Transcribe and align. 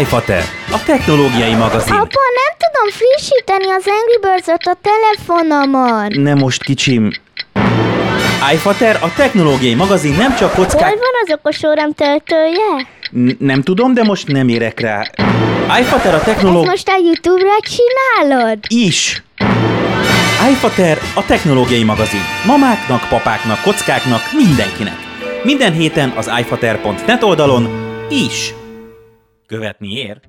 iFater, 0.00 0.42
a 0.70 0.82
technológiai 0.84 1.54
magazin. 1.54 1.92
Apa, 1.92 2.20
nem 2.40 2.52
tudom 2.58 2.90
frissíteni 2.90 3.70
az 3.70 3.84
Angry 3.86 4.18
birds 4.20 4.48
a 4.48 4.76
telefonomon. 4.82 6.06
Nem 6.22 6.38
most, 6.38 6.62
kicsim. 6.62 7.10
iFater, 8.52 8.98
a 9.00 9.12
technológiai 9.16 9.74
magazin 9.74 10.14
nem 10.14 10.34
csak 10.36 10.52
Hol 10.54 10.64
kockák... 10.64 10.80
van 10.90 11.14
az 11.24 11.30
okos 11.38 11.62
órám 11.64 11.92
töltője? 11.92 12.86
N- 13.10 13.40
nem 13.40 13.62
tudom, 13.62 13.94
de 13.94 14.02
most 14.02 14.26
nem 14.28 14.48
érek 14.48 14.80
rá. 14.80 15.10
iFater, 15.80 16.12
a 16.12 16.16
Ezt 16.16 16.24
technológia... 16.24 16.70
most 16.70 16.88
a 16.88 16.96
Youtube-ra 17.04 17.56
csinálod? 17.60 18.58
is. 18.68 19.22
iFater, 20.50 20.98
a 21.14 21.24
technológiai 21.24 21.84
magazin. 21.84 22.20
Mamáknak, 22.46 23.08
papáknak, 23.08 23.62
kockáknak, 23.62 24.20
mindenkinek. 24.32 24.96
Minden 25.42 25.72
héten 25.72 26.12
az 26.16 26.30
iFater.net 26.40 27.22
oldalon 27.22 27.68
is. 28.10 28.54
Követni 29.52 29.92
ér. 29.92 30.20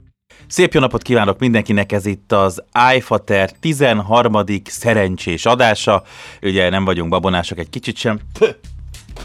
Szép 0.47 0.73
jó 0.73 0.79
napot 0.79 1.01
kívánok 1.01 1.39
mindenkinek, 1.39 1.91
ez 1.91 2.05
itt 2.05 2.31
az 2.31 2.63
iFater 2.95 3.51
13. 3.51 4.43
szerencsés 4.65 5.45
adása. 5.45 6.03
Ugye 6.41 6.69
nem 6.69 6.85
vagyunk 6.85 7.09
babonások 7.09 7.57
egy 7.57 7.69
kicsit 7.69 7.97
sem. 7.97 8.19
Pö, 8.39 8.49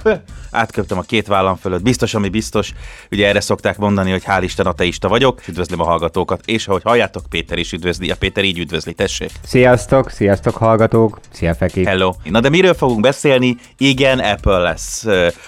pö. 0.03 0.15
Átköptem 0.51 0.99
a 0.99 1.03
két 1.03 1.27
vállam 1.27 1.57
fölött, 1.57 1.83
biztos, 1.83 2.15
ami 2.15 2.29
biztos. 2.29 2.73
Ugye 3.11 3.27
erre 3.27 3.41
szokták 3.41 3.79
mondani, 3.79 4.11
hogy 4.11 4.23
hál' 4.27 4.41
Isten 4.43 4.67
ateista 4.67 5.09
vagyok, 5.09 5.49
üdvözlöm 5.49 5.81
a 5.81 5.85
hallgatókat, 5.85 6.43
és 6.47 6.69
ahogy 6.69 6.83
halljátok, 6.83 7.27
Péter 7.31 7.59
is 7.59 7.73
üdvözli, 7.73 8.11
a 8.11 8.17
Péter 8.17 8.45
így 8.45 8.59
üdvözli, 8.59 8.93
tessék. 8.93 9.31
Sziasztok, 9.43 10.11
sziasztok 10.11 10.57
hallgatók, 10.57 11.21
szia 11.31 11.55
Feki. 11.55 11.85
Hello. 11.85 12.13
Na 12.25 12.41
de 12.41 12.49
miről 12.49 12.75
fogunk 12.75 13.01
beszélni? 13.01 13.57
Igen, 13.79 14.19
Apple 14.19 14.59
lesz 14.59 15.05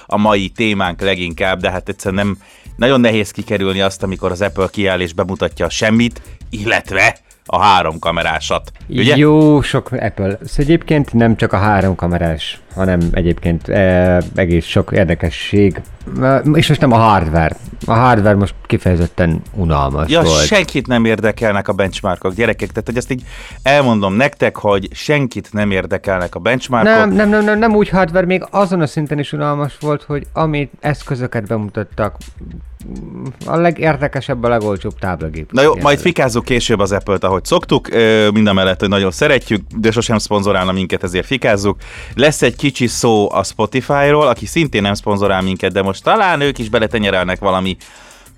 a 0.07 0.17
mai 0.17 0.49
témánk 0.49 1.01
leginkább, 1.01 1.61
de 1.61 1.71
hát 1.71 1.89
egyszerűen 1.89 2.27
nem 2.27 2.39
nagyon 2.80 3.01
nehéz 3.01 3.30
kikerülni 3.30 3.80
azt, 3.80 4.02
amikor 4.02 4.30
az 4.30 4.41
Apple 4.41 4.69
kiáll 4.70 5.01
és 5.01 5.12
bemutatja 5.12 5.66
a 5.66 5.71
semmit, 5.71 6.23
illetve 6.51 7.16
a 7.46 7.60
három 7.60 7.99
kamerásat. 7.99 8.73
Ugye? 8.88 9.16
Jó 9.16 9.63
sok 9.63 9.93
Apple. 9.93 10.29
Szóval 10.30 10.41
egyébként 10.57 11.13
nem 11.13 11.37
csak 11.37 11.52
a 11.52 11.57
három 11.57 11.95
kamerás, 11.95 12.60
hanem 12.74 13.01
egyébként 13.13 13.68
e, 13.68 14.23
egész 14.35 14.65
sok 14.65 14.93
érdekesség. 14.93 15.80
E, 16.21 16.37
és 16.37 16.68
most 16.68 16.80
nem 16.80 16.93
a 16.93 16.96
hardware. 16.96 17.57
A 17.87 17.93
hardware 17.93 18.37
most 18.37 18.54
kifejezetten 18.66 19.43
unalmas 19.54 20.10
Ja, 20.10 20.23
volt. 20.23 20.45
senkit 20.45 20.87
nem 20.87 21.04
érdekelnek 21.04 21.68
a 21.68 21.73
benchmarkok, 21.73 22.35
gyerekek. 22.35 22.68
Tehát, 22.68 22.87
hogy 22.87 22.96
ezt 22.96 23.10
így 23.10 23.23
elmondom 23.62 24.15
nektek, 24.15 24.57
hogy 24.57 24.88
senkit 24.93 25.49
nem 25.52 25.71
érdekelnek 25.71 26.35
a 26.35 26.38
benchmarkok. 26.38 26.93
nem, 26.93 27.12
nem, 27.12 27.29
nem, 27.29 27.45
nem, 27.45 27.59
nem 27.59 27.74
úgy 27.74 27.88
hardware, 27.88 28.27
még 28.27 28.46
azon 28.51 28.80
a 28.80 28.87
szinten 28.87 29.18
is 29.18 29.32
unalmas 29.32 29.77
volt, 29.80 30.02
hogy 30.02 30.27
amit 30.32 30.73
eszközöket 30.80 31.46
bemutattak, 31.46 32.16
a 33.46 33.57
legérdekesebb, 33.57 34.43
a 34.43 34.49
legolcsóbb 34.49 34.99
táblagép. 34.99 35.52
Na 35.52 35.62
jó, 35.62 35.77
majd 35.77 35.99
fikázzuk 35.99 36.45
később 36.45 36.79
az 36.79 36.93
Apple-t, 36.93 37.24
ahogy 37.24 37.45
szoktuk, 37.45 37.88
mind 38.32 38.46
a 38.46 38.52
mellett, 38.52 38.80
hogy 38.80 38.88
nagyon 38.88 39.10
szeretjük, 39.10 39.62
de 39.77 39.90
sosem 39.90 40.18
szponzorálna 40.18 40.73
minket, 40.73 41.02
ezért 41.02 41.27
fikázzuk. 41.27 41.77
Lesz 42.15 42.43
egy 42.43 42.57
kicsi 42.61 42.87
szó 42.87 43.33
a 43.33 43.45
Spotify-ról, 43.45 44.27
aki 44.27 44.47
szintén 44.47 44.83
nem 44.83 44.95
szponzorál 44.95 45.43
minket, 45.43 45.73
de 45.73 45.83
most 45.83 46.03
talán 46.03 46.41
ők 46.41 46.59
is 46.59 46.69
beletenyerelnek 46.69 47.39
valami 47.39 47.77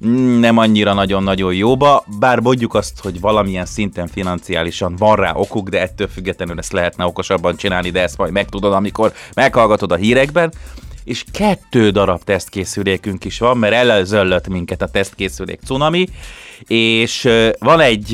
mm, 0.07 0.41
nem 0.41 0.59
annyira 0.59 0.93
nagyon-nagyon 0.93 1.55
jóba, 1.55 2.05
bár 2.19 2.41
mondjuk 2.41 2.75
azt, 2.75 3.01
hogy 3.01 3.21
valamilyen 3.21 3.67
szinten 3.67 4.07
financiálisan 4.07 4.97
van 4.97 5.17
rá 5.17 5.33
okuk, 5.35 5.69
de 5.69 5.81
ettől 5.81 6.09
függetlenül 6.09 6.59
ezt 6.59 6.73
lehetne 6.73 7.05
okosabban 7.05 7.57
csinálni, 7.57 7.91
de 7.91 8.03
ezt 8.03 8.19
majd 8.19 8.33
megtudod, 8.33 8.73
amikor 8.73 9.13
meghallgatod 9.35 9.93
a 9.93 9.97
hírekben. 9.97 10.53
És 11.05 11.25
kettő 11.33 11.91
darab 11.91 12.25
tesztkészülékünk 12.25 13.25
is 13.25 13.39
van, 13.39 13.57
mert 13.57 13.75
elzöllött 13.75 14.49
minket 14.49 14.83
a 14.83 14.89
tesztkészülék 14.89 15.61
cunami, 15.65 16.07
és 16.67 17.29
van 17.59 17.81
egy 17.81 18.13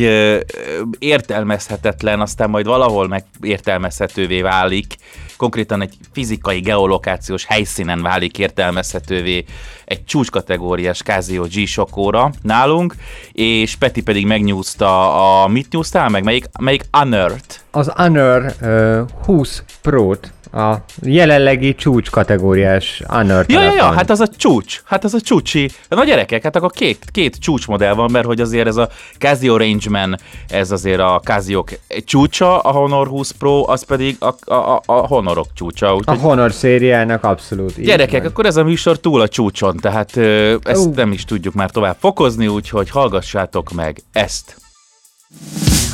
értelmezhetetlen, 0.98 2.20
aztán 2.20 2.50
majd 2.50 2.66
valahol 2.66 3.08
meg 3.08 3.24
értelmezhetővé 3.40 4.40
válik, 4.40 4.96
konkrétan 5.36 5.82
egy 5.82 5.94
fizikai 6.12 6.60
geolokációs 6.60 7.44
helyszínen 7.44 8.02
válik 8.02 8.38
értelmezhetővé 8.38 9.44
egy 9.84 10.04
csúcskategóriás 10.04 11.02
Casio 11.02 11.44
g 11.44 11.96
óra 11.96 12.30
nálunk, 12.42 12.94
és 13.32 13.76
Peti 13.76 14.02
pedig 14.02 14.26
megnyúzta 14.26 15.42
a, 15.42 15.48
mit 15.48 15.72
nyúztál 15.72 16.08
meg? 16.08 16.24
Melyik, 16.24 16.44
melyik 16.60 16.84
Unearth? 17.02 17.56
Az 17.70 17.88
Honor 17.94 18.54
uh, 18.60 19.24
20 19.24 19.62
Pro-t, 19.82 20.32
a 20.58 20.84
jelenlegi 21.02 21.74
csúcs 21.74 22.10
kategóriás 22.10 23.02
Honor 23.06 23.44
Ja, 23.48 23.62
ja, 23.62 23.74
ja, 23.74 23.92
hát 23.92 24.10
az 24.10 24.20
a 24.20 24.28
csúcs, 24.28 24.80
hát 24.84 25.04
az 25.04 25.14
a 25.14 25.20
csúcsi. 25.20 25.70
Na 25.88 26.04
gyerekek, 26.04 26.42
hát 26.42 26.56
akkor 26.56 26.70
két, 26.70 27.04
két 27.12 27.36
csúcsmodell 27.38 27.94
van, 27.94 28.10
mert 28.10 28.26
hogy 28.26 28.40
azért 28.40 28.66
ez 28.66 28.76
a 28.76 28.88
Casio 29.18 29.56
Rangeman, 29.56 30.18
ez 30.48 30.70
azért 30.70 31.00
a 31.00 31.20
casio 31.24 31.64
csúcsa, 32.04 32.58
a 32.58 32.70
Honor 32.70 33.06
20 33.06 33.30
Pro, 33.30 33.70
az 33.70 33.82
pedig 33.82 34.16
a, 34.18 34.52
a, 34.52 34.54
a, 34.54 34.82
a 34.86 34.92
Honorok 34.92 35.46
csúcsa. 35.54 35.88
A 35.88 35.94
Úgyhogy 35.94 36.18
Honor 36.20 36.52
szériának 36.52 37.24
abszolút 37.24 37.80
Gyerekek, 37.80 38.22
van. 38.22 38.30
akkor 38.30 38.46
ez 38.46 38.56
a 38.56 38.64
műsor 38.64 39.00
túl 39.00 39.20
a 39.20 39.28
csúcson, 39.28 39.76
tehát 39.76 40.16
ö, 40.16 40.56
ezt 40.62 40.86
Ú. 40.86 40.92
nem 40.94 41.12
is 41.12 41.24
tudjuk 41.24 41.54
már 41.54 41.70
tovább 41.70 41.96
fokozni, 42.00 42.46
úgyhogy 42.46 42.90
hallgassátok 42.90 43.72
meg 43.72 44.02
ezt. 44.12 44.56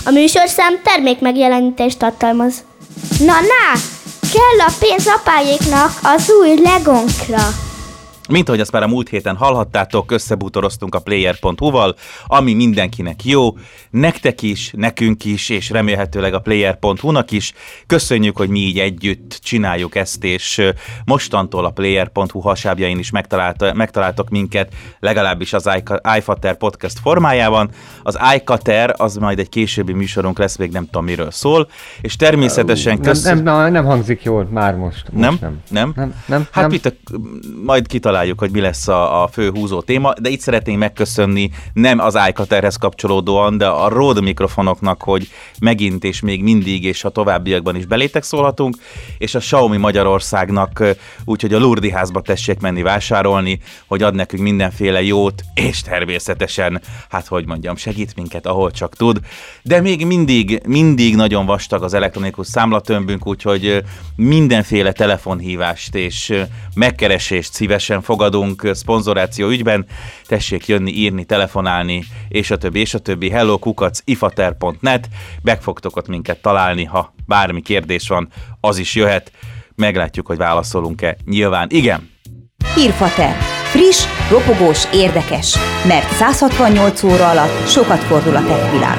A 0.05 0.11
műsorszám 0.11 0.73
termék 0.83 1.21
megjelenítést 1.21 1.99
tartalmaz. 1.99 2.65
Na, 3.19 3.27
na! 3.27 3.81
Kell 4.35 4.67
a 4.67 4.73
pénz 4.79 5.07
apáéknak 5.07 5.99
az 6.03 6.33
új 6.41 6.61
legonkra. 6.61 7.49
Mint 8.29 8.49
ahogy 8.49 8.61
azt 8.61 8.73
már 8.73 8.83
a 8.83 8.87
múlt 8.89 9.09
héten 9.09 9.37
hallhattátok, 9.37 10.11
összebútoroztunk 10.11 10.95
a 10.95 10.99
player.hu-val, 10.99 11.95
ami 12.27 12.55
mindenkinek 12.55 13.25
jó, 13.25 13.57
nektek 13.91 14.43
is, 14.43 14.71
nekünk 14.77 15.25
is, 15.25 15.49
és 15.49 15.71
remélhetőleg 15.71 16.35
a 16.35 16.39
player.hu-nak 16.39 17.31
is. 17.31 17.53
Köszönjük, 17.87 18.37
hogy 18.37 18.49
mi 18.49 18.59
így 18.59 18.79
együtt 18.79 19.39
csináljuk 19.43 19.95
ezt, 19.97 20.25
és 20.25 20.63
mostantól 21.05 21.65
a 21.65 21.71
player.hu 21.71 22.41
hasábjain 22.41 22.99
is 22.99 23.11
megtaláltok 23.75 24.29
minket, 24.29 24.73
legalábbis 25.01 25.53
az 25.53 25.71
iFater 26.17 26.57
podcast 26.57 26.99
formájában. 26.99 27.71
Az 28.03 28.19
iCater 28.35 28.95
az 28.97 29.17
majd 29.17 29.39
egy 29.39 29.49
későbbi 29.49 29.93
műsorunk 29.93 30.39
lesz, 30.39 30.57
még 30.57 30.71
nem 30.71 30.85
tudom 30.85 31.05
miről 31.05 31.31
szól, 31.31 31.69
és 32.01 32.17
természetesen 32.17 32.95
nem, 32.95 33.03
köszönjük. 33.03 33.45
nem, 33.45 33.57
nem, 33.57 33.73
nem 33.73 33.85
hangzik 33.85 34.23
jól 34.23 34.49
már 34.51 34.75
most. 34.75 35.07
most 35.11 35.25
Nem? 35.25 35.39
nem? 35.41 35.61
Nem? 35.71 35.93
Nem, 35.97 36.15
nem, 36.27 36.47
Hát 36.51 36.63
nem. 36.63 36.71
mit, 36.71 36.87
a, 36.87 36.91
majd 37.65 37.87
kitaláljuk, 37.87 38.13
hogy 38.37 38.51
mi 38.51 38.61
lesz 38.61 38.89
a, 38.89 39.23
a 39.23 39.29
fő 39.29 39.51
húzó 39.51 39.81
téma, 39.81 40.13
de 40.21 40.29
itt 40.29 40.41
szeretnénk 40.41 40.79
megköszönni 40.79 41.51
nem 41.73 41.99
az 41.99 42.19
iCaterhez 42.29 42.77
kapcsolódóan, 42.77 43.59
de 43.59 43.67
a 43.67 43.89
Rode 43.89 44.21
mikrofonoknak, 44.21 45.03
hogy 45.03 45.29
megint 45.61 46.05
és 46.05 46.21
még 46.21 46.43
mindig 46.43 46.85
és 46.85 47.05
a 47.05 47.09
továbbiakban 47.09 47.77
is 47.77 47.87
belétek 47.87 48.23
szólhatunk, 48.23 48.77
és 49.19 49.35
a 49.35 49.39
Xiaomi 49.39 49.77
Magyarországnak, 49.77 50.85
úgyhogy 51.25 51.55
a 51.55 51.59
Lurdi 51.59 51.91
házba 51.91 52.21
tessék 52.21 52.61
menni 52.61 52.83
vásárolni, 52.83 53.61
hogy 53.87 54.03
ad 54.03 54.15
nekünk 54.15 54.43
mindenféle 54.43 55.03
jót, 55.03 55.43
és 55.55 55.83
természetesen, 55.83 56.81
hát 57.09 57.27
hogy 57.27 57.47
mondjam, 57.47 57.77
segít 57.77 58.17
minket, 58.17 58.47
ahol 58.47 58.71
csak 58.71 58.97
tud, 58.97 59.21
de 59.63 59.81
még 59.81 60.07
mindig, 60.07 60.63
mindig 60.67 61.17
nagyon 61.17 61.47
vastag 61.47 61.83
az 61.83 61.95
elektronikus 61.95 62.47
számlatömbünk, 62.47 63.27
úgyhogy 63.27 63.83
mindenféle 64.17 64.93
telefonhívást 64.93 65.95
és 65.95 66.35
megkeresést 66.75 67.53
szívesen 67.53 68.03
fogadunk 68.05 68.71
szponzoráció 68.73 69.49
ügyben. 69.49 69.87
Tessék 70.27 70.67
jönni, 70.67 70.91
írni, 70.91 71.25
telefonálni, 71.25 72.05
és 72.29 72.51
a 72.51 72.57
többi, 72.57 72.81
és 72.81 72.95
a 72.95 72.99
többi. 72.99 73.31
Hello 73.31 73.59
kukac, 73.59 74.01
ifater.net, 74.05 75.09
meg 75.43 75.63
fogtok 75.63 75.97
ott 75.97 76.09
minket 76.09 76.43
találni, 76.43 76.85
ha 76.85 77.15
bármi 77.27 77.63
kérdés 77.63 78.09
van, 78.09 78.29
az 78.61 78.79
is 78.79 78.95
jöhet. 78.95 79.33
Meglátjuk, 79.75 80.27
hogy 80.27 80.37
válaszolunk-e. 80.37 81.17
Nyilván 81.25 81.67
igen. 81.71 82.11
Hírfater. 82.75 83.37
Friss, 83.65 84.05
ropogós, 84.31 84.85
érdekes. 84.93 85.59
Mert 85.87 86.11
168 86.11 87.03
óra 87.03 87.31
alatt 87.31 87.69
sokat 87.69 87.99
fordul 87.99 88.37
a 88.37 88.45
tech 88.47 88.73
világ. 88.73 88.99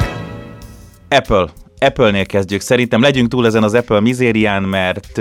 Apple. 1.09 1.45
Apple-nél 1.79 2.25
kezdjük. 2.25 2.61
Szerintem 2.61 3.01
legyünk 3.01 3.29
túl 3.29 3.45
ezen 3.45 3.63
az 3.63 3.73
Apple 3.73 3.99
mizérián, 3.99 4.63
mert 4.63 5.19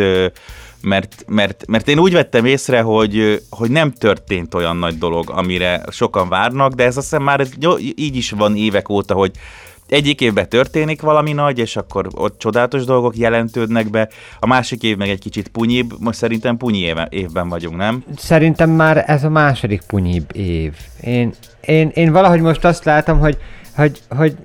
mert, 0.84 1.24
mert, 1.28 1.66
mert 1.66 1.88
én 1.88 1.98
úgy 1.98 2.12
vettem 2.12 2.44
észre, 2.44 2.80
hogy, 2.80 3.42
hogy 3.50 3.70
nem 3.70 3.92
történt 3.92 4.54
olyan 4.54 4.76
nagy 4.76 4.98
dolog, 4.98 5.30
amire 5.30 5.82
sokan 5.90 6.28
várnak, 6.28 6.72
de 6.72 6.84
ez 6.84 6.96
azt 6.96 7.08
hiszem 7.10 7.22
már 7.22 7.40
ez, 7.40 7.50
így 7.94 8.16
is 8.16 8.30
van 8.30 8.56
évek 8.56 8.88
óta, 8.88 9.14
hogy 9.14 9.30
egyik 9.88 10.20
évben 10.20 10.48
történik 10.48 11.00
valami 11.00 11.32
nagy, 11.32 11.58
és 11.58 11.76
akkor 11.76 12.08
ott 12.14 12.38
csodálatos 12.38 12.84
dolgok 12.84 13.16
jelentődnek 13.16 13.90
be, 13.90 14.08
a 14.40 14.46
másik 14.46 14.82
év 14.82 14.96
meg 14.96 15.08
egy 15.08 15.18
kicsit 15.20 15.48
punyibb, 15.48 15.92
most 15.98 16.18
szerintem 16.18 16.56
punyi 16.56 16.94
évben 17.08 17.48
vagyunk, 17.48 17.76
nem? 17.76 18.04
Szerintem 18.16 18.70
már 18.70 19.04
ez 19.06 19.24
a 19.24 19.28
második 19.28 19.82
punyibb 19.86 20.36
év. 20.36 20.72
Én, 21.00 21.32
én, 21.60 21.90
én 21.94 22.12
valahogy 22.12 22.40
most 22.40 22.64
azt 22.64 22.84
látom, 22.84 23.18
hogy 23.18 23.38
hogy, 23.74 24.00
hogy 24.08 24.36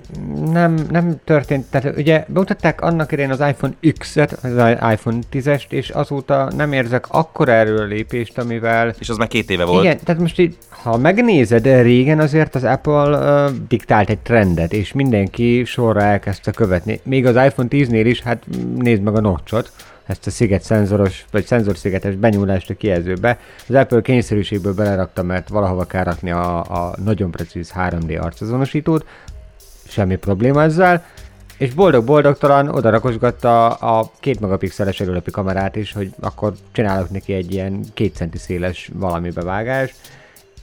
nem, 0.52 0.74
nem 0.90 1.14
történt, 1.24 1.66
tehát 1.70 1.96
ugye 1.96 2.24
bemutatták 2.28 2.80
annak 2.80 3.12
idején 3.12 3.30
az 3.30 3.40
iPhone 3.40 3.74
X-et, 3.98 4.32
az 4.32 4.50
iPhone 4.92 5.18
10-est, 5.32 5.70
és 5.70 5.90
azóta 5.90 6.50
nem 6.56 6.72
érzek 6.72 7.04
akkora 7.08 7.52
erőlépést, 7.52 8.38
amivel 8.38 8.94
És 8.98 9.08
az 9.08 9.16
már 9.16 9.28
két 9.28 9.50
éve 9.50 9.64
volt. 9.64 9.84
Igen, 9.84 9.98
tehát 10.04 10.20
most 10.20 10.38
így 10.38 10.56
ha 10.68 10.96
megnézed, 10.96 11.64
régen 11.64 12.18
azért 12.18 12.54
az 12.54 12.64
Apple 12.64 12.92
uh, 12.92 13.56
diktált 13.68 14.10
egy 14.10 14.18
trendet, 14.18 14.72
és 14.72 14.92
mindenki 14.92 15.64
sorra 15.64 16.02
elkezdte 16.02 16.50
követni. 16.50 17.00
Még 17.02 17.26
az 17.26 17.34
iPhone 17.34 17.68
10-nél 17.70 18.02
is, 18.04 18.22
hát 18.22 18.44
nézd 18.76 19.02
meg 19.02 19.14
a 19.14 19.20
notchot, 19.20 19.72
ezt 20.10 20.26
a 20.26 20.30
sziget 20.30 20.62
szenzoros, 20.62 21.24
vagy 21.30 21.44
szenzorszigetes 21.44 22.14
benyúlást 22.14 22.70
a 22.70 22.74
kijelzőbe. 22.74 23.38
Az 23.68 23.74
Apple 23.74 24.00
kényszerűségből 24.00 24.74
belerakta, 24.74 25.22
mert 25.22 25.48
valahova 25.48 25.84
kell 25.84 26.04
rakni 26.04 26.30
a, 26.30 26.58
a 26.58 26.94
nagyon 27.04 27.30
precíz 27.30 27.72
3D 27.76 28.20
arcazonosítót, 28.22 29.06
semmi 29.88 30.16
probléma 30.16 30.62
ezzel, 30.62 31.04
és 31.58 31.74
boldog-boldogtalan 31.74 32.68
oda 32.68 32.90
rakosgatta 32.90 33.68
a 33.68 34.10
két 34.20 34.40
megapixeles 34.40 35.00
előlepi 35.00 35.30
kamerát 35.30 35.76
is, 35.76 35.92
hogy 35.92 36.10
akkor 36.20 36.52
csinálok 36.72 37.10
neki 37.10 37.32
egy 37.32 37.52
ilyen 37.52 37.84
két 37.94 38.14
centi 38.14 38.38
széles 38.38 38.90
valami 38.94 39.30
bevágás, 39.30 39.94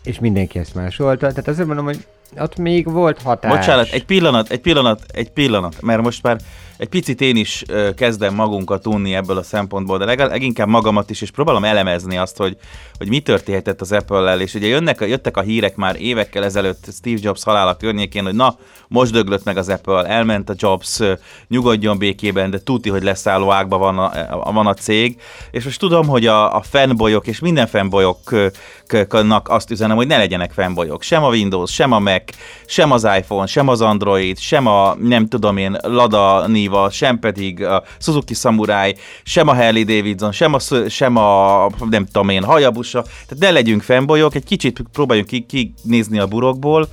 és 0.04 0.20
mindenki 0.20 0.60
ezt 0.60 0.76
másolta. 0.76 1.28
Tehát 1.28 1.48
azért 1.48 1.68
mondom, 1.68 1.86
hogy 1.86 2.06
ott 2.40 2.58
még 2.58 2.92
volt 2.92 3.22
hatás. 3.22 3.52
Bocsánat, 3.52 3.92
egy 3.92 4.06
pillanat, 4.06 4.50
egy 4.50 4.62
pillanat, 4.62 5.02
egy 5.08 5.32
pillanat, 5.32 5.82
mert 5.82 6.02
most 6.02 6.24
már 6.24 6.38
egy 6.78 6.90
picit 6.90 7.22
én 7.22 7.36
is 7.36 7.64
kezdem 7.96 8.34
magunkat 8.34 8.88
unni 8.88 9.16
ebből 9.16 9.38
a 9.38 9.44
szempontból, 9.44 9.98
de 9.98 10.06
legalább 10.06 10.32
leginkább 10.32 10.68
magamat 10.68 11.10
is, 11.10 11.22
és 11.22 11.32
próbálom 11.32 11.64
elemezni 11.64 12.18
azt, 12.18 12.38
hogy, 12.38 12.58
hogy 12.98 13.08
mi 13.08 13.20
történhetett 13.20 13.82
az 13.82 13.92
Apple-lel, 13.92 14.42
és 14.42 14.54
ugye 14.54 14.68
jönnek, 14.68 15.00
jöttek 15.00 15.38
a 15.38 15.42
hírek 15.42 15.76
már 15.76 16.02
évekkel 16.02 16.44
ezelőtt 16.44 16.86
Steve 16.92 17.20
Jobs 17.22 17.44
halála 17.44 17.78
környékén, 17.78 18.24
hogy 18.24 18.36
na, 18.36 18.58
most 18.88 19.12
döglött 19.12 19.44
meg 19.44 19.58
az 19.58 19.70
Apple, 19.70 20.04
elment 20.04 20.50
a 20.50 20.54
Jobs, 20.58 21.00
nyugodjon 21.48 21.98
békében, 21.98 22.50
de 22.50 22.60
tuti, 22.60 22.90
hogy 22.90 23.04
leszálló 23.04 23.52
ágban 23.52 23.80
van 23.80 24.00
a, 24.00 24.52
van 24.52 24.68
a 24.68 24.74
cég, 24.74 25.22
és 25.52 25.64
most 25.64 25.80
tudom, 25.80 26.08
hogy 26.08 26.26
a, 26.26 26.56
a 26.56 26.62
fanboyok, 26.62 27.28
és 27.28 27.40
minden 27.40 27.68
fanboyoknak 27.68 29.50
azt 29.50 29.72
üzenem, 29.72 29.96
hogy 29.96 30.08
ne 30.08 30.18
legyenek 30.18 30.52
fanboyok, 30.52 31.02
sem 31.02 31.24
a 31.24 31.30
Windows, 31.30 31.74
sem 31.74 31.92
a 31.92 32.00
Mac, 32.00 32.24
sem 32.66 32.92
az 32.92 33.08
iPhone, 33.18 33.46
sem 33.46 33.68
az 33.68 33.82
Android, 33.82 34.40
sem 34.40 34.68
a 34.68 34.96
nem 34.96 35.28
tudom 35.28 35.58
én 35.58 35.78
Lada 35.82 36.48
Niva, 36.68 36.90
sem 36.90 37.20
pedig 37.20 37.64
a 37.64 37.84
Suzuki 38.00 38.34
Samurai, 38.34 38.96
sem 39.24 39.48
a 39.48 39.54
Harley 39.54 39.84
Davidson, 39.84 40.32
sem 40.32 40.54
a, 40.54 40.60
sem 40.90 41.16
a 41.16 41.70
nem 41.90 42.06
tudom 42.06 42.30
én 42.30 42.44
Hayabusa, 42.44 43.02
tehát 43.02 43.38
ne 43.40 43.52
legyünk 43.52 43.82
fanboyok, 43.82 44.36
egy 44.36 44.44
kicsit 44.44 44.84
próbáljunk 44.92 45.30
kinézni 45.48 46.16
ki 46.16 46.20
a 46.20 46.28
burokból, 46.28 46.88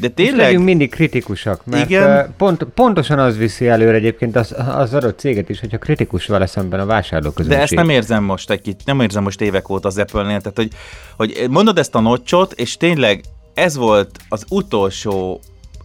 de 0.00 0.08
tényleg... 0.08 0.36
És 0.36 0.42
legyünk 0.42 0.64
mindig 0.64 0.90
kritikusak, 0.90 1.64
mert 1.64 1.90
Igen. 1.90 2.34
Pont, 2.36 2.64
pontosan 2.64 3.18
az 3.18 3.36
viszi 3.36 3.68
előre 3.68 3.96
egyébként 3.96 4.36
az, 4.36 4.54
az 4.76 4.94
adott 4.94 5.18
céget 5.18 5.48
is, 5.48 5.60
hogyha 5.60 5.78
kritikus 5.78 6.26
vele 6.26 6.46
szemben 6.46 6.80
a 6.80 6.86
vásárlóközönség. 6.86 7.56
De 7.56 7.62
ezt 7.62 7.74
nem 7.74 7.88
érzem 7.88 8.24
most 8.24 8.50
egy 8.50 8.60
kicsit, 8.60 8.82
nem 8.84 9.00
érzem 9.00 9.22
most 9.22 9.40
évek 9.40 9.68
óta 9.68 9.88
az 9.88 9.98
Apple-nél, 9.98 10.40
tehát 10.40 10.56
hogy, 10.56 10.70
hogy 11.16 11.46
mondod 11.50 11.78
ezt 11.78 11.94
a 11.94 12.00
nocsot, 12.00 12.52
és 12.52 12.76
tényleg 12.76 13.20
ez 13.54 13.76
volt 13.76 14.18
az 14.28 14.44
utolsó 14.48 15.40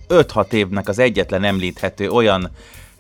5-6 0.10 0.52
évnek 0.52 0.88
az 0.88 1.00
egyetlen 1.00 1.44
említhető 1.44 2.10
olyan 2.10 2.52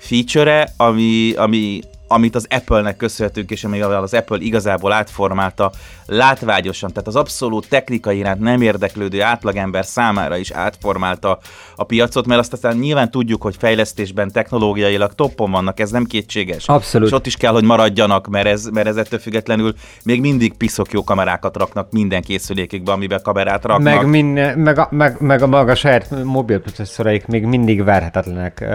feature 0.01 0.73
ami, 0.77 1.33
ami, 1.33 1.79
amit 2.07 2.35
az 2.35 2.45
Apple-nek 2.49 2.97
köszönhetünk, 2.97 3.51
és 3.51 3.63
amivel 3.63 4.03
az 4.03 4.13
Apple 4.13 4.37
igazából 4.39 4.91
átformálta 4.91 5.71
látványosan, 6.11 6.89
tehát 6.89 7.07
az 7.07 7.15
abszolút 7.15 7.69
technikai 7.69 8.17
iránt 8.17 8.39
nem 8.39 8.61
érdeklődő 8.61 9.21
átlagember 9.21 9.85
számára 9.85 10.37
is 10.37 10.51
átformálta 10.51 11.39
a 11.75 11.83
piacot, 11.83 12.25
mert 12.25 12.39
azt 12.39 12.53
aztán 12.53 12.77
nyilván 12.77 13.11
tudjuk, 13.11 13.41
hogy 13.41 13.55
fejlesztésben 13.59 14.31
technológiailag 14.31 15.13
toppon 15.15 15.51
vannak, 15.51 15.79
ez 15.79 15.91
nem 15.91 16.05
kétséges. 16.05 16.67
Abszolút. 16.67 17.07
És 17.07 17.13
ott 17.13 17.25
is 17.25 17.35
kell, 17.35 17.51
hogy 17.51 17.63
maradjanak, 17.63 18.27
mert 18.27 18.47
ez, 18.47 18.65
mert 18.65 18.87
ez 18.87 18.95
ettől 18.95 19.19
függetlenül 19.19 19.73
még 20.03 20.21
mindig 20.21 20.53
piszok 20.53 20.91
jó 20.91 21.03
kamerákat 21.03 21.57
raknak 21.57 21.91
minden 21.91 22.21
készülékükbe, 22.21 22.91
amiben 22.91 23.19
kamerát 23.23 23.65
raknak. 23.65 23.93
Meg, 23.93 24.09
minden, 24.09 24.59
meg, 24.59 24.77
a, 24.77 24.87
meg, 24.91 25.15
meg 25.19 25.41
a 25.41 25.47
maga 25.47 25.75
saját 25.75 26.23
mobilprocesszoraik 26.23 27.27
még 27.27 27.45
mindig 27.45 27.83
verhetetlenek, 27.83 28.65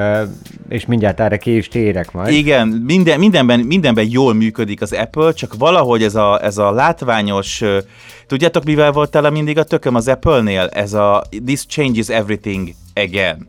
és 0.69 0.87
mindjárt 0.87 1.21
erre 1.21 1.37
ki 1.37 1.57
is 1.57 1.69
térek 1.69 2.13
majd. 2.13 2.33
Igen, 2.33 2.69
minden, 2.69 3.19
mindenben, 3.19 3.61
mindenben 3.61 4.07
jól 4.09 4.35
működik 4.35 4.83
az 4.83 4.93
Apple, 4.93 5.33
csak 5.33 5.55
valahogy 5.59 6.03
ez 6.03 6.15
a, 6.15 6.45
ez 6.45 6.59
a 6.59 6.71
látványos, 7.27 7.63
tudjátok 8.27 8.65
mivel 8.65 8.93
volt 8.93 9.11
tele 9.11 9.31
mindig 9.31 9.59
a 9.59 9.65
tököm 9.65 9.95
az 9.95 10.09
Apple-nél? 10.09 10.69
Ez 10.73 10.93
a 10.93 11.25
this 11.45 11.67
changes 11.67 12.09
everything 12.09 12.69
again. 12.95 13.47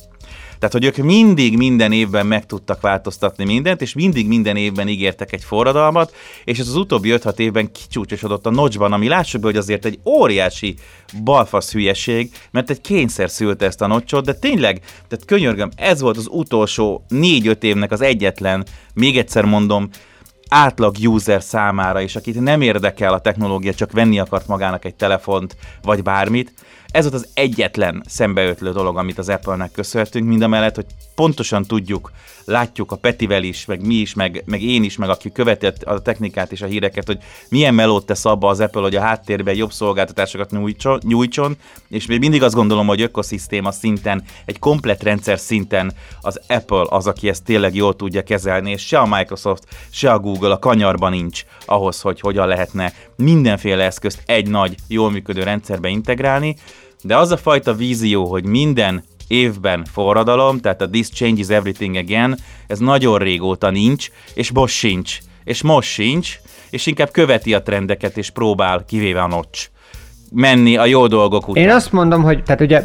Tehát, 0.59 0.73
hogy 0.73 0.85
ők 0.85 0.95
mindig 0.97 1.57
minden 1.57 1.91
évben 1.91 2.25
meg 2.25 2.45
tudtak 2.45 2.81
változtatni 2.81 3.45
mindent, 3.45 3.81
és 3.81 3.93
mindig 3.93 4.27
minden 4.27 4.55
évben 4.55 4.87
ígértek 4.87 5.33
egy 5.33 5.43
forradalmat, 5.43 6.15
és 6.43 6.59
ez 6.59 6.67
az 6.67 6.75
utóbbi 6.75 7.13
5-6 7.17 7.39
évben 7.39 7.71
kicsúcsosodott 7.71 8.45
a 8.45 8.49
nocsban, 8.49 8.93
ami 8.93 9.07
lássuk 9.07 9.41
be, 9.41 9.47
hogy 9.47 9.57
azért 9.57 9.85
egy 9.85 9.99
óriási 10.05 10.75
balfasz 11.23 11.71
hülyeség, 11.71 12.31
mert 12.51 12.69
egy 12.69 12.81
kényszer 12.81 13.29
szülte 13.29 13.65
ezt 13.65 13.81
a 13.81 13.87
nocsot, 13.87 14.25
de 14.25 14.33
tényleg, 14.33 14.79
tehát 14.79 15.25
könyörgöm, 15.25 15.69
ez 15.75 16.01
volt 16.01 16.17
az 16.17 16.27
utolsó 16.31 17.05
4-5 17.09 17.63
évnek 17.63 17.91
az 17.91 18.01
egyetlen, 18.01 18.65
még 18.93 19.17
egyszer 19.17 19.45
mondom, 19.45 19.89
átlag 20.49 20.95
user 21.01 21.43
számára 21.43 22.01
is, 22.01 22.15
akit 22.15 22.39
nem 22.39 22.61
érdekel 22.61 23.13
a 23.13 23.19
technológia, 23.19 23.73
csak 23.73 23.91
venni 23.91 24.19
akart 24.19 24.47
magának 24.47 24.85
egy 24.85 24.95
telefont, 24.95 25.55
vagy 25.81 26.03
bármit, 26.03 26.53
ez 26.87 27.09
volt 27.09 27.15
az 27.23 27.29
egyetlen 27.33 28.03
szembeötlő 28.07 28.71
dolog, 28.71 28.97
amit 28.97 29.17
az 29.17 29.29
Apple-nek 29.29 29.71
köszönhetünk, 29.71 30.27
mind 30.27 30.41
a 30.41 30.47
mellett, 30.47 30.75
hogy 30.75 30.85
pontosan 31.17 31.63
tudjuk, 31.63 32.11
látjuk 32.45 32.91
a 32.91 32.95
Petivel 32.95 33.43
is, 33.43 33.65
meg 33.65 33.85
mi 33.85 33.93
is, 33.93 34.13
meg, 34.13 34.43
meg 34.45 34.61
én 34.61 34.83
is, 34.83 34.97
meg 34.97 35.09
aki 35.09 35.31
követi 35.31 35.67
a 35.83 36.01
technikát 36.01 36.51
és 36.51 36.61
a 36.61 36.65
híreket, 36.65 37.05
hogy 37.05 37.17
milyen 37.49 37.73
melót 37.73 38.05
tesz 38.05 38.25
abba 38.25 38.49
az 38.49 38.59
Apple, 38.59 38.81
hogy 38.81 38.95
a 38.95 39.01
háttérben 39.01 39.55
jobb 39.55 39.71
szolgáltatásokat 39.71 40.51
nyújtson, 40.51 40.99
nyújtson. 41.03 41.57
És 41.89 42.05
még 42.05 42.19
mindig 42.19 42.43
azt 42.43 42.55
gondolom, 42.55 42.87
hogy 42.87 43.01
ökoszisztéma 43.01 43.71
szinten, 43.71 44.23
egy 44.45 44.59
komplet 44.59 45.03
rendszer 45.03 45.39
szinten 45.39 45.93
az 46.21 46.41
Apple 46.47 46.85
az, 46.89 47.07
aki 47.07 47.29
ezt 47.29 47.43
tényleg 47.43 47.75
jól 47.75 47.95
tudja 47.95 48.23
kezelni, 48.23 48.71
és 48.71 48.85
se 48.85 48.99
a 48.99 49.05
Microsoft, 49.05 49.63
se 49.89 50.11
a 50.11 50.19
Google 50.19 50.51
a 50.51 50.59
kanyarban 50.59 51.11
nincs 51.11 51.45
ahhoz, 51.65 52.01
hogy 52.01 52.19
hogyan 52.19 52.47
lehetne 52.47 52.93
mindenféle 53.15 53.83
eszközt 53.83 54.21
egy 54.25 54.49
nagy, 54.49 54.75
jól 54.87 55.11
működő 55.11 55.43
rendszerbe 55.43 55.87
integrálni, 55.87 56.55
de 57.03 57.17
az 57.17 57.31
a 57.31 57.37
fajta 57.37 57.73
vízió, 57.73 58.25
hogy 58.25 58.45
minden 58.45 59.03
évben 59.27 59.85
forradalom, 59.91 60.59
tehát 60.59 60.81
a 60.81 60.89
This 60.89 61.09
Changes 61.09 61.49
Everything 61.49 61.95
Again, 61.95 62.37
ez 62.67 62.79
nagyon 62.79 63.17
régóta 63.17 63.69
nincs, 63.69 64.09
és 64.33 64.51
most 64.51 64.75
sincs. 64.75 65.17
És 65.43 65.61
most 65.61 65.89
sincs, 65.89 66.39
és 66.69 66.85
inkább 66.85 67.11
követi 67.11 67.53
a 67.53 67.61
trendeket, 67.61 68.17
és 68.17 68.29
próbál, 68.29 68.85
kivéve 68.87 69.21
a 69.21 69.27
notch, 69.27 69.67
menni 70.31 70.77
a 70.77 70.85
jó 70.85 71.07
dolgok 71.07 71.47
után. 71.47 71.63
Én 71.63 71.69
azt 71.69 71.91
mondom, 71.91 72.23
hogy 72.23 72.43
tehát 72.43 72.61
ugye 72.61 72.83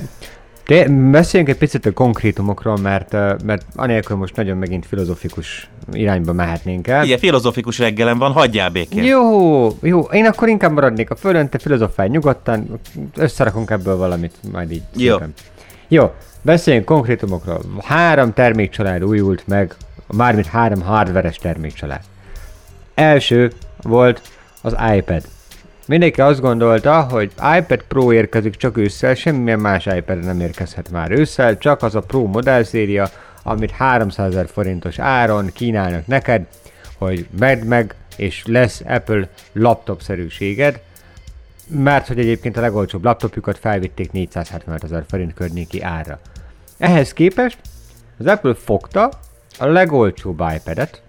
de 0.66 0.88
beszéljünk 0.88 1.52
egy 1.52 1.58
picit 1.58 1.86
a 1.86 1.92
konkrétumokról, 1.92 2.76
mert, 2.76 3.12
mert 3.44 3.66
anélkül 3.74 4.16
most 4.16 4.36
nagyon 4.36 4.56
megint 4.56 4.86
filozofikus 4.86 5.70
irányba 5.92 6.32
mehetnénk 6.32 6.88
el. 6.88 7.04
Igen, 7.04 7.18
filozofikus 7.18 7.78
reggelem 7.78 8.18
van, 8.18 8.32
hagyjál 8.32 8.70
békén. 8.70 9.04
Jó, 9.04 9.68
jó, 9.82 10.00
én 10.00 10.26
akkor 10.26 10.48
inkább 10.48 10.72
maradnék 10.72 11.10
a 11.10 11.16
földön, 11.16 11.48
te 11.48 11.58
filozofálj 11.58 12.08
nyugodtan, 12.08 12.80
összerakunk 13.16 13.70
ebből 13.70 13.96
valamit, 13.96 14.32
majd 14.52 14.70
így. 14.70 14.82
Jó. 14.96 15.12
Szépen. 15.12 15.32
Jó, 15.88 16.12
beszéljünk 16.42 16.86
konkrétumokról. 16.86 17.60
Három 17.84 18.32
termékcsalád 18.32 19.04
újult 19.04 19.46
meg, 19.46 19.74
mármint 20.06 20.46
három 20.46 20.82
hardveres 20.82 21.36
termékcsalád. 21.36 22.00
Első 22.94 23.52
volt 23.82 24.20
az 24.60 24.76
iPad. 24.94 25.22
Mindenki 25.86 26.20
azt 26.20 26.40
gondolta, 26.40 27.02
hogy 27.02 27.32
iPad 27.58 27.82
Pro 27.88 28.12
érkezik 28.12 28.56
csak 28.56 28.76
ősszel, 28.76 29.14
semmilyen 29.14 29.58
más 29.58 29.86
iPad 29.86 30.24
nem 30.24 30.40
érkezhet 30.40 30.90
már 30.90 31.10
ősszel, 31.10 31.58
csak 31.58 31.82
az 31.82 31.94
a 31.94 32.00
Pro 32.00 32.26
modellszéria, 32.26 33.08
amit 33.42 33.70
300 33.70 34.26
ezer 34.26 34.48
forintos 34.48 34.98
áron 34.98 35.50
kínálnak 35.52 36.06
neked, 36.06 36.46
hogy 36.98 37.26
vedd 37.30 37.64
meg, 37.64 37.94
és 38.16 38.42
lesz 38.46 38.82
Apple 38.86 39.28
laptop-szerűséged, 39.52 40.80
mert 41.66 42.06
hogy 42.06 42.18
egyébként 42.18 42.56
a 42.56 42.60
legolcsóbb 42.60 43.04
laptopjukat 43.04 43.58
felvitték 43.58 44.12
475 44.12 44.84
ezer 44.84 45.04
forint 45.08 45.34
környéki 45.34 45.82
ára. 45.82 46.20
Ehhez 46.82 47.12
képest 47.12 47.58
az 48.18 48.26
Apple 48.26 48.54
fogta 48.54 49.10
a 49.58 49.66
legolcsóbb 49.66 50.42
iPad-et, 50.54 51.02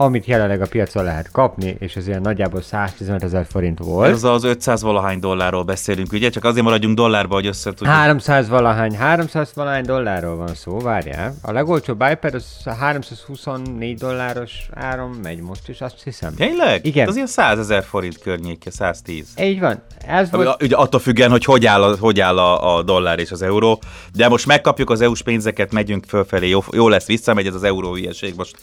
amit 0.00 0.26
jelenleg 0.26 0.60
a 0.60 0.66
piacon 0.66 1.04
lehet 1.04 1.30
kapni, 1.30 1.76
és 1.78 1.96
ez 1.96 2.06
ilyen 2.06 2.20
nagyjából 2.20 2.62
115 2.62 3.22
ezer 3.22 3.46
forint 3.50 3.78
volt. 3.78 4.10
Ez 4.10 4.24
az 4.24 4.44
500 4.44 4.82
valahány 4.82 5.18
dollárról 5.18 5.62
beszélünk, 5.62 6.12
ugye? 6.12 6.30
Csak 6.30 6.44
azért 6.44 6.64
maradjunk 6.64 6.96
dollárba, 6.96 7.34
hogy 7.34 7.46
össze 7.46 7.70
tudjuk. 7.70 7.88
300 7.88 8.48
valahány, 8.48 8.96
300 8.96 9.50
valahány 9.54 9.84
dollárról 9.84 10.36
van 10.36 10.54
szó, 10.54 10.78
várjál. 10.78 11.34
A 11.42 11.52
legolcsóbb 11.52 12.04
iPad 12.10 12.34
az 12.34 12.46
324 12.78 13.98
dolláros 13.98 14.68
áron 14.74 15.10
megy 15.22 15.40
most 15.40 15.68
is, 15.68 15.80
azt 15.80 16.02
hiszem. 16.04 16.34
Tényleg? 16.34 16.86
Igen. 16.86 17.08
Az 17.08 17.14
ilyen 17.14 17.26
100 17.26 17.58
ezer 17.58 17.84
forint 17.84 18.18
környéke, 18.18 18.70
110. 18.70 19.28
Így 19.40 19.60
van. 19.60 19.82
Ez 20.06 20.30
volt... 20.30 20.62
Ugye 20.62 20.76
attól 20.76 21.00
függően, 21.00 21.30
hogy 21.30 21.44
hogy 21.44 21.66
áll, 21.66 21.82
a, 21.82 21.96
hogy 22.00 22.20
áll 22.20 22.38
a, 22.38 22.76
a 22.76 22.82
dollár 22.82 23.18
és 23.18 23.30
az 23.30 23.42
euró, 23.42 23.80
de 24.14 24.28
most 24.28 24.46
megkapjuk 24.46 24.90
az 24.90 25.00
EU-s 25.00 25.22
pénzeket, 25.22 25.72
megyünk 25.72 26.04
fölfelé, 26.08 26.48
jó, 26.48 26.60
jó 26.72 26.88
lesz, 26.88 27.06
visszamegy 27.06 27.46
ez 27.46 27.54
az 27.54 27.62
euró 27.62 27.94
hülyeség, 27.94 28.34
most, 28.36 28.56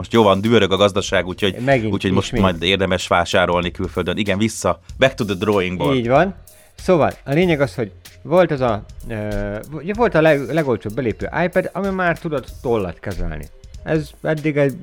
most 0.00 0.12
jó 0.12 0.22
van, 0.22 0.40
düörög 0.40 0.72
a 0.72 0.76
gazdaság, 0.76 1.26
úgyhogy, 1.26 1.56
úgyhogy 1.90 2.12
most 2.12 2.32
majd 2.32 2.62
érdemes 2.62 3.06
vásárolni 3.06 3.70
külföldön. 3.70 4.16
Igen, 4.16 4.38
vissza, 4.38 4.80
back 4.98 5.14
to 5.14 5.24
the 5.24 5.34
drawing 5.34 5.78
board. 5.78 5.96
Így 5.96 6.08
van. 6.08 6.34
Szóval, 6.74 7.12
a 7.24 7.32
lényeg 7.32 7.60
az, 7.60 7.74
hogy 7.74 7.92
volt 8.22 8.50
az 8.50 8.60
a, 8.60 8.84
uh, 9.08 9.94
volt 9.94 10.14
a 10.14 10.20
leg, 10.20 10.52
legolcsóbb 10.52 10.94
belépő 10.94 11.28
iPad, 11.44 11.70
ami 11.72 11.88
már 11.88 12.18
tudott 12.18 12.48
tollat 12.62 13.00
kezelni. 13.00 13.48
Ez 13.82 14.10
eddig 14.22 14.56
egy 14.56 14.74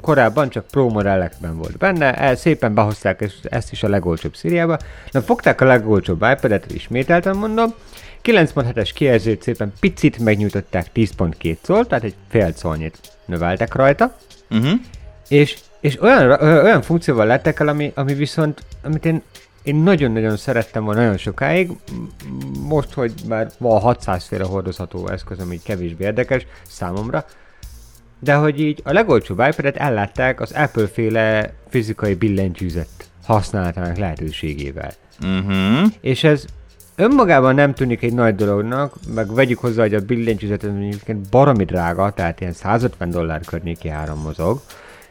korábban 0.00 0.48
csak 0.48 0.66
Pro 0.66 0.88
modellekben 0.88 1.56
volt 1.56 1.76
benne, 1.76 2.14
el, 2.14 2.36
szépen 2.36 2.74
behozták 2.74 3.20
és 3.20 3.32
ezt 3.42 3.72
is 3.72 3.82
a 3.82 3.88
legolcsóbb 3.88 4.34
szíriába. 4.34 4.78
Na 5.10 5.22
fogták 5.22 5.60
a 5.60 5.64
legolcsóbb 5.64 6.22
iPad-et, 6.22 6.72
ismételten 6.72 7.36
mondom, 7.36 7.74
9.7-es 8.24 8.90
kijelzőt 8.94 9.42
szépen 9.42 9.72
picit 9.80 10.18
megnyújtották 10.18 10.86
10.2 10.94 11.56
szól, 11.62 11.86
tehát 11.86 12.04
egy 12.04 12.14
fél 12.28 12.52
szolnyit 12.52 12.98
növeltek 13.26 13.74
rajta, 13.74 14.16
uh-huh. 14.54 14.80
és, 15.28 15.58
és 15.80 16.02
olyan, 16.02 16.30
olyan 16.40 16.82
funkcióval 16.82 17.26
lettek 17.26 17.60
el, 17.60 17.68
ami, 17.68 17.92
ami 17.94 18.14
viszont, 18.14 18.62
amit 18.82 19.04
én 19.04 19.22
én 19.64 19.76
nagyon-nagyon 19.76 20.36
szerettem 20.36 20.84
volna 20.84 21.00
nagyon 21.00 21.16
sokáig, 21.16 21.70
most, 22.68 22.92
hogy 22.92 23.12
már 23.28 23.50
van 23.58 23.80
600 23.80 24.24
féle 24.24 24.44
hordozható 24.44 25.08
eszköz, 25.08 25.38
ami 25.38 25.60
kevésbé 25.62 26.04
érdekes 26.04 26.46
számomra, 26.68 27.24
de 28.18 28.34
hogy 28.34 28.60
így 28.60 28.80
a 28.84 28.92
legolcsóbb 28.92 29.38
iPad-et 29.38 29.76
ellátták 29.76 30.40
az 30.40 30.52
Apple 30.52 30.86
féle 30.86 31.52
fizikai 31.68 32.14
billentyűzet 32.14 32.88
használatának 33.24 33.96
lehetőségével. 33.96 34.92
Uh-huh. 35.22 35.90
És 36.00 36.24
ez 36.24 36.44
önmagában 36.96 37.54
nem 37.54 37.74
tűnik 37.74 38.02
egy 38.02 38.14
nagy 38.14 38.34
dolognak, 38.34 38.94
meg 39.14 39.34
vegyük 39.34 39.58
hozzá, 39.58 39.82
hogy 39.82 39.94
a 39.94 40.00
billentyűzet 40.00 40.62
mondjuk 40.62 41.16
baromi 41.30 41.64
drága, 41.64 42.10
tehát 42.10 42.40
ilyen 42.40 42.52
150 42.52 43.10
dollár 43.10 43.40
környéki 43.44 43.88
áram 43.88 44.18
mozog, 44.18 44.60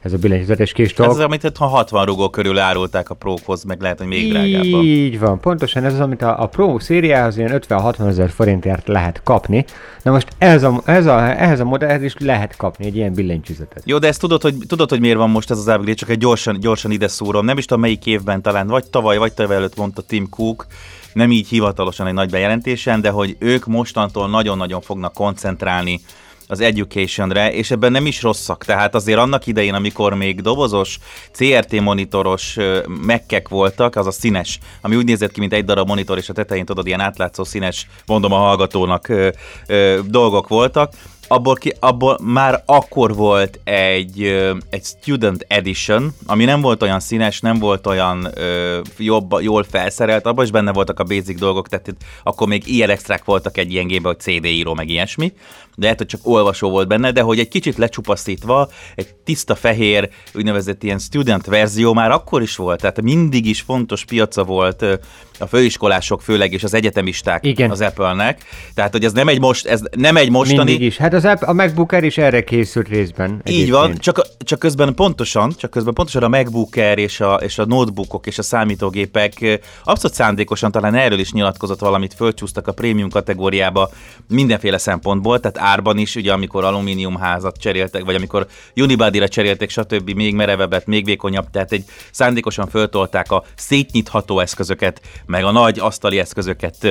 ez 0.03 0.13
a 0.13 0.17
billentyűzetes 0.17 0.71
kis 0.71 0.93
Ez 0.93 1.07
az, 1.07 1.19
amit 1.19 1.57
ha 1.57 1.65
60 1.65 2.05
rugó 2.05 2.29
körül 2.29 2.59
árulták 2.59 3.09
a 3.09 3.13
Pro-hoz, 3.13 3.63
meg 3.63 3.81
lehet, 3.81 3.97
hogy 3.97 4.07
még 4.07 4.29
drágábban. 4.29 4.83
Így 4.83 5.19
van, 5.19 5.39
pontosan 5.39 5.83
ez 5.83 5.93
az, 5.93 5.99
amit 5.99 6.21
a, 6.21 6.41
a 6.41 6.47
Pro 6.47 6.79
szériához 6.79 7.37
ilyen 7.37 7.61
50-60 7.67 8.07
ezer 8.07 8.29
forintért 8.29 8.87
lehet 8.87 9.21
kapni. 9.23 9.65
Na 10.01 10.11
most 10.11 10.27
ez 10.37 10.63
a, 10.63 10.81
ez 10.85 11.05
a, 11.05 11.41
ehhez 11.41 11.59
a 11.59 11.65
modellhez 11.65 12.03
is 12.03 12.15
lehet 12.19 12.55
kapni 12.55 12.85
egy 12.85 12.95
ilyen 12.95 13.13
billentyűzetet. 13.13 13.83
Jó, 13.85 13.97
de 13.97 14.07
ezt 14.07 14.19
tudod, 14.19 14.41
hogy, 14.41 14.55
tudod, 14.67 14.89
hogy 14.89 14.99
miért 14.99 15.17
van 15.17 15.29
most 15.29 15.51
ez 15.51 15.57
az 15.57 15.67
upgrade, 15.67 15.93
csak 15.93 16.09
egy 16.09 16.17
gyorsan, 16.17 16.59
gyorsan 16.59 16.91
ide 16.91 17.07
szúrom. 17.07 17.45
Nem 17.45 17.57
is 17.57 17.65
tudom 17.65 17.81
melyik 17.81 18.05
évben 18.05 18.41
talán, 18.41 18.67
vagy 18.67 18.85
tavaly, 18.85 19.17
vagy 19.17 19.33
tavaly 19.33 19.55
előtt 19.55 19.75
mondta 19.75 20.01
Tim 20.01 20.29
Cook, 20.29 20.65
nem 21.13 21.31
így 21.31 21.47
hivatalosan 21.47 22.07
egy 22.07 22.13
nagy 22.13 22.29
bejelentésen, 22.29 23.01
de 23.01 23.09
hogy 23.09 23.35
ők 23.39 23.65
mostantól 23.65 24.29
nagyon-nagyon 24.29 24.81
fognak 24.81 25.13
koncentrálni 25.13 26.01
az 26.47 26.59
educationre, 26.59 27.53
és 27.53 27.71
ebben 27.71 27.91
nem 27.91 28.05
is 28.05 28.21
rosszak. 28.21 28.65
Tehát 28.65 28.95
azért 28.95 29.19
annak 29.19 29.47
idején, 29.47 29.73
amikor 29.73 30.13
még 30.13 30.41
dobozos, 30.41 30.99
CRT 31.31 31.81
monitoros 31.81 32.57
mekkek 33.05 33.49
voltak, 33.49 33.95
az 33.95 34.07
a 34.07 34.11
színes, 34.11 34.59
ami 34.81 34.95
úgy 34.95 35.05
nézett 35.05 35.31
ki, 35.31 35.39
mint 35.39 35.53
egy 35.53 35.65
darab 35.65 35.87
monitor, 35.87 36.17
és 36.17 36.29
a 36.29 36.33
tetején 36.33 36.65
tudod, 36.65 36.87
ilyen 36.87 36.99
átlátszó 36.99 37.43
színes, 37.43 37.87
mondom 38.05 38.31
a 38.31 38.37
hallgatónak, 38.37 39.07
ö, 39.07 39.29
ö, 39.67 39.99
dolgok 40.05 40.47
voltak, 40.47 40.93
abból, 41.33 41.55
ki, 41.55 41.73
abból 41.79 42.19
már 42.21 42.63
akkor 42.65 43.15
volt 43.15 43.59
egy, 43.63 44.21
egy 44.69 44.83
Student 44.83 45.45
Edition, 45.47 46.13
ami 46.25 46.45
nem 46.45 46.61
volt 46.61 46.81
olyan 46.81 46.99
színes, 46.99 47.39
nem 47.39 47.59
volt 47.59 47.87
olyan 47.87 48.27
ö, 48.35 48.79
jobb, 48.97 49.41
jól 49.41 49.63
felszerelt, 49.63 50.25
abban 50.25 50.43
is 50.45 50.51
benne 50.51 50.71
voltak 50.71 50.99
a 50.99 51.03
basic 51.03 51.39
dolgok, 51.39 51.67
tehát 51.67 51.95
akkor 52.23 52.47
még 52.47 52.67
ilyen 52.67 52.89
extrák 52.89 53.25
voltak 53.25 53.57
egy 53.57 53.71
ilyen 53.71 53.87
gépben, 53.87 54.11
hogy 54.11 54.21
CD 54.21 54.45
író, 54.45 54.73
meg 54.73 54.89
ilyesmi, 54.89 55.33
lehet, 55.75 55.97
hogy 55.97 56.07
csak 56.07 56.21
olvasó 56.23 56.69
volt 56.69 56.87
benne, 56.87 57.11
de 57.11 57.21
hogy 57.21 57.39
egy 57.39 57.47
kicsit 57.47 57.77
lecsupaszítva, 57.77 58.69
egy 58.95 59.13
tiszta 59.23 59.55
fehér, 59.55 60.09
úgynevezett 60.33 60.83
ilyen 60.83 60.99
student 60.99 61.45
verzió 61.45 61.93
már 61.93 62.11
akkor 62.11 62.41
is 62.41 62.55
volt, 62.55 62.79
tehát 62.79 63.01
mindig 63.01 63.45
is 63.45 63.61
fontos 63.61 64.05
piaca 64.05 64.43
volt 64.43 64.85
a 65.39 65.47
főiskolások 65.47 66.21
főleg, 66.21 66.53
és 66.53 66.63
az 66.63 66.73
egyetemisták 66.73 67.45
Igen. 67.45 67.71
az 67.71 67.81
Apple-nek. 67.81 68.43
Tehát, 68.73 68.91
hogy 68.91 69.05
ez 69.05 69.11
nem 69.13 69.27
egy, 69.27 69.39
most, 69.39 69.65
ez 69.65 69.81
nem 69.97 70.17
egy 70.17 70.29
mostani... 70.29 70.63
Mindig 70.63 70.81
is. 70.81 70.97
Hát 70.97 71.13
az 71.13 71.25
Apple, 71.25 71.47
a 71.47 71.53
MacBook 71.53 71.91
Air 71.91 72.03
is 72.03 72.17
erre 72.17 72.43
készült 72.43 72.87
részben. 72.87 73.29
Egyébként. 73.29 73.57
Így 73.57 73.71
van, 73.71 73.97
csak, 73.97 74.21
csak 74.37 74.59
közben 74.59 74.93
pontosan, 74.93 75.53
csak 75.57 75.71
közben 75.71 75.93
pontosan 75.93 76.23
a 76.23 76.27
MacBook 76.27 76.75
Air 76.75 76.97
és 76.97 77.19
a, 77.19 77.33
és 77.33 77.57
a 77.57 77.65
notebookok 77.65 78.27
és 78.27 78.37
a 78.37 78.41
számítógépek 78.41 79.59
abszolút 79.83 80.15
szándékosan 80.15 80.71
talán 80.71 80.95
erről 80.95 81.19
is 81.19 81.31
nyilatkozott 81.31 81.79
valamit, 81.79 82.13
fölcsúsztak 82.13 82.67
a 82.67 82.71
prémium 82.71 83.09
kategóriába 83.09 83.89
mindenféle 84.27 84.77
szempontból, 84.77 85.39
tehát 85.39 85.57
árban 85.63 85.97
is, 85.97 86.15
ugye 86.15 86.33
amikor 86.33 86.63
alumíniumházat 86.63 87.57
cseréltek, 87.57 88.03
vagy 88.03 88.15
amikor 88.15 88.47
unibody-ra 88.75 89.27
cseréltek, 89.27 89.69
stb. 89.69 90.09
még 90.09 90.35
merevebbet, 90.35 90.85
még 90.85 91.05
vékonyabb, 91.05 91.49
tehát 91.49 91.71
egy 91.71 91.83
szándékosan 92.11 92.67
föltolták 92.67 93.31
a 93.31 93.43
szétnyitható 93.55 94.39
eszközöket, 94.39 95.01
meg 95.25 95.43
a 95.43 95.51
nagy 95.51 95.79
asztali 95.79 96.19
eszközöket 96.19 96.87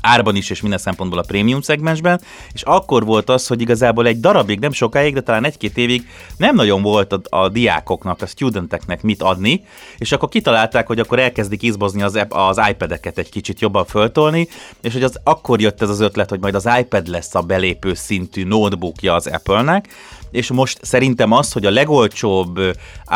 árban 0.00 0.36
is, 0.36 0.50
és 0.50 0.60
minden 0.60 0.78
szempontból 0.78 1.18
a 1.18 1.24
prémium 1.26 1.60
szegmensben, 1.60 2.20
és 2.52 2.62
akkor 2.62 3.04
volt 3.04 3.28
az, 3.30 3.46
hogy 3.46 3.60
igazából 3.60 4.06
egy 4.06 4.20
darabig, 4.20 4.58
nem 4.58 4.72
sokáig, 4.72 5.14
de 5.14 5.20
talán 5.20 5.44
egy-két 5.44 5.76
évig 5.76 6.08
nem 6.36 6.54
nagyon 6.54 6.82
volt 6.82 7.12
a, 7.12 7.20
a 7.36 7.48
diákoknak, 7.48 8.22
a 8.22 8.26
studenteknek 8.26 9.02
mit 9.02 9.22
adni, 9.22 9.64
és 9.98 10.12
akkor 10.12 10.28
kitalálták, 10.28 10.86
hogy 10.86 10.98
akkor 10.98 11.18
elkezdik 11.18 11.62
izbozni 11.62 12.02
az, 12.02 12.26
az 12.28 12.60
iPad-eket 12.70 13.18
egy 13.18 13.28
kicsit 13.28 13.60
jobban 13.60 13.84
föltolni, 13.84 14.48
és 14.80 14.92
hogy 14.92 15.02
az 15.02 15.20
akkor 15.24 15.60
jött 15.60 15.82
ez 15.82 15.88
az 15.88 16.00
ötlet, 16.00 16.30
hogy 16.30 16.40
majd 16.40 16.54
az 16.54 16.68
iPad 16.78 17.06
lesz 17.06 17.34
a 17.34 17.40
belépő 17.40 17.94
szintű 17.94 18.44
notebookja 18.44 19.14
az 19.14 19.26
Apple-nek, 19.26 19.88
és 20.30 20.50
most 20.50 20.78
szerintem 20.84 21.32
az, 21.32 21.52
hogy 21.52 21.66
a 21.66 21.70
legolcsóbb 21.70 22.60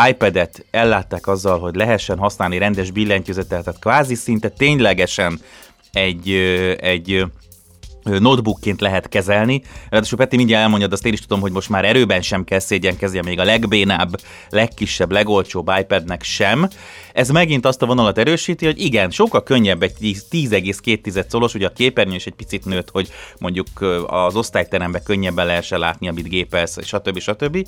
iPad-et 0.09 0.65
ellátták 0.71 1.27
azzal, 1.27 1.59
hogy 1.59 1.75
lehessen 1.75 2.19
használni 2.19 2.59
rendes 2.59 2.91
billentyűzetet, 2.91 3.65
tehát 3.65 3.81
kvázi 3.81 4.15
szinte 4.15 4.49
ténylegesen 4.49 5.41
egy, 5.97 6.31
egy 6.81 7.25
notebookként 8.03 8.81
lehet 8.81 9.09
kezelni. 9.09 9.63
Ráadásul 9.91 10.19
Peti 10.19 10.37
mindjárt 10.37 10.63
elmondja, 10.63 10.89
azt 10.91 11.07
én 11.07 11.13
is 11.13 11.21
tudom, 11.21 11.41
hogy 11.41 11.53
most 11.53 11.69
már 11.69 11.85
erőben 11.85 12.23
sem 12.23 12.45
kell 12.45 12.59
szégyenkezni, 12.59 13.21
még 13.25 13.39
a 13.39 13.45
legbénább, 13.45 14.21
legkisebb, 14.51 15.13
legolcsóbb 15.13 15.71
iPadnek 15.79 16.23
sem. 16.23 16.69
Ez 17.17 17.31
megint 17.31 17.67
azt 17.67 17.83
a 17.83 17.87
vonalat 17.87 18.19
erősíti, 18.19 18.65
hogy 18.65 18.81
igen, 18.81 19.11
sokkal 19.11 19.43
könnyebb 19.43 19.83
egy 19.83 19.93
10,2 20.01 21.29
szolos, 21.29 21.55
ugye 21.55 21.67
a 21.67 21.73
képernyő 21.73 22.15
is 22.15 22.27
egy 22.27 22.35
picit 22.35 22.65
nőtt, 22.65 22.91
hogy 22.91 23.11
mondjuk 23.39 23.67
az 24.07 24.37
osztályteremben 24.37 25.03
könnyebben 25.03 25.47
lehessen 25.47 25.79
látni, 25.79 26.09
amit 26.09 26.29
gépelsz, 26.29 26.87
stb. 26.87 27.19
stb. 27.19 27.67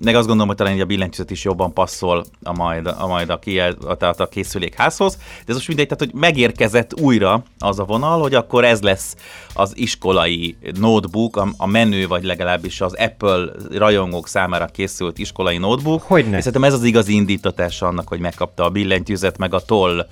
Meg 0.00 0.14
azt 0.14 0.26
gondolom, 0.26 0.46
hogy 0.46 0.56
talán 0.56 0.80
a 0.80 0.84
billentyűzet 0.84 1.30
is 1.30 1.44
jobban 1.44 1.72
passzol 1.72 2.24
a 2.42 2.52
majd 2.52 2.86
a, 2.86 3.06
majd 3.06 3.30
a, 3.30 3.38
kiel, 3.38 3.76
a, 3.80 4.04
a, 4.04 4.14
a 4.16 4.28
készülékházhoz. 4.28 5.16
De 5.16 5.44
ez 5.46 5.54
most 5.54 5.68
mindegy, 5.68 5.88
tehát 5.88 6.12
hogy 6.12 6.20
megérkezett 6.20 7.00
újra 7.00 7.42
az 7.58 7.78
a 7.78 7.84
vonal, 7.84 8.20
hogy 8.20 8.34
akkor 8.34 8.64
ez 8.64 8.80
lesz 8.80 9.16
az 9.54 9.72
iskolai 9.76 10.56
notebook, 10.78 11.36
a, 11.36 11.48
a 11.56 11.66
menő, 11.66 12.06
vagy 12.06 12.24
legalábbis 12.24 12.80
az 12.80 12.94
Apple 12.94 13.44
rajongók 13.70 14.28
számára 14.28 14.66
készült 14.66 15.18
iskolai 15.18 15.58
notebook. 15.58 16.02
Hogyne. 16.02 16.36
És 16.36 16.42
szerintem 16.42 16.64
ez 16.64 16.72
az 16.72 16.82
igazi 16.82 17.14
indítatása 17.14 17.86
annak, 17.86 18.08
hogy 18.08 18.18
megkapta 18.38 18.64
a 18.64 18.70
billentyűzet, 18.70 19.38
meg 19.38 19.54
a 19.54 19.60
toll, 19.60 20.06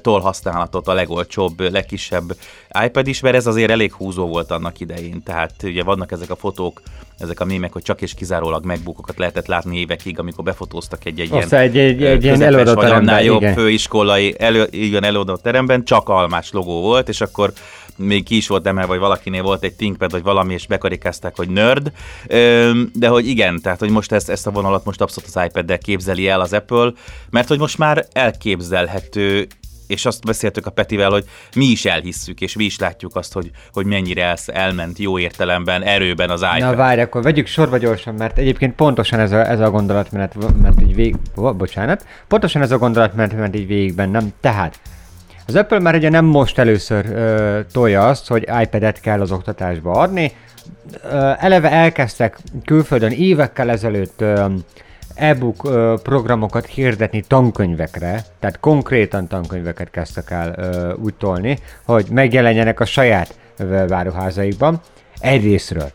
toll 0.00 0.20
használatot, 0.20 0.88
a 0.88 0.92
legolcsóbb, 0.92 1.60
legkisebb 1.60 2.36
iPad 2.84 3.06
is, 3.06 3.20
mert 3.20 3.34
ez 3.34 3.46
azért 3.46 3.70
elég 3.70 3.92
húzó 3.92 4.26
volt 4.26 4.50
annak 4.50 4.80
idején. 4.80 5.22
Tehát 5.22 5.54
ugye 5.62 5.82
vannak 5.82 6.12
ezek 6.12 6.30
a 6.30 6.36
fotók, 6.36 6.82
ezek 7.18 7.40
a 7.40 7.44
mémek, 7.44 7.72
hogy 7.72 7.82
csak 7.82 8.02
és 8.02 8.14
kizárólag 8.14 8.64
megbukokat 8.64 9.18
lehetett 9.18 9.46
látni 9.46 9.78
évekig, 9.78 10.18
amikor 10.18 10.44
befotóztak 10.44 11.04
egy, 11.04 11.20
egy 11.20 11.32
ilyen, 11.32 11.48
egy, 11.50 11.78
egy, 11.78 12.02
egy 12.02 12.26
előadó 12.26 12.74
teremben, 12.74 13.22
jobb 13.22 13.40
igen. 13.40 13.54
főiskolai 13.54 14.34
elő, 14.38 14.66
igen, 14.70 15.04
előadó 15.04 15.36
teremben, 15.36 15.84
csak 15.84 16.08
almás 16.08 16.52
logó 16.52 16.80
volt, 16.80 17.08
és 17.08 17.20
akkor 17.20 17.52
még 17.96 18.24
ki 18.24 18.36
is 18.36 18.48
volt 18.48 18.66
emelve, 18.66 18.88
vagy 18.88 18.98
valakinél 18.98 19.42
volt 19.42 19.62
egy 19.62 19.74
ThinkPad, 19.74 20.10
vagy 20.10 20.22
valami, 20.22 20.52
és 20.52 20.66
bekarikázták, 20.66 21.36
hogy 21.36 21.48
nerd. 21.48 21.92
De 22.92 23.08
hogy 23.08 23.28
igen, 23.28 23.60
tehát 23.60 23.78
hogy 23.78 23.90
most 23.90 24.12
ezt, 24.12 24.30
ezt 24.30 24.46
a 24.46 24.50
vonalat 24.50 24.84
most 24.84 25.00
abszolút 25.00 25.30
az 25.34 25.44
iPad-del 25.44 25.78
képzeli 25.78 26.28
el 26.28 26.40
az 26.40 26.52
Apple, 26.52 26.92
mert 27.30 27.48
hogy 27.48 27.58
most 27.58 27.78
már 27.78 28.06
elképzelhető 28.12 29.46
és 29.92 30.04
azt 30.04 30.24
beszéltük 30.24 30.66
a 30.66 30.70
Petivel, 30.70 31.10
hogy 31.10 31.24
mi 31.54 31.64
is 31.64 31.84
elhisszük, 31.84 32.40
és 32.40 32.56
mi 32.56 32.64
is 32.64 32.78
látjuk 32.78 33.16
azt, 33.16 33.32
hogy, 33.32 33.50
hogy 33.72 33.86
mennyire 33.86 34.24
elsz, 34.24 34.48
elment 34.48 34.98
jó 34.98 35.18
értelemben, 35.18 35.82
erőben 35.82 36.30
az 36.30 36.42
iPad. 36.42 36.58
Na 36.70 36.76
várj, 36.76 37.00
akkor 37.00 37.22
vegyük 37.22 37.46
sorba 37.46 37.76
gyorsan, 37.76 38.14
mert 38.14 38.38
egyébként 38.38 38.74
pontosan 38.74 39.20
ez 39.20 39.32
a, 39.32 39.48
ez 39.48 39.60
a 39.60 39.70
gondolatmenet 39.70 40.34
ment 40.62 40.82
így 40.82 40.94
végig, 40.94 41.16
bocsánat, 41.34 42.06
pontosan 42.28 42.62
ez 42.62 42.70
a 42.70 42.78
gondolatmenet 42.78 43.36
ment 43.36 43.56
így 43.56 43.66
végig 43.66 43.94
bennem, 43.94 44.32
tehát 44.40 44.80
az 45.46 45.54
Apple 45.54 45.78
már 45.78 45.94
ugye 45.94 46.08
nem 46.08 46.24
most 46.24 46.58
először 46.58 47.06
ö, 47.06 47.60
tolja 47.72 48.06
azt, 48.06 48.28
hogy 48.28 48.48
iPad-et 48.62 49.00
kell 49.00 49.20
az 49.20 49.32
oktatásba 49.32 49.92
adni. 49.92 50.32
Ö, 51.04 51.30
eleve 51.38 51.70
elkezdtek 51.70 52.38
külföldön 52.64 53.10
évekkel 53.10 53.70
ezelőtt 53.70 54.20
ö, 54.20 54.46
e-book 55.14 55.64
ö, 55.64 55.94
programokat 56.02 56.66
hirdetni 56.66 57.20
tankönyvekre, 57.20 58.24
tehát 58.40 58.60
konkrétan 58.60 59.26
tankönyveket 59.26 59.90
kezdtek 59.90 60.30
el 60.30 60.54
ö, 60.56 60.92
úgy 60.94 61.14
tolni, 61.14 61.58
hogy 61.84 62.06
megjelenjenek 62.10 62.80
a 62.80 62.84
saját 62.84 63.34
váruházaikban. 63.88 64.80
Egyrésztről. 65.18 65.90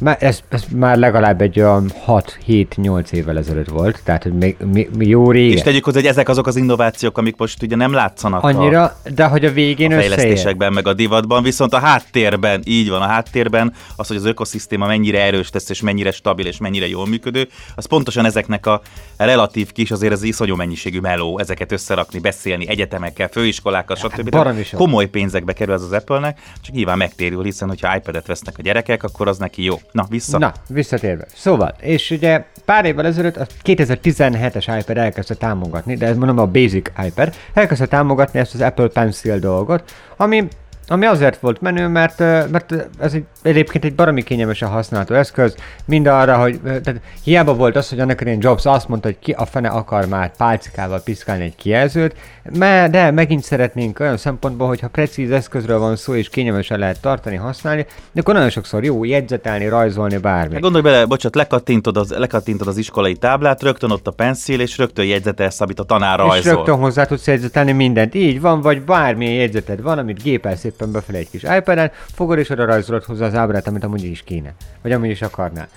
Már 0.00 0.16
ez, 0.20 0.40
ez 0.48 0.64
már 0.74 0.98
legalább 0.98 1.40
egy 1.40 1.60
olyan 1.60 1.92
6-7-8 2.06 3.10
évvel 3.10 3.38
ezelőtt 3.38 3.68
volt, 3.68 4.00
tehát 4.04 4.22
hogy 4.22 4.32
még, 4.32 4.56
még, 4.72 4.90
még 4.96 5.08
jó 5.08 5.30
régen. 5.30 5.56
És 5.56 5.62
tegyük 5.62 5.84
hozzá, 5.84 5.98
hogy 5.98 6.08
ezek 6.08 6.28
azok 6.28 6.46
az 6.46 6.56
innovációk, 6.56 7.18
amik 7.18 7.36
most 7.36 7.62
ugye 7.62 7.76
nem 7.76 7.92
látszanak 7.92 8.42
Annyira, 8.42 8.82
a, 8.82 8.96
de 9.14 9.24
hogy 9.24 9.44
a 9.44 9.52
végén 9.52 9.92
a 9.92 9.94
fejlesztésekben, 9.94 10.72
meg 10.72 10.86
a 10.86 10.92
divatban, 10.92 11.42
viszont 11.42 11.72
a 11.72 11.78
háttérben, 11.78 12.62
így 12.64 12.88
van, 12.88 13.02
a 13.02 13.06
háttérben 13.06 13.72
az, 13.96 14.08
hogy 14.08 14.16
az 14.16 14.24
ökoszisztéma 14.24 14.86
mennyire 14.86 15.22
erős 15.22 15.50
tesz, 15.50 15.70
és 15.70 15.80
mennyire 15.80 16.10
stabil, 16.10 16.46
és 16.46 16.58
mennyire 16.58 16.88
jól 16.88 17.06
működő, 17.06 17.48
az 17.74 17.84
pontosan 17.84 18.24
ezeknek 18.24 18.66
a 18.66 18.80
relatív 19.16 19.72
kis, 19.72 19.90
azért 19.90 20.12
az 20.12 20.22
iszonyú 20.22 20.56
mennyiségű 20.56 21.00
meló, 21.00 21.38
ezeket 21.38 21.72
összerakni, 21.72 22.18
beszélni 22.18 22.68
egyetemekkel, 22.68 23.28
főiskolákkal, 23.28 23.96
stb. 23.96 24.10
Hát 24.10 24.30
baromi 24.30 24.64
sok. 24.64 24.78
Komoly 24.78 25.06
pénzekbe 25.06 25.52
kerül 25.52 25.74
ez 25.74 25.82
az 25.82 25.92
Apple-nek, 25.92 26.40
csak 26.60 26.74
nyilván 26.74 26.98
megtérül, 26.98 27.42
hiszen 27.42 27.68
hogyha 27.68 27.96
iPad-et 27.96 28.26
vesznek 28.26 28.54
a 28.58 28.62
gyerekek, 28.62 29.02
akkor 29.02 29.28
az 29.28 29.38
neki 29.38 29.62
jó. 29.62 29.76
Na, 29.92 30.06
vissza. 30.08 30.38
Na, 30.38 30.52
visszatérve. 30.68 31.24
Szóval, 31.34 31.74
és 31.80 32.10
ugye 32.10 32.44
pár 32.64 32.84
évvel 32.84 33.06
ezelőtt 33.06 33.36
a 33.36 33.46
2017-es 33.64 34.78
iPad 34.80 34.96
elkezdte 34.96 35.34
támogatni, 35.34 35.96
de 35.96 36.06
ez 36.06 36.16
mondom 36.16 36.38
a 36.38 36.46
Basic 36.46 36.90
iPad, 37.06 37.34
elkezdte 37.54 37.86
támogatni 37.86 38.38
ezt 38.38 38.54
az 38.54 38.60
Apple 38.60 38.88
Pencil 38.88 39.38
dolgot, 39.38 39.92
ami 40.16 40.48
ami 40.90 41.06
azért 41.06 41.40
volt 41.40 41.60
menő, 41.60 41.86
mert, 41.86 42.18
mert 42.50 42.74
ez 42.98 43.14
egy, 43.14 43.24
egyébként 43.42 43.84
egy 43.84 43.94
baromi 43.94 44.22
kényelmesen 44.22 44.68
használható 44.68 45.14
eszköz, 45.14 45.54
mind 45.84 46.06
arra, 46.06 46.36
hogy 46.38 46.60
tehát 46.62 47.00
hiába 47.24 47.54
volt 47.54 47.76
az, 47.76 47.88
hogy 47.88 48.00
annak 48.00 48.20
idején 48.20 48.38
Jobs 48.42 48.64
azt 48.66 48.88
mondta, 48.88 49.08
hogy 49.08 49.18
ki 49.18 49.32
a 49.32 49.44
fene 49.44 49.68
akar 49.68 50.06
már 50.06 50.36
pálcikával 50.36 51.00
piszkálni 51.04 51.44
egy 51.44 51.56
kijelzőt, 51.56 52.14
me- 52.58 52.90
de 52.90 53.10
megint 53.10 53.42
szeretnénk 53.42 54.00
olyan 54.00 54.16
szempontból, 54.16 54.66
hogy 54.66 54.80
ha 54.80 54.88
precíz 54.88 55.30
eszközről 55.30 55.78
van 55.78 55.96
szó 55.96 56.14
és 56.14 56.28
kényelmesen 56.28 56.78
lehet 56.78 57.00
tartani, 57.00 57.36
használni, 57.36 57.86
de 58.12 58.20
akkor 58.20 58.34
nagyon 58.34 58.50
sokszor 58.50 58.84
jó 58.84 59.04
jegyzetelni, 59.04 59.68
rajzolni, 59.68 60.16
bármi. 60.16 60.52
Hát 60.52 60.62
Gondolj 60.62 60.82
bele, 60.84 61.04
bocsánat, 61.04 61.36
lekattintod 61.36 61.96
az, 61.96 62.10
lekattintod 62.10 62.68
az 62.68 62.76
iskolai 62.76 63.14
táblát, 63.14 63.62
rögtön 63.62 63.90
ott 63.90 64.06
a 64.06 64.10
pencil, 64.10 64.60
és 64.60 64.78
rögtön 64.78 65.04
jegyzetelsz, 65.04 65.60
amit 65.60 65.80
a 65.80 65.84
tanár 65.84 66.18
És 66.18 66.24
rajzol. 66.24 66.54
rögtön 66.54 66.76
hozzá 66.76 67.04
tudsz 67.04 67.26
jegyzetelni 67.26 67.72
mindent. 67.72 68.14
Így 68.14 68.40
van, 68.40 68.60
vagy 68.60 68.82
bármilyen 68.82 69.34
jegyzeted 69.34 69.82
van, 69.82 69.98
amit 69.98 70.22
gépel 70.22 70.56
szépen 70.78 70.92
befelé 70.92 71.18
egy 71.18 71.30
kis 71.30 71.42
iPad-en, 71.42 71.90
fogod 71.92 72.38
és 72.38 72.50
oda 72.50 72.64
rajzolod 72.64 73.04
hozzá 73.04 73.26
az 73.26 73.34
ábrát, 73.34 73.66
amit 73.66 73.84
amúgy 73.84 74.04
is 74.04 74.22
kéne. 74.22 74.54
Vagy 74.82 74.92
amúgy 74.92 75.10
is 75.10 75.22
akarnál. 75.22 75.68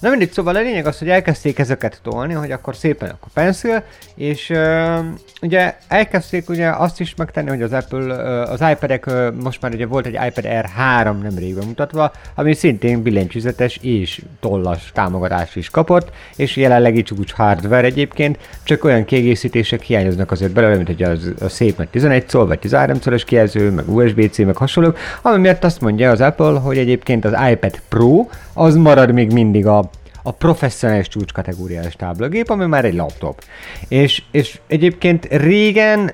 Na 0.00 0.08
mindig, 0.10 0.32
szóval 0.32 0.56
a 0.56 0.60
lényeg 0.60 0.86
az, 0.86 0.98
hogy 0.98 1.08
elkezdték 1.08 1.58
ezeket 1.58 2.00
tolni, 2.02 2.32
hogy 2.32 2.50
akkor 2.50 2.76
szépen 2.76 3.08
akkor 3.08 3.28
pencil, 3.32 3.82
és 4.14 4.50
uh, 4.50 4.98
ugye 5.42 5.74
elkezdték 5.88 6.48
ugye 6.48 6.68
azt 6.68 7.00
is 7.00 7.14
megtenni, 7.14 7.48
hogy 7.48 7.62
az 7.62 7.72
Apple, 7.72 7.98
uh, 7.98 8.50
az 8.52 8.60
iPad-ek, 8.70 9.06
uh, 9.06 9.34
most 9.42 9.60
már 9.60 9.72
ugye 9.74 9.86
volt 9.86 10.06
egy 10.06 10.18
iPad 10.26 10.44
Air 10.44 10.64
3 10.64 11.22
nemrég 11.22 11.54
bemutatva, 11.54 12.12
ami 12.34 12.54
szintén 12.54 13.02
billentyűzetes 13.02 13.78
és 13.82 14.22
tollas 14.40 14.90
támogatást 14.94 15.56
is 15.56 15.70
kapott, 15.70 16.10
és 16.36 16.56
jelenlegi 16.56 17.02
csúcs 17.02 17.32
hardware 17.32 17.86
egyébként, 17.86 18.38
csak 18.62 18.84
olyan 18.84 19.04
kiegészítések 19.04 19.82
hiányoznak 19.82 20.30
azért 20.30 20.52
belőle, 20.52 20.74
mint 20.76 20.86
hogy 20.86 21.02
az, 21.02 21.32
a 21.40 21.48
szép 21.48 21.76
nagy 21.76 21.88
11 21.88 22.28
szól, 22.28 22.46
vagy 22.46 22.58
13 22.58 23.00
szoros 23.00 23.24
kijelző, 23.24 23.70
meg 23.70 23.88
USB-C, 23.94 24.38
meg 24.38 24.56
hasonlók, 24.56 24.98
ami 25.22 25.38
miatt 25.38 25.64
azt 25.64 25.80
mondja 25.80 26.10
az 26.10 26.20
Apple, 26.20 26.58
hogy 26.58 26.78
egyébként 26.78 27.24
az 27.24 27.34
iPad 27.50 27.80
Pro 27.88 28.26
az 28.52 28.74
marad 28.74 29.12
még 29.12 29.32
mindig 29.32 29.66
a 29.66 29.89
a 30.22 30.30
professzionális 30.30 31.08
csúcskategóriás 31.08 31.96
táblagép, 31.96 32.50
ami 32.50 32.66
már 32.66 32.84
egy 32.84 32.94
laptop. 32.94 33.44
És, 33.88 34.22
és 34.30 34.60
egyébként 34.66 35.24
régen 35.30 36.12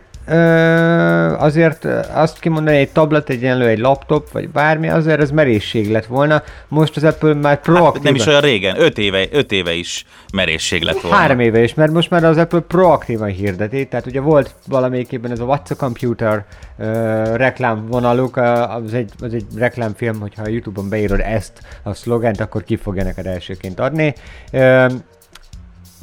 azért 1.38 1.84
azt 2.14 2.38
kimondani, 2.38 2.76
egy 2.76 2.90
tablet 2.90 3.30
egyenlő 3.30 3.66
egy 3.66 3.78
laptop, 3.78 4.32
vagy 4.32 4.48
bármi, 4.48 4.88
azért 4.88 5.20
ez 5.20 5.30
merészség 5.30 5.90
lett 5.90 6.06
volna. 6.06 6.42
Most 6.68 6.96
az 6.96 7.04
Apple 7.04 7.34
már 7.34 7.60
proaktívan... 7.60 7.92
Hát 7.94 8.02
nem 8.02 8.14
is 8.14 8.26
olyan 8.26 8.40
régen, 8.40 8.80
öt 8.80 8.98
éve, 8.98 9.24
öt 9.30 9.52
éve 9.52 9.72
is 9.72 10.04
merészség 10.32 10.82
lett 10.82 11.00
volna. 11.00 11.16
Három 11.16 11.40
éve 11.40 11.62
is, 11.62 11.74
mert 11.74 11.92
most 11.92 12.10
már 12.10 12.24
az 12.24 12.36
Apple 12.36 12.60
proaktívan 12.60 13.28
hirdeti, 13.28 13.86
tehát 13.86 14.06
ugye 14.06 14.20
volt 14.20 14.54
valamelyikében 14.68 15.30
ez 15.30 15.40
a 15.40 15.44
What's 15.44 15.70
a 15.70 15.74
Computer 15.74 16.44
uh, 16.78 16.86
reklámvonaluk, 17.36 18.36
uh, 18.36 18.74
az, 18.74 18.94
egy, 18.94 19.10
az 19.20 19.34
egy 19.34 19.44
reklámfilm, 19.56 20.20
hogyha 20.20 20.42
a 20.42 20.48
Youtube-on 20.48 20.88
beírod 20.88 21.20
ezt 21.20 21.52
a 21.82 21.94
szlogent, 21.94 22.40
akkor 22.40 22.64
ki 22.64 22.76
fogja 22.76 23.04
neked 23.04 23.26
elsőként 23.26 23.80
adni. 23.80 24.14
Uh, 24.52 24.92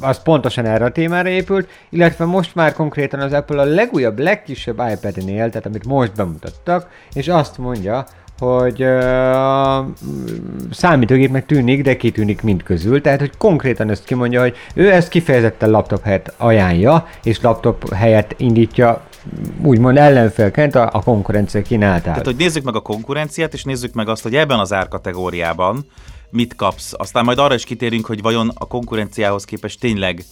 az 0.02 0.22
pontosan 0.22 0.66
erre 0.66 0.86
a 0.86 0.92
témára 0.92 1.30
épült, 1.30 1.70
illetve 1.90 2.26
most 2.26 2.56
már 2.56 2.74
konkrétan 2.74 3.20
az 3.20 3.34
Apple 3.34 3.62
a 3.62 3.66
legújabb, 3.66 4.20
legkisebb 4.20 4.82
iPad-nél, 4.92 5.50
tehát 5.50 5.66
amit 5.66 5.86
most 5.86 6.16
bemutattak, 6.16 6.90
és 7.14 7.28
azt 7.28 7.58
mondja, 7.58 8.06
hogy 8.40 8.84
uh, 8.84 9.86
számítógépnek 10.72 11.46
tűnik, 11.46 11.84
de 11.84 11.98
kitűnik 11.98 12.42
mind 12.42 12.64
közül, 12.64 13.02
tehát 13.02 13.20
hogy 13.20 13.38
konkrétan 13.38 13.90
ezt 13.90 14.04
kimondja, 14.04 14.42
hogy 14.42 14.56
ő 14.74 14.92
ezt 14.92 15.08
kifejezetten 15.08 15.70
laptop 15.70 16.04
helyett 16.04 16.34
ajánlja, 16.38 17.08
és 17.24 17.42
laptop 17.42 17.94
helyett 17.94 18.34
indítja 18.38 19.02
úgymond 19.64 19.98
ellenfélként 19.98 20.76
a, 20.76 20.90
a 20.94 21.04
konkurencia 21.04 21.62
kínálatát. 21.62 22.04
Tehát, 22.04 22.26
hogy 22.26 22.36
nézzük 22.36 22.64
meg 22.64 22.76
a 22.76 22.80
konkurenciát, 22.80 23.54
és 23.54 23.64
nézzük 23.64 23.94
meg 23.94 24.10
azt, 24.10 24.24
hogy 24.24 24.36
ebben 24.36 24.60
az 24.60 24.74
árkategóriában 24.74 25.86
mit 26.34 26.56
kapsz. 26.56 26.94
Aztán 26.98 27.24
majd 27.24 27.38
arra 27.38 27.54
is 27.54 27.64
kitérünk, 27.64 28.06
hogy 28.06 28.22
vajon 28.22 28.52
a 28.54 28.66
konkurenciához 28.66 29.46
képest 29.46 29.80
tényleg 29.80 30.24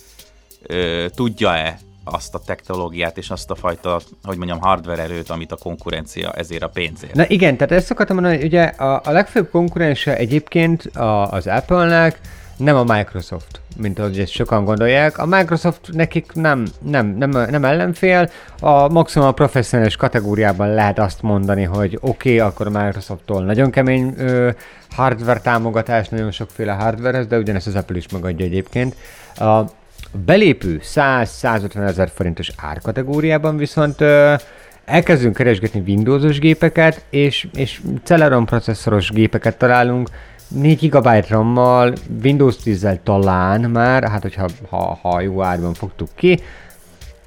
ö, 0.62 1.06
tudja-e 1.16 1.80
azt 2.04 2.36
a 2.36 2.40
technológiát 2.40 3.18
és 3.18 3.30
azt 3.30 3.52
a 3.52 3.56
fajta, 3.56 4.02
hogy 4.24 4.38
mondjam, 4.38 4.60
hardware 4.60 5.02
erőt, 5.02 5.30
amit 5.30 5.52
a 5.52 5.56
konkurencia 5.56 6.32
ezért 6.32 6.64
a 6.64 6.68
pénzért. 6.68 7.14
Na 7.14 7.28
igen, 7.28 7.58
tehát 7.58 7.72
ezt 7.72 7.92
akartam 7.92 8.16
mondani, 8.16 8.38
hogy 8.38 8.46
ugye 8.46 8.64
a, 8.64 9.02
a 9.04 9.12
legfőbb 9.12 9.50
konkurense 9.50 10.18
egyébként 10.18 10.86
a, 10.86 11.32
az 11.32 11.48
Apple-nek 11.48 12.20
nem 12.58 12.76
a 12.76 12.84
Microsoft, 12.84 13.62
mint 13.78 14.00
ahogy 14.00 14.20
ezt 14.20 14.32
sokan 14.32 14.66
gondolják. 14.66 15.18
A 15.18 15.26
Microsoft 15.26 15.90
nekik 15.92 16.32
nem, 16.34 16.66
nem, 16.82 17.08
nem, 17.08 17.30
nem 17.30 17.66
ellenfél, 17.66 18.30
a 18.60 18.88
maximum 18.88 19.28
a 19.28 19.32
professzionális 19.32 19.96
kategóriában 19.96 20.74
lehet 20.74 21.00
azt 21.00 21.22
mondani, 21.22 21.64
hogy 21.64 21.98
oké, 22.02 22.36
okay, 22.36 22.40
akkor 22.40 22.68
a 22.68 22.84
Microsofttól 22.84 23.44
nagyon 23.44 23.72
kemény 23.72 24.14
ö, 24.18 24.50
hardware 24.96 25.40
támogatás, 25.40 26.10
nagyon 26.10 26.32
sokféle 26.32 26.72
hardware 26.72 27.24
de 27.24 27.38
ugyanezt 27.38 27.68
az 27.68 27.76
Apple 27.76 27.98
is 27.98 28.06
megadja 28.12 28.46
egyébként. 28.46 28.96
A 29.36 29.62
belépő 30.26 30.82
100-150 30.84 31.88
ezer 31.88 32.10
forintos 32.14 32.52
árkategóriában 32.58 33.58
viszont 33.58 34.02
ö, 34.02 34.34
elkezdünk 34.86 35.36
keresgetni 35.36 35.84
Windowsos 35.88 36.40
gépeket, 36.40 37.06
és, 37.10 37.48
és 37.54 37.82
Celeron 38.04 38.46
processzoros 38.46 39.10
gépeket 39.10 39.58
találunk, 39.58 40.10
4 40.52 40.90
GB 40.90 41.08
RAM-mal, 41.28 41.94
Windows 42.24 42.56
10-zel 42.64 43.00
talán 43.04 43.62
már, 43.62 44.10
hát 44.10 44.22
hogyha 44.22 44.48
ha, 44.70 45.00
ha 45.02 45.22
jó 45.22 45.42
árban 45.42 45.74
fogtuk 45.74 46.10
ki. 46.16 46.40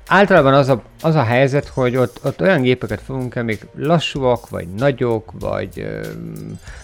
Általában 0.07 0.55
az 0.55 0.69
a, 0.69 0.83
az 1.01 1.15
a 1.15 1.23
helyzet, 1.23 1.69
hogy 1.69 1.97
ott, 1.97 2.21
ott 2.25 2.41
olyan 2.41 2.63
gépeket 2.63 3.01
fogunk 3.01 3.37
amik 3.37 3.67
lassúak, 3.77 4.49
vagy 4.49 4.69
nagyok, 4.69 5.33
vagy 5.41 5.81
ö, 5.81 6.01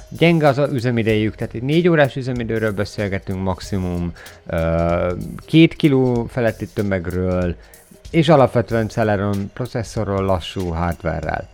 gyenge 0.08 0.46
az 0.46 0.58
a 0.58 0.68
üzemidejük, 0.72 1.34
tehát 1.34 1.54
egy 1.54 1.62
4 1.62 1.88
órás 1.88 2.16
üzemidőről 2.16 2.72
beszélgetünk 2.72 3.42
maximum, 3.42 4.12
ö, 4.46 4.56
2 4.56 5.66
kiló 5.66 6.26
feletti 6.30 6.66
tömegről, 6.66 7.54
és 8.10 8.28
alapvetően 8.28 8.88
Celeron 8.88 9.50
processzorról, 9.54 10.24
lassú 10.24 10.68
hardware-rel. 10.68 11.48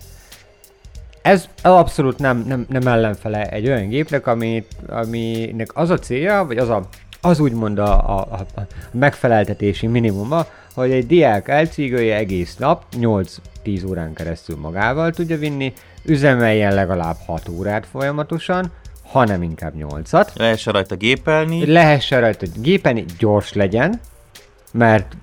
Ez 1.27 1.49
abszolút 1.63 2.19
nem, 2.19 2.45
nem, 2.47 2.67
nem 2.69 2.87
ellenfele 2.87 3.45
egy 3.45 3.67
olyan 3.67 3.89
gépnek, 3.89 4.27
amit, 4.27 4.77
aminek 4.89 5.71
az 5.75 5.91
a 5.91 5.99
célja, 5.99 6.45
vagy 6.47 6.59
az, 6.59 6.69
a, 6.69 6.89
az 7.21 7.41
úgymond 7.41 7.79
a, 7.79 8.19
a, 8.19 8.21
a 8.31 8.61
megfeleltetési 8.91 9.87
minimuma, 9.87 10.47
hogy 10.75 10.91
egy 10.91 11.07
diák 11.07 11.49
elcígölje 11.49 12.17
egész 12.17 12.57
nap, 12.57 12.85
8-10 13.01 13.89
órán 13.89 14.15
keresztül 14.15 14.57
magával 14.57 15.11
tudja 15.11 15.39
vinni, 15.39 15.73
üzemeljen 16.05 16.75
legalább 16.75 17.17
6 17.27 17.49
órát 17.49 17.87
folyamatosan, 17.87 18.73
hanem 19.07 19.43
inkább 19.43 19.73
8-at. 19.79 20.29
Lehessen 20.35 20.73
rajta 20.73 20.97
gépelni. 20.97 21.67
Lehessen 21.73 22.21
rajta 22.21 22.47
gépelni, 22.61 23.05
gyors 23.19 23.53
legyen, 23.53 24.01
mert 24.73 25.17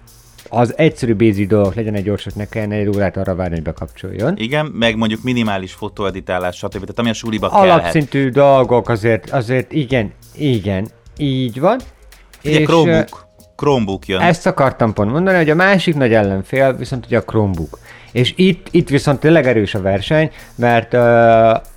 az 0.54 0.78
egyszerű 0.78 1.16
basic 1.16 1.48
dolgok 1.48 1.76
legyen 1.76 1.94
egy 1.94 2.04
gyorsat, 2.04 2.36
ne 2.36 2.46
kellene 2.46 2.76
egy 2.76 2.88
órát 2.88 3.18
arra 3.18 3.36
várni, 3.36 3.54
hogy 3.54 3.64
bekapcsoljon. 3.64 4.38
Igen, 4.38 4.66
meg 4.66 4.96
mondjuk 4.96 5.24
minimális 5.24 5.74
fotóeditálás, 5.74 6.56
stb. 6.56 6.72
Tehát 6.72 7.00
ami 7.00 7.10
a 7.10 7.14
suliba 7.14 7.50
kellhet. 7.50 7.70
Alapszintű 7.70 8.30
dolgok 8.30 8.90
azért, 8.90 9.30
azért 9.30 9.72
igen, 9.72 10.12
igen, 10.36 10.88
így 11.18 11.60
van. 11.60 11.80
Ugye 12.44 12.60
És, 12.60 12.66
Chromebook, 12.66 13.28
Chromebook 13.56 14.08
jön. 14.08 14.22
Ezt 14.22 14.46
akartam 14.46 14.94
pont 14.94 15.12
mondani, 15.12 15.38
hogy 15.38 15.50
a 15.50 15.56
másik 15.56 15.96
nagy 15.96 16.14
ellenfél 16.14 16.76
viszont 16.76 17.06
ugye 17.06 17.18
a 17.18 17.24
Chromebook. 17.24 17.80
És 18.12 18.34
itt, 18.36 18.68
itt 18.72 18.90
viszont 18.90 19.20
tényleg 19.20 19.48
erős 19.48 19.76
a 19.76 19.82
verseny, 19.82 20.32
mert 20.56 20.94
ö, 20.94 21.00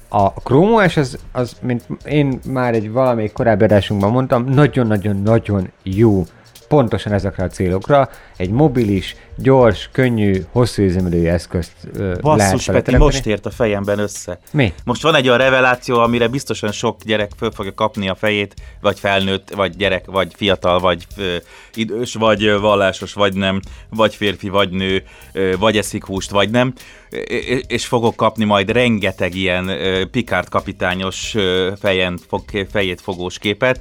a 0.08 0.32
Chrome 0.44 0.84
OS 0.84 0.96
az, 0.96 1.18
az, 1.32 1.56
mint 1.62 1.82
én 2.04 2.38
már 2.46 2.74
egy 2.74 2.90
valamelyik 2.90 3.32
korábbi 3.32 3.64
adásunkban 3.64 4.10
mondtam, 4.10 4.44
nagyon-nagyon-nagyon 4.44 5.70
jó 5.82 6.24
pontosan 6.68 7.12
ezekre 7.12 7.44
a 7.44 7.48
célokra 7.48 8.10
egy 8.36 8.50
mobilis, 8.50 9.16
gyors, 9.36 9.88
könnyű, 9.92 10.44
hosszú 10.50 10.82
üzemidői 10.82 11.28
eszközt 11.28 11.72
ö, 11.94 11.98
lehet 11.98 12.20
Basszus, 12.20 12.50
Peti, 12.50 12.66
beletelepíteni. 12.66 13.04
most 13.04 13.26
ért 13.26 13.46
a 13.46 13.50
fejemben 13.50 13.98
össze. 13.98 14.38
Mi? 14.50 14.72
Most 14.84 15.02
van 15.02 15.14
egy 15.14 15.26
olyan 15.26 15.38
reveláció, 15.38 15.98
amire 15.98 16.28
biztosan 16.28 16.72
sok 16.72 17.02
gyerek 17.04 17.30
föl 17.36 17.50
fogja 17.50 17.74
kapni 17.74 18.08
a 18.08 18.14
fejét, 18.14 18.54
vagy 18.80 18.98
felnőtt, 18.98 19.54
vagy 19.54 19.76
gyerek, 19.76 20.06
vagy 20.06 20.32
fiatal, 20.36 20.80
vagy 20.80 21.06
ö, 21.16 21.36
idős, 21.74 22.14
vagy 22.14 22.44
ö, 22.44 22.58
vallásos, 22.58 23.12
vagy 23.12 23.34
nem, 23.34 23.60
vagy 23.90 24.14
férfi, 24.14 24.48
vagy 24.48 24.70
nő, 24.70 25.02
ö, 25.32 25.54
vagy 25.58 25.76
eszik 25.76 26.04
húst, 26.04 26.30
vagy 26.30 26.50
nem, 26.50 26.72
ö, 27.10 27.18
és 27.66 27.86
fogok 27.86 28.16
kapni 28.16 28.44
majd 28.44 28.70
rengeteg 28.70 29.34
ilyen 29.34 29.68
ö, 29.68 30.04
Picard 30.10 30.48
kapitányos 30.48 31.34
ö, 31.34 31.72
fejen, 31.80 32.18
fog, 32.28 32.42
fejét 32.70 33.00
fogós 33.00 33.38
képet, 33.38 33.80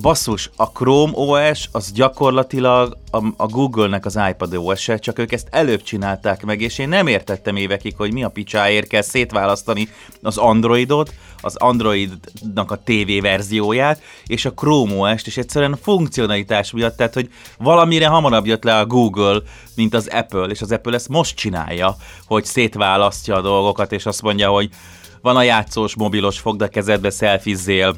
Basszus, 0.00 0.50
a 0.56 0.70
Chrome 0.70 1.12
OS 1.14 1.68
az 1.72 1.92
gyakorlatilag 1.92 2.96
a, 3.10 3.16
a 3.36 3.46
Google-nek 3.46 4.04
az 4.04 4.18
iPad 4.30 4.54
OS-e, 4.54 4.98
csak 4.98 5.18
ők 5.18 5.32
ezt 5.32 5.48
előbb 5.50 5.82
csinálták 5.82 6.44
meg, 6.44 6.60
és 6.60 6.78
én 6.78 6.88
nem 6.88 7.06
értettem 7.06 7.56
évekig, 7.56 7.94
hogy 7.96 8.12
mi 8.12 8.24
a 8.24 8.28
picsáért 8.28 8.86
kell 8.86 9.02
szétválasztani 9.02 9.88
az 10.22 10.36
Androidot, 10.36 11.14
az 11.40 11.56
Androidnak 11.56 12.70
a 12.70 12.78
TV 12.84 13.22
verzióját, 13.22 14.02
és 14.26 14.44
a 14.44 14.52
Chrome 14.52 14.94
OS-t, 14.94 15.26
és 15.26 15.36
egyszerűen 15.36 15.72
a 15.72 15.78
funkcionalitás 15.82 16.70
miatt, 16.70 16.96
tehát 16.96 17.14
hogy 17.14 17.30
valamire 17.58 18.06
hamarabb 18.06 18.46
jött 18.46 18.64
le 18.64 18.78
a 18.78 18.86
Google, 18.86 19.40
mint 19.74 19.94
az 19.94 20.08
Apple, 20.12 20.46
és 20.46 20.60
az 20.60 20.72
Apple 20.72 20.94
ezt 20.94 21.08
most 21.08 21.36
csinálja, 21.36 21.96
hogy 22.26 22.44
szétválasztja 22.44 23.36
a 23.36 23.42
dolgokat, 23.42 23.92
és 23.92 24.06
azt 24.06 24.22
mondja, 24.22 24.50
hogy 24.50 24.68
van 25.20 25.36
a 25.36 25.42
játszós, 25.42 25.96
mobilos, 25.96 26.38
fogd 26.38 26.62
a 26.62 26.68
kezedbe, 26.68 27.10
szelfizzél, 27.10 27.96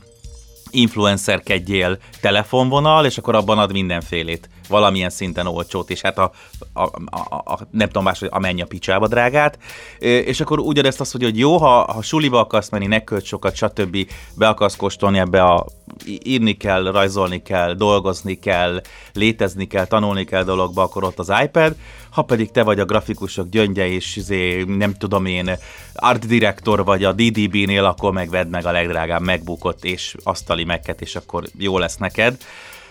influencerkedjél 0.71 1.99
telefonvonal, 2.21 3.05
és 3.05 3.19
akkor 3.19 3.35
abban 3.35 3.59
ad 3.59 3.73
mindenfélét. 3.73 4.49
Valamilyen 4.69 5.11
szinten 5.11 5.47
olcsót, 5.47 5.91
és 5.91 6.01
hát 6.01 6.19
a, 6.19 6.33
a, 6.73 6.83
a, 6.83 7.43
a 7.45 7.59
nem 7.71 7.87
tudom 7.87 8.03
más, 8.03 8.19
hogy 8.19 8.29
a 8.33 8.39
menj 8.39 8.63
a 8.63 8.67
picsába 8.67 9.09
drágát. 9.09 9.59
És 9.99 10.41
akkor 10.41 10.59
ugyanezt 10.59 11.01
azt 11.01 11.13
mondja, 11.13 11.31
hogy 11.31 11.41
jó, 11.41 11.57
ha, 11.57 11.93
ha 11.93 12.03
suliba 12.03 12.41
akarsz 12.41 12.71
menni, 12.71 12.87
ne 12.87 13.05
költs 13.05 13.27
sokat, 13.27 13.55
stb. 13.55 13.97
Be 14.35 14.49
akarsz 14.49 14.77
kóstolni 14.77 15.19
ebbe 15.19 15.43
a 15.43 15.67
írni 16.07 16.57
kell, 16.57 16.91
rajzolni 16.93 17.43
kell, 17.43 17.75
dolgozni 17.75 18.39
kell, 18.39 18.83
létezni 19.13 19.67
kell, 19.67 19.87
tanulni 19.87 20.25
kell 20.25 20.43
dologba, 20.45 20.83
akkor 20.83 21.05
ott 21.05 21.19
az 21.19 21.33
iPad. 21.43 21.77
Ha 22.11 22.23
pedig 22.23 22.51
te 22.51 22.63
vagy 22.63 22.81
a 22.81 22.85
grafikusok 22.85 23.49
gyöngye, 23.49 23.87
és 23.87 24.17
izé, 24.17 24.65
nem 24.65 24.95
tudom 24.95 25.27
én, 25.27 25.51
art 25.95 26.27
director 26.27 26.85
vagy 26.85 27.05
a 27.05 27.13
DDB-nél, 27.13 27.85
akkor 27.85 28.13
megvedd 28.13 28.49
meg 28.49 28.67
a 28.67 28.73
legdrágább 28.73 29.23
megbukott 29.23 29.85
és 29.85 30.15
asztali 30.23 30.65
mekket, 30.65 31.01
és 31.01 31.17
akkor 31.17 31.45
jó 31.59 31.79
lesz 31.79 31.97
neked. 31.97 32.37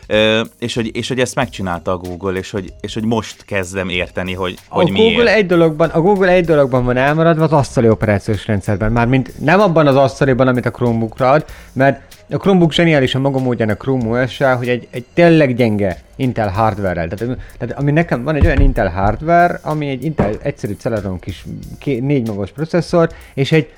Ö, 0.08 0.42
és, 0.60 0.76
hogy, 0.76 0.96
és 0.96 1.08
hogy 1.08 1.20
ezt 1.20 1.36
megcsinálta 1.36 1.92
a 1.92 1.98
Google, 1.98 2.38
és 2.40 2.52
hogy, 2.52 2.74
és 2.82 2.94
hogy 2.94 3.06
most 3.06 3.46
kezdem 3.46 3.90
érteni, 3.90 4.34
hogy, 4.34 4.58
A 4.70 4.76
hogy 4.76 4.88
Google 4.92 5.04
miért. 5.24 5.28
egy 5.28 5.46
dologban, 5.46 5.90
a 5.90 6.02
Google 6.02 6.32
egy 6.32 6.46
dologban 6.46 6.86
van 6.86 6.98
elmaradva 6.98 7.44
az 7.44 7.52
asztali 7.52 7.90
operációs 7.90 8.48
rendszerben. 8.48 8.92
Mármint 8.92 9.40
nem 9.40 9.60
abban 9.60 9.88
az 9.88 9.96
asztaliban, 9.96 10.48
amit 10.48 10.66
a 10.66 10.72
Chromebookra 10.72 11.30
ad, 11.30 11.46
mert 11.74 12.02
a 12.30 12.38
Chromebook 12.38 12.72
zseniális 12.72 13.16
a 13.16 13.20
maga 13.20 13.40
módján 13.40 13.70
a 13.70 13.76
Chrome 13.76 14.22
os 14.24 14.38
hogy 14.38 14.70
egy, 14.70 14.88
egy 14.92 15.06
tényleg 15.14 15.56
gyenge 15.56 16.02
Intel 16.16 16.50
hardware-rel. 16.50 17.08
Tehát, 17.08 17.38
tehát, 17.58 17.80
ami 17.80 17.92
nekem 17.92 18.24
van 18.24 18.36
egy 18.36 18.46
olyan 18.46 18.62
Intel 18.62 18.90
hardware, 18.90 19.60
ami 19.64 19.88
egy 19.88 20.04
Intel 20.04 20.36
egyszerű 20.42 20.74
Celeron 20.74 21.20
kis 21.20 21.46
ké, 21.80 22.00
négy 22.00 22.28
magos 22.28 22.52
processzor, 22.52 23.10
és 23.34 23.52
egy 23.52 23.70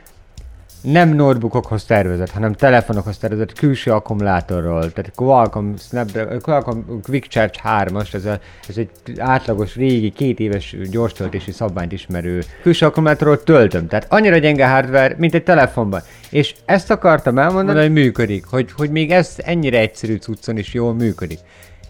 nem 0.82 1.10
notebookokhoz 1.10 1.84
tervezett, 1.84 2.30
hanem 2.30 2.54
telefonokhoz 2.54 3.18
tervezett 3.18 3.54
külső 3.54 3.92
akkumulátorról, 3.92 4.92
tehát 4.92 5.12
Qualcomm, 5.16 5.76
Snapdragon, 5.76 6.42
Qualcomm 6.42 7.02
Quick 7.02 7.28
Charge 7.28 7.60
3-as, 7.64 8.14
ez, 8.14 8.26
a, 8.26 8.40
ez 8.68 8.78
egy 8.78 8.90
átlagos 9.18 9.76
régi 9.76 10.12
két 10.12 10.40
éves 10.40 10.76
gyors 10.92 11.14
töltési 11.14 11.52
szabványt 11.52 11.92
ismerő 11.92 12.44
külső 12.62 12.86
akkumulátorról 12.86 13.44
töltöm, 13.44 13.88
tehát 13.88 14.06
annyira 14.10 14.38
gyenge 14.38 14.68
hardware, 14.68 15.16
mint 15.18 15.34
egy 15.34 15.44
telefonban. 15.44 16.02
És 16.30 16.56
ezt 16.66 16.92
akartam 16.92 17.38
elmondani, 17.38 17.80
hogy 17.80 17.92
működik, 17.92 18.46
hogy, 18.46 18.72
hogy 18.72 18.92
még 18.92 19.12
ez 19.12 19.34
ennyire 19.38 19.80
egyszerű 19.80 20.16
cuccon 20.16 20.58
is 20.58 20.74
jól 20.74 20.94
működik. 20.94 21.40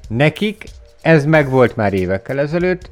Nekik 0.08 0.64
ez 1.02 1.26
megvolt 1.26 1.76
már 1.76 1.94
évekkel 1.94 2.40
ezelőtt, 2.40 2.90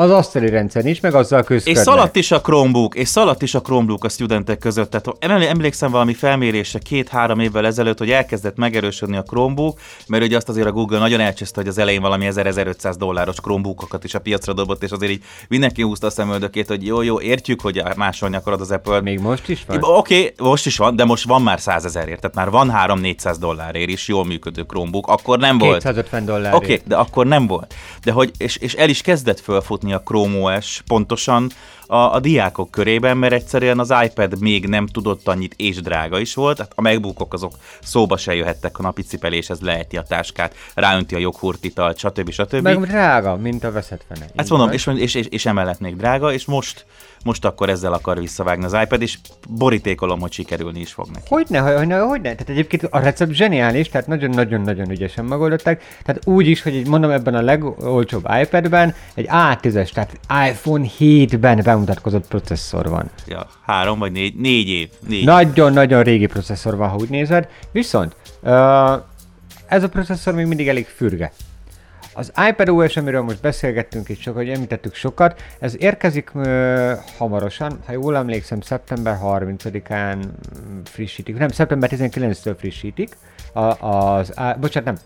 az 0.00 0.10
asztali 0.10 0.48
rendszer 0.48 0.86
is, 0.86 1.00
meg 1.00 1.14
azzal 1.14 1.40
És 1.40 1.46
közködnek. 1.46 1.82
szaladt 1.82 2.16
is 2.16 2.30
a 2.30 2.40
Chromebook, 2.40 2.94
és 2.94 3.08
szaladt 3.08 3.42
is 3.42 3.54
a 3.54 3.60
Chromebook 3.60 4.04
a 4.04 4.08
studentek 4.08 4.58
között. 4.58 4.90
Tehát 4.90 5.06
eml- 5.18 5.48
emlékszem 5.48 5.90
valami 5.90 6.14
felmérésre 6.14 6.78
két-három 6.78 7.40
évvel 7.40 7.66
ezelőtt, 7.66 7.98
hogy 7.98 8.10
elkezdett 8.10 8.56
megerősödni 8.56 9.16
a 9.16 9.22
Chromebook, 9.22 9.78
mert 10.06 10.24
ugye 10.24 10.36
azt 10.36 10.48
azért 10.48 10.66
a 10.66 10.72
Google 10.72 10.98
nagyon 10.98 11.20
elcseszte, 11.20 11.60
hogy 11.60 11.68
az 11.68 11.78
elején 11.78 12.00
valami 12.00 12.28
1000-1500 12.30 12.94
dolláros 12.98 13.36
Chromebookokat 13.36 14.04
is 14.04 14.14
a 14.14 14.18
piacra 14.18 14.52
dobott, 14.52 14.82
és 14.82 14.90
azért 14.90 15.12
így 15.12 15.22
mindenki 15.48 15.82
húzta 15.82 16.06
a 16.06 16.10
szemöldökét, 16.10 16.68
hogy 16.68 16.86
jó, 16.86 17.02
jó, 17.02 17.20
értjük, 17.20 17.60
hogy 17.60 17.82
másolni 17.96 18.36
akarod 18.36 18.60
az 18.60 18.70
Apple. 18.70 19.00
Még 19.00 19.18
most 19.18 19.48
is 19.48 19.64
van? 19.66 19.78
Oké, 19.82 20.18
okay, 20.18 20.32
most 20.38 20.66
is 20.66 20.76
van, 20.76 20.96
de 20.96 21.04
most 21.04 21.26
van 21.26 21.42
már 21.42 21.60
100 21.60 21.84
ezerért, 21.84 22.20
tehát 22.20 22.36
már 22.36 22.50
van 22.50 22.72
3-400 22.86 23.36
dollárért 23.40 23.90
is 23.90 24.08
jól 24.08 24.24
működő 24.24 24.62
Chromebook, 24.62 25.06
akkor 25.08 25.38
nem 25.38 25.58
volt. 25.58 25.82
250 25.82 26.24
dollár. 26.24 26.54
Oké, 26.54 26.64
okay, 26.64 26.84
de 26.86 26.96
akkor 26.96 27.26
nem 27.26 27.46
volt. 27.46 27.74
De 28.04 28.12
hogy, 28.12 28.30
és, 28.38 28.56
és 28.56 28.74
el 28.74 28.88
is 28.88 29.00
kezdett 29.00 29.40
fölfutni 29.40 29.89
a 29.92 30.02
Chrome 30.02 30.38
OS 30.38 30.82
pontosan 30.86 31.50
a, 31.86 32.14
a 32.14 32.20
diákok 32.20 32.70
körében, 32.70 33.16
mert 33.16 33.32
egyszerűen 33.32 33.78
az 33.78 33.94
iPad 34.04 34.40
még 34.40 34.66
nem 34.66 34.86
tudott 34.86 35.28
annyit, 35.28 35.54
és 35.56 35.80
drága 35.80 36.18
is 36.18 36.34
volt. 36.34 36.58
Hát 36.58 36.72
a 36.74 36.80
MacBookok 36.80 37.32
azok 37.32 37.52
szóba 37.82 38.16
se 38.16 38.34
jöhettek, 38.34 38.78
a 38.78 38.82
napi 38.82 39.02
cipeléshez 39.02 39.60
leheti 39.60 39.96
a 39.96 40.02
táskát, 40.02 40.54
ráönti 40.74 41.14
a 41.14 41.18
joghurtitalt, 41.18 41.98
stb. 41.98 42.30
stb. 42.30 42.62
Meg 42.62 42.80
drága, 42.80 43.36
mint 43.36 43.64
a 43.64 43.72
veszett 43.72 44.04
fene. 44.08 44.26
Ezt 44.34 44.50
mondom, 44.50 44.70
és, 44.70 44.86
és, 44.86 45.14
és, 45.14 45.26
és 45.26 45.46
emellett 45.46 45.80
még 45.80 45.96
drága, 45.96 46.32
és 46.32 46.44
most, 46.44 46.86
most 47.24 47.44
akkor 47.44 47.68
ezzel 47.68 47.92
akar 47.92 48.18
visszavágni 48.18 48.64
az 48.64 48.76
iPad, 48.82 49.02
és 49.02 49.18
borítékolom, 49.48 50.20
hogy 50.20 50.32
sikerülni 50.32 50.80
is 50.80 50.92
fog 50.92 51.06
neki. 51.12 51.26
Hogyne, 51.28 51.58
hogyne, 51.58 51.98
hogyne. 51.98 52.32
Tehát 52.32 52.48
egyébként 52.48 52.84
a 52.90 52.98
recept 52.98 53.32
zseniális, 53.32 53.88
tehát 53.88 54.06
nagyon-nagyon-nagyon 54.06 54.90
ügyesen 54.90 55.24
megoldották. 55.24 55.82
Tehát 56.04 56.26
úgy 56.26 56.46
is, 56.46 56.62
hogy 56.62 56.74
így 56.74 56.88
mondom 56.88 57.10
ebben 57.10 57.34
a 57.34 57.40
legolcsóbb 57.40 58.28
iPadben 58.42 58.94
egy 59.14 59.26
A10-es, 59.30 59.90
tehát 59.92 60.20
iPhone 60.50 60.86
7-ben 60.98 61.60
bemutatkozott 61.64 62.26
processzor 62.26 62.88
van. 62.88 63.10
Ja, 63.26 63.46
három 63.66 63.98
vagy 63.98 64.12
négy, 64.12 64.34
négy 64.34 64.68
év. 64.68 64.88
Négy. 65.08 65.24
Nagyon-nagyon 65.24 66.02
régi 66.02 66.26
processzor 66.26 66.76
van, 66.76 66.88
ha 66.88 66.96
úgy 66.96 67.08
nézed. 67.10 67.48
Viszont 67.72 68.16
uh, 68.40 68.50
ez 69.66 69.82
a 69.82 69.88
processzor 69.88 70.34
még 70.34 70.46
mindig 70.46 70.68
elég 70.68 70.86
fürge. 70.86 71.32
Az 72.14 72.32
iPad 72.48 72.68
OS, 72.68 72.96
amiről 72.96 73.22
most 73.22 73.40
beszélgettünk 73.40 74.08
és 74.08 74.18
csak, 74.18 74.34
hogy 74.34 74.48
említettük 74.48 74.94
sokat, 74.94 75.42
ez 75.58 75.74
érkezik 75.78 76.30
ö, 76.34 76.92
hamarosan, 77.18 77.78
ha 77.86 77.92
jól 77.92 78.16
emlékszem, 78.16 78.60
szeptember 78.60 79.18
30-án 79.22 80.16
mm, 80.16 80.80
frissítik, 80.84 81.38
nem, 81.38 81.48
szeptember 81.48 81.90
19-től 81.92 82.54
frissítik, 82.58 83.16
a, 83.52 83.88
az, 83.88 84.32
á, 84.34 84.52
bocsánat, 84.52 84.84
nem, 84.84 84.98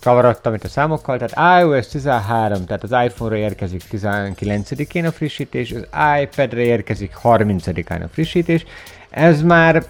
kavarodtam 0.00 0.54
itt 0.54 0.64
a 0.64 0.68
számokkal, 0.68 1.18
tehát 1.18 1.62
iOS 1.62 1.86
13, 1.86 2.64
tehát 2.64 2.82
az 2.82 2.90
iPhone-ra 3.04 3.36
érkezik 3.36 3.82
19-én 3.92 5.06
a 5.06 5.12
frissítés, 5.12 5.72
az 5.72 5.86
iPad-re 6.20 6.60
érkezik 6.60 7.12
30-án 7.22 8.04
a 8.04 8.08
frissítés, 8.08 8.64
ez 9.10 9.42
már 9.42 9.84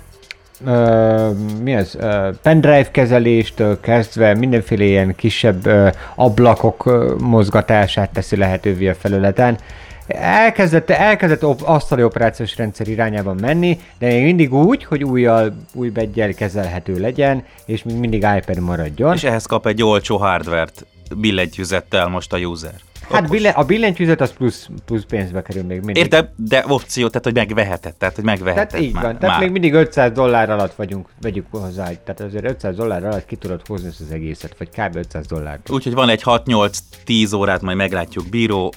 ö, 0.66 1.30
mi 1.62 1.76
az, 1.76 1.96
ö, 2.00 2.30
pendrive 2.42 2.90
kezeléstől 2.90 3.80
kezdve 3.80 4.34
mindenféle 4.34 4.84
ilyen 4.84 5.14
kisebb 5.14 5.66
ö, 5.66 5.88
ablakok 6.14 6.86
ö, 6.86 7.14
mozgatását 7.20 8.10
teszi 8.10 8.36
lehetővé 8.36 8.88
a 8.88 8.94
felületen. 8.94 9.58
Elkezdett, 10.06 10.90
elkezdett 10.90 11.44
op- 11.44 11.62
asztali 11.62 12.04
operációs 12.04 12.56
rendszer 12.56 12.88
irányában 12.88 13.36
menni, 13.40 13.78
de 13.98 14.06
még 14.06 14.22
mindig 14.22 14.54
úgy, 14.54 14.84
hogy 14.84 15.04
újjal, 15.04 15.56
új 15.74 15.88
beggyel 15.88 16.34
kezelhető 16.34 16.98
legyen, 16.98 17.44
és 17.66 17.82
még 17.82 17.96
mindig 17.96 18.26
iPad 18.36 18.58
maradjon. 18.58 19.14
És 19.14 19.24
ehhez 19.24 19.46
kap 19.46 19.66
egy 19.66 19.82
olcsó 19.82 20.16
hardvert 20.16 20.86
billentyűzettel 21.16 22.08
most 22.08 22.32
a 22.32 22.38
user. 22.38 22.74
Hát 23.12 23.30
bille, 23.30 23.48
a 23.48 23.64
billentyűzet 23.64 24.20
az 24.20 24.32
plusz, 24.32 24.68
plusz 24.84 25.04
pénzbe 25.04 25.42
kerül 25.42 25.62
még 25.62 25.80
mindig. 25.80 26.02
Érted? 26.02 26.28
De 26.36 26.64
opció, 26.68 27.08
tehát 27.08 27.24
hogy 27.24 27.34
megveheted, 27.34 27.94
tehát 27.94 28.14
hogy 28.14 28.24
megveheted 28.24 28.68
Tehát 28.68 28.84
így 28.84 28.92
már, 28.92 29.02
van, 29.02 29.18
tehát 29.18 29.34
már. 29.34 29.40
még 29.40 29.50
mindig 29.50 29.72
500 29.72 30.12
dollár 30.12 30.50
alatt 30.50 30.74
vagyunk, 30.74 31.08
vegyük 31.20 31.46
hozzá, 31.50 31.84
tehát 31.84 32.20
azért 32.20 32.44
500 32.44 32.76
dollár 32.76 33.04
alatt 33.04 33.26
ki 33.26 33.36
tudod 33.36 33.66
hozni 33.66 33.88
ezt 33.88 34.00
az 34.00 34.10
egészet, 34.10 34.54
vagy 34.58 34.68
kb. 34.68 34.96
500 34.96 35.26
dollár. 35.26 35.58
Úgyhogy 35.70 35.94
van 35.94 36.08
egy 36.08 36.22
6-8-10 36.24 37.36
órát, 37.36 37.62
majd 37.62 37.76
meglátjuk, 37.76 38.28
bíró, 38.28 38.72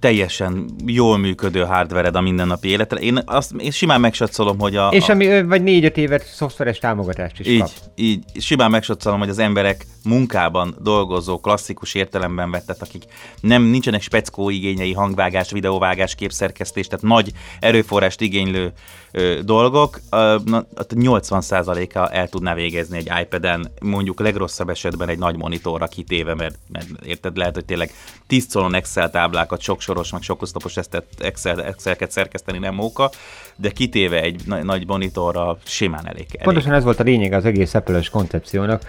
teljesen 0.00 0.70
jól 0.86 1.18
működő 1.18 1.60
hardvered 1.60 2.16
a 2.16 2.20
mindennapi 2.20 2.68
életre. 2.68 2.98
Én, 2.98 3.22
azt, 3.26 3.52
én 3.52 3.70
simán 3.70 4.00
megsatszolom, 4.00 4.58
hogy 4.58 4.76
a... 4.76 4.88
És 4.92 5.08
a, 5.08 5.12
ami 5.12 5.42
vagy 5.42 5.62
4-5 5.64 5.96
évet 5.96 6.26
szoftveres 6.26 6.78
támogatást 6.78 7.40
is 7.40 7.46
így, 7.46 7.58
kap. 7.58 7.70
így, 7.94 8.24
simán 8.40 8.70
megsatszolom, 8.70 9.18
hogy 9.18 9.28
az 9.28 9.38
emberek 9.38 9.86
munkában 10.04 10.74
dolgozó, 10.82 11.40
klasszikus 11.40 11.94
értelemben 11.94 12.50
vettet, 12.50 12.82
akik 12.82 13.04
nem 13.40 13.62
nincsenek 13.70 14.02
speckó 14.02 14.50
igényei, 14.50 14.92
hangvágás, 14.92 15.50
videóvágás, 15.50 16.14
képszerkesztés, 16.14 16.86
tehát 16.86 17.04
nagy 17.04 17.32
erőforrást 17.60 18.20
igénylő 18.20 18.72
ö, 19.10 19.38
dolgok, 19.44 20.00
ö, 20.10 20.36
na, 20.44 20.66
80%-a 20.88 22.08
el 22.12 22.28
tudná 22.28 22.54
végezni 22.54 22.96
egy 22.96 23.10
iPad-en, 23.20 23.72
mondjuk 23.80 24.20
legrosszabb 24.20 24.68
esetben 24.68 25.08
egy 25.08 25.18
nagy 25.18 25.36
monitorra 25.36 25.86
kitéve, 25.86 26.34
mert, 26.34 26.58
mert 26.68 26.86
érted, 27.04 27.36
lehet, 27.36 27.54
hogy 27.54 27.64
tényleg 27.64 27.92
10 28.26 28.52
colon 28.52 28.74
Excel 28.74 29.10
táblákat, 29.10 29.60
sok 29.60 29.80
soros, 29.80 30.12
meg 30.12 30.22
sok 30.22 30.42
oszlopos 30.42 30.76
Excel, 31.18 31.64
Excel-ket 31.64 32.10
szerkeszteni 32.10 32.58
nem 32.58 32.74
móka, 32.74 33.10
de 33.56 33.70
kitéve 33.70 34.22
egy 34.22 34.42
nagy, 34.46 34.64
nagy 34.64 34.86
monitorra 34.86 35.58
simán 35.64 36.06
elég. 36.06 36.26
elég. 36.28 36.42
Pontosan 36.42 36.72
ez 36.72 36.84
volt 36.84 37.00
a 37.00 37.02
lényeg 37.02 37.32
az 37.32 37.44
egész 37.44 37.74
apple 37.74 38.02
koncepciónak, 38.10 38.82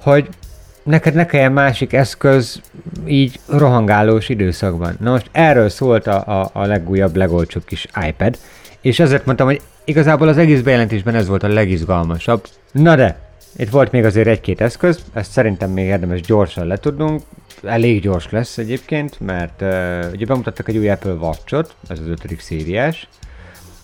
hogy 0.00 0.28
neked 0.84 1.14
ne 1.14 1.26
kelljen 1.26 1.52
másik 1.52 1.92
eszköz 1.92 2.60
így 3.06 3.40
rohangálós 3.48 4.28
időszakban. 4.28 4.96
Na 5.00 5.10
most 5.10 5.28
erről 5.32 5.68
szólt 5.68 6.06
a, 6.06 6.40
a, 6.40 6.50
a 6.52 6.66
legújabb, 6.66 7.16
legolcsóbb 7.16 7.64
kis 7.64 7.86
iPad, 8.08 8.38
és 8.80 9.00
ezért 9.00 9.26
mondtam, 9.26 9.46
hogy 9.46 9.60
igazából 9.84 10.28
az 10.28 10.38
egész 10.38 10.60
bejelentésben 10.60 11.14
ez 11.14 11.28
volt 11.28 11.42
a 11.42 11.48
legizgalmasabb. 11.48 12.46
Na 12.72 12.96
de, 12.96 13.18
itt 13.56 13.70
volt 13.70 13.92
még 13.92 14.04
azért 14.04 14.26
egy-két 14.26 14.60
eszköz, 14.60 15.04
ezt 15.12 15.30
szerintem 15.30 15.70
még 15.70 15.86
érdemes 15.86 16.20
gyorsan 16.20 16.66
letudnunk. 16.66 17.22
Elég 17.62 18.00
gyors 18.00 18.30
lesz 18.30 18.58
egyébként, 18.58 19.20
mert 19.20 19.60
uh, 19.60 20.04
ugye 20.12 20.26
bemutattak 20.26 20.68
egy 20.68 20.76
új 20.76 20.88
Apple 20.88 21.12
Watch-ot, 21.12 21.74
ez 21.88 21.98
az 21.98 22.06
ötödik 22.06 22.40
szériás. 22.40 23.08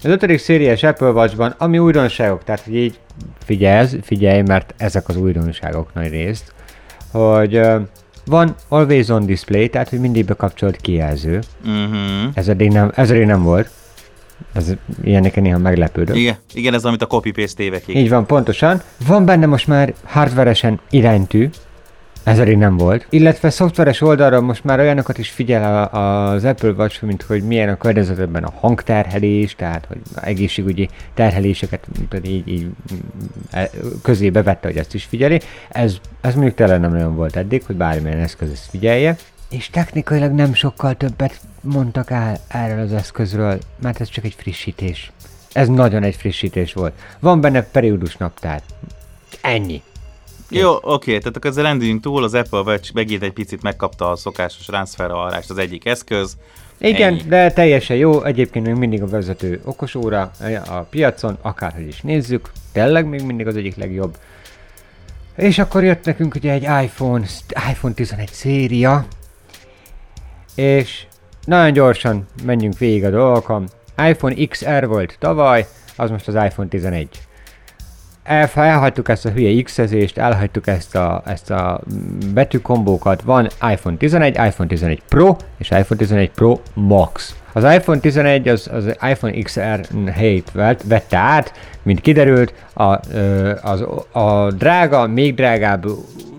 Az 0.02 0.10
ötödik 0.10 0.38
szériás 0.38 0.82
Apple 0.82 1.10
Watch-ban, 1.10 1.54
ami 1.58 1.78
újdonságok, 1.78 2.44
tehát 2.44 2.60
hogy 2.60 2.76
így 2.76 2.98
figyelj, 3.44 3.86
figyelj, 4.02 4.42
mert 4.42 4.74
ezek 4.76 5.08
az 5.08 5.16
újdonságok 5.16 5.94
nagy 5.94 6.10
részt, 6.10 6.52
hogy 7.11 7.61
van 8.25 8.55
Always 8.68 9.09
On 9.09 9.27
Display, 9.27 9.68
tehát 9.68 9.88
hogy 9.88 10.01
mindig 10.01 10.25
bekapcsolt 10.25 10.77
kijelző. 10.77 11.40
Uh-huh. 11.64 12.31
Ez 12.35 12.49
eddig 12.49 12.70
nem, 12.70 12.92
ez 12.94 13.11
eddig 13.11 13.27
nem 13.27 13.42
volt. 13.42 13.70
Ez 14.53 14.73
ilyeneken 15.03 15.42
néha 15.42 15.59
meglepődök. 15.59 16.16
Igen, 16.16 16.37
igen, 16.55 16.75
ez 16.75 16.85
amit 16.85 17.03
a 17.03 17.07
copy-paste 17.07 17.62
évekig. 17.62 17.96
Így 17.96 18.09
van, 18.09 18.27
pontosan. 18.27 18.81
Van 19.07 19.25
benne 19.25 19.46
most 19.46 19.66
már 19.66 19.94
hardveresen 20.05 20.81
iránytű, 20.90 21.49
ez 22.24 22.38
eddig 22.38 22.56
nem 22.56 22.76
volt. 22.76 23.06
Illetve 23.11 23.50
szoftveres 23.50 24.00
oldalra 24.00 24.40
most 24.40 24.64
már 24.64 24.78
olyanokat 24.78 25.18
is 25.18 25.30
figyel 25.30 25.83
a, 25.83 26.30
az 26.30 26.44
Apple 26.44 26.70
Watch, 26.70 27.02
mint 27.02 27.22
hogy 27.22 27.42
milyen 27.42 27.68
a 27.68 27.76
környezetben 27.76 28.44
a 28.44 28.52
hangterhelés, 28.61 29.54
tehát 29.54 29.85
hogy 29.87 29.98
egészségügyi 30.14 30.88
terheléseket 31.14 31.87
így, 32.22 32.48
így 32.48 32.66
e, 33.50 33.70
közé 34.02 34.30
bevette, 34.30 34.68
hogy 34.68 34.76
ezt 34.76 34.94
is 34.94 35.04
figyeli. 35.04 35.40
Ez, 35.68 35.96
ez 36.20 36.35
mondjuk 36.35 36.54
tényleg 36.54 36.80
nem 36.80 36.92
olyan 36.92 37.14
volt 37.14 37.37
eddig, 37.37 37.62
hogy 37.66 37.76
bármilyen 37.76 38.18
eszköz 38.18 38.50
ezt 38.50 38.70
figyelje. 38.70 39.16
És 39.50 39.70
technikailag 39.70 40.33
nem 40.33 40.54
sokkal 40.54 40.94
többet 40.94 41.40
mondtak 41.61 42.11
el 42.11 42.37
erről 42.48 42.80
az 42.80 42.92
eszközről, 42.92 43.59
mert 43.83 44.00
ez 44.00 44.09
csak 44.09 44.24
egy 44.24 44.35
frissítés. 44.38 45.12
Ez 45.52 45.68
nagyon 45.68 46.02
egy 46.02 46.14
frissítés 46.14 46.72
volt. 46.72 46.92
Van 47.18 47.40
benne 47.40 47.62
periódus 47.62 48.16
naptár. 48.16 48.62
Ennyi. 49.40 49.83
Jó, 50.50 50.76
oké, 50.82 51.18
tehát 51.18 51.36
akkor 51.36 51.50
ezzel 51.50 51.62
lendüljünk 51.62 52.02
túl, 52.02 52.24
az 52.24 52.34
Apple 52.34 52.60
Watch 52.60 52.94
megint 52.94 53.22
egy 53.22 53.32
picit 53.32 53.62
megkapta 53.62 54.10
a 54.10 54.16
szokásos 54.16 54.68
ráncfelrahalást 54.68 55.50
az 55.50 55.58
egyik 55.58 55.86
eszköz. 55.86 56.36
Igen, 56.78 57.12
Ennyi. 57.12 57.22
de 57.22 57.52
teljesen 57.52 57.96
jó, 57.96 58.24
egyébként 58.24 58.66
még 58.66 58.74
mindig 58.74 59.02
a 59.02 59.06
vezető 59.06 59.60
okosóra 59.64 60.30
a 60.66 60.78
piacon, 60.90 61.38
akárhogy 61.42 61.86
is 61.86 62.00
nézzük, 62.00 62.50
tényleg 62.72 63.06
még 63.06 63.22
mindig 63.22 63.46
az 63.46 63.56
egyik 63.56 63.76
legjobb. 63.76 64.16
És 65.36 65.58
akkor 65.58 65.84
jött 65.84 66.04
nekünk 66.04 66.34
ugye 66.34 66.52
egy 66.52 66.84
iPhone, 66.84 67.26
iPhone 67.70 67.94
11 67.94 68.28
széria, 68.28 69.06
és 70.54 71.04
nagyon 71.44 71.72
gyorsan 71.72 72.26
menjünk 72.44 72.78
végig 72.78 73.04
a 73.04 73.10
dolgokon. 73.10 73.68
iPhone 74.08 74.46
XR 74.46 74.86
volt 74.86 75.16
tavaly, 75.18 75.66
az 75.96 76.10
most 76.10 76.28
az 76.28 76.34
iPhone 76.34 76.68
11 76.68 77.08
el, 78.22 78.50
elhagytuk 78.54 79.09
ezt 79.09 79.26
a 79.26 79.30
hülye 79.30 79.62
X-ezést, 79.62 80.18
elhagytuk 80.18 80.66
ezt 80.66 80.96
a, 80.96 81.22
ezt 81.26 81.50
a 81.50 81.80
betűkombókat. 82.35 83.22
Van 83.22 83.48
iPhone 83.70 83.96
11, 83.96 84.35
iPhone 84.35 84.68
11 84.68 85.02
Pro 85.09 85.37
és 85.59 85.70
iPhone 85.70 86.00
11 86.00 86.30
Pro 86.30 86.61
Max. 86.74 87.35
Az 87.52 87.64
iPhone 87.64 88.00
11 88.00 88.48
az, 88.48 88.68
az 88.72 88.87
iPhone 88.87 89.42
XR 89.42 89.80
helyét 90.12 90.52
vett, 90.52 90.83
vette 90.83 91.16
át, 91.16 91.52
mint 91.83 92.00
kiderült, 92.00 92.54
a, 92.74 92.98
az, 93.62 93.85
a 94.12 94.50
drága, 94.52 95.06
még 95.06 95.35
drágább, 95.35 95.87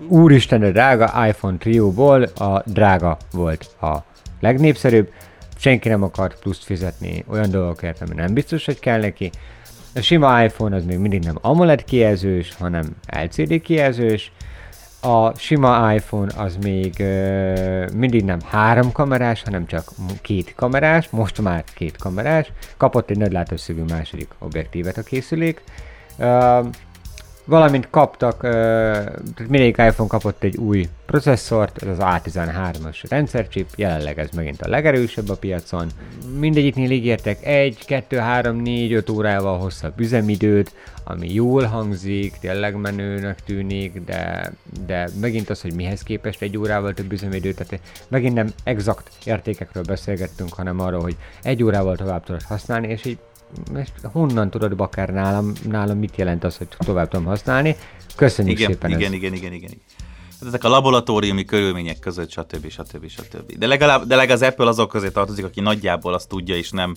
úristenő 0.08 0.72
drága 0.72 1.26
iPhone 1.26 1.56
trióból 1.56 2.22
a 2.22 2.62
drága 2.66 3.16
volt 3.32 3.66
a 3.80 3.96
legnépszerűbb. 4.40 5.08
Senki 5.56 5.88
nem 5.88 6.02
akart 6.02 6.38
pluszt 6.38 6.64
fizetni 6.64 7.24
olyan 7.28 7.50
dolgokért, 7.50 8.00
ami 8.00 8.14
nem 8.14 8.34
biztos, 8.34 8.64
hogy 8.64 8.78
kell 8.78 9.00
neki. 9.00 9.30
A 9.94 10.00
sima 10.00 10.44
iPhone 10.44 10.76
az 10.76 10.84
még 10.84 10.98
mindig 10.98 11.22
nem 11.22 11.38
AMOLED 11.40 11.84
kijelzős, 11.84 12.54
hanem 12.54 12.96
LCD 13.06 13.60
kijelzős. 13.60 14.32
A 15.00 15.38
sima 15.38 15.94
iPhone 15.94 16.32
az 16.36 16.56
még 16.56 16.94
uh, 16.98 17.90
mindig 17.90 18.24
nem 18.24 18.38
három 18.46 18.92
kamerás, 18.92 19.42
hanem 19.42 19.66
csak 19.66 19.88
két 20.22 20.54
kamerás, 20.54 21.08
most 21.10 21.40
már 21.40 21.64
két 21.74 21.96
kamerás. 21.96 22.52
Kapott 22.76 23.10
egy 23.10 23.18
nagy 23.18 23.32
látószögű 23.32 23.82
második 23.82 24.28
objektívet 24.38 24.96
a 24.96 25.02
készülék. 25.02 25.62
Uh, 26.18 26.66
valamint 27.52 27.90
kaptak, 27.90 28.40
tehát 28.40 29.48
mindegyik 29.48 29.76
iPhone 29.76 30.08
kapott 30.08 30.42
egy 30.42 30.56
új 30.56 30.88
processzort, 31.06 31.82
ez 31.82 31.88
az 31.88 31.96
A13-as 32.00 33.04
rendszerchip, 33.08 33.68
jelenleg 33.76 34.18
ez 34.18 34.28
megint 34.36 34.62
a 34.62 34.68
legerősebb 34.68 35.28
a 35.28 35.36
piacon. 35.36 35.86
Mindegyiknél 36.38 36.90
ígértek 36.90 37.46
1, 37.46 37.84
2, 37.86 38.16
3, 38.16 38.56
4, 38.56 38.92
5 38.92 39.10
órával 39.10 39.58
hosszabb 39.58 40.00
üzemidőt, 40.00 40.74
ami 41.04 41.32
jól 41.32 41.64
hangzik, 41.64 42.36
tényleg 42.40 42.76
menőnek 42.76 43.42
tűnik, 43.44 44.02
de, 44.04 44.52
de 44.86 45.08
megint 45.20 45.50
az, 45.50 45.60
hogy 45.60 45.74
mihez 45.74 46.02
képest 46.02 46.42
egy 46.42 46.58
órával 46.58 46.94
több 46.94 47.12
üzemidő, 47.12 47.52
tehát 47.52 47.80
megint 48.08 48.34
nem 48.34 48.48
exakt 48.64 49.10
értékekről 49.24 49.82
beszélgettünk, 49.82 50.52
hanem 50.52 50.80
arról, 50.80 51.00
hogy 51.00 51.16
egy 51.42 51.62
órával 51.62 51.96
tovább 51.96 52.24
tudod 52.24 52.42
használni, 52.42 52.88
és 52.88 53.04
így 53.04 53.18
és 53.76 53.88
honnan 54.02 54.50
tudod 54.50 54.76
bakár 54.76 55.08
nálam, 55.08 55.52
nálam 55.68 55.98
mit 55.98 56.16
jelent 56.16 56.44
az, 56.44 56.56
hogy 56.56 56.68
tovább 56.78 57.08
tudom 57.08 57.26
használni. 57.26 57.76
Köszönjük 58.16 58.58
igen, 58.58 58.70
szépen 58.70 58.90
igen, 58.90 59.02
ezt. 59.02 59.12
igen, 59.12 59.32
igen, 59.32 59.52
igen, 59.52 59.70
igen. 59.70 59.80
Hát 60.40 60.48
ezek 60.48 60.64
a 60.64 60.68
laboratóriumi 60.68 61.44
körülmények 61.44 61.98
között, 61.98 62.30
stb. 62.30 62.68
stb. 62.70 63.08
stb. 63.08 63.58
De 63.58 63.66
legalább, 63.66 64.06
de 64.06 64.16
legalább 64.16 64.42
az 64.42 64.48
Apple 64.48 64.68
azok 64.68 64.88
közé 64.88 65.08
tartozik, 65.08 65.44
aki 65.44 65.60
nagyjából 65.60 66.14
azt 66.14 66.28
tudja, 66.28 66.56
és 66.56 66.70
nem, 66.70 66.94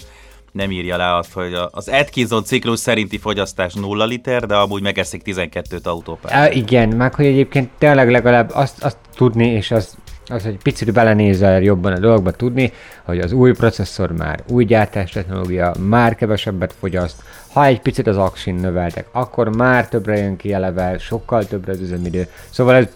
nem 0.52 0.72
írja 0.72 0.98
le 0.98 1.15
azt, 1.15 1.34
hogy 1.34 1.54
az 1.72 1.88
Atkinson 1.88 2.44
ciklus 2.44 2.80
szerinti 2.80 3.18
fogyasztás 3.18 3.74
0 3.74 4.06
liter, 4.06 4.46
de 4.46 4.56
amúgy 4.56 4.82
megeszik 4.82 5.22
12-t 5.26 5.84
autópályán. 5.84 6.52
Igen, 6.52 6.89
meg 6.89 7.15
hogy 7.15 7.26
egyébként 7.26 7.70
tényleg 7.78 8.12
legalább 8.12 8.52
azt, 8.54 8.84
azt 8.84 8.98
tudni, 9.15 9.48
és 9.48 9.72
az, 9.72 9.96
az, 10.28 10.44
hogy 10.44 10.58
picit 10.64 10.94
belenézel 10.94 11.62
jobban 11.62 11.94
a 11.94 12.00
dolgokba 12.00 12.32
tudni, 12.32 12.74
hogy 13.04 13.20
az 13.20 13.32
új 13.32 13.52
processzor 13.52 14.12
már 14.12 14.44
új 14.48 14.66
gyártás 14.66 15.12
technológia, 15.12 15.74
már 15.80 16.16
kevesebbet 16.16 16.74
fogyaszt, 16.80 17.22
ha 17.52 17.66
egy 17.66 17.82
picit 17.82 18.08
az 18.08 18.18
aksin 18.18 18.56
növeltek, 18.56 19.08
akkor 19.12 19.56
már 19.56 19.88
többre 19.88 20.18
jön 20.18 20.36
ki 20.36 20.54
eleve, 20.54 20.98
sokkal 20.98 21.46
többre 21.46 21.72
az 21.72 21.80
üzemidő. 21.80 22.28
Szóval 22.50 22.76
ez 22.76 22.88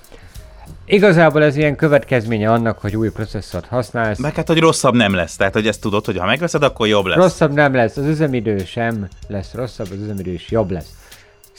Igazából 0.91 1.43
ez 1.43 1.55
ilyen 1.55 1.75
következménye 1.75 2.51
annak, 2.51 2.79
hogy 2.79 2.95
új 2.95 3.09
processzort 3.09 3.65
használsz. 3.65 4.17
Meg 4.17 4.35
hát, 4.35 4.47
hogy 4.47 4.59
rosszabb 4.59 4.95
nem 4.95 5.13
lesz. 5.13 5.35
Tehát, 5.35 5.53
hogy 5.53 5.67
ezt 5.67 5.81
tudod, 5.81 6.05
hogy 6.05 6.17
ha 6.17 6.25
megveszed, 6.25 6.63
akkor 6.63 6.87
jobb 6.87 7.05
lesz. 7.05 7.17
Rosszabb 7.17 7.53
nem 7.53 7.73
lesz, 7.73 7.97
az 7.97 8.05
üzemidő 8.05 8.57
sem 8.65 9.07
lesz 9.27 9.53
rosszabb, 9.53 9.87
az 9.91 10.01
üzemidő 10.01 10.31
is 10.31 10.51
jobb 10.51 10.71
lesz. 10.71 10.89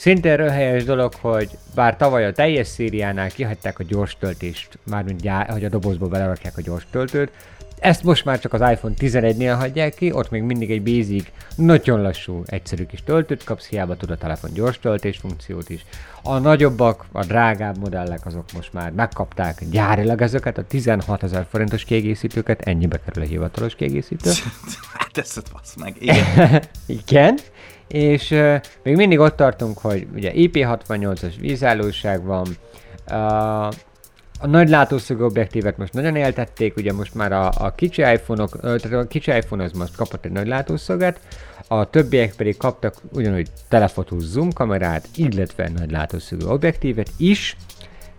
Szintén 0.01 0.35
röhelyes 0.35 0.83
dolog, 0.83 1.13
hogy 1.13 1.49
bár 1.75 1.97
tavaly 1.97 2.25
a 2.25 2.31
teljes 2.31 2.67
szériánál 2.67 3.29
kihagyták 3.29 3.79
a 3.79 3.83
gyors 3.83 4.17
töltést, 4.19 4.79
mármint 4.83 5.21
gyá, 5.21 5.51
hogy 5.51 5.65
a 5.65 5.69
dobozba 5.69 6.07
belerakják 6.07 6.57
a 6.57 6.61
gyors 6.61 6.87
töltőt, 6.91 7.31
ezt 7.79 8.03
most 8.03 8.25
már 8.25 8.39
csak 8.39 8.53
az 8.53 8.71
iPhone 8.71 8.93
11-nél 8.97 9.55
hagyják 9.59 9.93
ki, 9.93 10.11
ott 10.11 10.29
még 10.29 10.41
mindig 10.41 10.71
egy 10.71 10.83
basic, 10.83 11.27
nagyon 11.55 12.01
lassú, 12.01 12.43
egyszerű 12.45 12.85
kis 12.85 13.03
töltőt 13.03 13.43
kapsz, 13.43 13.67
hiába 13.67 13.95
tud 13.95 14.11
a 14.11 14.17
telefon 14.17 14.53
gyors 14.53 14.79
töltés 14.79 15.17
funkciót 15.17 15.69
is. 15.69 15.85
A 16.23 16.37
nagyobbak, 16.37 17.05
a 17.11 17.25
drágább 17.25 17.77
modellek 17.77 18.25
azok 18.25 18.51
most 18.53 18.73
már 18.73 18.91
megkapták 18.91 19.63
gyárilag 19.71 20.21
ezeket 20.21 20.57
a 20.57 20.63
16 20.63 21.23
ezer 21.23 21.45
forintos 21.49 21.83
kiegészítőket, 21.83 22.61
ennyibe 22.61 22.99
kerül 23.05 23.23
a 23.23 23.25
hivatalos 23.25 23.75
kiegészítő. 23.75 24.29
hát 24.97 25.17
ezt 25.17 25.51
basz 25.53 25.75
meg, 25.75 25.95
igen. 25.99 26.63
Igen, 27.03 27.37
és 27.91 28.31
uh, 28.31 28.55
még 28.83 28.95
mindig 28.95 29.19
ott 29.19 29.35
tartunk, 29.35 29.77
hogy 29.77 30.07
ugye 30.13 30.31
IP68-as 30.35 31.33
vízállóság 31.39 32.23
van, 32.23 32.47
uh, 33.11 33.73
a 34.43 34.47
nagy 34.47 34.69
látószögű 34.69 35.23
objektívek 35.23 35.77
most 35.77 35.93
nagyon 35.93 36.15
éltették, 36.15 36.75
ugye 36.75 36.93
most 36.93 37.15
már 37.15 37.31
a, 37.31 37.51
a 37.57 37.71
kicsi 37.75 38.01
iPhone-ok, 38.01 38.59
tehát 38.59 38.93
a 38.93 39.07
kicsi 39.07 39.31
iPhone 39.31 39.63
az 39.63 39.71
most 39.71 39.95
kapott 39.95 40.25
egy 40.25 40.31
nagy 40.31 40.47
látószöget, 40.47 41.19
a 41.67 41.89
többiek 41.89 42.35
pedig 42.35 42.57
kaptak 42.57 42.95
ugyanúgy 43.13 43.47
telefotó 43.69 44.19
zoom 44.19 44.51
kamerát, 44.51 45.07
illetve 45.15 45.69
nagy 45.75 45.91
látószögű 45.91 46.45
objektívet 46.45 47.09
is, 47.17 47.55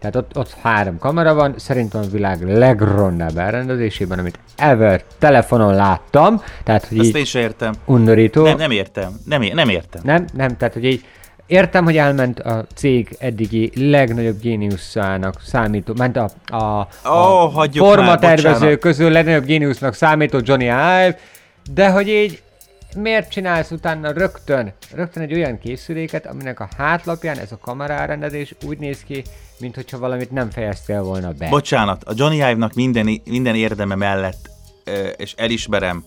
Tehát 0.03 0.17
ott, 0.17 0.37
ott 0.37 0.57
három 0.63 0.99
kamera 0.99 1.35
van, 1.35 1.55
szerintem 1.57 2.01
a 2.01 2.11
világ 2.13 2.49
legrondább 2.49 3.39
elrendezésében, 3.39 4.19
amit 4.19 4.39
ever 4.57 5.03
telefonon 5.19 5.75
láttam. 5.75 6.43
Tehát, 6.65 6.87
hogy 6.87 6.99
Ezt 6.99 7.27
sem 7.27 7.43
értem. 7.43 7.73
undorító. 7.85 8.43
Nem, 8.43 8.57
nem 8.57 8.71
értem. 8.71 9.21
Nem, 9.25 9.43
nem 9.43 9.69
értem. 9.69 10.01
Nem, 10.05 10.25
nem, 10.33 10.57
tehát 10.57 10.75
hogy 10.75 10.85
így 10.85 11.05
értem, 11.47 11.85
hogy 11.85 11.97
elment 11.97 12.41
a 12.41 12.65
cég 12.75 13.17
eddigi 13.19 13.73
legnagyobb 13.75 14.41
géniuszának 14.41 15.41
számító, 15.45 15.95
ment 15.97 16.17
a, 16.17 16.31
a, 16.47 16.89
a 17.09 17.53
már, 17.55 17.69
formatervező 17.73 18.77
közül 18.77 19.11
legnagyobb 19.11 19.45
géniusznak 19.45 19.95
számító 19.95 20.39
Johnny 20.43 20.65
Ive, 20.65 21.19
de 21.75 21.91
hogy 21.91 22.09
így 22.09 22.43
miért 22.97 23.31
csinálsz 23.31 23.71
utána 23.71 24.13
rögtön, 24.13 24.73
rögtön 24.95 25.23
egy 25.23 25.35
olyan 25.35 25.59
készüléket, 25.59 26.27
aminek 26.27 26.61
a 26.61 26.69
hátlapján 26.77 27.39
ez 27.39 27.53
a 27.53 27.59
kamerárendezés 27.59 28.55
úgy 28.67 28.79
néz 28.79 29.03
ki, 29.03 29.23
mint 29.61 29.75
hogyha 29.75 29.99
valamit 29.99 30.31
nem 30.31 30.51
fejeztél 30.51 31.03
volna 31.03 31.33
be. 31.33 31.49
Bocsánat, 31.49 32.05
a 32.05 32.13
Johnny 32.17 32.37
Ive-nak 32.37 32.75
minden, 32.75 33.21
minden 33.25 33.55
érdeme 33.55 33.95
mellett, 33.95 34.51
és 35.17 35.35
elismerem, 35.37 36.05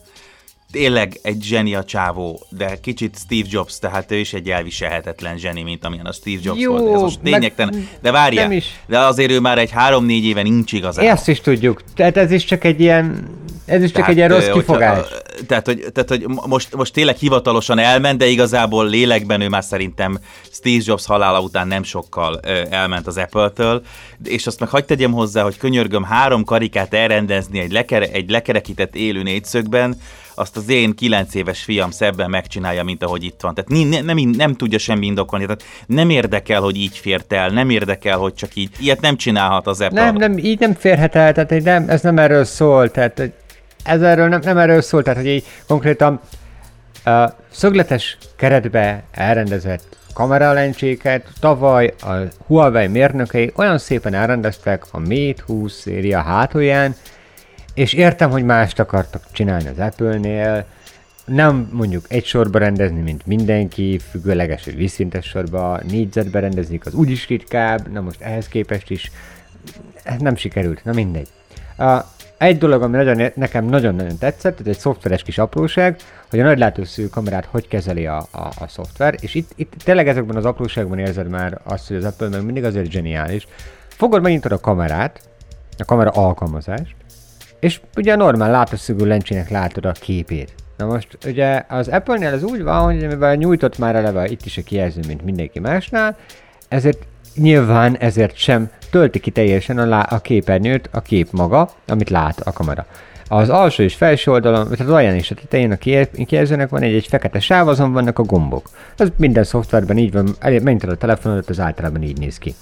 tényleg 0.72 1.18
egy 1.22 1.42
zseni 1.42 1.74
a 1.74 1.84
csávó, 1.84 2.46
de 2.48 2.76
kicsit 2.80 3.16
Steve 3.18 3.46
Jobs, 3.50 3.78
tehát 3.78 4.10
ő 4.10 4.16
is 4.16 4.32
egy 4.32 4.50
elviselhetetlen 4.50 5.38
zseni, 5.38 5.62
mint 5.62 5.84
amilyen 5.84 6.06
a 6.06 6.12
Steve 6.12 6.40
Jobs 6.42 6.60
Jó, 6.60 6.76
volt. 6.76 6.94
Ez 6.94 7.00
most 7.00 7.18
lényegtelen. 7.22 7.88
De 8.00 8.54
is. 8.54 8.80
de 8.86 8.98
azért 8.98 9.30
ő 9.30 9.40
már 9.40 9.58
egy 9.58 9.70
három-négy 9.70 10.24
éve 10.24 10.42
nincs 10.42 10.72
igazán. 10.72 11.06
Ezt 11.06 11.28
is 11.28 11.40
tudjuk. 11.40 11.82
Tehát 11.94 12.16
ez 12.16 12.30
is 12.30 12.44
csak 12.44 12.64
egy 12.64 12.80
ilyen, 12.80 13.28
ez 13.66 13.82
is 13.82 13.90
csak 13.92 14.08
egy 14.08 14.16
ilyen 14.16 14.28
rossz 14.28 14.38
hogyha- 14.44 14.58
kifogás. 14.58 14.98
ö, 14.98 15.42
Tehát, 15.46 15.66
hogy, 15.66 15.84
tehát, 15.92 16.08
hogy 16.08 16.26
most, 16.46 16.74
most 16.74 16.92
tényleg 16.92 17.16
hivatalosan 17.16 17.78
elment, 17.78 18.18
de 18.18 18.26
igazából 18.26 18.88
lélekben 18.88 19.40
ő 19.40 19.48
már 19.48 19.64
szerintem 19.64 20.18
Steve 20.52 20.82
Jobs 20.86 21.06
halála 21.06 21.40
után 21.40 21.68
nem 21.68 21.82
sokkal 21.82 22.40
elment 22.70 23.06
az 23.06 23.16
Apple-től, 23.16 23.82
és 24.24 24.46
azt 24.46 24.60
meg 24.60 24.68
hagyd 24.68 24.86
tegyem 24.86 25.12
hozzá, 25.12 25.42
hogy 25.42 25.56
könyörgöm 25.56 26.02
három 26.02 26.44
karikát 26.44 26.94
elrendezni 26.94 27.58
egy, 27.58 27.72
lekere, 27.72 28.06
egy 28.06 28.30
lekerekített 28.30 28.94
élő 28.94 29.22
négyszögben, 29.22 29.96
azt 30.38 30.56
az 30.56 30.68
én 30.68 30.94
kilenc 30.94 31.34
éves 31.34 31.62
fiam 31.62 31.90
szebben 31.90 32.30
megcsinálja, 32.30 32.84
mint 32.84 33.02
ahogy 33.02 33.24
itt 33.24 33.40
van. 33.40 33.54
Tehát 33.54 33.88
nem, 33.90 34.04
nem, 34.04 34.28
nem 34.28 34.54
tudja 34.54 34.78
semmi 34.78 35.06
indokolni. 35.06 35.44
Tehát 35.44 35.62
nem 35.86 36.10
érdekel, 36.10 36.60
hogy 36.60 36.76
így 36.76 36.98
fért 36.98 37.32
el, 37.32 37.48
nem 37.50 37.70
érdekel, 37.70 38.18
hogy 38.18 38.34
csak 38.34 38.54
így. 38.54 38.70
Ilyet 38.80 39.00
nem 39.00 39.16
csinálhat 39.16 39.66
az 39.66 39.80
Apple. 39.80 40.04
Nem, 40.04 40.14
nem, 40.14 40.38
így 40.38 40.58
nem 40.58 40.74
férhet 40.74 41.14
el, 41.14 41.32
tehát 41.32 41.62
nem, 41.62 41.88
ez 41.88 42.02
nem 42.02 42.18
erről 42.18 42.44
szól, 42.44 42.90
tehát 42.90 43.30
ez 43.86 44.02
erről 44.02 44.28
nem, 44.28 44.40
nem 44.42 44.58
erről 44.58 44.82
szól, 44.82 45.02
tehát 45.02 45.18
hogy 45.18 45.28
így 45.28 45.44
konkrétan 45.66 46.20
uh, 47.06 47.30
szögletes 47.50 48.18
keretbe 48.36 49.02
elrendezett 49.10 49.96
kameralencséket 50.16 51.26
tavaly 51.40 51.94
a 52.00 52.12
Huawei 52.46 52.86
mérnökei 52.86 53.52
olyan 53.56 53.78
szépen 53.78 54.14
elrendeztek 54.14 54.84
a 54.90 54.98
Mate 54.98 55.42
20 55.46 55.80
széria 55.80 56.20
hátulján, 56.20 56.94
és 57.74 57.92
értem, 57.92 58.30
hogy 58.30 58.44
mást 58.44 58.78
akartak 58.78 59.22
csinálni 59.32 59.68
az 59.68 59.78
Apple-nél, 59.78 60.64
nem 61.24 61.68
mondjuk 61.72 62.04
egy 62.08 62.24
sorba 62.24 62.58
rendezni, 62.58 63.00
mint 63.00 63.26
mindenki, 63.26 64.00
függőleges, 64.10 64.64
hogy 64.64 64.76
vízszintes 64.76 65.26
sorba, 65.26 65.80
négyzetbe 65.88 66.40
rendezik, 66.40 66.86
az 66.86 66.94
úgyis 66.94 67.28
ritkább, 67.28 67.92
na 67.92 68.00
most 68.00 68.20
ehhez 68.20 68.48
képest 68.48 68.90
is 68.90 69.10
ez 70.02 70.20
nem 70.20 70.36
sikerült, 70.36 70.84
na 70.84 70.92
mindegy. 70.92 71.28
Uh, 71.78 72.04
egy 72.38 72.58
dolog, 72.58 72.82
ami 72.82 72.96
nagyon, 72.96 73.30
nekem 73.34 73.64
nagyon-nagyon 73.64 74.18
tetszett, 74.18 74.60
ez 74.60 74.66
egy 74.66 74.78
szoftveres 74.78 75.22
kis 75.22 75.38
apróság, 75.38 75.96
hogy 76.30 76.40
a 76.40 76.44
nagy 76.44 76.58
látószűrű 76.58 77.08
kamerát 77.08 77.44
hogy 77.44 77.68
kezeli 77.68 78.06
a, 78.06 78.16
a, 78.16 78.38
a 78.58 78.68
szoftver, 78.68 79.14
és 79.20 79.34
itt, 79.34 79.50
itt 79.54 79.72
tényleg 79.84 80.08
ezekben 80.08 80.36
az 80.36 80.44
apróságban 80.44 80.98
érzed 80.98 81.28
már 81.28 81.60
azt, 81.62 81.88
hogy 81.88 81.96
az 81.96 82.04
Apple 82.04 82.28
meg 82.28 82.44
mindig 82.44 82.64
azért 82.64 82.90
zseniális. 82.90 83.46
Fogod 83.88 84.22
megnyitod 84.22 84.52
a 84.52 84.60
kamerát, 84.60 85.20
a 85.78 85.84
kamera 85.84 86.10
alkalmazást, 86.10 86.94
és 87.60 87.80
ugye 87.96 88.12
a 88.12 88.16
normál 88.16 88.50
látószögű 88.50 89.04
lencsének 89.04 89.50
látod 89.50 89.84
a 89.84 89.92
képét. 89.92 90.54
Na 90.76 90.86
most 90.86 91.18
ugye 91.26 91.64
az 91.68 91.88
Apple-nél 91.88 92.32
ez 92.32 92.42
úgy 92.42 92.62
van, 92.62 92.84
hogy 92.84 93.06
mivel 93.06 93.34
nyújtott 93.34 93.78
már 93.78 93.96
eleve 93.96 94.28
itt 94.28 94.44
is 94.44 94.58
a 94.58 94.62
kijelző, 94.62 95.00
mint 95.06 95.24
mindenki 95.24 95.60
másnál, 95.60 96.16
ezért 96.68 97.06
nyilván 97.36 97.96
ezért 97.96 98.36
sem 98.36 98.70
tölti 98.90 99.20
ki 99.20 99.30
teljesen 99.30 99.78
a, 99.78 99.86
lá- 99.86 100.12
a 100.12 100.18
képernyőt 100.18 100.88
a 100.92 101.00
kép 101.00 101.28
maga, 101.30 101.70
amit 101.86 102.10
lát 102.10 102.40
a 102.40 102.52
kamera. 102.52 102.86
Az 103.28 103.48
alsó 103.48 103.82
és 103.82 103.94
felső 103.94 104.30
oldalon, 104.30 104.70
tehát 104.70 104.92
alján 104.92 105.14
és 105.14 105.30
a 105.30 105.34
tetején 105.34 105.72
a 105.72 105.76
kijelz- 105.76 106.26
kijelzőnek 106.26 106.68
van 106.68 106.82
egy, 106.82 106.94
egy 106.94 107.06
fekete 107.06 107.40
sáv, 107.40 107.68
azon 107.68 107.92
vannak 107.92 108.18
a 108.18 108.22
gombok. 108.22 108.70
Ez 108.96 109.08
minden 109.16 109.44
szoftverben 109.44 109.98
így 109.98 110.12
van, 110.12 110.36
megnyitod 110.40 110.90
a 110.90 110.96
telefonodat, 110.96 111.48
az 111.48 111.60
általában 111.60 112.02
így 112.02 112.18
néz 112.18 112.38
ki. 112.38 112.54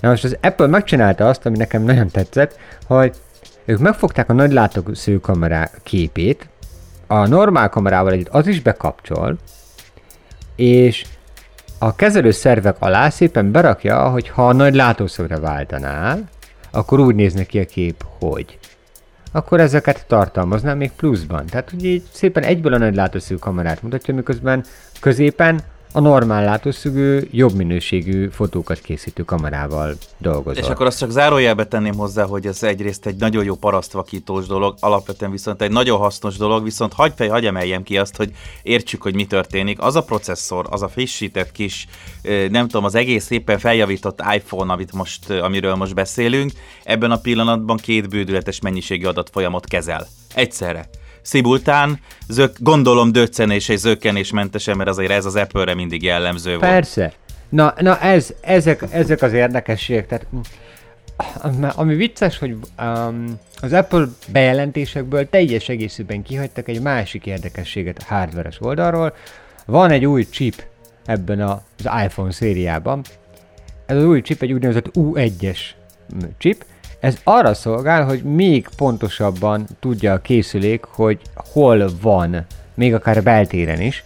Na 0.00 0.08
most 0.08 0.24
az 0.24 0.36
Apple 0.40 0.66
megcsinálta 0.66 1.28
azt, 1.28 1.46
ami 1.46 1.56
nekem 1.56 1.82
nagyon 1.82 2.08
tetszett, 2.08 2.56
hogy 2.86 3.12
ők 3.64 3.78
megfogták 3.78 4.28
a 4.30 4.32
nagy 4.32 4.52
látószögű 4.52 5.16
kamera 5.16 5.68
képét, 5.82 6.48
a 7.06 7.26
normál 7.26 7.68
kamerával 7.68 8.12
együtt 8.12 8.28
az 8.28 8.46
is 8.46 8.60
bekapcsol, 8.60 9.38
és 10.56 11.04
a 11.82 11.94
kezelő 11.94 12.30
szervek 12.30 12.76
alá 12.78 13.08
szépen 13.08 13.50
berakja, 13.50 14.08
hogy 14.08 14.28
ha 14.28 14.48
a 14.48 14.52
nagy 14.52 14.74
látószögre 14.74 15.38
váltanál, 15.38 16.28
akkor 16.70 17.00
úgy 17.00 17.14
néz 17.14 17.34
ki 17.46 17.58
a 17.58 17.64
kép, 17.64 18.04
hogy. 18.18 18.58
Akkor 19.32 19.60
ezeket 19.60 20.04
tartalmazná 20.06 20.74
még 20.74 20.92
pluszban. 20.92 21.46
Tehát, 21.46 21.70
hogy 21.70 21.84
így 21.84 22.02
szépen 22.12 22.42
egyből 22.42 22.74
a 22.74 22.78
nagy 22.78 22.94
látószögű 22.94 23.38
kamerát 23.38 23.82
mutatja, 23.82 24.14
miközben 24.14 24.64
középen 25.00 25.60
a 25.92 26.00
normál 26.00 26.44
látószögű, 26.44 27.20
jobb 27.30 27.52
minőségű 27.54 28.28
fotókat 28.28 28.80
készítő 28.80 29.24
kamerával 29.24 29.94
dolgozol. 30.18 30.62
És 30.62 30.68
akkor 30.68 30.86
azt 30.86 30.98
csak 30.98 31.10
zárójelbe 31.10 31.66
tenném 31.66 31.94
hozzá, 31.94 32.24
hogy 32.24 32.46
ez 32.46 32.62
egyrészt 32.62 33.06
egy 33.06 33.16
nagyon 33.16 33.44
jó 33.44 33.54
parasztvakítós 33.54 34.46
dolog, 34.46 34.74
alapvetően 34.80 35.30
viszont 35.30 35.62
egy 35.62 35.70
nagyon 35.70 35.98
hasznos 35.98 36.36
dolog, 36.36 36.64
viszont 36.64 36.92
hagyj 36.92 37.14
fej, 37.16 37.28
hagyj 37.28 37.46
emeljem 37.46 37.82
ki 37.82 37.98
azt, 37.98 38.16
hogy 38.16 38.30
értsük, 38.62 39.02
hogy 39.02 39.14
mi 39.14 39.26
történik. 39.26 39.80
Az 39.80 39.96
a 39.96 40.02
processzor, 40.02 40.66
az 40.70 40.82
a 40.82 40.88
frissített 40.88 41.52
kis, 41.52 41.86
nem 42.50 42.68
tudom, 42.68 42.84
az 42.84 42.94
egész 42.94 43.30
éppen 43.30 43.58
feljavított 43.58 44.22
iPhone, 44.34 44.72
amit 44.72 44.92
most, 44.92 45.30
amiről 45.30 45.74
most 45.74 45.94
beszélünk, 45.94 46.52
ebben 46.84 47.10
a 47.10 47.16
pillanatban 47.16 47.76
két 47.76 48.08
bődületes 48.08 48.60
mennyiségű 48.60 49.06
adatfolyamot 49.06 49.66
kezel. 49.66 50.06
Egyszerre. 50.34 50.88
Szibultán, 51.22 52.00
zök, 52.28 52.56
gondolom 52.58 53.12
döccenés 53.12 53.68
és 53.68 53.78
zökkenésmentesen, 53.78 54.76
mert 54.76 54.88
azért 54.88 55.10
ez 55.10 55.24
az 55.24 55.36
Apple-re 55.36 55.74
mindig 55.74 56.02
jellemző 56.02 56.50
volt. 56.50 56.70
Persze. 56.70 57.12
Na, 57.48 57.74
na 57.78 57.98
ez, 57.98 58.34
ezek, 58.40 58.82
ezek 58.90 59.22
az 59.22 59.32
érdekességek. 59.32 60.06
Tehát, 60.06 60.26
mm, 60.34 61.64
ami- 61.74 61.94
vicces, 61.94 62.38
hogy 62.38 62.56
um, 62.78 63.38
az 63.60 63.72
Apple 63.72 64.06
bejelentésekből 64.32 65.28
teljes 65.28 65.68
egészében 65.68 66.22
kihagytak 66.22 66.68
egy 66.68 66.80
másik 66.80 67.26
érdekességet 67.26 67.98
a 67.98 68.14
hardveres 68.14 68.60
oldalról. 68.60 69.14
Van 69.66 69.90
egy 69.90 70.06
új 70.06 70.26
chip 70.28 70.64
ebben 71.04 71.40
az 71.40 71.90
iPhone 72.04 72.32
szériában. 72.32 73.02
Ez 73.86 73.96
az 73.96 74.04
új 74.04 74.20
chip 74.20 74.42
egy 74.42 74.52
úgynevezett 74.52 74.90
U1-es 74.94 75.58
mm, 76.14 76.28
chip. 76.38 76.64
Ez 77.00 77.18
arra 77.24 77.54
szolgál, 77.54 78.04
hogy 78.04 78.22
még 78.22 78.68
pontosabban 78.76 79.66
tudja 79.80 80.12
a 80.12 80.20
készülék, 80.20 80.84
hogy 80.84 81.20
hol 81.34 81.90
van, 82.00 82.46
még 82.74 82.94
akár 82.94 83.22
beltéren 83.22 83.80
is, 83.80 84.04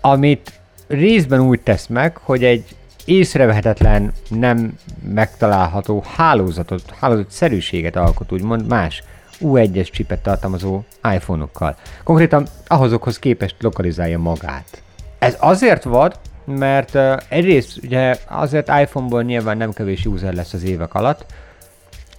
amit 0.00 0.52
részben 0.86 1.40
úgy 1.40 1.60
tesz 1.60 1.86
meg, 1.86 2.16
hogy 2.16 2.44
egy 2.44 2.76
észrevehetetlen, 3.04 4.12
nem 4.28 4.78
megtalálható 5.14 6.04
hálózatot, 6.16 6.94
hálózatszerűséget 7.00 7.96
alkot, 7.96 8.32
úgymond 8.32 8.66
más 8.66 9.02
U1-es 9.40 9.90
csipet 9.90 10.22
tartalmazó 10.22 10.82
iPhone-okkal. 11.14 11.76
Konkrétan 12.04 12.46
ahhozokhoz 12.66 13.18
képest 13.18 13.56
lokalizálja 13.60 14.18
magát. 14.18 14.82
Ez 15.18 15.36
azért 15.38 15.82
vad, 15.82 16.18
mert 16.44 16.98
egyrészt 17.28 17.78
ugye 17.82 18.16
azért 18.28 18.68
iPhone-ból 18.80 19.22
nyilván 19.22 19.56
nem 19.56 19.72
kevés 19.72 20.06
user 20.06 20.34
lesz 20.34 20.52
az 20.52 20.62
évek 20.62 20.94
alatt, 20.94 21.26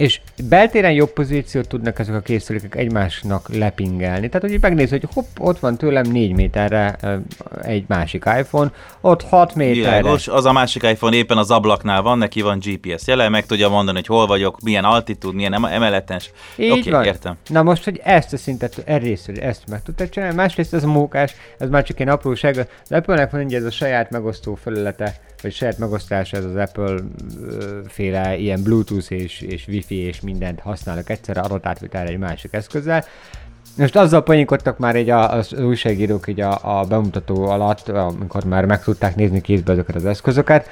és 0.01 0.21
beltéren 0.49 0.91
jobb 0.91 1.09
pozíciót 1.09 1.67
tudnak 1.67 1.99
ezek 1.99 2.15
a 2.15 2.19
készülékek 2.19 2.75
egymásnak 2.75 3.55
lepingelni. 3.55 4.27
Tehát, 4.27 4.41
hogy 4.41 4.51
így 4.51 4.61
megnézed, 4.61 4.99
hogy 4.99 5.09
hopp, 5.13 5.25
ott 5.39 5.59
van 5.59 5.77
tőlem 5.77 6.11
4 6.11 6.35
méterre 6.35 6.97
egy 7.61 7.83
másik 7.87 8.23
iPhone, 8.39 8.71
ott 9.01 9.21
6 9.23 9.55
méterre. 9.55 9.79
Világos, 9.79 10.27
az 10.27 10.45
a 10.45 10.51
másik 10.51 10.83
iPhone 10.83 11.15
éppen 11.15 11.37
az 11.37 11.51
ablaknál 11.51 12.01
van, 12.01 12.17
neki 12.17 12.41
van 12.41 12.59
GPS 12.59 13.07
jele, 13.07 13.29
meg 13.29 13.45
tudja 13.45 13.69
mondani, 13.69 13.97
hogy 13.97 14.07
hol 14.07 14.27
vagyok, 14.27 14.61
milyen 14.61 14.83
altitúd, 14.83 15.35
milyen 15.35 15.53
em- 15.53 15.71
emeletes. 15.71 16.31
Így 16.55 16.71
Oké, 16.71 16.89
van. 16.89 17.03
értem. 17.03 17.35
Na 17.47 17.63
most, 17.63 17.83
hogy 17.83 18.01
ezt 18.03 18.33
a 18.33 18.37
szintet, 18.37 18.73
hogy 19.25 19.39
ezt 19.39 19.63
meg 19.69 19.83
tudtad 19.83 20.09
csinálni, 20.09 20.35
másrészt 20.35 20.73
ez 20.73 20.83
a 20.83 20.87
mókás, 20.87 21.35
ez 21.59 21.69
már 21.69 21.83
csak 21.83 21.99
egy 21.99 22.07
apróság. 22.07 22.57
Az 22.57 22.91
Apple-nek 22.91 23.31
van 23.31 23.43
ugye 23.43 23.57
ez 23.57 23.63
a 23.63 23.71
saját 23.71 24.09
megosztó 24.09 24.55
felülete, 24.55 25.15
vagy 25.41 25.54
saját 25.54 25.77
megosztása, 25.77 26.38
ez 26.38 26.45
az 26.45 26.56
Apple 26.56 26.95
féle 27.88 28.38
ilyen 28.38 28.63
Bluetooth 28.63 29.12
és, 29.12 29.41
és 29.41 29.67
Wi-Fi 29.67 29.95
és 29.95 30.21
mindent 30.21 30.60
használnak 30.60 31.10
egyszerre 31.10 31.41
adatátvitelre 31.41 32.10
egy 32.10 32.17
másik 32.17 32.54
eszközzel. 32.54 33.05
Most 33.78 33.95
azzal 33.95 34.24
poénkodtak 34.24 34.78
már 34.78 34.95
így 34.95 35.09
a, 35.09 35.32
az 35.32 35.53
újságírók 35.53 36.28
így 36.28 36.41
a, 36.41 36.80
a 36.80 36.86
bemutató 36.86 37.43
alatt, 37.45 37.89
amikor 37.89 38.43
már 38.43 38.65
meg 38.65 38.84
tudták 38.84 39.15
nézni 39.15 39.41
kézbe 39.41 39.72
ezeket 39.72 39.95
az 39.95 40.05
eszközöket, 40.05 40.70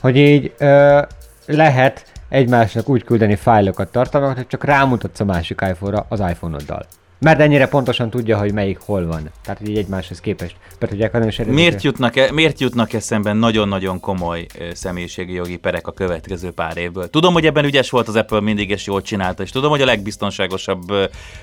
hogy 0.00 0.16
így 0.16 0.52
ö, 0.58 1.00
lehet 1.46 2.04
egymásnak 2.28 2.88
úgy 2.88 3.04
küldeni 3.04 3.36
fájlokat, 3.36 3.92
tartalmakat, 3.92 4.36
hogy 4.36 4.46
csak 4.46 4.64
rámutatsz 4.64 5.20
a 5.20 5.24
másik 5.24 5.60
iPhone-ra 5.60 6.06
az 6.08 6.20
iPhone-oddal. 6.20 6.86
Mert 7.20 7.40
ennyire 7.40 7.68
pontosan 7.68 8.10
tudja, 8.10 8.38
hogy 8.38 8.52
melyik 8.52 8.78
hol 8.78 9.06
van. 9.06 9.30
Tehát, 9.44 9.68
így 9.68 9.78
egymáshoz 9.78 10.20
képest. 10.20 10.56
Be 10.78 10.86
tudják 10.86 11.14
adni, 11.14 11.26
és 11.26 11.42
Miért 11.46 11.82
jutnak, 11.82 12.16
e, 12.16 12.32
miért 12.32 12.60
jutnak 12.60 12.92
eszemben 12.92 13.36
nagyon-nagyon 13.36 14.00
komoly 14.00 14.46
személyiségi 14.72 15.32
jogi 15.32 15.56
perek 15.56 15.86
a 15.86 15.92
következő 15.92 16.50
pár 16.50 16.76
évből? 16.76 17.10
Tudom, 17.10 17.32
hogy 17.32 17.46
ebben 17.46 17.64
ügyes 17.64 17.90
volt 17.90 18.08
az 18.08 18.16
Apple 18.16 18.40
mindig, 18.40 18.70
és 18.70 18.86
jól 18.86 19.02
csinálta, 19.02 19.42
és 19.42 19.50
tudom, 19.50 19.70
hogy 19.70 19.80
a 19.80 19.84
legbiztonságosabb 19.84 20.92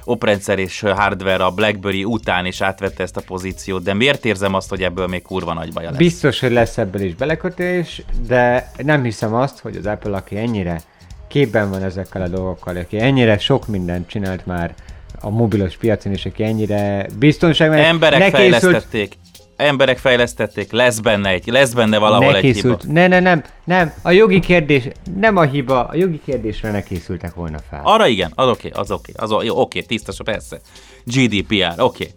oprendszer 0.04 0.60
és 0.60 0.80
hardware 0.80 1.46
a 1.46 1.52
BlackBerry 1.52 2.04
után 2.04 2.46
is 2.46 2.62
átvette 2.62 3.04
ezt 3.04 3.18
a 3.18 3.22
pozíciót, 3.22 3.84
de 3.84 3.94
miért 3.94 4.26
érzem 4.26 4.54
azt, 4.54 4.70
hogy 4.70 4.84
ebből 4.84 5.08
még 5.08 5.22
kurva 5.22 5.54
nagy 5.54 5.74
baja 5.74 5.90
lesz? 5.90 5.98
Biztos, 5.98 6.40
hogy 6.40 6.52
lesz 6.52 6.78
ebből 6.78 7.02
is 7.02 7.16
belekötés, 7.16 8.02
de 8.28 8.72
nem 8.78 9.04
hiszem 9.04 9.34
azt, 9.34 9.60
hogy 9.60 9.76
az 9.76 9.86
Apple, 9.86 10.16
aki 10.16 10.38
ennyire 10.38 10.82
képben 11.28 11.70
van 11.70 11.84
ezekkel 11.84 12.22
a 12.22 12.28
dolgokkal, 12.28 12.76
aki 12.76 13.00
ennyire 13.00 13.38
sok 13.38 13.68
mindent 13.68 14.08
csinált 14.08 14.46
már 14.46 14.74
a 15.22 15.30
mobilos 15.30 15.78
piacon, 15.78 16.12
és 16.14 16.26
aki 16.26 16.44
ennyire 16.44 17.06
biztonságban... 17.20 17.78
Emberek 17.80 18.20
ne 18.20 18.26
készült- 18.26 18.60
fejlesztették. 18.62 19.18
Emberek 19.56 19.98
fejlesztették, 19.98 20.72
lesz 20.72 21.00
benne 21.00 21.30
egy, 21.30 21.48
lesz 21.48 21.74
benne 21.74 21.98
valahol 21.98 22.32
ne 22.32 22.38
egy 22.38 22.44
hiba. 22.44 22.54
készült, 22.54 22.88
ne, 22.94 23.08
ne, 23.08 23.20
nem, 23.20 23.44
nem, 23.64 23.92
a 24.02 24.12
jogi 24.12 24.40
kérdés, 24.40 24.88
nem 25.20 25.38
a 25.38 25.42
hiba, 25.44 25.84
a 25.86 25.96
jogi 25.96 26.22
kérdésre 26.26 26.72
ne 26.72 26.84
készültek 26.84 27.34
volna 27.34 27.58
fel. 27.70 27.82
Arra 27.84 28.08
igen, 28.08 28.32
az 28.36 28.48
oké, 28.48 28.70
az 28.74 28.92
oké, 28.92 29.12
az 29.16 29.32
o- 29.32 29.44
jó, 29.44 29.60
oké, 29.62 29.82
tisztas, 29.82 30.18
persze. 30.24 30.60
GDPR, 31.04 31.74
oké. 31.82 32.08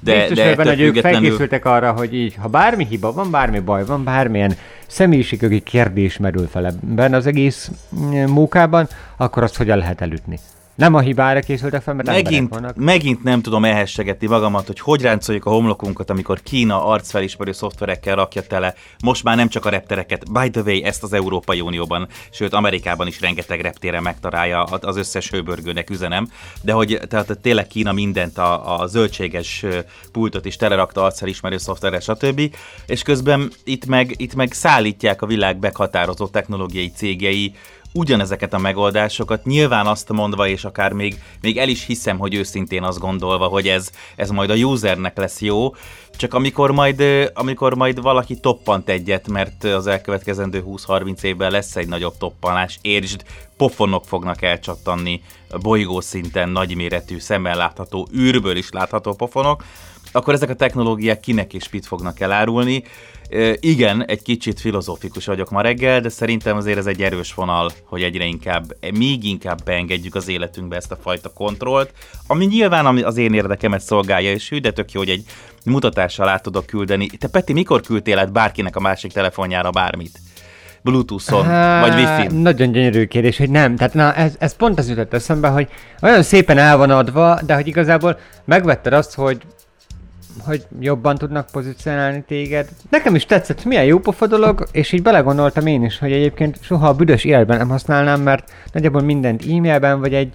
De, 0.00 0.14
Biztos, 0.18 0.36
de 0.36 0.44
ettől 0.44 0.64
hogy 0.66 0.80
ők 0.80 0.86
függetlenül- 0.86 1.20
felkészültek 1.20 1.64
arra, 1.64 1.92
hogy 1.92 2.14
így, 2.14 2.34
ha 2.40 2.48
bármi 2.48 2.86
hiba 2.90 3.12
van, 3.12 3.30
bármi 3.30 3.58
baj 3.58 3.84
van, 3.84 4.04
bármilyen 4.04 4.56
személyiségjogi 4.86 5.60
kérdés 5.60 6.16
merül 6.16 6.46
fel 6.46 6.66
ebben 6.66 7.14
az 7.14 7.26
egész 7.26 7.70
mm, 7.96 8.24
munkában, 8.24 8.88
akkor 9.16 9.42
azt 9.42 9.56
hogyan 9.56 9.78
lehet 9.78 10.00
elütni. 10.00 10.38
Nem 10.76 10.94
a 10.94 11.00
hibára 11.00 11.40
készültek 11.40 11.82
fel, 11.82 11.94
mert 11.94 12.08
Megint, 12.08 12.50
vannak. 12.50 12.76
megint 12.76 13.22
nem 13.22 13.42
tudom 13.42 13.64
elhessegetni 13.64 14.26
magamat, 14.26 14.66
hogy 14.66 14.80
hogy 14.80 15.02
ráncoljuk 15.02 15.44
a 15.44 15.50
homlokunkat, 15.50 16.10
amikor 16.10 16.40
Kína 16.42 16.84
arcfelismerő 16.84 17.52
szoftverekkel 17.52 18.14
rakja 18.14 18.42
tele, 18.42 18.74
most 19.04 19.24
már 19.24 19.36
nem 19.36 19.48
csak 19.48 19.64
a 19.64 19.68
reptereket, 19.68 20.32
by 20.32 20.50
the 20.50 20.60
way, 20.60 20.84
ezt 20.84 21.02
az 21.02 21.12
Európai 21.12 21.60
Unióban, 21.60 22.08
sőt 22.30 22.52
Amerikában 22.52 23.06
is 23.06 23.20
rengeteg 23.20 23.60
reptéren 23.60 24.02
megtalálja 24.02 24.62
az 24.62 24.96
összes 24.96 25.30
hőbörgőnek 25.30 25.90
üzenem, 25.90 26.28
de 26.62 26.72
hogy 26.72 27.00
tehát 27.08 27.38
tényleg 27.42 27.66
Kína 27.66 27.92
mindent, 27.92 28.38
a, 28.38 28.80
a 28.80 28.86
zöldséges 28.86 29.64
pultot 30.12 30.44
is 30.44 30.56
telerakta 30.56 31.04
arcfelismerő 31.04 31.56
szoftverrel, 31.56 32.00
stb. 32.00 32.56
És 32.86 33.02
közben 33.02 33.50
itt 33.64 33.86
meg, 33.86 34.14
itt 34.16 34.34
meg 34.34 34.52
szállítják 34.52 35.22
a 35.22 35.26
világ 35.26 35.58
meghatározó 35.58 36.26
technológiai 36.26 36.90
cégei, 36.90 37.54
ugyanezeket 37.96 38.52
a 38.54 38.58
megoldásokat, 38.58 39.44
nyilván 39.44 39.86
azt 39.86 40.12
mondva, 40.12 40.46
és 40.48 40.64
akár 40.64 40.92
még, 40.92 41.22
még 41.40 41.58
el 41.58 41.68
is 41.68 41.84
hiszem, 41.84 42.18
hogy 42.18 42.34
őszintén 42.34 42.82
azt 42.82 42.98
gondolva, 42.98 43.46
hogy 43.46 43.68
ez, 43.68 43.90
ez 44.16 44.30
majd 44.30 44.50
a 44.50 44.54
usernek 44.54 45.16
lesz 45.16 45.40
jó, 45.40 45.74
csak 46.16 46.34
amikor 46.34 46.70
majd, 46.70 47.02
amikor 47.34 47.74
majd 47.74 48.00
valaki 48.02 48.40
toppant 48.40 48.88
egyet, 48.88 49.28
mert 49.28 49.64
az 49.64 49.86
elkövetkezendő 49.86 50.64
20-30 50.66 51.22
évben 51.22 51.50
lesz 51.50 51.76
egy 51.76 51.88
nagyobb 51.88 52.16
toppanás, 52.18 52.78
értsd, 52.82 53.24
pofonok 53.56 54.04
fognak 54.04 54.42
elcsattanni 54.42 55.22
bolygó 55.60 56.00
szinten 56.00 56.48
nagyméretű, 56.48 57.18
szemmel 57.18 57.56
látható, 57.56 58.08
űrből 58.16 58.56
is 58.56 58.70
látható 58.70 59.14
pofonok, 59.14 59.64
akkor 60.12 60.34
ezek 60.34 60.50
a 60.50 60.54
technológiák 60.54 61.20
kinek 61.20 61.54
és 61.54 61.70
mit 61.70 61.86
fognak 61.86 62.20
elárulni. 62.20 62.84
Igen, 63.60 64.04
egy 64.06 64.22
kicsit 64.22 64.60
filozófikus 64.60 65.26
vagyok 65.26 65.50
ma 65.50 65.60
reggel, 65.60 66.00
de 66.00 66.08
szerintem 66.08 66.56
azért 66.56 66.78
ez 66.78 66.86
egy 66.86 67.02
erős 67.02 67.34
vonal, 67.34 67.70
hogy 67.84 68.02
egyre 68.02 68.24
inkább, 68.24 68.76
még 68.98 69.24
inkább 69.24 69.64
beengedjük 69.64 70.14
az 70.14 70.28
életünkbe 70.28 70.76
ezt 70.76 70.92
a 70.92 70.98
fajta 71.02 71.32
kontrollt, 71.32 71.92
ami 72.26 72.44
nyilván 72.44 73.04
az 73.04 73.16
én 73.16 73.34
érdekemet 73.34 73.80
szolgálja, 73.80 74.32
és 74.32 74.48
hű, 74.48 74.58
de 74.58 74.70
tök 74.70 74.92
jó, 74.92 75.00
hogy 75.00 75.10
egy 75.10 75.24
mutatással 75.64 76.28
át 76.28 76.42
tudok 76.42 76.66
küldeni. 76.66 77.06
Te 77.06 77.28
Peti, 77.28 77.52
mikor 77.52 77.80
küldtél 77.80 78.18
át 78.18 78.32
bárkinek 78.32 78.76
a 78.76 78.80
másik 78.80 79.12
telefonjára 79.12 79.70
bármit? 79.70 80.18
Bluetooth-on, 80.82 81.44
Há, 81.44 81.80
vagy 81.80 81.94
Wi-Fi-n? 81.94 82.34
Nagyon 82.34 82.72
gyönyörű 82.72 83.04
kérdés, 83.06 83.36
hogy 83.38 83.50
nem. 83.50 83.76
Tehát 83.76 83.94
na, 83.94 84.14
ez, 84.14 84.34
ez 84.38 84.56
pont 84.56 84.78
az 84.78 84.88
jutott 84.88 85.14
eszembe, 85.14 85.48
hogy 85.48 85.68
olyan 86.02 86.22
szépen 86.22 86.58
el 86.58 86.76
van 86.76 86.90
adva, 86.90 87.40
de 87.46 87.54
hogy 87.54 87.66
igazából 87.66 88.18
megvetted 88.44 88.92
azt, 88.92 89.14
hogy 89.14 89.42
hogy 90.44 90.66
jobban 90.80 91.16
tudnak 91.16 91.46
pozícionálni 91.52 92.24
téged. 92.26 92.68
Nekem 92.90 93.14
is 93.14 93.24
tetszett, 93.24 93.64
milyen 93.64 93.84
jó 93.84 93.98
pofa 93.98 94.26
dolog, 94.26 94.66
és 94.72 94.92
így 94.92 95.02
belegondoltam 95.02 95.66
én 95.66 95.84
is, 95.84 95.98
hogy 95.98 96.12
egyébként 96.12 96.58
soha 96.62 96.88
a 96.88 96.94
büdös 96.94 97.24
életben 97.24 97.56
nem 97.58 97.68
használnám, 97.68 98.20
mert 98.20 98.52
nagyjából 98.72 99.02
mindent 99.02 99.42
e-mailben, 99.42 100.00
vagy 100.00 100.14
egy 100.14 100.32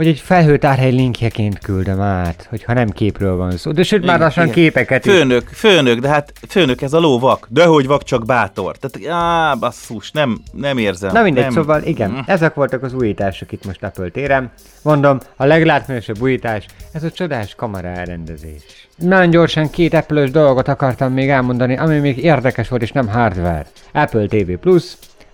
vagy 0.00 0.08
egy 0.08 0.20
felhőtárhely 0.20 0.90
linkjeként 0.90 1.58
küldöm 1.58 2.00
át, 2.00 2.46
hogyha 2.50 2.72
nem 2.72 2.88
képről 2.88 3.36
van 3.36 3.56
szó. 3.56 3.72
De 3.72 3.82
sőt, 3.82 4.00
már 4.00 4.08
Igen, 4.14 4.20
lassan 4.20 4.42
igen. 4.42 4.54
képeket 4.54 5.06
is. 5.06 5.12
Főnök, 5.12 5.48
főnök, 5.48 5.98
de 5.98 6.08
hát 6.08 6.32
főnök 6.48 6.82
ez 6.82 6.92
a 6.92 7.00
ló 7.00 7.18
vak. 7.18 7.46
De 7.50 7.64
hogy 7.64 7.86
vak, 7.86 8.02
csak 8.02 8.24
bátor. 8.26 8.76
Tehát, 8.76 9.20
á, 9.22 9.54
basszus, 9.54 10.10
nem, 10.10 10.40
nem 10.52 10.78
érzem. 10.78 11.12
Na 11.12 11.22
mindegy, 11.22 11.42
nem. 11.42 11.52
szóval 11.52 11.82
igen, 11.82 12.10
Mm. 12.10 12.18
ezek 12.26 12.54
voltak 12.54 12.82
az 12.82 12.94
újítások 12.94 13.52
itt 13.52 13.66
most 13.66 13.82
Apple 13.82 14.08
téren. 14.08 14.50
Mondom, 14.82 15.18
a 15.36 15.44
leglátványosabb 15.44 16.20
újítás, 16.20 16.66
ez 16.92 17.02
a 17.02 17.10
csodás 17.10 17.54
kamera 17.54 17.88
elrendezés. 17.88 18.62
Nagyon 18.96 19.30
gyorsan 19.30 19.70
két 19.70 19.94
apple 19.94 20.28
dolgot 20.28 20.68
akartam 20.68 21.12
még 21.12 21.28
elmondani, 21.28 21.76
ami 21.76 21.98
még 21.98 22.18
érdekes 22.18 22.68
volt 22.68 22.82
és 22.82 22.92
nem 22.92 23.08
hardware. 23.08 23.66
Apple 23.92 24.26
TV 24.26 24.52
Plus, 24.60 24.84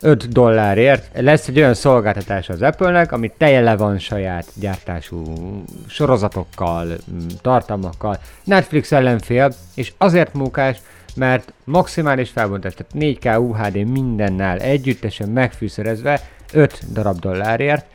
5 0.01 0.29
dollárért 0.29 1.21
lesz 1.21 1.49
egy 1.49 1.59
olyan 1.59 1.75
szolgáltatás 1.75 2.49
az 2.49 2.63
Apple-nek, 2.63 3.13
ami 3.13 3.33
tele 3.39 3.77
van 3.77 3.99
saját 3.99 4.47
gyártású 4.55 5.23
sorozatokkal, 5.87 6.87
tartalmakkal. 7.41 8.19
Netflix 8.45 8.93
ellenfél, 8.93 9.53
és 9.75 9.93
azért 9.99 10.35
munkás, 10.35 10.77
mert 11.17 11.53
maximális 11.65 12.31
felbontás, 12.31 12.75
tehát 12.75 12.93
4K 13.21 13.41
UHD 13.49 13.91
mindennel 13.91 14.59
együttesen 14.59 15.29
megfűszerezve 15.29 16.21
5 16.53 16.93
darab 16.93 17.19
dollárért, 17.19 17.87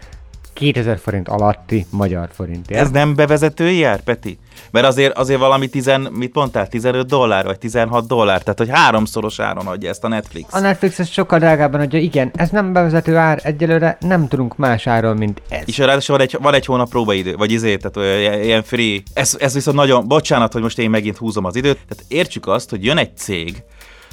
2000 0.61 0.99
forint 0.99 1.27
alatti 1.27 1.85
magyar 1.89 2.29
forintért. 2.33 2.79
Ez 2.79 2.89
nem 2.89 3.15
bevezetői 3.15 3.77
jár, 3.77 4.01
Peti? 4.01 4.37
Mert 4.71 4.85
azért, 4.85 5.17
azért 5.17 5.39
valami 5.39 5.67
tizen, 5.67 6.01
mit 6.01 6.33
mondtál, 6.33 6.67
15 6.67 7.07
dollár, 7.07 7.45
vagy 7.45 7.57
16 7.57 8.07
dollár, 8.07 8.41
tehát 8.41 8.57
hogy 8.57 8.69
háromszoros 8.69 9.39
áron 9.39 9.67
adja 9.67 9.89
ezt 9.89 10.03
a 10.03 10.07
Netflix. 10.07 10.53
A 10.53 10.59
Netflix 10.59 10.99
ez 10.99 11.09
sokkal 11.09 11.39
drágában 11.39 11.81
adja, 11.81 11.99
igen, 11.99 12.31
ez 12.35 12.49
nem 12.49 12.73
bevezető 12.73 13.15
ár, 13.15 13.39
egyelőre 13.43 13.97
nem 13.99 14.27
tudunk 14.27 14.57
más 14.57 14.87
áron, 14.87 15.17
mint 15.17 15.41
ez. 15.49 15.63
És 15.65 15.77
ráadásul 15.77 16.17
van 16.17 16.25
egy, 16.25 16.37
van 16.41 16.53
egy 16.53 16.65
hónap 16.65 16.89
próbaidő, 16.89 17.35
vagy 17.35 17.51
izé, 17.51 17.77
tehát 17.77 17.97
olyan, 17.97 18.41
ilyen 18.41 18.63
free. 18.63 18.99
Ez, 19.13 19.37
ez 19.39 19.53
viszont 19.53 19.77
nagyon, 19.77 20.07
bocsánat, 20.07 20.53
hogy 20.53 20.61
most 20.61 20.79
én 20.79 20.89
megint 20.89 21.17
húzom 21.17 21.45
az 21.45 21.55
időt, 21.55 21.79
tehát 21.87 22.05
értsük 22.07 22.47
azt, 22.47 22.69
hogy 22.69 22.85
jön 22.85 22.97
egy 22.97 23.17
cég, 23.17 23.63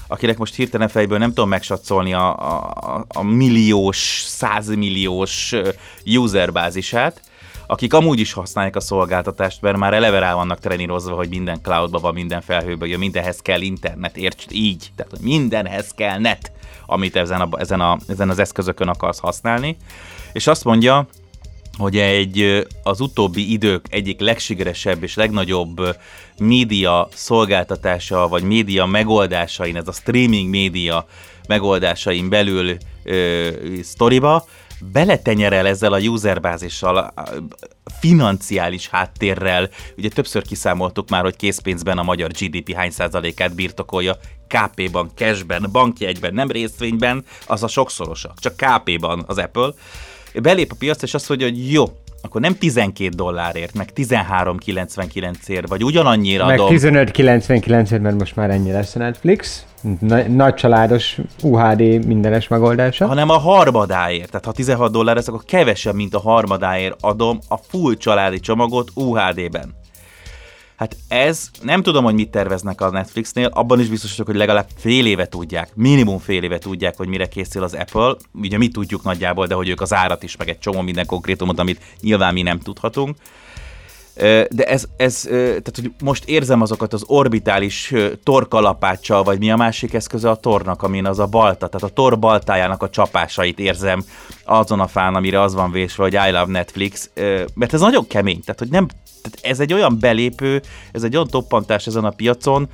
akinek 0.09 0.38
most 0.38 0.54
hirtelen 0.54 0.88
fejből 0.88 1.18
nem 1.18 1.28
tudom 1.28 1.48
megsatszolni 1.48 2.12
a, 2.12 2.36
a, 2.36 3.04
a 3.09 3.22
milliós, 3.22 4.24
százmilliós 4.26 5.54
userbázisát, 6.04 7.20
akik 7.66 7.94
amúgy 7.94 8.20
is 8.20 8.32
használják 8.32 8.76
a 8.76 8.80
szolgáltatást, 8.80 9.61
mert 9.61 9.76
már 9.76 9.94
eleve 9.94 10.18
rá 10.18 10.34
vannak 10.34 10.59
trenírozva, 10.59 11.14
hogy 11.14 11.28
minden 11.28 11.59
cloudba 11.62 11.98
van, 11.98 12.14
minden 12.14 12.40
felhőbe 12.40 12.86
jön, 12.86 12.98
mindenhez 12.98 13.38
kell 13.40 13.61
internet, 13.61 14.16
értsd 14.16 14.52
így, 14.52 14.90
tehát 14.96 15.20
mindenhez 15.20 15.90
kell 15.96 16.18
net, 16.18 16.52
amit 16.86 17.16
ezen, 17.16 17.40
a, 17.40 17.48
ezen, 17.59 17.80
a, 17.80 17.98
ezen 18.06 18.28
az 18.28 18.38
eszközökön 18.38 18.88
akarsz 18.88 19.18
használni, 19.18 19.76
és 20.32 20.46
azt 20.46 20.64
mondja, 20.64 21.06
hogy 21.79 21.97
egy 21.97 22.66
az 22.83 23.01
utóbbi 23.01 23.53
idők 23.53 23.87
egyik 23.91 24.20
legsikeresebb 24.20 25.03
és 25.03 25.14
legnagyobb 25.14 25.97
média 26.39 27.09
szolgáltatása, 27.14 28.29
vagy 28.29 28.43
média 28.43 28.87
megoldásain, 28.87 29.76
ez 29.76 29.89
a 29.89 29.93
streaming 29.93 30.49
média 30.49 31.07
megoldásain 31.49 32.29
belül 32.29 32.76
ö, 33.05 33.49
sztoriba, 33.83 34.45
beletenyerel 34.93 35.66
ezzel 35.66 35.93
a 35.93 35.99
userbázissal, 35.99 37.14
financiális 38.01 38.89
háttérrel, 38.89 39.68
ugye 39.97 40.09
többször 40.09 40.43
kiszámoltuk 40.43 41.09
már, 41.09 41.22
hogy 41.22 41.37
készpénzben 41.37 41.99
a 41.99 42.03
magyar 42.03 42.31
GDP 42.31 42.74
hány 42.74 42.91
százalékát 42.91 43.55
birtokolja, 43.55 44.16
KP-ban, 44.47 45.11
cashben, 45.14 45.68
bankjegyben, 45.72 46.35
nem 46.35 46.51
részvényben, 46.51 47.24
az 47.47 47.62
a 47.62 47.68
sokszorosa, 47.68 48.33
csak 48.37 48.57
KP-ban 48.57 49.24
az 49.26 49.39
Apple. 49.39 49.70
Belép 50.35 50.72
a 50.72 50.76
piac, 50.79 51.03
és 51.03 51.14
azt 51.14 51.29
mondja, 51.29 51.47
hogy 51.49 51.72
jó, 51.72 51.85
akkor 52.22 52.41
nem 52.41 52.59
12 52.59 53.09
dollárért, 53.09 53.74
meg 53.74 53.89
13,99ért, 53.97 55.64
vagy 55.68 55.85
ugyanannyira 55.85 56.47
Meg 56.47 56.61
adom. 56.61 56.76
15.99 56.76 58.01
mert 58.01 58.18
most 58.18 58.37
már 58.37 58.51
ennyi 58.51 58.72
lesz 58.72 58.95
a 58.95 58.99
Netflix. 58.99 59.64
Na- 60.01 60.29
nagy 60.29 60.55
családos 60.55 61.18
UHD 61.43 62.07
mindenes 62.07 62.49
megoldása. 62.49 63.07
hanem 63.07 63.31
a 63.31 63.39
harmadáért. 63.39 64.31
Tehát 64.31 64.45
ha 64.45 64.53
16 64.53 64.93
dollár 64.93 65.14
lesz, 65.14 65.29
akkor 65.29 65.45
kevesebb, 65.45 65.95
mint 65.95 66.14
a 66.14 66.20
harmadáért 66.20 66.97
adom 67.01 67.39
a 67.49 67.57
full 67.57 67.95
családi 67.95 68.41
csomagot 68.41 68.91
UHD-ben. 68.95 69.74
Hát 70.79 70.97
ez, 71.09 71.51
nem 71.62 71.83
tudom, 71.83 72.05
hogy 72.05 72.14
mit 72.14 72.31
terveznek 72.31 72.81
a 72.81 72.91
Netflixnél, 72.91 73.47
abban 73.47 73.81
is 73.81 73.89
biztos 73.89 74.11
vagyok, 74.11 74.26
hogy 74.26 74.37
legalább 74.37 74.66
fél 74.76 75.07
éve 75.07 75.26
tudják, 75.26 75.70
minimum 75.74 76.18
fél 76.18 76.43
éve 76.43 76.59
tudják, 76.59 76.97
hogy 76.97 77.09
mire 77.09 77.29
készül 77.29 77.62
az 77.62 77.74
Apple. 77.74 78.14
Ugye 78.33 78.59
mi 78.59 78.68
tudjuk 78.68 79.03
nagyjából, 79.03 79.47
de 79.47 79.55
hogy 79.55 79.68
ők 79.68 79.81
az 79.81 79.95
árat 79.95 80.22
is, 80.22 80.37
meg 80.37 80.49
egy 80.49 80.59
csomó 80.59 80.81
minden 80.81 81.07
konkrétumot, 81.07 81.59
amit 81.59 81.83
nyilván 82.01 82.33
mi 82.33 82.43
nem 82.43 82.59
tudhatunk. 82.59 83.16
De 84.50 84.64
ez, 84.64 84.84
ez, 84.96 85.20
tehát 85.30 85.72
hogy 85.74 85.90
most 86.02 86.24
érzem 86.24 86.60
azokat 86.60 86.92
az 86.92 87.04
orbitális 87.06 87.94
torkalapáccsal, 88.22 89.22
vagy 89.22 89.38
mi 89.38 89.50
a 89.50 89.56
másik 89.56 89.94
eszköze 89.94 90.30
a 90.30 90.36
tornak, 90.36 90.82
amin 90.82 91.06
az 91.06 91.18
a 91.18 91.26
balta, 91.26 91.68
tehát 91.68 91.90
a 91.90 91.94
tor 91.94 92.18
baltájának 92.18 92.82
a 92.82 92.90
csapásait 92.90 93.58
érzem 93.58 94.04
azon 94.44 94.80
a 94.80 94.86
fán, 94.86 95.14
amire 95.14 95.40
az 95.40 95.54
van 95.54 95.70
vésve, 95.70 96.02
hogy 96.02 96.12
I 96.12 96.30
love 96.30 96.46
Netflix, 96.46 97.10
mert 97.54 97.72
ez 97.72 97.80
nagyon 97.80 98.06
kemény, 98.06 98.40
tehát 98.40 98.58
hogy 98.58 98.70
nem, 98.70 98.88
tehát 99.22 99.38
ez 99.42 99.60
egy 99.60 99.72
olyan 99.72 99.98
belépő, 100.00 100.62
ez 100.92 101.02
egy 101.02 101.14
olyan 101.14 101.28
toppantás 101.28 101.86
ezen 101.86 102.04
a 102.04 102.10
piacon, 102.10 102.68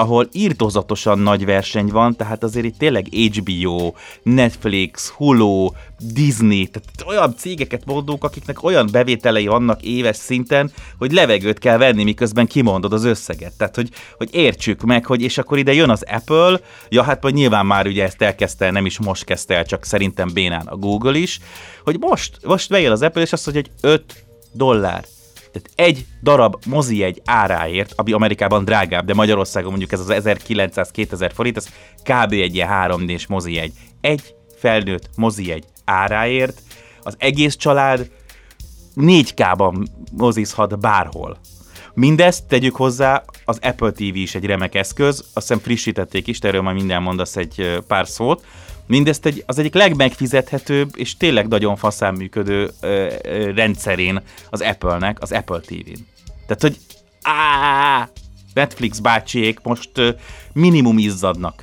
ahol 0.00 0.28
írtózatosan 0.32 1.18
nagy 1.18 1.44
verseny 1.44 1.86
van, 1.86 2.16
tehát 2.16 2.42
azért 2.42 2.64
itt 2.64 2.78
tényleg 2.78 3.06
HBO, 3.08 3.92
Netflix, 4.22 5.08
Hulu, 5.08 5.68
Disney, 6.12 6.66
tehát 6.66 7.04
olyan 7.06 7.34
cégeket 7.36 7.84
mondunk, 7.84 8.24
akiknek 8.24 8.62
olyan 8.62 8.88
bevételei 8.92 9.46
vannak 9.46 9.82
éves 9.82 10.16
szinten, 10.16 10.70
hogy 10.98 11.12
levegőt 11.12 11.58
kell 11.58 11.78
venni, 11.78 12.04
miközben 12.04 12.46
kimondod 12.46 12.92
az 12.92 13.04
összeget. 13.04 13.52
Tehát, 13.56 13.74
hogy, 13.74 13.88
hogy 14.16 14.28
értsük 14.32 14.82
meg, 14.82 15.06
hogy 15.06 15.22
és 15.22 15.38
akkor 15.38 15.58
ide 15.58 15.72
jön 15.72 15.90
az 15.90 16.04
Apple, 16.10 16.60
ja 16.88 17.02
hát 17.02 17.22
vagy 17.22 17.34
nyilván 17.34 17.66
már 17.66 17.86
ugye 17.86 18.04
ezt 18.04 18.22
elkezdte, 18.22 18.70
nem 18.70 18.86
is 18.86 18.98
most 18.98 19.24
kezdte 19.24 19.54
el, 19.56 19.64
csak 19.64 19.84
szerintem 19.84 20.32
bénán 20.32 20.66
a 20.66 20.76
Google 20.76 21.18
is, 21.18 21.40
hogy 21.84 21.96
most, 21.98 22.38
most 22.44 22.70
bejön 22.70 22.92
az 22.92 23.02
Apple, 23.02 23.22
és 23.22 23.32
azt 23.32 23.46
mondja, 23.46 23.72
hogy 23.80 23.90
5 23.90 24.24
dollár 24.52 25.04
tehát 25.52 25.70
egy 25.74 26.06
darab 26.22 26.56
mozi 26.66 27.02
egy 27.02 27.22
áráért, 27.24 27.92
ami 27.96 28.12
Amerikában 28.12 28.64
drágább, 28.64 29.04
de 29.04 29.14
Magyarországon 29.14 29.70
mondjuk 29.70 29.92
ez 29.92 30.00
az 30.00 30.22
1900-2000 30.24 31.30
forint, 31.34 31.56
ez 31.56 31.68
kb. 32.02 32.32
egy 32.32 32.54
ilyen 32.54 32.68
3 32.68 33.06
d 33.06 33.24
mozi 33.28 33.58
egy. 33.58 33.72
Egy 34.00 34.34
felnőtt 34.56 35.08
mozi 35.16 35.52
egy 35.52 35.64
áráért 35.84 36.62
az 37.02 37.14
egész 37.18 37.56
család 37.56 38.10
4K-ban 38.96 39.86
mozizhat 40.12 40.78
bárhol. 40.78 41.38
Mindezt 41.94 42.46
tegyük 42.46 42.76
hozzá, 42.76 43.24
az 43.44 43.58
Apple 43.62 43.90
TV 43.90 44.16
is 44.16 44.34
egy 44.34 44.44
remek 44.44 44.74
eszköz, 44.74 45.18
azt 45.18 45.48
hiszem 45.48 45.58
frissítették 45.58 46.26
is, 46.26 46.38
erről 46.38 46.62
majd 46.62 46.76
minden 46.76 47.02
mondasz 47.02 47.36
egy 47.36 47.82
pár 47.86 48.08
szót, 48.08 48.44
Mindezt 48.90 49.26
egy, 49.26 49.42
az 49.46 49.58
egyik 49.58 49.74
legmegfizethetőbb 49.74 50.90
és 50.96 51.16
tényleg 51.16 51.48
nagyon 51.48 51.76
faszán 51.76 52.14
működő 52.14 52.70
ö, 52.80 53.12
ö, 53.22 53.50
rendszerén 53.54 54.22
az 54.50 54.60
Apple-nek, 54.60 55.16
az 55.20 55.32
Apple 55.32 55.58
TV-n. 55.58 56.06
Tehát, 56.46 56.60
hogy 56.60 56.76
á, 57.22 58.08
Netflix 58.54 58.98
bácsiék 58.98 59.58
most 59.62 59.90
ö, 59.94 60.10
minimum 60.52 60.98
izzadnak 60.98 61.62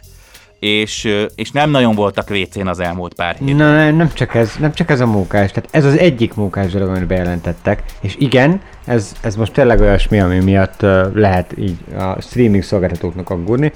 és, 0.60 1.14
és 1.36 1.52
nem 1.52 1.70
nagyon 1.70 1.96
voltak 1.96 2.30
WC-n 2.30 2.68
az 2.68 2.80
elmúlt 2.80 3.14
pár 3.14 3.36
hétben. 3.36 3.56
Na, 3.56 3.92
nem, 3.92 4.14
csak 4.14 4.36
ez, 4.36 4.56
nem 4.60 4.74
csak 4.74 4.90
ez 4.90 5.00
a 5.00 5.06
munkás, 5.06 5.52
tehát 5.52 5.70
ez 5.72 5.86
az 5.86 5.98
egyik 5.98 6.34
munkás 6.34 6.72
dolog, 6.72 6.90
amit 6.90 7.08
bejelentettek, 7.08 7.84
és 8.02 8.16
igen, 8.20 8.62
ez, 8.86 9.16
ez 9.22 9.36
most 9.36 9.54
tényleg 9.54 9.80
olyasmi, 9.80 10.20
ami 10.20 10.40
miatt 10.40 10.82
uh, 10.82 11.14
lehet 11.14 11.58
így 11.58 11.78
a 11.98 12.22
streaming 12.22 12.64
szolgáltatóknak 12.64 13.30
aggódni, 13.30 13.72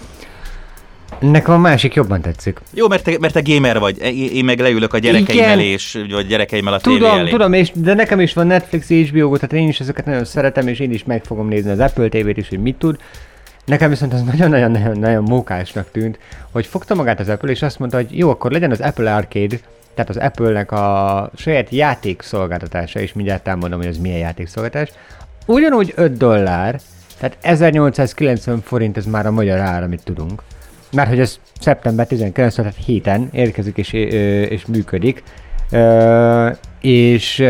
Nekem 1.20 1.53
a 1.53 1.57
másik 1.57 1.93
jobban 1.93 2.22
tetszik. 2.22 2.59
Jó, 2.74 2.88
mert 2.88 3.03
te, 3.03 3.18
mert 3.20 3.34
te 3.34 3.41
gamer 3.43 3.80
vagy, 3.80 3.97
én 4.34 4.45
meg 4.45 4.59
leülök 4.59 4.93
a 4.93 4.97
gyerekeimmel, 4.97 5.59
és, 5.59 6.03
vagy 6.09 6.28
gyerekeimmel 6.28 6.74
a 6.74 6.80
Tudom, 6.80 7.20
elé. 7.20 7.30
tudom, 7.30 7.53
és, 7.53 7.72
de 7.76 7.93
nekem 7.93 8.20
is 8.20 8.34
van 8.34 8.47
Netflix 8.47 8.89
és 8.89 9.09
HBO, 9.09 9.36
tehát 9.36 9.53
én 9.53 9.68
is 9.68 9.80
ezeket 9.80 10.05
nagyon 10.05 10.26
szeretem, 10.26 10.68
és 10.68 10.80
én 10.80 10.91
is 10.91 11.03
meg 11.03 11.24
fogom 11.24 11.47
nézni 11.47 11.72
az 11.72 11.80
Apple 11.80 12.07
TV-t 12.09 12.38
is, 12.38 12.49
hogy 12.49 12.62
mit 12.62 12.76
tud. 12.76 12.97
Nekem 13.66 13.89
viszont 13.89 14.14
az 14.14 14.22
nagyon-nagyon-nagyon 14.22 15.24
mókásnak 15.24 15.91
tűnt, 15.91 16.20
hogy 16.51 16.66
fogta 16.66 16.95
magát 16.95 17.20
az 17.20 17.30
Apple, 17.30 17.51
és 17.51 17.62
azt 17.62 17.80
mondta, 17.80 17.97
hogy 17.97 18.18
jó, 18.18 18.30
akkor 18.30 18.51
legyen 18.51 18.72
az 18.72 18.80
Apple 18.80 19.16
Arcade, 19.16 19.59
tehát 19.93 20.09
az 20.09 20.18
Apple-nek 20.18 20.72
a 20.72 21.32
saját 21.36 21.70
játékszolgáltatása, 21.70 22.99
és 22.99 23.14
mindjárt 23.14 23.47
elmondom, 23.47 23.80
hogy 23.80 23.88
ez 23.88 23.97
milyen 23.97 24.18
játékszolgáltatás, 24.18 24.89
ugyanúgy 25.45 25.93
5 25.95 26.18
dollár, 26.18 26.80
tehát 27.20 27.38
1890 27.41 28.62
forint, 28.62 28.97
ez 28.97 29.05
már 29.05 29.26
a 29.26 29.32
magyar 29.32 29.59
ár, 29.59 29.84
amit 29.84 30.03
tudunk 30.03 30.41
mert 30.92 31.10
hogy 31.10 31.20
ez 31.20 31.39
szeptember 31.60 32.08
19 32.08 32.56
tehát 32.56 32.76
héten 32.86 33.30
érkezik 33.32 33.78
és, 33.78 33.94
és 34.50 34.66
működik, 34.66 35.24
és, 36.82 37.44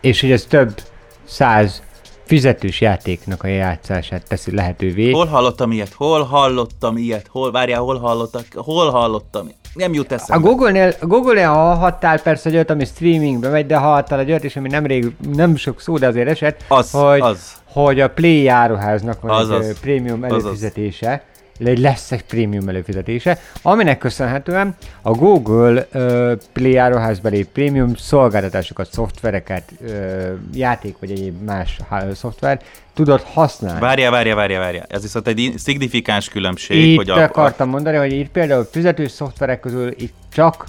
és 0.00 0.20
hogy 0.20 0.30
ez 0.30 0.44
több 0.44 0.80
száz 1.24 1.82
fizetős 2.28 2.80
játéknak 2.80 3.42
a 3.42 3.46
játszását 3.46 4.28
teszi 4.28 4.54
lehetővé. 4.54 5.10
Hol 5.10 5.26
hallottam 5.26 5.72
ilyet? 5.72 5.92
Hol 5.92 6.22
hallottam 6.22 6.96
ilyet? 6.96 7.26
Hol, 7.30 7.50
várjál, 7.50 7.80
hol 7.80 7.98
hallottak? 7.98 8.44
Hol 8.54 8.90
hallottam? 8.90 9.48
Nem 9.74 9.92
jut 9.92 10.12
eszembe. 10.12 10.48
A 10.48 10.50
Google-nél, 10.50 10.94
Google-nél 11.00 11.48
hallhattál 11.48 12.20
persze 12.20 12.48
egy 12.48 12.54
olyat, 12.54 12.70
ami 12.70 12.84
streamingbe 12.84 13.48
megy, 13.48 13.66
de 13.66 13.76
hallhattál 13.76 14.18
egy 14.18 14.30
olyat 14.30 14.44
is, 14.44 14.56
ami 14.56 14.68
nem, 14.68 14.86
rég, 14.86 15.12
nem 15.32 15.56
sok 15.56 15.80
szó, 15.80 15.98
de 15.98 16.06
azért 16.06 16.28
esett, 16.28 16.64
az, 16.68 16.90
hogy, 16.90 17.20
az. 17.20 17.52
hogy 17.72 18.00
a 18.00 18.10
Play 18.10 18.42
járóháznak 18.42 19.20
van 19.20 19.30
az, 19.30 19.50
egy 19.50 19.56
az. 19.56 19.80
prémium 19.80 20.24
előfizetése. 20.24 21.22
Lesz 21.58 22.12
egy 22.12 22.24
prémium 22.24 22.68
előfizetése, 22.68 23.38
aminek 23.62 23.98
köszönhetően 23.98 24.76
a 25.02 25.10
Google 25.10 25.86
uh, 25.92 26.32
Play 26.52 26.76
áruházbeli 26.76 27.44
prémium 27.44 27.94
szolgáltatásokat, 27.94 28.92
szoftvereket, 28.92 29.72
uh, 29.80 30.28
játék 30.52 30.98
vagy 30.98 31.10
egyéb 31.10 31.42
más 31.42 31.78
szoftver 32.14 32.60
tudod 32.94 33.20
használni. 33.20 33.80
Várja, 33.80 34.10
várja, 34.10 34.34
várja, 34.34 34.58
várja. 34.58 34.82
Ez 34.88 35.02
viszont 35.02 35.26
egy 35.26 35.52
szignifikáns 35.56 36.28
különbség. 36.28 36.90
Itt 36.90 36.96
hogy 36.96 37.10
a, 37.10 37.22
akartam 37.22 37.68
mondani, 37.68 37.96
hogy 37.96 38.12
itt 38.12 38.30
például 38.30 38.68
fizetős 38.70 39.10
szoftverek 39.10 39.60
közül 39.60 39.94
itt 39.96 40.14
csak 40.32 40.64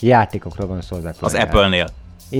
játékokról 0.00 0.66
van 0.66 0.82
szó 0.82 0.96
az. 0.96 1.16
Az 1.20 1.34
Apple-nél. 1.34 1.86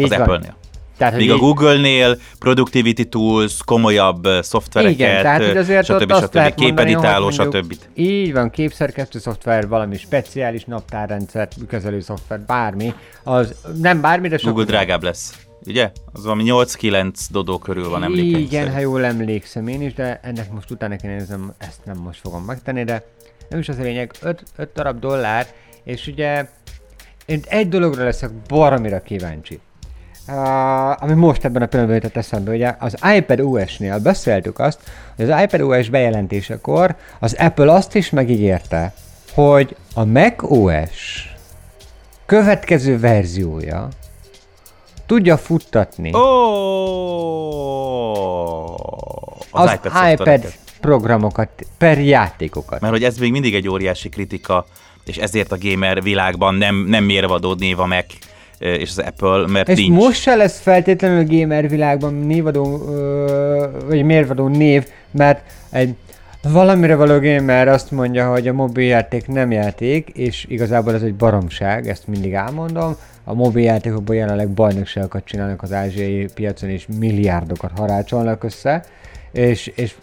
Az 0.03 0.13
Apple-nél. 0.13 0.57
Tehát, 0.97 1.17
Míg 1.17 1.31
a 1.31 1.37
Google-nél 1.37 2.19
productivity 2.39 3.03
tools, 3.03 3.59
komolyabb 3.65 4.29
szoftvereket, 4.41 4.95
igen, 4.95 5.23
tehát, 5.23 5.47
hogy 5.47 5.57
azért 5.57 5.85
stb. 5.85 6.13
Ott 6.13 6.23
stb. 6.23 6.55
képeditáló, 6.55 7.31
stb. 7.31 7.75
Így 7.95 8.33
van, 8.33 8.51
képszerkesztő 8.51 9.19
szoftver, 9.19 9.69
valami 9.69 9.97
speciális 9.97 10.65
naptárrendszer, 10.65 11.49
kezelő 11.69 12.01
szoftver, 12.01 12.41
bármi, 12.41 12.95
az 13.23 13.55
nem 13.81 14.01
bármi, 14.01 14.29
de 14.29 14.39
sok... 14.39 14.49
Google 14.49 14.65
drágább 14.65 15.03
lesz. 15.03 15.47
Ugye? 15.67 15.91
Az 16.13 16.23
valami 16.23 16.45
8-9 16.47 17.13
dodó 17.31 17.59
körül 17.59 17.89
van 17.89 18.03
emlékeim 18.03 18.35
Igen, 18.35 18.49
szerint. 18.49 18.73
ha 18.73 18.81
jól 18.81 19.05
emlékszem 19.05 19.67
én 19.67 19.83
is, 19.83 19.95
de 19.95 20.21
ennek 20.23 20.53
most 20.53 20.71
utána 20.71 20.97
kéne 20.97 21.17
nézem, 21.17 21.53
ezt 21.59 21.85
nem 21.85 21.97
most 21.97 22.21
fogom 22.21 22.43
megtenni, 22.45 22.85
de 22.85 23.05
nem 23.49 23.59
is 23.59 23.69
az 23.69 23.79
a 23.79 23.83
lényeg, 23.83 24.11
5, 24.23 24.43
5 24.57 24.73
darab 24.75 24.99
dollár, 24.99 25.47
és 25.85 26.07
ugye 26.07 26.49
én 27.27 27.41
egy 27.49 27.69
dologra 27.69 28.05
leszek 28.05 28.31
baromira 28.49 29.01
kíváncsi 29.01 29.61
uh, 30.29 31.03
ami 31.03 31.13
most 31.13 31.45
ebben 31.45 31.63
a 31.63 31.67
pillanatban 31.67 32.01
jutott 32.03 32.17
eszembe, 32.17 32.51
ugye 32.51 32.75
az 32.79 32.97
iPad 33.17 33.41
OS-nél 33.41 33.99
beszéltük 33.99 34.59
azt, 34.59 34.79
hogy 35.17 35.31
az 35.31 35.43
iPad 35.43 35.61
OS 35.61 35.89
bejelentésekor 35.89 36.97
az 37.19 37.35
Apple 37.39 37.73
azt 37.73 37.95
is 37.95 38.11
megígérte, 38.11 38.93
hogy 39.33 39.77
a 39.95 40.05
Mac 40.05 40.43
OS 40.43 41.29
következő 42.27 42.99
verziója 42.99 43.89
tudja 45.07 45.37
futtatni 45.37 46.11
oh, 46.13 46.21
az, 49.51 49.79
az 49.83 49.91
iPad, 50.13 50.27
iPad 50.27 50.53
programokat 50.81 51.49
per 51.79 51.99
játékokat. 51.99 52.81
Mert 52.81 52.93
hogy 52.93 53.05
ez 53.05 53.19
még 53.19 53.31
mindig 53.31 53.55
egy 53.55 53.69
óriási 53.69 54.09
kritika, 54.09 54.67
és 55.05 55.17
ezért 55.17 55.53
a 55.53 55.57
gamer 55.61 56.03
világban 56.03 56.55
nem, 56.55 56.85
nem 56.89 57.05
mérvadó 57.05 57.55
név 57.55 57.81
a 57.81 57.87
Mac 57.87 58.15
és 58.59 58.91
az 58.91 58.99
Apple, 58.99 59.47
mert 59.47 59.69
és 59.69 59.79
nincs. 59.79 60.03
most 60.03 60.21
se 60.21 60.35
lesz 60.35 60.61
feltétlenül 60.61 61.19
a 61.19 61.37
gamer 61.37 61.69
világban 61.69 62.15
névadó, 62.15 62.79
vagy 63.87 64.05
mérvadó 64.05 64.49
név, 64.49 64.87
mert 65.11 65.43
egy 65.71 65.95
valamire 66.53 66.95
való 66.95 67.19
gamer 67.19 67.69
azt 67.69 67.91
mondja, 67.91 68.31
hogy 68.31 68.49
a 68.49 68.53
mobiljáték 68.53 69.27
nem 69.27 69.51
játék, 69.51 70.09
és 70.09 70.47
igazából 70.49 70.95
ez 70.95 71.03
egy 71.03 71.15
baromság, 71.15 71.89
ezt 71.89 72.07
mindig 72.07 72.33
elmondom. 72.33 72.97
A 73.25 73.35
mobiljátékokból 73.35 74.15
jelenleg 74.15 74.49
bajnokságokat 74.49 75.25
csinálnak 75.25 75.63
az 75.63 75.73
ázsiai 75.73 76.29
piacon, 76.35 76.71
és 76.71 76.87
milliárdokat 76.99 77.71
harácsolnak 77.77 78.45
össze, 78.45 78.85
és, 79.33 79.73
és 79.75 79.95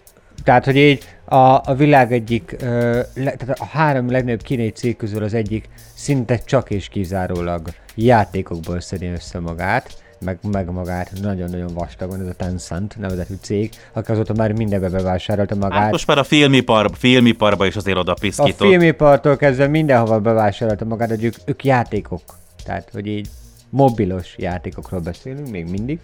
tehát, 0.43 0.65
hogy 0.65 0.77
így 0.77 1.03
a, 1.25 1.61
a 1.65 1.75
világ 1.77 2.11
egyik, 2.11 2.55
ö, 2.61 2.99
le, 3.13 3.31
tehát 3.31 3.59
a 3.59 3.65
három 3.65 4.11
legnagyobb 4.11 4.41
kínai 4.41 4.69
cég 4.69 4.97
közül 4.97 5.23
az 5.23 5.33
egyik 5.33 5.69
szinte 5.93 6.37
csak 6.37 6.69
és 6.69 6.87
kizárólag 6.87 7.61
játékokból 7.95 8.79
szedi 8.79 9.07
össze 9.07 9.39
magát, 9.39 10.01
meg, 10.19 10.37
meg 10.51 10.71
magát 10.71 11.11
nagyon-nagyon 11.21 11.73
vastagon, 11.73 12.21
ez 12.21 12.27
a 12.27 12.33
Tencent 12.33 12.95
nevezetű 12.97 13.33
cég, 13.41 13.71
aki 13.93 14.11
azóta 14.11 14.33
már 14.33 14.51
mindenbe 14.51 14.89
bevásárolta 14.89 15.55
magát. 15.55 15.79
Hát 15.79 15.91
most 15.91 16.07
már 16.07 16.17
a 16.17 16.23
filmipar, 16.23 16.91
filmiparba 16.93 17.65
is 17.65 17.75
azért 17.75 17.97
oda 17.97 18.13
piszkított. 18.13 18.61
A 18.61 18.65
filmipartól 18.65 19.35
kezdve 19.35 19.67
mindenhova 19.67 20.19
bevásárolta 20.19 20.85
magát, 20.85 21.09
hogy 21.09 21.23
ők, 21.23 21.35
ők 21.45 21.63
játékok. 21.63 22.21
Tehát, 22.63 22.89
hogy 22.93 23.07
így 23.07 23.29
mobilos 23.69 24.35
játékokról 24.37 24.99
beszélünk 24.99 25.49
még 25.49 25.69
mindig. 25.69 25.99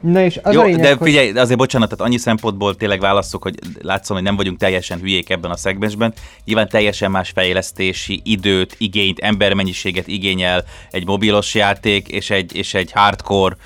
Na 0.00 0.24
és 0.24 0.40
az 0.42 0.54
Jó, 0.54 0.60
a 0.60 0.64
lényeg, 0.64 0.80
de 0.80 0.94
hogy- 0.94 1.08
figyelj, 1.08 1.30
azért 1.30 1.58
bocsánat, 1.58 1.88
tehát 1.88 2.04
annyi 2.04 2.18
szempontból 2.18 2.74
tényleg 2.76 3.00
válaszok, 3.00 3.42
hogy 3.42 3.54
látszom, 3.82 4.16
hogy 4.16 4.24
nem 4.24 4.36
vagyunk 4.36 4.58
teljesen 4.58 4.98
hülyék 4.98 5.30
ebben 5.30 5.50
a 5.50 5.56
szegmensben. 5.56 6.14
Nyilván 6.44 6.68
teljesen 6.68 7.10
más 7.10 7.30
fejlesztési 7.30 8.20
időt, 8.24 8.74
igényt, 8.78 9.18
embermennyiséget 9.18 10.06
igényel 10.06 10.64
egy 10.90 11.06
mobilos 11.06 11.54
játék 11.54 12.08
és 12.08 12.30
egy, 12.30 12.56
és 12.56 12.74
egy 12.74 12.92
hardcore 12.92 13.56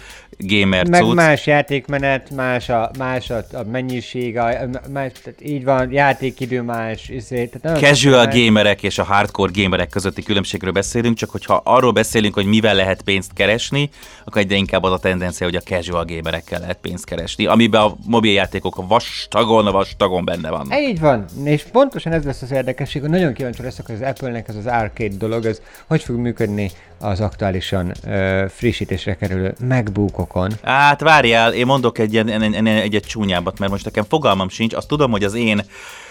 gamer 0.43 0.89
Meg 0.89 1.03
cucc. 1.03 1.15
más 1.15 1.47
játékmenet, 1.47 2.31
más 2.31 2.69
a, 2.69 2.91
más 2.99 3.31
a, 3.31 3.45
a 3.53 3.63
mennyiség, 3.71 4.39
a, 4.39 4.49
más, 4.93 5.13
tehát 5.23 5.41
így 5.43 5.65
van, 5.65 5.93
játékidő 5.93 6.63
más, 6.63 7.09
izé, 7.09 7.47
tehát 7.47 7.79
Casual 7.79 8.25
más. 8.25 8.35
gamerek 8.35 8.83
és 8.83 8.99
a 8.99 9.05
hardcore 9.05 9.53
gamerek 9.55 9.89
közötti 9.89 10.23
különbségről 10.23 10.73
beszélünk, 10.73 11.17
csak 11.17 11.31
hogyha 11.31 11.61
arról 11.65 11.93
beszélünk, 11.93 12.35
hogy 12.35 12.47
mivel 12.47 12.75
lehet 12.75 13.03
pénzt 13.03 13.33
keresni, 13.33 13.91
akkor 14.25 14.43
egyre 14.43 14.57
inkább 14.57 14.83
az 14.83 14.93
a 14.93 14.99
tendencia, 14.99 15.47
hogy 15.47 15.57
a 15.57 15.61
casual 15.61 16.05
gamerekkel 16.05 16.61
lehet 16.61 16.79
pénzt 16.83 17.05
keresni, 17.05 17.47
amiben 17.47 17.81
a 17.81 17.97
mobiljátékok 18.07 18.89
vastagon, 18.89 19.65
vastagon 19.65 20.25
benne 20.25 20.51
vannak. 20.51 20.79
Így 20.81 21.01
van, 21.01 21.25
és 21.45 21.63
pontosan 21.63 22.13
ez 22.13 22.25
lesz 22.25 22.43
az 22.43 22.51
érdekesség, 22.51 23.01
hogy 23.01 23.11
nagyon 23.11 23.33
kíváncsi 23.33 23.63
leszek, 23.63 23.87
hogy 23.87 23.95
az 23.95 24.09
Apple-nek 24.09 24.49
ez 24.49 24.57
az 24.57 24.67
arcade 24.67 25.17
dolog, 25.19 25.45
ez 25.45 25.61
hogy 25.87 26.03
fog 26.03 26.17
működni 26.17 26.71
az 26.99 27.21
aktuálisan 27.21 27.93
ö, 28.07 28.45
frissítésre 28.49 29.17
kerülő 29.17 29.55
MacBookokon. 30.31 30.53
Hát 30.63 31.01
várjál, 31.01 31.53
én 31.53 31.67
mondok 31.67 31.99
egy 31.99 32.13
ilyen, 32.13 32.29
egy, 32.29 32.55
egy, 32.55 32.67
egy, 32.67 32.95
egy 32.95 33.05
csúnyábbat, 33.05 33.59
mert 33.59 33.71
most 33.71 33.85
nekem 33.85 34.05
fogalmam 34.09 34.49
sincs, 34.49 34.75
azt 34.75 34.89
tudom, 34.89 35.11
hogy 35.11 35.25
az 35.25 35.35
én 35.35 35.63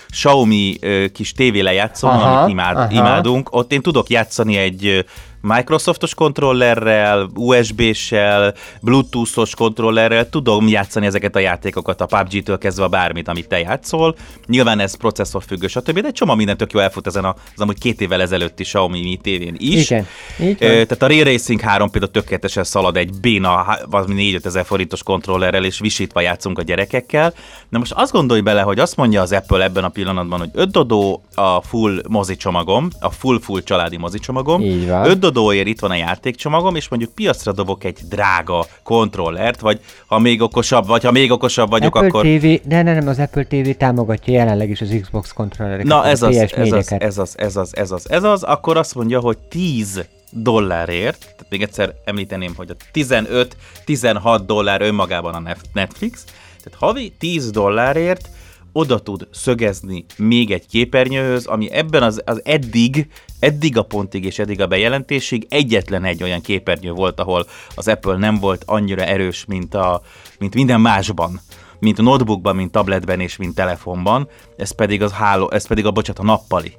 Xiaomi 0.09 0.80
kis 1.13 1.32
tévélejátszón, 1.32 2.11
Aha, 2.11 2.38
amit 2.38 2.51
imád, 2.51 2.78
aha. 2.78 2.91
imádunk, 2.91 3.55
ott 3.55 3.72
én 3.72 3.82
tudok 3.82 4.09
játszani 4.09 4.57
egy 4.57 5.05
Microsoftos 5.41 6.13
kontrollerrel, 6.15 7.29
USB-sel, 7.35 8.53
Bluetooth-os 8.81 9.55
kontrollerrel, 9.55 10.29
tudom 10.29 10.67
játszani 10.67 11.05
ezeket 11.05 11.35
a 11.35 11.39
játékokat, 11.39 12.01
a 12.01 12.05
PUBG-től 12.05 12.57
kezdve 12.57 12.87
bármit, 12.87 13.27
amit 13.27 13.47
te 13.47 13.59
játszol. 13.59 14.15
Nyilván 14.45 14.79
ez 14.79 14.97
processzor 14.97 15.43
függő, 15.43 15.67
stb. 15.67 15.99
De 15.99 16.07
egy 16.07 16.13
csomó 16.13 16.35
minden 16.35 16.57
tök 16.57 16.71
jó 16.71 16.79
elfut 16.79 17.07
ezen 17.07 17.25
a, 17.25 17.35
az 17.55 17.61
amúgy 17.61 17.77
két 17.77 18.01
évvel 18.01 18.21
ezelőtti 18.21 18.63
Xiaomi 18.63 19.01
Mi 19.01 19.19
tévén 19.21 19.55
is. 19.57 19.89
Igen, 19.89 20.07
így 20.39 20.59
van. 20.59 20.69
tehát 20.69 21.01
a 21.01 21.07
Ray 21.07 21.23
Racing 21.23 21.61
3 21.61 21.89
például 21.89 22.11
tökéletesen 22.11 22.63
szalad 22.63 22.97
egy 22.97 23.19
béna, 23.21 23.77
valami 23.89 24.13
4 24.13 24.39
ezer 24.43 24.65
forintos 24.65 25.03
kontrollerrel, 25.03 25.65
és 25.65 25.79
visítva 25.79 26.21
játszunk 26.21 26.59
a 26.59 26.61
gyerekekkel. 26.61 27.33
Na 27.69 27.79
most 27.79 27.91
azt 27.91 28.11
gondolj 28.11 28.41
bele, 28.41 28.61
hogy 28.61 28.79
azt 28.79 28.95
mondja 28.95 29.21
az 29.21 29.31
Apple 29.31 29.63
ebben 29.63 29.83
a 29.83 29.89
pillanatban, 29.89 30.39
hogy 30.39 30.49
5 30.53 30.71
dodó 30.71 31.23
a 31.35 31.61
full 31.61 32.01
mozicsomagom, 32.07 32.89
a 32.99 33.09
full-full 33.09 33.61
családi 33.61 33.97
mozicsomagom. 33.97 34.61
Így 34.61 34.87
van. 34.87 35.05
5 35.05 35.19
dodóért 35.32 35.67
itt 35.67 35.80
van 35.80 35.91
a 35.91 35.95
játékcsomagom, 35.95 36.75
és 36.75 36.89
mondjuk 36.89 37.13
piacra 37.13 37.51
dobok 37.51 37.84
egy 37.84 37.99
drága 38.09 38.65
kontrollert, 38.84 39.59
vagy 39.59 39.80
ha 40.07 40.19
még 40.19 40.41
okosabb, 40.41 40.88
vagy 40.88 41.03
ha 41.03 41.11
még 41.11 41.32
okosabb 41.32 41.69
vagyok, 41.69 41.95
Apple 41.95 42.07
akkor... 42.07 42.25
TV, 42.25 42.67
de 42.67 42.82
nem, 42.82 42.95
nem, 42.95 43.07
az 43.07 43.19
Apple 43.19 43.43
TV 43.43 43.69
támogatja 43.77 44.34
jelenleg 44.34 44.69
is 44.69 44.82
az 44.82 44.95
Xbox 45.01 45.34
kontrollereket. 45.34 45.86
Na 45.86 46.05
ez 46.05 46.21
az, 46.21 46.36
ez 46.36 46.51
az, 46.71 46.86
PS4-eket. 46.88 47.01
ez 47.01 47.17
az, 47.17 47.36
ez 47.38 47.55
az, 47.55 47.77
ez 47.77 47.91
az, 47.91 48.09
ez 48.09 48.23
az, 48.23 48.43
akkor 48.43 48.77
azt 48.77 48.95
mondja, 48.95 49.19
hogy 49.19 49.38
10 49.38 50.05
dollárért, 50.32 51.19
tehát 51.19 51.45
még 51.49 51.61
egyszer 51.61 51.93
említeném, 52.05 52.53
hogy 52.55 52.69
a 52.69 52.75
15-16 52.93 54.41
dollár 54.45 54.82
önmagában 54.82 55.34
a 55.34 55.55
Netflix, 55.73 56.23
tehát 56.63 56.80
havi 56.80 57.13
10 57.19 57.51
dollárért 57.51 58.30
oda 58.71 58.99
tud 58.99 59.27
szögezni 59.32 60.05
még 60.17 60.51
egy 60.51 60.67
képernyőhöz, 60.67 61.45
ami 61.45 61.71
ebben 61.71 62.03
az, 62.03 62.21
az 62.25 62.41
eddig, 62.43 63.07
eddig 63.39 63.77
a 63.77 63.83
pontig 63.83 64.25
és 64.25 64.39
eddig 64.39 64.61
a 64.61 64.67
bejelentésig 64.67 65.45
egyetlen 65.49 66.03
egy 66.03 66.23
olyan 66.23 66.41
képernyő 66.41 66.91
volt, 66.91 67.19
ahol 67.19 67.45
az 67.75 67.87
Apple 67.87 68.17
nem 68.17 68.39
volt 68.39 68.63
annyira 68.65 69.03
erős, 69.03 69.45
mint, 69.45 69.73
a, 69.73 70.01
mint 70.39 70.53
minden 70.55 70.81
másban 70.81 71.41
mint 71.79 71.99
a 71.99 72.01
notebookban, 72.01 72.55
mint 72.55 72.71
tabletben 72.71 73.19
és 73.19 73.37
mint 73.37 73.55
telefonban, 73.55 74.29
ez 74.57 74.71
pedig 74.71 75.01
az 75.01 75.11
háló, 75.11 75.51
ez 75.51 75.67
pedig 75.67 75.85
a 75.85 75.91
bocsánat, 75.91 76.21
a 76.21 76.25
nappali 76.25 76.73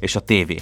és 0.00 0.16
a 0.16 0.20
tévé. 0.20 0.56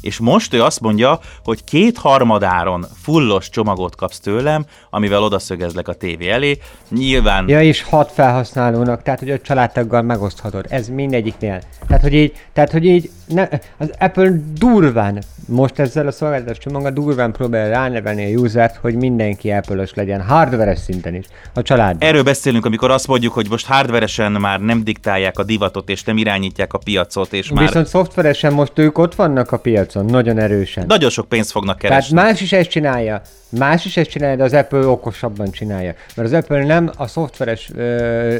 És 0.00 0.18
most 0.18 0.54
ő 0.54 0.62
azt 0.62 0.80
mondja, 0.80 1.18
hogy 1.44 1.64
két 1.64 1.98
harmadáron 1.98 2.86
fullos 3.02 3.50
csomagot 3.50 3.96
kapsz 3.96 4.20
tőlem, 4.20 4.64
amivel 4.90 5.22
odaszögezlek 5.22 5.88
a 5.88 5.92
tévé 5.92 6.28
elé. 6.28 6.58
Nyilván 6.88 7.48
Ja, 7.48 7.62
és 7.62 7.82
hat 7.82 8.12
felhasználónak, 8.12 9.02
tehát 9.02 9.18
hogy 9.20 9.30
a 9.30 9.40
családtaggal 9.40 10.02
megoszthatod. 10.02 10.66
Ez 10.68 10.88
mindegyiknél. 10.88 11.60
Tehát, 11.86 12.02
hogy 12.02 12.14
így, 12.14 12.32
tehát, 12.52 12.70
hogy 12.72 12.84
így 12.84 13.10
ne, 13.26 13.48
az 13.78 13.90
Apple 13.98 14.32
durván, 14.58 15.22
most 15.48 15.78
ezzel 15.78 16.06
a 16.06 16.12
szolgáltatás 16.12 16.58
csomaggal 16.58 16.90
durván 16.90 17.32
próbál 17.32 17.68
ránevelni 17.68 18.34
a 18.34 18.38
usert, 18.38 18.76
hogy 18.76 18.94
mindenki 18.94 19.50
apple 19.50 19.86
legyen, 19.94 20.22
hardveres 20.22 20.78
szinten 20.78 21.14
is, 21.14 21.24
a 21.54 21.62
család. 21.62 21.96
Erről 21.98 22.22
beszélünk, 22.22 22.66
amikor 22.66 22.90
azt 22.90 23.06
mondjuk, 23.06 23.32
hogy 23.32 23.46
most 23.50 23.66
hardveresen 23.66 24.32
már 24.32 24.60
nem 24.60 24.84
diktálják 24.84 25.38
a 25.38 25.42
divatot, 25.42 25.88
és 25.88 26.04
nem 26.04 26.16
irányítják 26.16 26.72
a 26.72 26.78
piacot, 26.78 27.32
és 27.32 27.50
már 27.50 27.66
Viszont 27.66 27.86
szoftveresen 27.86 28.52
most 28.52 28.78
ők 28.78 28.98
ott 28.98 29.14
vannak 29.14 29.52
a 29.52 29.56
piacon, 29.56 29.85
nagyon 29.94 30.38
erősen. 30.38 30.84
nagyon 30.86 31.10
sok 31.10 31.28
pénzt 31.28 31.50
fognak 31.50 31.78
Tehát 31.78 31.96
keresni. 31.96 32.16
más 32.16 32.40
is 32.40 32.52
ezt 32.52 32.68
csinálja, 32.68 33.22
más 33.48 33.84
is 33.84 33.96
ezt 33.96 34.10
csinálja, 34.10 34.36
de 34.36 34.44
az 34.44 34.52
Apple 34.52 34.86
okosabban 34.86 35.50
csinálja. 35.50 35.94
Mert 36.14 36.28
az 36.28 36.34
Apple 36.34 36.64
nem 36.64 36.90
a 36.96 37.06
szoftveres, 37.06 37.70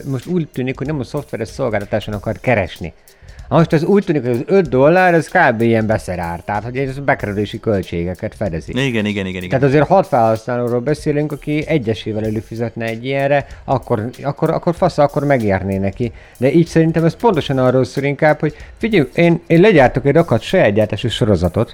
most 0.05 0.27
úgy 0.27 0.49
tűnik, 0.49 0.79
hogy 0.79 0.87
nem 0.87 1.01
a 1.01 1.05
szoftveres 1.05 1.49
szolgáltatáson 1.49 2.15
akar 2.15 2.41
keresni. 2.41 2.93
Na 3.49 3.57
Most 3.57 3.73
az 3.73 3.85
úgy 3.85 4.05
tűnik, 4.05 4.23
hogy 4.23 4.31
az 4.31 4.43
5 4.47 4.69
dollár, 4.69 5.15
az 5.15 5.29
kb. 5.29 5.61
ilyen 5.61 5.87
beszerár, 5.87 6.41
tehát 6.45 6.63
hogy 6.63 6.77
ez 6.77 6.97
a 6.97 7.01
bekerülési 7.01 7.61
költségeket 7.61 8.35
fedezi. 8.35 8.71
Igen, 8.71 8.85
igen, 8.85 9.07
igen, 9.07 9.27
igen. 9.27 9.49
Tehát 9.49 9.65
azért 9.65 9.87
hat 9.87 10.07
felhasználóról 10.07 10.81
beszélünk, 10.81 11.33
aki 11.33 11.65
egyesével 11.67 12.25
előfizetne 12.25 12.85
egy 12.85 13.05
ilyenre, 13.05 13.47
akkor, 13.65 14.11
akkor, 14.23 14.51
akkor 14.51 14.75
fasz, 14.75 14.99
akkor 14.99 15.25
megérné 15.25 15.77
neki. 15.77 16.13
De 16.39 16.53
így 16.53 16.67
szerintem 16.67 17.05
ez 17.05 17.17
pontosan 17.17 17.59
arról 17.59 17.85
szól 17.85 18.05
inkább, 18.05 18.41
hogy 18.41 18.55
figyelj, 18.79 19.09
én, 19.15 19.41
én 19.47 19.61
legyártok 19.61 20.07
egy 20.07 20.15
rakat 20.15 20.43
saját 20.43 20.73
gyártású 20.73 21.09
sorozatot, 21.09 21.73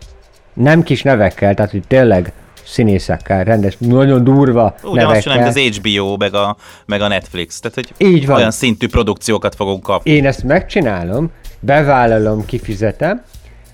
nem 0.55 0.83
kis 0.83 1.03
nevekkel, 1.03 1.55
tehát 1.55 1.71
hogy 1.71 1.83
tényleg 1.89 2.33
színészekkel, 2.65 3.45
rendes, 3.45 3.77
nagyon 3.79 4.25
durva 4.25 4.75
Ugyanazt 4.83 4.95
nevekkel. 4.95 5.21
csináljuk 5.23 5.47
az 5.47 5.79
HBO, 5.79 6.17
meg 6.17 6.35
a, 6.35 6.57
meg 6.87 7.01
a 7.01 7.09
Netflix. 7.09 7.61
Tehát, 7.61 7.75
hogy 7.75 8.09
Így 8.09 8.27
van. 8.27 8.37
olyan 8.37 8.51
szintű 8.51 8.89
produkciókat 8.89 9.55
fogunk 9.55 9.83
kapni. 9.83 10.11
Én 10.11 10.27
ezt 10.27 10.43
megcsinálom, 10.45 11.31
bevállalom, 11.63 12.45
kifizetem, 12.45 13.23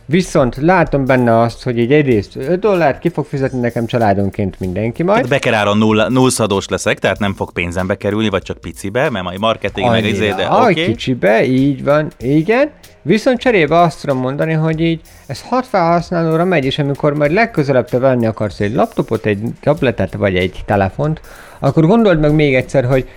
viszont 0.04 0.56
látom 0.56 1.04
benne 1.04 1.40
azt, 1.40 1.62
hogy 1.62 1.78
egy 1.78 1.92
egyrészt 1.92 2.36
5 2.36 2.60
dollárt 2.60 2.98
ki 2.98 3.08
fog 3.08 3.26
fizetni 3.26 3.60
nekem 3.60 3.86
családonként 3.86 4.60
mindenki 4.60 5.02
majd. 5.02 5.18
Hát 5.18 5.28
bekeráron 5.28 5.78
nulla, 5.78 6.08
nullszadós 6.08 6.68
leszek, 6.68 6.98
tehát 6.98 7.18
nem 7.18 7.34
fog 7.34 7.52
pénzembe 7.52 7.96
kerülni, 7.96 8.28
vagy 8.28 8.42
csak 8.42 8.58
picibe, 8.58 9.10
mert 9.10 9.24
majd 9.24 9.38
marketing 9.38 9.90
meg 9.90 10.04
izé, 10.04 10.28
de 10.28 10.48
oké. 10.50 10.60
Okay. 10.60 10.74
kicsibe, 10.74 11.44
így 11.44 11.84
van, 11.84 12.10
igen. 12.18 12.70
Viszont 13.02 13.38
cserébe 13.38 13.80
azt 13.80 14.00
tudom 14.00 14.18
mondani, 14.18 14.52
hogy 14.52 14.80
így 14.80 15.00
ez 15.26 15.42
hat 15.42 15.66
felhasználóra 15.66 16.44
megy, 16.44 16.64
és 16.64 16.78
amikor 16.78 17.14
majd 17.14 17.32
legközelebb 17.32 17.88
te 17.88 17.98
venni 17.98 18.26
akarsz 18.26 18.60
egy 18.60 18.74
laptopot, 18.74 19.26
egy 19.26 19.40
tabletet 19.60 20.14
vagy 20.14 20.36
egy 20.36 20.62
telefont, 20.66 21.20
akkor 21.58 21.86
gondold 21.86 22.20
meg 22.20 22.34
még 22.34 22.54
egyszer, 22.54 22.84
hogy 22.84 23.08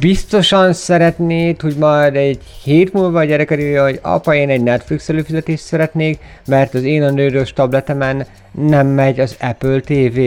biztosan 0.00 0.72
szeretnéd, 0.72 1.60
hogy 1.60 1.76
majd 1.76 2.16
egy 2.16 2.40
hét 2.62 2.92
múlva 2.92 3.18
a 3.18 3.24
gyereked 3.24 3.58
írja, 3.58 3.82
hogy 3.82 3.98
apa, 4.02 4.34
én 4.34 4.48
egy 4.48 4.62
Netflix 4.62 5.08
előfizetést 5.08 5.62
szeretnék, 5.62 6.18
mert 6.46 6.74
az 6.74 6.82
én 6.82 7.02
a 7.02 7.10
nőrös 7.10 7.52
tabletemen 7.52 8.26
nem 8.52 8.86
megy 8.86 9.20
az 9.20 9.36
Apple 9.40 9.80
TV. 9.80 10.18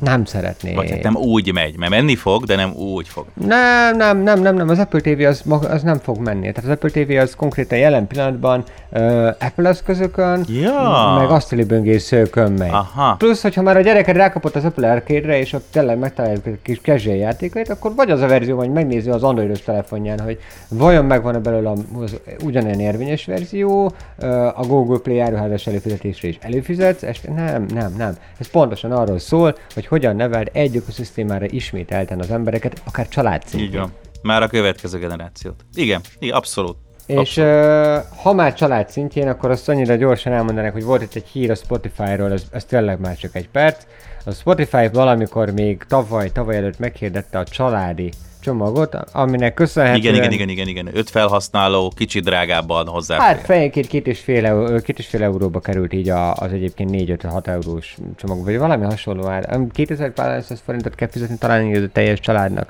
Nem 0.00 0.24
szeretnék. 0.24 0.74
Vagy 0.76 0.90
hát 0.90 1.02
nem 1.02 1.16
úgy 1.16 1.52
megy, 1.52 1.78
mert 1.78 1.90
menni 1.90 2.16
fog, 2.16 2.44
de 2.44 2.56
nem 2.56 2.72
úgy 2.72 3.08
fog. 3.08 3.26
Nem, 3.46 3.96
nem, 3.96 4.18
nem, 4.18 4.40
nem, 4.42 4.54
nem, 4.54 4.68
az 4.68 4.78
Apple 4.78 5.00
TV 5.00 5.20
az, 5.26 5.44
az 5.70 5.82
nem 5.82 5.98
fog 5.98 6.18
menni. 6.18 6.52
Tehát 6.52 6.64
az 6.64 6.68
Apple 6.68 6.90
TV 7.04 7.10
az 7.10 7.34
konkrétan 7.34 7.78
jelen 7.78 8.06
pillanatban 8.06 8.64
uh, 8.90 9.26
Apple 9.40 9.68
eszközökön, 9.68 10.44
Ja. 10.48 11.16
meg 11.18 11.30
asztali 11.30 11.64
böngészőkön 11.64 12.52
megy. 12.52 12.70
Aha. 12.70 13.14
Plusz, 13.18 13.42
hogyha 13.42 13.62
már 13.62 13.76
a 13.76 13.80
gyereked 13.80 14.16
rákapott 14.16 14.56
az 14.56 14.64
Apple 14.64 14.90
Arcade-re, 14.90 15.38
és 15.38 15.52
ott 15.52 15.66
tényleg 15.72 15.98
megtaláljuk 15.98 16.46
a 16.46 16.50
kis 16.62 16.80
casual 16.80 17.16
játékait, 17.16 17.68
akkor 17.68 17.94
vagy 17.94 18.10
az 18.10 18.20
a 18.20 18.26
verzió, 18.26 18.56
vagy 18.56 18.70
megnézi 18.70 19.10
az 19.10 19.22
androidos 19.22 19.60
telefonján, 19.62 20.20
hogy 20.20 20.38
vajon 20.68 21.04
megvan-e 21.04 21.38
belőle 21.38 21.72
az 22.00 22.16
ugyanolyan 22.44 22.80
érvényes 22.80 23.24
verzió, 23.24 23.92
ö, 24.18 24.26
a 24.54 24.62
Google 24.66 24.98
Play 24.98 25.18
áruházas 25.18 25.66
előfizetésre 25.66 26.28
is 26.28 26.38
előfizetsz, 26.40 27.02
és 27.02 27.20
nem, 27.20 27.66
nem, 27.74 27.94
nem. 27.98 28.16
Ez 28.38 28.50
pontosan 28.50 28.92
arról 28.92 29.18
szól, 29.18 29.56
hogy 29.74 29.86
hogyan 29.90 30.16
neveld 30.16 30.50
egy 30.52 30.76
ökoszisztémára 30.76 31.46
ismételten 31.46 32.18
az 32.18 32.30
embereket, 32.30 32.82
akár 32.84 33.08
család 33.08 33.42
Így 33.56 33.76
van. 33.76 33.92
Már 34.22 34.42
a 34.42 34.46
következő 34.46 34.98
generációt. 34.98 35.64
Igen, 35.74 36.00
igen 36.18 36.36
abszolút. 36.36 36.76
És 37.06 37.36
uh, 37.36 37.96
ha 38.22 38.32
már 38.32 38.54
család 38.54 38.90
szintjén, 38.90 39.28
akkor 39.28 39.50
azt 39.50 39.68
annyira 39.68 39.94
gyorsan 39.94 40.32
elmondanak, 40.32 40.72
hogy 40.72 40.84
volt 40.84 41.02
itt 41.02 41.14
egy 41.14 41.26
hír 41.26 41.50
a 41.50 41.54
Spotify-ról, 41.54 42.32
ez, 42.32 42.42
ez 42.50 42.64
tényleg 42.64 43.00
már 43.00 43.16
csak 43.16 43.34
egy 43.34 43.48
perc. 43.48 43.84
A 44.24 44.30
Spotify 44.30 44.88
valamikor 44.92 45.50
még 45.50 45.84
tavaly, 45.88 46.30
tavaly 46.30 46.56
előtt 46.56 46.78
meghirdette 46.78 47.38
a 47.38 47.44
családi 47.44 48.10
csomagot, 48.40 48.94
aminek 49.12 49.54
köszönhetően... 49.54 50.14
Igen, 50.14 50.14
igen, 50.14 50.32
igen, 50.32 50.48
igen, 50.48 50.68
igen. 50.68 50.96
Öt 50.96 51.10
felhasználó, 51.10 51.92
kicsit 51.96 52.24
drágábban 52.24 52.86
hozzáfér. 52.86 53.26
Hát 53.26 53.44
fejenként 53.44 53.86
két 53.86 54.06
és 54.06 54.20
fél, 54.20 54.80
két 54.82 54.98
és 54.98 55.06
fél 55.06 55.22
euróba 55.22 55.60
került 55.60 55.92
így 55.92 56.08
az 56.34 56.52
egyébként 56.52 56.90
4-5-6 56.92 57.46
eurós 57.46 57.96
csomag, 58.16 58.44
vagy 58.44 58.58
valami 58.58 58.84
hasonló 58.84 59.26
ár. 59.26 59.58
2500 59.72 60.62
forintot 60.64 60.94
kell 60.94 61.08
fizetni 61.08 61.36
talán 61.38 61.74
a 61.74 61.88
teljes 61.92 62.20
családnak. 62.20 62.68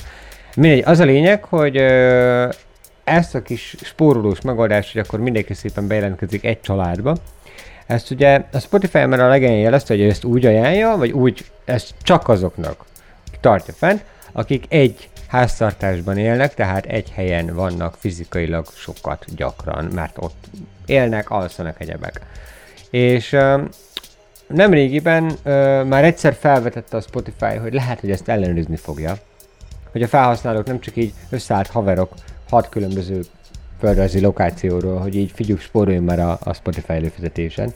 Mindegy, 0.57 0.83
az 0.87 0.99
a 0.99 1.05
lényeg, 1.05 1.45
hogy 1.45 1.77
ö, 1.77 2.49
ezt 3.05 3.35
a 3.35 3.43
kis 3.43 3.77
spórolós 3.83 4.41
megoldást, 4.41 4.93
hogy 4.93 5.03
akkor 5.07 5.21
mindenki 5.21 5.55
szépen 5.55 5.87
bejelentkezik 5.87 6.45
egy 6.45 6.61
családba, 6.61 7.17
ezt 7.87 8.11
ugye 8.11 8.45
a 8.53 8.59
Spotify 8.59 9.05
már 9.05 9.21
a 9.21 9.29
legelején 9.29 9.63
jelezte, 9.63 9.95
hogy 9.95 10.03
ezt 10.03 10.25
úgy 10.25 10.47
ajánlja, 10.47 10.97
vagy 10.97 11.11
úgy, 11.11 11.45
ezt 11.65 11.95
csak 12.03 12.29
azoknak 12.29 12.85
tartja 13.41 13.75
fent, 13.75 14.05
akik 14.33 14.65
egy 14.69 15.09
háztartásban 15.31 16.17
élnek, 16.17 16.55
tehát 16.55 16.87
egy 16.87 17.11
helyen 17.11 17.55
vannak 17.55 17.95
fizikailag 17.99 18.67
sokat 18.75 19.25
gyakran, 19.37 19.85
mert 19.85 20.17
ott 20.19 20.47
élnek, 20.87 21.31
alszanak 21.31 21.81
egyebek. 21.81 22.21
És 22.91 23.37
nemrégiben 24.47 25.33
már 25.87 26.05
egyszer 26.05 26.35
felvetette 26.35 26.97
a 26.97 27.01
Spotify, 27.01 27.57
hogy 27.57 27.73
lehet, 27.73 28.01
hogy 28.01 28.11
ezt 28.11 28.29
ellenőrizni 28.29 28.77
fogja, 28.77 29.19
hogy 29.93 30.03
a 30.03 30.09
felhasználók 30.09 30.67
nem 30.67 30.81
csak 30.81 30.97
így 30.97 31.13
összeállt 31.31 31.69
haverok 31.69 32.15
hat 32.49 32.69
különböző 32.69 33.21
földrajzi 33.81 34.21
lokációról, 34.21 34.99
hogy 34.99 35.17
így 35.17 35.31
figyelj, 35.35 35.59
spóroljunk 35.59 36.07
már 36.07 36.21
a, 36.21 36.39
a 36.45 36.55
Spotify 36.55 36.93
előfizetésen. 36.93 37.75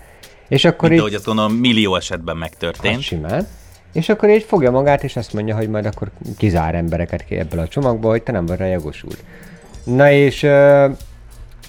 És 0.48 0.64
akkor 0.64 0.88
Mint 0.88 0.92
így... 0.92 0.98
ahogy 0.98 1.14
azt 1.14 1.26
mondom, 1.26 1.52
millió 1.52 1.96
esetben 1.96 2.36
megtörtént. 2.36 2.94
Hát 2.94 3.02
simán. 3.02 3.46
És 3.95 4.09
akkor 4.09 4.30
így 4.30 4.42
fogja 4.42 4.70
magát, 4.70 5.05
és 5.05 5.16
azt 5.16 5.32
mondja, 5.32 5.57
hogy 5.57 5.68
majd 5.68 5.86
akkor 5.86 6.11
kizár 6.36 6.74
embereket 6.74 7.24
ki 7.24 7.36
ebből 7.36 7.61
a 7.61 7.68
csomagból, 7.68 8.11
hogy 8.11 8.22
te 8.22 8.32
nem 8.32 8.47
vagy 8.47 8.59
rá 8.59 8.66
jogosult. 8.66 9.24
Na 9.84 10.11
és 10.11 10.42
uh, 10.42 10.97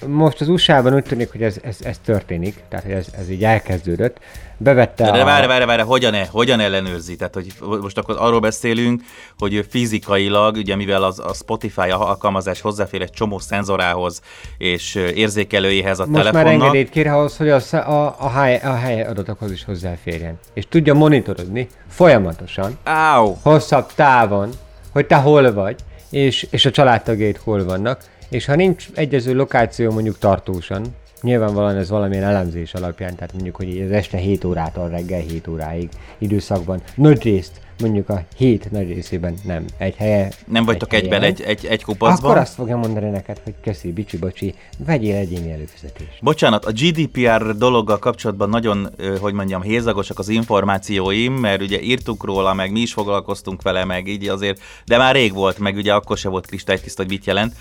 most 0.07 0.41
az 0.41 0.47
USA-ban 0.47 0.95
úgy 0.95 1.03
tűnik, 1.03 1.32
hogy 1.32 1.43
ez, 1.43 1.57
ez, 1.63 1.78
ez 1.84 1.97
történik, 1.97 2.63
tehát 2.69 2.86
hogy 2.86 2.93
ez, 2.93 3.07
ez 3.19 3.30
így 3.30 3.43
elkezdődött. 3.43 4.19
Bevette 4.58 5.03
De, 5.03 5.12
de 5.12 5.22
a... 5.22 5.26
várj, 5.26 5.47
várj, 5.47 5.66
várj, 5.66 5.82
hogyan, 5.82 6.14
-e, 6.14 6.28
hogyan 6.32 6.60
ellenőrzi? 6.60 7.16
Tehát, 7.16 7.34
hogy 7.34 7.53
most 7.82 7.97
akkor 7.97 8.16
arról 8.20 8.39
beszélünk, 8.39 9.01
hogy 9.38 9.66
fizikailag, 9.70 10.56
ugye 10.56 10.76
mivel 10.76 11.03
az, 11.03 11.20
a 11.20 11.34
Spotify 11.34 11.89
alkalmazás 11.89 12.62
hozzáfér 12.62 13.01
egy 13.01 13.12
csomó 13.12 13.39
szenzorához 13.39 14.22
és 14.58 14.95
érzékelőjéhez 14.95 15.99
a 15.99 16.06
Most 16.06 16.18
telefonnak. 16.18 16.45
már 16.45 16.53
engedélyt 16.53 16.89
kér 16.89 17.08
ahhoz, 17.08 17.38
hogy 17.38 17.49
a, 17.49 17.60
a, 17.72 18.16
a, 18.20 18.30
hely, 18.30 18.60
a 18.64 18.74
hely 18.74 19.03
adatokhoz 19.03 19.51
is 19.51 19.64
hozzáférjen. 19.64 20.39
És 20.53 20.68
tudja 20.70 20.93
monitorozni 20.93 21.68
folyamatosan, 21.89 22.78
Áú! 22.84 23.38
hosszabb 23.41 23.93
távon, 23.95 24.49
hogy 24.91 25.06
te 25.06 25.16
hol 25.16 25.53
vagy, 25.53 25.76
és, 26.10 26.47
és 26.49 26.66
a 26.66 26.72
családtagjaid 26.72 27.38
hol 27.38 27.64
vannak, 27.64 28.03
és 28.30 28.45
ha 28.45 28.56
nincs 28.56 28.88
egyező 28.93 29.34
lokáció 29.34 29.91
mondjuk 29.91 30.18
tartósan, 30.18 30.86
nyilvánvalóan 31.26 31.76
ez 31.76 31.89
valamilyen 31.89 32.23
elemzés 32.23 32.73
alapján, 32.73 33.15
tehát 33.15 33.34
mondjuk, 33.34 33.55
hogy 33.55 33.82
az 33.86 33.91
este 33.91 34.17
7 34.17 34.43
órától 34.43 34.89
reggel 34.89 35.19
7 35.19 35.47
óráig 35.47 35.89
időszakban, 36.17 36.82
nagy 36.95 37.23
részt, 37.23 37.61
mondjuk 37.80 38.09
a 38.09 38.23
hét 38.38 38.71
nagy 38.71 38.88
részében 38.88 39.36
nem, 39.43 39.65
egy 39.78 39.95
helye. 39.95 40.30
Nem 40.47 40.65
vagytok 40.65 40.93
egy 40.93 41.03
egyben 41.03 41.21
egy, 41.21 41.41
egy, 41.41 41.65
egy 41.65 41.84
kupacban? 41.84 42.30
Akkor 42.30 42.41
azt 42.41 42.53
fogja 42.53 42.78
mondani 42.78 43.09
neked, 43.09 43.39
hogy 43.43 43.53
köszi, 43.61 43.91
bicsi, 43.91 44.17
bocsi, 44.17 44.53
vegyél 44.78 45.15
egyéni 45.15 45.51
előfizetést. 45.51 46.17
Bocsánat, 46.21 46.65
a 46.65 46.71
GDPR 46.71 47.55
dologgal 47.57 47.99
kapcsolatban 47.99 48.49
nagyon, 48.49 48.89
hogy 49.19 49.34
mondjam, 49.34 49.61
hézagosak 49.61 50.19
az 50.19 50.30
információim, 50.30 51.34
mert 51.34 51.61
ugye 51.61 51.82
írtuk 51.82 52.23
róla, 52.23 52.53
meg 52.53 52.71
mi 52.71 52.80
is 52.80 52.93
foglalkoztunk 52.93 53.61
vele, 53.61 53.86
meg 53.86 54.07
így 54.07 54.28
azért, 54.28 54.59
de 54.86 54.97
már 54.97 55.15
rég 55.15 55.34
volt, 55.34 55.59
meg 55.59 55.76
ugye 55.76 55.93
akkor 55.93 56.17
se 56.17 56.30
volt 56.30 56.45
kristálytiszta, 56.45 57.01
hogy 57.01 57.11
mit 57.11 57.26
jelent. 57.26 57.53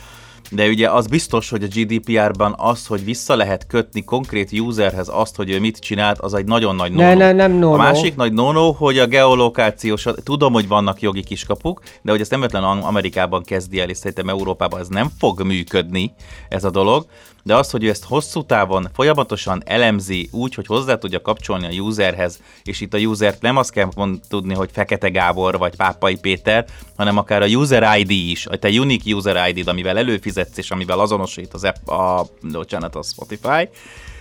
De 0.50 0.68
ugye 0.68 0.90
az 0.90 1.06
biztos, 1.06 1.50
hogy 1.50 1.62
a 1.62 1.66
GDPR-ban 1.66 2.54
az, 2.58 2.86
hogy 2.86 3.04
vissza 3.04 3.36
lehet 3.36 3.66
kötni 3.66 4.04
konkrét 4.04 4.60
userhez 4.60 5.08
azt, 5.12 5.36
hogy 5.36 5.50
ő 5.50 5.60
mit 5.60 5.78
csinált, 5.78 6.18
az 6.18 6.34
egy 6.34 6.44
nagyon 6.44 6.76
nagy 6.76 6.92
Ne, 6.92 7.12
no 7.12 7.18
ne, 7.18 7.32
nem 7.32 7.52
no 7.52 7.72
A 7.72 7.76
másik 7.76 8.16
nagy 8.16 8.32
no 8.32 8.72
hogy 8.72 8.98
a 8.98 9.06
geolokációs, 9.06 10.06
tudom, 10.22 10.52
hogy 10.52 10.68
vannak 10.68 11.00
jogi 11.00 11.22
kiskapuk, 11.22 11.82
de 12.02 12.10
hogy 12.10 12.20
ezt 12.20 12.30
nem 12.30 12.40
vetlen 12.40 12.64
Amerikában 12.64 13.42
kezdi 13.42 13.80
el, 13.80 13.88
és 13.88 13.96
szerintem 13.96 14.28
Európában 14.28 14.80
ez 14.80 14.88
nem 14.88 15.10
fog 15.18 15.42
működni, 15.42 16.14
ez 16.48 16.64
a 16.64 16.70
dolog, 16.70 17.06
de 17.44 17.54
az, 17.54 17.70
hogy 17.70 17.84
ő 17.84 17.88
ezt 17.88 18.04
hosszú 18.04 18.42
távon 18.42 18.88
folyamatosan 18.94 19.62
elemzi 19.66 20.28
úgy, 20.32 20.54
hogy 20.54 20.66
hozzá 20.66 20.94
tudja 20.94 21.20
kapcsolni 21.20 21.66
a 21.66 21.82
userhez, 21.82 22.40
és 22.62 22.80
itt 22.80 22.94
a 22.94 22.98
usert 22.98 23.42
nem 23.42 23.56
azt 23.56 23.70
kell 23.70 23.88
mond, 23.96 24.20
tudni, 24.28 24.54
hogy 24.54 24.70
Fekete 24.72 25.08
Gábor 25.08 25.58
vagy 25.58 25.76
Pápai 25.76 26.16
Péter, 26.16 26.64
hanem 26.96 27.18
akár 27.18 27.42
a 27.42 27.46
user 27.46 27.98
ID 27.98 28.10
is, 28.10 28.46
a 28.46 28.56
te 28.56 28.68
unique 28.68 29.14
user 29.14 29.48
ID-d, 29.48 29.68
amivel 29.68 29.98
előfizetsz 29.98 30.58
és 30.58 30.70
amivel 30.70 30.98
azonosít 30.98 31.54
az 31.54 31.64
app, 31.64 31.88
a, 31.88 32.26
bocsánat, 32.52 32.96
a 32.96 33.02
Spotify, 33.02 33.68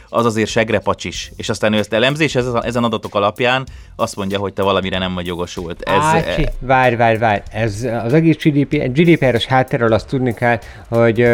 az 0.09 0.25
azért 0.25 0.49
segrepacsis. 0.49 1.31
És 1.35 1.49
aztán 1.49 1.73
ő 1.73 1.77
ezt 1.77 1.93
elemzi, 1.93 2.23
és 2.23 2.35
ezen, 2.35 2.63
ezen 2.63 2.83
adatok 2.83 3.15
alapján 3.15 3.67
azt 3.95 4.15
mondja, 4.15 4.39
hogy 4.39 4.53
te 4.53 4.61
valamire 4.61 4.97
nem 4.97 5.13
vagy 5.13 5.25
jogosult. 5.25 5.81
Ez, 5.81 6.01
Ácsi, 6.01 6.47
várj, 6.59 6.95
várj, 6.95 7.17
várj. 7.17 7.41
Ez 7.51 7.87
az 8.03 8.13
egész 8.13 8.35
GDP, 8.35 8.91
GDPR-os 8.93 9.45
háttérről 9.45 9.93
azt 9.93 10.07
tudni 10.07 10.33
kell, 10.33 10.59
hogy 10.87 11.27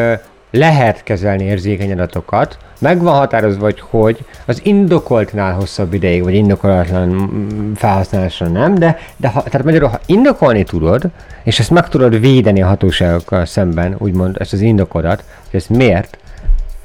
lehet 0.52 1.04
kezelni 1.04 1.44
érzékeny 1.44 1.92
adatokat, 1.92 2.58
meg 2.80 3.02
van 3.02 3.14
határozva, 3.14 3.64
hogy 3.64 3.84
hogy, 3.90 4.26
az 4.46 4.60
indokoltnál 4.64 5.54
hosszabb 5.54 5.94
ideig, 5.94 6.24
vagy 6.24 6.34
indokolatlan 6.34 7.08
mm, 7.08 7.74
felhasználásra 7.74 8.48
nem, 8.48 8.76
de, 8.76 8.98
de 9.18 9.28
ha, 9.28 9.44
tehát 9.44 9.64
magyarul, 9.64 9.90
ha 9.90 10.00
indokolni 10.06 10.64
tudod, 10.64 11.04
és 11.44 11.60
ezt 11.60 11.70
meg 11.70 11.90
tudod 11.90 12.20
védeni 12.20 12.62
a 12.62 12.68
hatóságokkal 12.68 13.46
szemben, 13.46 13.96
úgymond 13.98 14.36
ezt 14.40 14.54
az 14.54 14.62
indokodat, 14.62 15.24
hogy 15.52 15.60
ez 15.60 15.78
miért, 15.78 16.18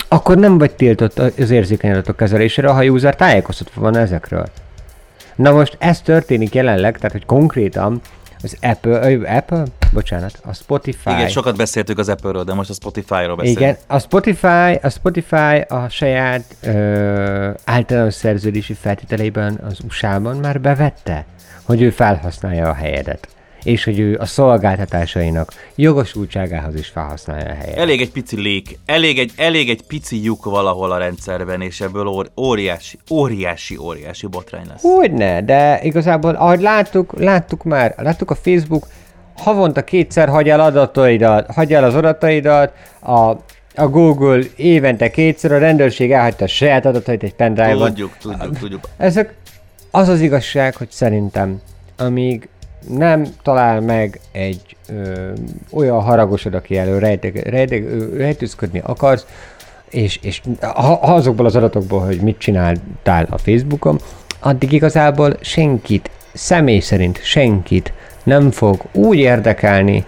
akkor 0.09 0.37
nem 0.37 0.59
vagy 0.59 0.75
tiltott 0.75 1.19
az 1.19 1.51
érzékeny 1.51 1.91
adatok 1.91 2.17
kezelésére, 2.17 2.69
ha 2.69 2.79
a 2.79 2.85
user 2.85 3.17
tájékoztatva 3.17 3.81
van 3.81 3.97
ezekről. 3.97 4.47
Na 5.35 5.53
most 5.53 5.77
ez 5.79 6.01
történik 6.01 6.55
jelenleg, 6.55 6.97
tehát 6.97 7.13
hogy 7.13 7.27
konkrétan 7.27 8.01
az 8.45 8.57
Apple, 8.61 9.37
Apple? 9.37 9.65
Bocsánat, 9.93 10.41
a 10.45 10.53
Spotify. 10.53 11.11
Igen, 11.11 11.29
sokat 11.29 11.57
beszéltük 11.57 11.99
az 11.99 12.09
Apple-ről, 12.09 12.45
de 12.45 12.55
most 12.55 12.71
a 12.71 12.75
Spotify-ról 12.75 13.37
beszélünk. 13.37 13.61
Igen, 13.61 13.77
a 13.87 13.99
Spotify, 13.99 14.79
a 14.83 14.89
Spotify 14.89 15.65
a 15.69 15.89
saját 15.89 16.45
ö, 16.61 17.51
általános 17.65 18.15
szerződési 18.15 18.75
feltételeiben 18.75 19.61
az 19.67 19.79
USA-ban 19.85 20.37
már 20.37 20.61
bevette, 20.61 21.25
hogy 21.63 21.83
ő 21.83 21.91
felhasználja 21.91 22.69
a 22.69 22.75
helyedet 22.75 23.29
és 23.65 23.85
hogy 23.85 23.99
ő 23.99 24.17
a 24.19 24.27
szolgáltatásainak 24.27 25.53
jogosultságához 25.75 26.75
is 26.75 26.89
felhasználja 26.89 27.51
a 27.51 27.55
helyet. 27.55 27.79
Elég 27.79 28.01
egy 28.01 28.11
pici 28.11 28.41
lék, 28.41 28.79
elég 28.87 29.19
egy, 29.19 29.33
elég 29.37 29.71
egy 29.71 29.83
pici 29.83 30.23
lyuk 30.23 30.45
valahol 30.45 30.93
a 30.93 30.99
rendszerben, 30.99 31.61
és 31.61 31.81
ebből 31.81 32.07
óri- 32.07 32.31
óriási, 32.37 32.99
óriási, 33.11 33.77
óriási 33.77 34.27
botrány 34.27 34.67
lesz. 34.69 34.83
Hogyne, 34.83 35.43
de 35.43 35.81
igazából, 35.83 36.35
ahogy 36.35 36.61
láttuk, 36.61 37.13
láttuk 37.19 37.63
már, 37.63 37.95
láttuk 37.97 38.31
a 38.31 38.35
Facebook, 38.35 38.87
havonta 39.37 39.85
kétszer 39.85 40.29
hagy 40.29 40.49
el 40.49 40.61
adataidat, 40.61 41.51
hagy 41.51 41.73
el 41.73 41.85
az 41.85 41.95
adataidat, 41.95 42.73
a, 43.01 43.31
a 43.75 43.89
Google 43.89 44.43
évente 44.57 45.11
kétszer, 45.11 45.53
a 45.53 45.59
rendőrség 45.59 46.13
elhagyta 46.13 46.45
a 46.45 46.49
saját 46.49 46.87
adatait 46.87 47.23
egy 47.23 47.35
pendrive-on. 47.35 47.87
Tudjuk, 47.87 48.17
tudjuk, 48.21 48.59
tudjuk. 48.59 48.89
Ezek 48.97 49.35
az 49.91 50.09
az 50.09 50.21
igazság, 50.21 50.77
hogy 50.77 50.91
szerintem, 50.91 51.61
amíg 51.97 52.49
nem 52.89 53.27
talál 53.43 53.81
meg 53.81 54.21
egy 54.33 54.77
ö, 54.89 55.31
olyan 55.73 56.03
haragosod, 56.03 56.55
aki 56.55 56.77
elő 56.77 56.99
rejteg, 56.99 57.37
rejteg, 57.37 57.85
ö, 57.85 58.17
rejtőzködni 58.17 58.81
akarsz, 58.85 59.27
és, 59.91 60.19
és 60.23 60.41
ha, 60.61 60.83
ha 60.83 61.15
azokból 61.15 61.47
az 61.47 61.57
adatokból, 61.57 62.01
hogy 62.01 62.21
mit 62.21 62.39
csináltál 62.39 63.27
a 63.31 63.39
Facebookon, 63.39 63.99
addig 64.41 64.73
igazából 64.73 65.37
senkit, 65.41 66.11
személy 66.33 66.81
szerint 66.81 67.21
senkit 67.23 67.93
nem 68.23 68.51
fog 68.51 68.83
úgy 68.93 69.19
érdekelni, 69.19 70.05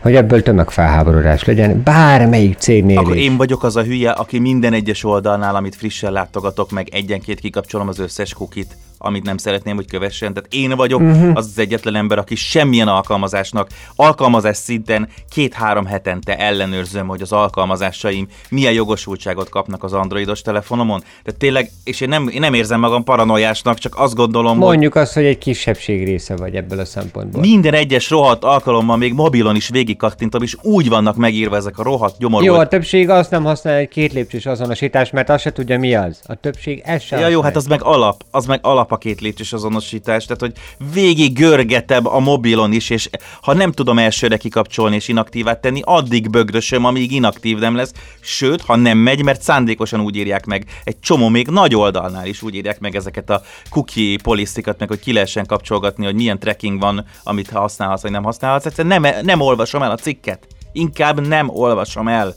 hogy 0.00 0.14
ebből 0.14 0.42
tömegfelháborodás 0.42 1.44
legyen, 1.44 1.82
bármelyik 1.82 2.58
cégnél 2.58 2.98
Akkor 2.98 3.16
is. 3.16 3.22
én 3.22 3.36
vagyok 3.36 3.62
az 3.62 3.76
a 3.76 3.82
hülye, 3.82 4.10
aki 4.10 4.38
minden 4.38 4.72
egyes 4.72 5.04
oldalnál, 5.04 5.54
amit 5.54 5.74
frissen 5.76 6.12
látogatok, 6.12 6.70
meg 6.70 6.88
egyenként 6.90 7.40
kikapcsolom 7.40 7.88
az 7.88 7.98
összes 7.98 8.34
kukit, 8.34 8.76
amit 8.98 9.24
nem 9.24 9.36
szeretném, 9.36 9.74
hogy 9.74 9.86
kövessen. 9.86 10.34
Tehát 10.34 10.52
én 10.52 10.76
vagyok 10.76 11.00
uh-huh. 11.00 11.36
az 11.36 11.46
az 11.46 11.58
egyetlen 11.58 11.94
ember, 11.94 12.18
aki 12.18 12.34
semmilyen 12.34 12.88
alkalmazásnak, 12.88 13.68
alkalmazás 13.96 14.56
szinten 14.56 15.08
két-három 15.30 15.86
hetente 15.86 16.36
ellenőrzöm, 16.36 17.06
hogy 17.06 17.22
az 17.22 17.32
alkalmazásaim 17.32 18.28
milyen 18.48 18.72
jogosultságot 18.72 19.48
kapnak 19.48 19.84
az 19.84 19.92
androidos 19.92 20.42
telefonomon. 20.42 21.00
Tehát 21.00 21.38
tényleg, 21.38 21.70
és 21.84 22.00
én 22.00 22.08
nem, 22.08 22.28
én 22.28 22.40
nem 22.40 22.54
érzem 22.54 22.80
magam 22.80 23.04
paranoiásnak, 23.04 23.78
csak 23.78 23.94
azt 23.98 24.14
gondolom, 24.14 24.58
hogy 24.58 24.66
Mondjuk 24.66 24.94
azt, 24.94 25.14
hogy 25.14 25.24
egy 25.24 25.38
kisebbség 25.38 26.04
része 26.04 26.36
vagy 26.36 26.54
ebből 26.54 26.78
a 26.78 26.84
szempontból. 26.84 27.40
minden 27.40 27.74
egyes 27.74 28.10
rohadt 28.10 28.44
alkalommal 28.44 28.96
még 28.96 29.12
mobilon 29.12 29.56
is 29.56 29.68
végigkattintom, 29.68 30.42
és 30.42 30.56
úgy 30.62 30.88
vannak 30.88 31.16
megírva 31.16 31.56
ezek 31.56 31.78
a 31.78 31.82
rohadt 31.82 32.18
gyomorú. 32.18 32.44
Jó, 32.44 32.54
a 32.54 32.68
többség 32.68 33.08
azt 33.08 33.30
nem 33.30 33.44
használja 33.44 33.80
egy 33.80 33.88
két 33.88 34.12
lépcsős 34.12 34.46
azonosítás, 34.46 35.10
mert 35.10 35.28
azt 35.28 35.42
se 35.42 35.52
tudja 35.52 35.78
mi 35.78 35.94
az. 35.94 36.20
A 36.26 36.34
többség 36.34 36.82
ezt 36.84 37.04
sem 37.04 37.20
Ja 37.20 37.28
jó, 37.28 37.40
hát 37.40 37.56
az 37.56 37.66
meg 37.66 37.82
alap, 37.82 38.24
az 38.30 38.46
meg 38.46 38.58
alap 38.62 38.87
alap 38.88 38.92
a 38.92 38.98
két 38.98 39.20
lépcsős 39.20 39.52
azonosítás, 39.52 40.24
tehát 40.24 40.40
hogy 40.40 40.52
végig 40.92 41.32
görgetem 41.32 42.06
a 42.06 42.18
mobilon 42.18 42.72
is, 42.72 42.90
és 42.90 43.10
ha 43.42 43.54
nem 43.54 43.72
tudom 43.72 43.98
elsőre 43.98 44.36
kikapcsolni 44.36 44.94
és 44.96 45.08
inaktívát 45.08 45.60
tenni, 45.60 45.80
addig 45.84 46.30
bögrösöm, 46.30 46.84
amíg 46.84 47.12
inaktív 47.12 47.58
nem 47.58 47.74
lesz. 47.74 47.92
Sőt, 48.20 48.62
ha 48.62 48.76
nem 48.76 48.98
megy, 48.98 49.22
mert 49.22 49.42
szándékosan 49.42 50.00
úgy 50.00 50.16
írják 50.16 50.46
meg, 50.46 50.64
egy 50.84 51.00
csomó 51.00 51.28
még 51.28 51.48
nagy 51.48 51.74
oldalnál 51.74 52.26
is 52.26 52.42
úgy 52.42 52.54
írják 52.54 52.80
meg 52.80 52.96
ezeket 52.96 53.30
a 53.30 53.42
cookie 53.70 54.18
polisztikat, 54.22 54.78
meg 54.78 54.88
hogy 54.88 55.00
ki 55.00 55.12
lehessen 55.12 55.46
kapcsolgatni, 55.46 56.04
hogy 56.04 56.14
milyen 56.14 56.38
tracking 56.38 56.80
van, 56.80 57.04
amit 57.22 57.50
használhatsz, 57.50 58.02
vagy 58.02 58.10
nem 58.10 58.22
használhatsz. 58.22 58.66
Egyszerűen 58.66 59.00
nem, 59.00 59.24
nem 59.24 59.40
olvasom 59.40 59.82
el 59.82 59.90
a 59.90 59.96
cikket. 59.96 60.46
Inkább 60.72 61.26
nem 61.26 61.48
olvasom 61.48 62.08
el 62.08 62.34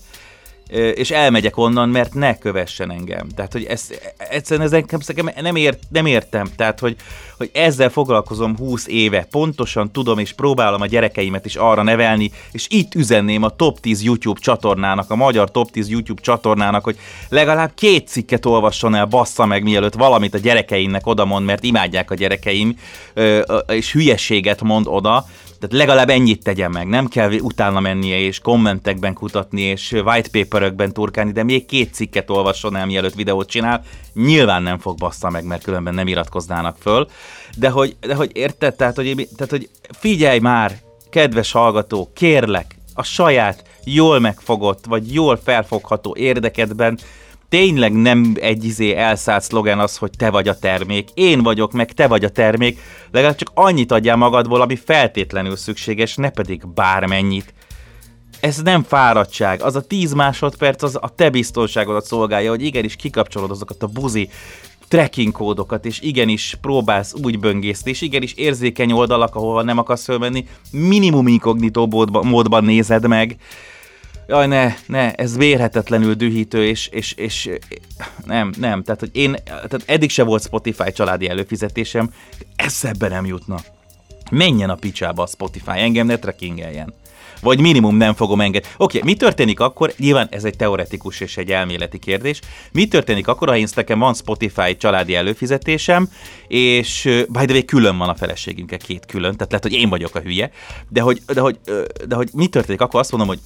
és 0.72 1.12
elmegyek 1.12 1.58
onnan, 1.58 1.90
mert 1.90 2.14
ne 2.14 2.38
kövessen 2.38 2.92
engem. 2.92 3.28
Tehát, 3.36 3.52
hogy 3.52 3.64
ezt, 3.64 4.14
egyszerűen 4.18 4.66
ez 4.66 4.72
nekem 5.08 5.30
nem, 5.42 5.56
ért, 5.56 5.80
nem 5.90 6.06
értem. 6.06 6.48
Tehát, 6.56 6.80
hogy, 6.80 6.96
hogy 7.42 7.50
ezzel 7.54 7.90
foglalkozom 7.90 8.58
20 8.58 8.88
éve, 8.88 9.28
pontosan 9.32 9.92
tudom, 9.92 10.20
és 10.20 10.34
próbálom 10.34 10.82
a 10.82 10.86
gyerekeimet 10.86 11.46
is 11.46 11.56
arra 11.56 11.84
nevelni, 11.84 12.32
és 12.52 12.68
itt 12.70 12.96
üzenném 12.96 13.44
a 13.44 13.50
top 13.50 13.80
10 13.80 14.04
YouTube 14.04 14.40
csatornának, 14.40 15.12
a 15.12 15.16
magyar 15.16 15.52
top 15.52 15.72
10 15.72 15.90
YouTube 15.90 16.22
csatornának, 16.22 16.84
hogy 16.84 16.98
legalább 17.30 17.72
két 17.76 18.08
cikket 18.08 18.46
olvasson 18.46 18.96
el, 18.96 19.06
bassza 19.06 19.46
meg, 19.46 19.64
mielőtt 19.64 19.94
valamit 19.94 20.34
a 20.34 20.38
gyerekeimnek 20.38 21.08
odamond, 21.08 21.46
mert 21.46 21.64
imádják 21.64 22.12
a 22.12 22.16
gyerekeim, 22.16 22.78
és 23.68 23.92
hülyeséget 23.92 24.62
mond 24.62 24.88
oda, 24.88 25.26
tehát 25.60 25.86
legalább 25.86 26.10
ennyit 26.10 26.44
tegyen 26.44 26.72
meg, 26.72 26.88
nem 26.88 27.08
kell 27.08 27.32
utána 27.32 27.80
mennie 27.80 28.20
és 28.20 28.40
kommentekben 28.40 29.14
kutatni 29.14 29.62
és 29.62 29.92
white 29.92 30.30
paperökben 30.32 30.94
turkálni, 30.94 31.32
de 31.32 31.44
még 31.44 31.66
két 31.66 31.94
cikket 31.94 32.30
olvasson 32.30 32.76
el, 32.76 32.86
mielőtt 32.86 33.14
videót 33.14 33.50
csinál, 33.50 33.84
nyilván 34.14 34.64
nem 34.64 34.80
fog 34.80 34.98
bassza 34.98 35.30
meg, 35.30 35.44
mert 35.44 35.64
különben 35.64 35.94
nem 35.94 36.08
iratkoznának 36.08 36.78
föl. 36.80 37.08
De 37.58 37.70
hogy, 37.70 37.96
de 38.00 38.16
hogy 38.16 38.32
érted, 38.34 38.76
tehát 38.76 38.96
hogy, 38.96 39.28
tehát 39.36 39.52
hogy 39.52 39.70
figyelj 39.98 40.40
már, 40.40 40.80
kedves 41.10 41.52
hallgató, 41.52 42.10
kérlek, 42.14 42.76
a 42.94 43.04
saját 43.04 43.64
jól 43.84 44.20
megfogott, 44.20 44.86
vagy 44.86 45.14
jól 45.14 45.40
felfogható 45.44 46.16
érdekedben 46.18 47.00
tényleg 47.50 47.94
nem 47.94 48.36
egy 48.40 48.64
izé 48.64 48.94
elszállt 48.96 49.44
szlogen 49.44 49.80
az, 49.80 49.98
hogy 49.98 50.12
te 50.18 50.30
vagy 50.30 50.48
a 50.48 50.60
termék, 50.60 51.10
én 51.14 51.44
vagyok, 51.44 51.72
meg 51.72 51.92
te 51.92 52.08
vagy 52.08 52.24
a 52.24 52.30
termék, 52.30 52.80
legalább 53.12 53.36
csak 53.36 53.52
annyit 53.54 53.92
adjál 53.92 54.16
magadból, 54.16 54.62
ami 54.62 54.76
feltétlenül 54.76 55.56
szükséges, 55.56 56.16
ne 56.16 56.30
pedig 56.30 56.68
bármennyit. 56.68 57.54
Ez 58.42 58.58
nem 58.58 58.84
fáradtság, 58.84 59.62
az 59.62 59.76
a 59.76 59.82
10 59.82 60.14
másodperc 60.14 60.84
az 60.84 60.96
a 61.02 61.10
te 61.16 61.30
biztonságodat 61.30 62.06
szolgálja, 62.06 62.50
hogy 62.50 62.64
igenis 62.64 62.96
kikapcsolod 62.96 63.52
azokat 63.52 63.84
a 63.84 63.88
buzi 63.88 64.30
tracking 64.88 65.32
kódokat, 65.32 65.86
és 65.86 66.00
igenis 66.02 66.58
próbálsz 66.62 67.14
úgy 67.24 67.40
böngészni, 67.40 67.90
és 67.92 68.02
igenis 68.02 68.34
érzékeny 68.34 68.92
oldalak, 68.92 69.36
ahova 69.36 69.62
nem 69.62 69.78
akarsz 69.78 70.04
fölmenni, 70.04 70.48
minimum 70.72 71.28
inkognitó 71.28 72.08
módban, 72.24 72.64
nézed 72.64 73.08
meg, 73.08 73.36
jaj 74.28 74.48
ne, 74.48 74.74
ne, 74.86 75.14
ez 75.14 75.38
vérhetetlenül 75.38 76.14
dühítő, 76.14 76.66
és, 76.66 76.88
és, 76.88 77.14
és 77.14 77.50
nem, 78.26 78.54
nem, 78.58 78.84
tehát 78.84 79.00
hogy 79.00 79.10
én, 79.14 79.36
tehát 79.46 79.84
eddig 79.86 80.10
se 80.10 80.24
volt 80.24 80.44
Spotify 80.44 80.92
családi 80.92 81.30
előfizetésem, 81.30 82.14
eszebbe 82.56 83.08
nem 83.08 83.26
jutna. 83.26 83.58
Menjen 84.32 84.70
a 84.70 84.76
picsába 84.76 85.24
a 85.24 85.28
Spotify, 85.28 85.80
engem 85.80 86.06
ne 86.06 86.18
trackingeljen. 86.18 86.94
Vagy 87.42 87.60
minimum 87.60 87.96
nem 87.96 88.14
fogom 88.14 88.42
engedni. 88.42 88.70
Oké, 88.78 88.98
okay, 88.98 89.12
mi 89.12 89.18
történik 89.18 89.60
akkor? 89.60 89.94
Nyilván 89.98 90.28
ez 90.32 90.44
egy 90.44 90.56
teoretikus 90.56 91.20
és 91.20 91.38
egy 91.38 91.52
elméleti 91.52 92.00
kérdés. 92.00 92.40
Mi 92.72 92.88
történik 92.88 93.28
akkor, 93.28 93.48
ha 93.48 93.58
én 93.58 93.68
nekem 93.76 94.00
van 94.00 94.14
Spotify 94.14 94.78
családi 94.78 95.16
előfizetésem, 95.16 96.10
és 96.48 97.04
by 97.30 97.46
the 97.46 97.54
way, 97.54 97.66
külön 97.66 97.98
van 97.98 98.10
a 98.10 98.16
feleségünkkel, 98.16 98.78
két 98.78 99.06
külön, 99.06 99.32
tehát 99.32 99.52
lehet, 99.52 99.64
hogy 99.64 99.74
én 99.74 99.90
vagyok 99.90 100.16
a 100.16 100.20
hülye, 100.20 100.52
de 100.90 101.02
hogy, 101.02 101.22
de 101.34 101.42
hogy, 101.42 101.60
de 102.08 102.16
hogy 102.16 102.30
mi 102.34 102.48
történik 102.48 102.82
akkor? 102.82 103.00
Azt 103.00 103.12
mondom, 103.12 103.30
hogy 103.30 103.40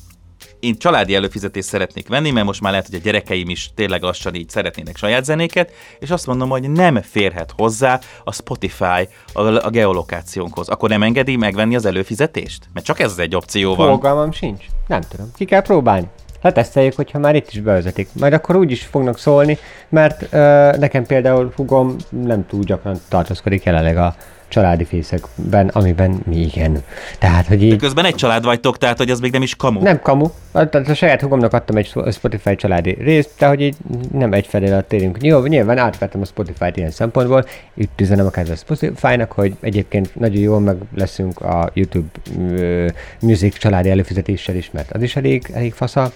én 0.60 0.78
családi 0.78 1.16
előfizetést 1.16 1.68
szeretnék 1.68 2.08
venni, 2.08 2.32
mert 2.32 2.46
most 2.46 2.62
már 2.62 2.72
lehet, 2.72 2.88
hogy 2.88 2.96
a 2.96 3.02
gyerekeim 3.04 3.50
is 3.50 3.70
tényleg 3.76 4.02
lassan 4.02 4.36
így 4.36 4.50
szeretnének 4.50 4.98
saját 4.98 5.26
zenéket, 5.26 5.72
és 6.00 6.12
azt 6.12 6.28
mondom, 6.28 6.50
hogy 6.50 6.70
nem 6.70 7.02
férhet 7.02 7.54
hozzá 7.58 8.00
a 8.24 8.34
Spotify 8.34 9.08
a, 9.34 9.42
a 9.42 9.70
geolokációnkhoz. 9.70 10.70
Akkor 10.70 10.90
nem 10.90 11.04
engedi 11.04 11.36
megvenni 11.36 11.76
az 11.76 11.86
előfizetést? 11.86 12.70
Mert 12.74 12.86
csak 12.86 13.00
ez 13.00 13.12
az 13.12 13.20
egy 13.20 13.36
opció 13.36 13.76
van. 13.76 13.90
Fogalmam 13.90 14.32
sincs. 14.32 14.64
Nem 14.88 15.02
tudom. 15.02 15.32
Ki 15.36 15.46
kell 15.46 15.62
próbálni. 15.62 16.08
Leteszteljük, 16.42 16.96
hogyha 16.96 17.20
már 17.20 17.36
itt 17.36 17.52
is 17.52 17.60
bevezetik. 17.60 18.10
Majd 18.20 18.34
akkor 18.34 18.56
úgy 18.56 18.72
is 18.72 18.84
fognak 18.84 19.18
szólni, 19.18 19.58
mert 19.90 20.22
uh, 20.22 20.30
nekem 20.78 21.06
például 21.06 21.52
hugom 21.56 21.96
nem 22.10 22.46
túl 22.48 22.64
gyakran 22.64 22.98
tartózkodik 23.10 23.64
jelenleg 23.64 23.98
a 23.98 24.16
családi 24.56 24.84
fészekben, 24.84 25.68
amiben 25.68 26.20
mi 26.26 26.36
igen. 26.36 26.84
Tehát, 27.20 27.48
hogy 27.48 27.64
így... 27.64 27.70
De 27.70 27.76
közben 27.76 28.06
egy 28.06 28.16
család 28.16 28.44
vagytok, 28.44 28.78
tehát 28.78 28.98
hogy 28.98 29.10
az 29.10 29.20
még 29.20 29.32
nem 29.32 29.42
is 29.42 29.56
kamu. 29.56 29.82
Nem 29.82 30.00
kamu. 30.00 30.30
Tehát 30.52 30.76
a 30.76 30.94
saját 30.94 31.22
hugomnak 31.22 31.54
adtam 31.54 31.76
egy 31.76 31.94
Spotify 32.12 32.56
családi 32.56 32.98
részt, 33.00 33.30
de 33.40 33.48
hogy 33.48 33.62
így 33.62 33.76
nem 34.12 34.34
egy 34.34 34.48
felé 34.48 34.78
térünk. 34.88 35.18
Jó, 35.22 35.46
nyilván 35.46 35.78
átvettem 35.78 36.22
a 36.22 36.26
Spotify-t 36.26 36.78
ilyen 36.78 36.92
szempontból. 36.92 37.46
Itt 37.74 38.02
üzenem 38.02 38.26
a 38.26 38.30
kedves 38.30 38.60
Spotify-nak, 38.60 39.32
hogy 39.32 39.56
egyébként 39.60 40.16
nagyon 40.16 40.42
jól 40.42 40.60
meg 40.60 40.78
leszünk 40.96 41.42
a 41.42 41.70
YouTube 41.74 42.08
uh, 42.38 42.88
Music 43.22 43.58
családi 43.58 43.90
előfizetéssel 43.90 44.56
is, 44.56 44.72
mert 44.72 44.92
az 44.92 45.02
is 45.02 45.16
elég, 45.16 45.52
elég 45.54 45.74
fasza 45.74 46.12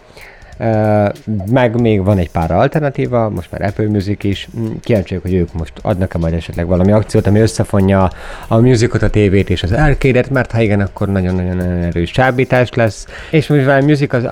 meg 1.51 1.81
még 1.81 2.03
van 2.03 2.17
egy 2.17 2.31
pár 2.31 2.51
alternatíva, 2.51 3.29
most 3.29 3.51
már 3.51 3.61
Apple 3.61 3.87
Music 3.87 4.23
is. 4.23 4.47
Mm, 4.59 4.65
kíváncsi 4.81 5.15
hogy 5.15 5.33
ők 5.33 5.53
most 5.53 5.73
adnak-e 5.81 6.17
majd 6.17 6.33
esetleg 6.33 6.67
valami 6.67 6.91
akciót, 6.91 7.27
ami 7.27 7.39
összefonja 7.39 8.09
a 8.47 8.57
musicot, 8.57 9.01
a 9.01 9.09
tévét 9.09 9.49
és 9.49 9.63
az 9.63 9.71
arcade 9.71 10.23
mert 10.31 10.51
ha 10.51 10.61
igen, 10.61 10.81
akkor 10.81 11.07
nagyon-nagyon 11.07 11.59
erős 11.59 12.11
csábítás 12.11 12.73
lesz. 12.73 13.07
És 13.31 13.47
mivel 13.47 13.81
music 13.81 14.13
az, 14.13 14.23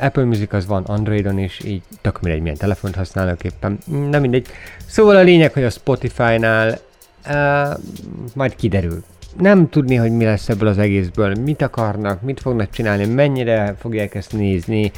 Apple 0.00 0.24
Music 0.24 0.52
az 0.52 0.66
van 0.66 0.82
Androidon 0.82 1.38
is, 1.38 1.60
így 1.64 1.82
tök 2.00 2.20
mindegy, 2.20 2.42
milyen 2.42 2.56
telefont 2.56 2.94
használok 2.94 3.44
éppen. 3.44 3.78
Mm, 3.92 4.08
nem 4.08 4.20
mindegy. 4.20 4.46
Szóval 4.86 5.16
a 5.16 5.22
lényeg, 5.22 5.52
hogy 5.52 5.64
a 5.64 5.70
Spotify-nál 5.70 6.78
uh, 7.28 7.78
majd 8.34 8.56
kiderül 8.56 9.02
nem 9.38 9.68
tudni, 9.68 9.94
hogy 9.94 10.10
mi 10.10 10.24
lesz 10.24 10.48
ebből 10.48 10.68
az 10.68 10.78
egészből, 10.78 11.34
mit 11.34 11.62
akarnak, 11.62 12.22
mit 12.22 12.40
fognak 12.40 12.70
csinálni, 12.70 13.04
mennyire 13.04 13.74
fogják 13.78 14.14
ezt 14.14 14.32
nézni, 14.32 14.92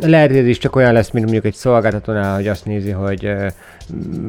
lehet, 0.00 0.28
hogy 0.28 0.38
ez 0.38 0.46
is 0.46 0.58
csak 0.58 0.76
olyan 0.76 0.92
lesz, 0.92 1.10
mint 1.10 1.24
mondjuk 1.24 1.44
egy 1.44 1.54
szolgáltatónál, 1.54 2.34
hogy 2.34 2.48
azt 2.48 2.64
nézi, 2.64 2.90
hogy 2.90 3.32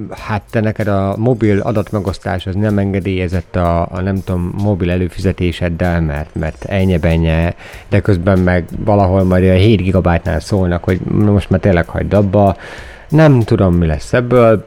hát 0.09 0.41
te 0.49 0.59
neked 0.59 0.88
a 0.88 1.16
mobil 1.18 1.59
adatmegosztás 1.59 2.47
az 2.47 2.55
nem 2.55 2.78
engedélyezett 2.78 3.55
a, 3.55 3.82
a 3.91 4.01
nem 4.01 4.24
tudom, 4.24 4.53
mobil 4.57 4.91
előfizetéseddel, 4.91 6.01
mert, 6.01 6.36
mert 6.36 6.66
ennyi 6.66 6.99
de 7.89 7.99
közben 8.01 8.39
meg 8.39 8.66
valahol 8.86 9.24
majd 9.24 9.43
a 9.43 9.53
7 9.53 9.82
gigabájtnál 9.82 10.39
szólnak, 10.39 10.84
hogy 10.84 10.99
most 10.99 11.49
már 11.49 11.59
tényleg 11.59 11.88
hagyd 11.88 12.14
abba. 12.14 12.57
Nem 13.09 13.39
tudom, 13.39 13.76
mi 13.76 13.86
lesz 13.86 14.14
ebből, 14.14 14.64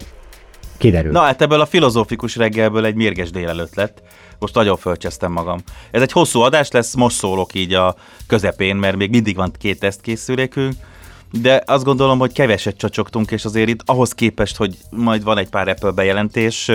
kiderül. 0.76 1.12
Na 1.12 1.20
hát 1.20 1.42
ebből 1.42 1.60
a 1.60 1.66
filozófikus 1.66 2.36
reggelből 2.36 2.84
egy 2.84 2.94
mérges 2.94 3.30
délelőtt 3.30 3.74
lett. 3.74 4.02
Most 4.38 4.54
nagyon 4.54 4.76
fölcsesztem 4.76 5.32
magam. 5.32 5.58
Ez 5.90 6.02
egy 6.02 6.12
hosszú 6.12 6.40
adás 6.40 6.70
lesz, 6.70 6.94
most 6.94 7.16
szólok 7.16 7.54
így 7.54 7.74
a 7.74 7.94
közepén, 8.26 8.76
mert 8.76 8.96
még 8.96 9.10
mindig 9.10 9.36
van 9.36 9.52
két 9.58 9.78
tesztkészülékünk, 9.78 10.74
de 11.40 11.62
azt 11.66 11.84
gondolom, 11.84 12.18
hogy 12.18 12.32
keveset 12.32 12.76
csacsogtunk, 12.76 13.30
és 13.30 13.44
azért 13.44 13.68
itt 13.68 13.80
ahhoz 13.84 14.12
képest, 14.12 14.56
hogy 14.56 14.76
majd 14.90 15.22
van 15.22 15.38
egy 15.38 15.48
pár 15.48 15.68
Apple 15.68 15.90
bejelentés, 15.90 16.70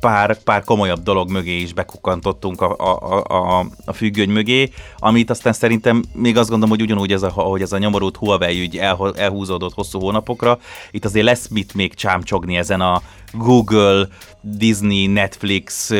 pár, 0.00 0.42
pár 0.42 0.64
komolyabb 0.64 1.02
dolog 1.02 1.30
mögé 1.30 1.60
is 1.60 1.72
bekukantottunk 1.72 2.60
a, 2.60 2.76
a, 2.78 3.24
a, 3.28 3.66
a 3.84 3.92
függöny 3.92 4.30
mögé, 4.30 4.70
amit 4.98 5.30
aztán 5.30 5.52
szerintem 5.52 6.04
még 6.12 6.36
azt 6.36 6.48
gondolom, 6.48 6.74
hogy 6.74 6.84
ugyanúgy 6.84 7.12
ez 7.12 7.22
a, 7.22 7.32
ahogy 7.34 7.62
ez 7.62 7.72
a 7.72 7.78
nyomorult 7.78 8.16
Huawei 8.16 8.60
ügy 8.60 8.76
el, 8.76 9.12
elhúzódott 9.16 9.74
hosszú 9.74 10.00
hónapokra, 10.00 10.58
itt 10.90 11.04
azért 11.04 11.24
lesz 11.24 11.48
mit 11.48 11.74
még 11.74 11.94
csámcsogni 11.94 12.56
ezen 12.56 12.80
a 12.80 13.02
Google, 13.32 14.08
Disney, 14.40 15.06
Netflix, 15.06 15.90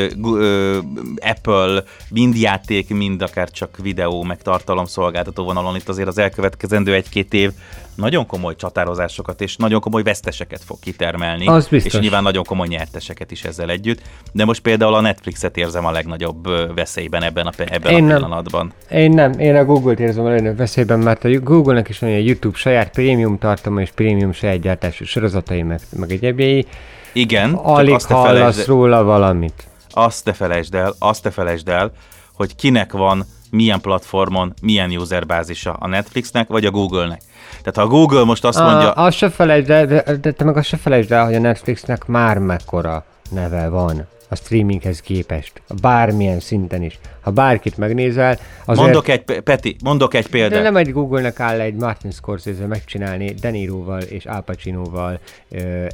Apple, 1.21 1.85
mind 2.11 2.37
játék, 2.37 2.89
mind 2.89 3.23
akár 3.23 3.51
csak 3.51 3.77
videó, 3.83 4.23
meg 4.23 4.43
tartalomszolgáltató 4.43 5.45
vonalon. 5.45 5.77
Itt 5.77 5.89
azért 5.89 6.09
az 6.09 6.19
elkövetkezendő 6.19 6.95
egy-két 6.95 7.35
év 7.35 7.53
nagyon 7.95 8.27
komoly 8.27 8.57
csatározásokat 8.57 9.41
és 9.41 9.57
nagyon 9.57 9.81
komoly 9.81 10.03
veszteseket 10.03 10.63
fog 10.65 10.79
kitermelni. 10.81 11.47
Az 11.47 11.69
biztos. 11.69 11.95
És 11.95 12.01
nyilván 12.01 12.23
nagyon 12.23 12.45
komoly 12.45 12.67
nyerteseket 12.67 13.31
is 13.31 13.45
ezzel 13.45 13.71
együtt. 13.71 14.03
De 14.33 14.45
most 14.45 14.61
például 14.61 14.95
a 14.95 15.01
Netflixet 15.01 15.57
érzem 15.57 15.87
a 15.87 15.91
legnagyobb 15.91 16.49
veszélyben 16.75 17.23
ebben 17.23 17.47
a, 17.47 17.51
ebben 17.57 17.93
én 17.93 18.11
a 18.11 18.15
pillanatban. 18.15 18.73
Nem. 18.89 19.01
Én 19.01 19.11
nem, 19.11 19.33
én 19.33 19.57
a 19.57 19.65
Google-t 19.65 20.01
érzem 20.01 20.25
a 20.25 20.29
legnagyobb 20.29 20.57
veszélyben, 20.57 20.99
mert 20.99 21.25
a 21.25 21.41
Google-nek 21.41 21.89
is 21.89 21.99
van 21.99 22.11
egy 22.11 22.27
YouTube 22.27 22.57
saját 22.57 22.91
prémium 22.91 23.39
tartalma 23.39 23.81
és 23.81 23.91
prémium 23.91 24.33
saját 24.33 24.61
gyártású 24.61 25.05
sorozatai, 25.05 25.63
meg, 25.63 25.81
meg 25.97 26.11
egyébjei. 26.11 26.67
Igen, 27.13 27.55
Alig 27.55 27.95
azt 27.95 28.11
hallasz 28.11 28.67
róla 28.67 29.03
valamit. 29.03 29.69
Azt 29.91 30.25
te 30.25 30.33
felejtsd 30.33 30.75
el, 30.75 30.95
azt 30.99 31.23
te 31.23 31.31
felejtsd 31.31 31.69
el, 31.69 31.93
hogy 32.35 32.55
kinek 32.55 32.93
van 32.93 33.25
milyen 33.51 33.81
platformon, 33.81 34.55
milyen 34.63 34.91
userbázisa 34.91 35.73
a 35.73 35.87
Netflixnek 35.87 36.49
vagy 36.49 36.65
a 36.65 36.71
Google-nek. 36.71 37.21
Tehát 37.51 37.77
ha 37.77 37.83
a 37.83 37.87
Google 37.87 38.25
most 38.25 38.45
azt 38.45 38.59
mondja... 38.59 38.91
azt 38.91 39.17
se 39.17 39.31
felejtsd 39.31 39.71
el, 39.71 39.87
de, 39.87 40.17
de, 40.21 40.33
te 40.33 40.45
meg 40.45 40.57
azt 40.57 40.69
se 40.69 40.77
felejtsd 40.77 41.13
el, 41.13 41.25
hogy 41.25 41.35
a 41.35 41.41
Netflixnek 41.41 42.07
már 42.07 42.39
mekkora 42.39 43.05
neve 43.31 43.69
van. 43.69 44.07
A 44.31 44.37
streaminghez 44.37 45.01
képest. 45.01 45.63
Bármilyen 45.81 46.41
szinten 46.41 46.83
is. 46.83 46.99
Ha 47.21 47.31
bárkit 47.31 47.77
megnézel, 47.77 48.39
azért... 48.65 48.85
Mondok 48.85 49.09
egy, 49.09 49.23
Peti, 49.41 49.77
mondok 49.83 50.15
egy 50.15 50.23
De 50.23 50.29
példát. 50.29 50.63
nem 50.63 50.77
egy 50.77 50.93
Google-nek 50.93 51.41
áll 51.41 51.61
egy 51.61 51.75
Martin 51.75 52.11
Scorsese 52.11 52.67
megcsinálni 52.67 53.31
Deniroval 53.33 54.01
és 54.01 54.25
Al 54.25 54.41
Pacinoval 54.43 55.21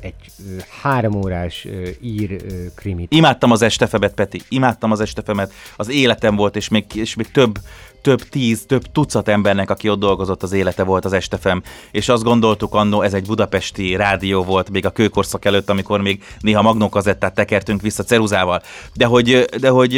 egy 0.00 0.14
ö, 0.38 0.58
három 0.82 1.14
órás 1.14 1.64
ö, 1.64 1.88
ír 2.00 2.36
krimit. 2.74 3.12
Imádtam 3.12 3.50
az 3.50 3.62
estefemet, 3.62 4.14
Peti, 4.14 4.40
imádtam 4.48 4.90
az 4.90 5.00
estefemet, 5.00 5.52
az 5.76 5.90
életem 5.90 6.36
volt, 6.36 6.56
és 6.56 6.68
még, 6.68 6.84
és 6.94 7.14
még 7.14 7.30
több, 7.30 7.58
több 8.06 8.28
tíz, 8.28 8.64
több 8.66 8.82
tucat 8.92 9.28
embernek, 9.28 9.70
aki 9.70 9.88
ott 9.88 9.98
dolgozott, 9.98 10.42
az 10.42 10.52
élete 10.52 10.82
volt 10.82 11.04
az 11.04 11.12
estefem, 11.12 11.62
és 11.90 12.08
azt 12.08 12.22
gondoltuk 12.22 12.74
annó, 12.74 13.02
ez 13.02 13.14
egy 13.14 13.26
budapesti 13.26 13.96
rádió 13.96 14.42
volt, 14.42 14.70
még 14.70 14.86
a 14.86 14.90
kőkorszak 14.90 15.44
előtt, 15.44 15.70
amikor 15.70 16.00
még 16.00 16.24
néha 16.40 16.62
magnókazettát 16.62 17.34
tekertünk 17.34 17.80
vissza 17.80 18.02
ceruzával, 18.02 18.62
de 18.94 19.06
hogy, 19.06 19.44
de 19.60 19.68
hogy 19.68 19.90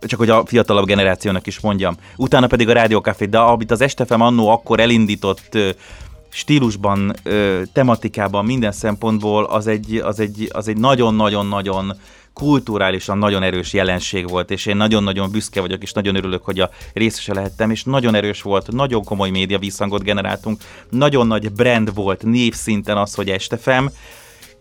csak 0.00 0.18
hogy 0.18 0.30
a 0.30 0.46
fiatalabb 0.46 0.86
generációnak 0.86 1.46
is 1.46 1.60
mondjam. 1.60 1.96
Utána 2.16 2.46
pedig 2.46 2.68
a 2.68 2.72
rádiókafé, 2.72 3.24
de 3.24 3.38
amit 3.38 3.70
az 3.70 3.80
estefem 3.80 4.20
annó 4.20 4.48
akkor 4.48 4.80
elindított 4.80 5.58
stílusban, 6.28 7.14
tematikában, 7.72 8.44
minden 8.44 8.72
szempontból 8.72 9.44
az 9.44 9.66
egy, 9.66 9.96
az 10.04 10.20
egy, 10.20 10.48
az 10.52 10.68
egy 10.68 10.76
nagyon-nagyon-nagyon 10.76 11.96
kulturálisan 12.34 13.18
nagyon 13.18 13.42
erős 13.42 13.72
jelenség 13.72 14.28
volt, 14.28 14.50
és 14.50 14.66
én 14.66 14.76
nagyon-nagyon 14.76 15.30
büszke 15.30 15.60
vagyok, 15.60 15.82
és 15.82 15.92
nagyon 15.92 16.14
örülök, 16.14 16.44
hogy 16.44 16.60
a 16.60 16.70
részese 16.92 17.34
lehettem, 17.34 17.70
és 17.70 17.84
nagyon 17.84 18.14
erős 18.14 18.42
volt, 18.42 18.72
nagyon 18.72 19.04
komoly 19.04 19.30
média 19.30 19.58
visszhangot 19.58 20.02
generáltunk, 20.02 20.62
nagyon 20.90 21.26
nagy 21.26 21.52
brand 21.52 21.94
volt 21.94 22.22
névszinten 22.22 22.96
az, 22.96 23.14
hogy 23.14 23.30
Estefem, 23.30 23.90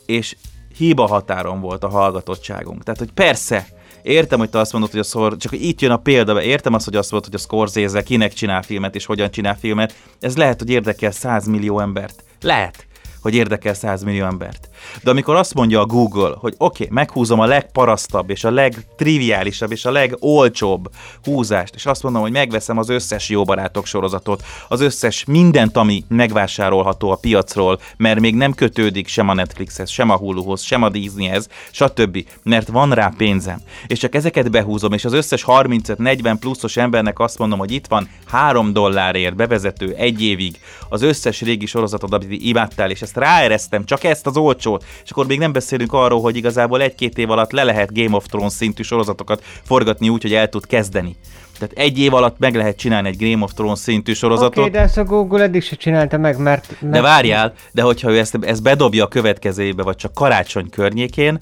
és 0.06 0.36
hiba 0.78 1.08
határon 1.08 1.60
volt 1.62 1.84
a 1.84 1.90
hallgatottságunk. 1.90 2.84
Tehát, 2.84 3.00
hogy 3.00 3.12
persze, 3.12 3.68
Értem, 4.04 4.40
hogy 4.40 4.50
te 4.50 4.60
azt 4.60 4.72
mondod, 4.72 4.92
hogy 4.92 5.00
a 5.00 5.04
szor, 5.04 5.38
csak 5.38 5.52
itt 5.52 5.82
jön 5.82 5.92
a 5.92 5.98
példa, 5.98 6.42
értem 6.42 6.74
azt, 6.74 6.86
hogy 6.86 6.96
azt 6.96 7.12
mondod, 7.12 7.32
hogy 7.32 7.40
a 7.40 7.44
Scorsese 7.44 8.04
kinek 8.04 8.34
csinál 8.34 8.62
filmet 8.62 8.96
és 8.96 9.06
hogyan 9.06 9.32
csinál 9.32 9.58
filmet. 9.60 9.96
Ez 10.20 10.38
lehet, 10.38 10.60
hogy 10.60 10.70
érdekel 10.70 11.12
100 11.12 11.46
millió 11.46 11.80
embert. 11.80 12.24
Lehet 12.42 12.86
hogy 13.24 13.36
érdekel 13.36 13.74
100 13.74 14.04
millió 14.04 14.26
embert. 14.26 14.70
De 15.04 15.10
amikor 15.10 15.36
azt 15.36 15.54
mondja 15.54 15.80
a 15.80 15.86
Google, 15.86 16.36
hogy 16.38 16.54
oké, 16.58 16.84
okay, 16.84 16.96
meghúzom 16.96 17.40
a 17.40 17.46
legparasztabb 17.46 18.30
és 18.30 18.44
a 18.44 18.52
legtriviálisabb 18.52 19.72
és 19.72 19.86
a 19.86 19.92
legolcsóbb 19.92 20.90
húzást, 21.24 21.76
és 21.76 21.86
azt 21.86 22.04
mondom, 22.04 22.22
hogy 22.22 22.32
megveszem 22.32 22.78
az 22.78 22.90
összes 22.90 23.30
jó 23.30 23.44
barátok 23.44 23.86
sorozatot, 23.86 24.44
az 24.68 24.82
összes 24.82 25.26
mindent, 25.26 25.78
ami 25.78 26.04
megvásárolható 26.08 27.12
a 27.12 27.16
piacról, 27.16 27.80
mert 27.98 28.20
még 28.20 28.36
nem 28.36 28.54
kötődik 28.54 29.08
sem 29.08 29.30
a 29.30 29.34
Netflixhez, 29.34 29.90
sem 29.90 30.10
a 30.10 30.18
Huluhoz, 30.18 30.62
sem 30.62 30.84
a 30.84 30.90
Disneyhez, 30.90 31.48
stb. 31.72 32.26
Mert 32.44 32.68
van 32.68 32.92
rá 32.92 33.14
pénzem. 33.18 33.62
És 33.88 34.00
csak 34.00 34.16
ezeket 34.16 34.52
behúzom, 34.52 34.94
és 34.94 35.06
az 35.06 35.14
összes 35.14 35.44
35-40 35.48 36.36
pluszos 36.40 36.78
embernek 36.78 37.20
azt 37.20 37.38
mondom, 37.38 37.60
hogy 37.60 37.72
itt 37.72 37.88
van 37.88 38.10
3 38.26 38.74
dollárért 38.74 39.36
bevezető 39.36 39.94
egy 39.98 40.22
évig 40.22 40.60
az 40.90 41.02
összes 41.02 41.42
régi 41.42 41.66
sorozatot, 41.66 42.14
amit 42.14 42.44
imádtál, 42.44 42.92
és 42.92 43.02
ezt 43.02 43.13
ráeresztem, 43.16 43.86
csak 43.86 44.04
ezt 44.04 44.28
az 44.28 44.38
olcsót, 44.38 44.86
és 45.04 45.12
akkor 45.12 45.26
még 45.26 45.40
nem 45.40 45.52
beszélünk 45.52 45.94
arról, 45.94 46.22
hogy 46.22 46.36
igazából 46.36 46.82
egy-két 46.82 47.18
év 47.18 47.30
alatt 47.30 47.52
le 47.52 47.64
lehet 47.64 47.94
Game 47.94 48.16
of 48.16 48.26
Thrones 48.26 48.54
szintű 48.54 48.84
sorozatokat 48.84 49.44
forgatni 49.64 50.10
úgy, 50.10 50.22
hogy 50.22 50.34
el 50.34 50.50
tud 50.50 50.66
kezdeni. 50.66 51.16
Tehát 51.60 51.74
egy 51.78 52.00
év 52.00 52.14
alatt 52.14 52.40
meg 52.40 52.56
lehet 52.56 52.78
csinálni 52.78 53.08
egy 53.08 53.30
Game 53.30 53.44
of 53.44 53.54
Thrones 53.54 53.80
szintű 53.80 54.14
sorozatot. 54.14 54.52
Oké, 54.52 54.60
okay, 54.60 54.72
de 54.72 54.80
ezt 54.80 54.98
a 54.98 55.04
Google 55.04 55.44
eddig 55.44 55.64
se 55.64 55.76
csinálta 55.76 56.18
meg, 56.18 56.38
mert... 56.38 56.76
mert... 56.80 56.94
De 56.94 57.02
várjál, 57.02 57.54
de 57.72 57.82
hogyha 57.82 58.12
ő 58.12 58.18
ezt, 58.20 58.38
ezt 58.42 58.64
bedobja 58.64 59.04
a 59.04 59.08
következő 59.08 59.64
évbe, 59.64 59.84
vagy 59.84 59.96
csak 59.96 60.14
karácsony 60.14 60.70
környékén, 60.70 61.40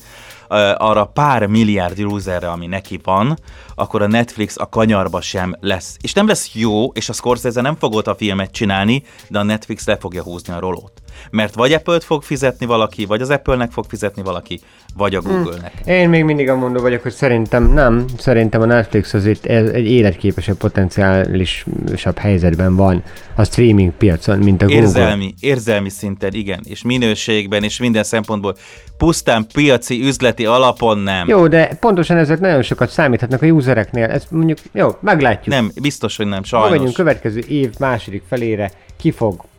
arra 0.77 1.05
pár 1.05 1.45
milliárd 1.45 2.03
userre, 2.03 2.49
ami 2.49 2.67
neki 2.67 2.99
van, 3.03 3.37
akkor 3.75 4.01
a 4.01 4.07
Netflix 4.07 4.57
a 4.57 4.69
kanyarba 4.69 5.21
sem 5.21 5.55
lesz. 5.59 5.97
És 6.01 6.13
nem 6.13 6.27
lesz 6.27 6.49
jó, 6.53 6.91
és 6.91 7.09
a 7.09 7.13
Scorsese 7.13 7.61
nem 7.61 7.75
fog 7.75 7.93
ott 7.93 8.07
a 8.07 8.15
filmet 8.15 8.51
csinálni, 8.51 9.03
de 9.27 9.39
a 9.39 9.43
Netflix 9.43 9.85
le 9.85 9.97
fogja 9.97 10.23
húzni 10.23 10.53
a 10.53 10.59
rolót. 10.59 10.91
Mert 11.29 11.55
vagy 11.55 11.73
Apple-t 11.73 12.03
fog 12.03 12.23
fizetni 12.23 12.65
valaki, 12.65 13.05
vagy 13.05 13.21
az 13.21 13.29
Apple-nek 13.29 13.71
fog 13.71 13.85
fizetni 13.87 14.21
valaki, 14.21 14.59
vagy 14.97 15.15
a 15.15 15.21
Google-nek. 15.21 15.73
Hmm. 15.83 15.93
Én 15.93 16.09
még 16.09 16.23
mindig 16.23 16.49
a 16.49 16.55
mondó 16.55 16.81
vagyok, 16.81 17.01
hogy 17.01 17.11
szerintem 17.11 17.73
nem. 17.73 18.05
Szerintem 18.17 18.61
a 18.61 18.65
Netflix 18.65 19.13
az 19.13 19.25
itt 19.25 19.45
egy 19.45 19.85
életképesebb, 19.85 20.57
potenciálisabb 20.57 22.17
helyzetben 22.17 22.75
van 22.75 23.03
a 23.35 23.43
streaming 23.43 23.91
piacon, 23.91 24.39
mint 24.39 24.61
a 24.61 24.65
Google. 24.65 24.81
Érzelmi, 24.81 25.33
érzelmi 25.39 25.89
szinten, 25.89 26.33
igen, 26.33 26.59
és 26.63 26.81
minőségben, 26.83 27.63
és 27.63 27.79
minden 27.79 28.03
szempontból 28.03 28.55
pusztán 28.97 29.47
piaci, 29.53 30.01
üzleti 30.01 30.45
alapon 30.45 30.97
nem. 30.97 31.27
Jó, 31.27 31.47
de 31.47 31.77
pontosan 31.79 32.17
ezek 32.17 32.39
nagyon 32.39 32.61
sokat 32.61 32.89
számíthatnak 32.89 33.41
a 33.41 33.45
usereknél. 33.45 34.05
Ez 34.05 34.25
mondjuk, 34.29 34.57
jó, 34.71 34.89
meglátjuk. 34.99 35.55
Nem, 35.55 35.71
biztos, 35.81 36.17
hogy 36.17 36.27
nem, 36.27 36.43
sajnos. 36.43 36.69
Vagyunk 36.69 36.93
következő 36.93 37.39
év 37.39 37.69
második 37.79 38.23
felére, 38.29 38.71
ki 38.97 39.11
fog 39.11 39.49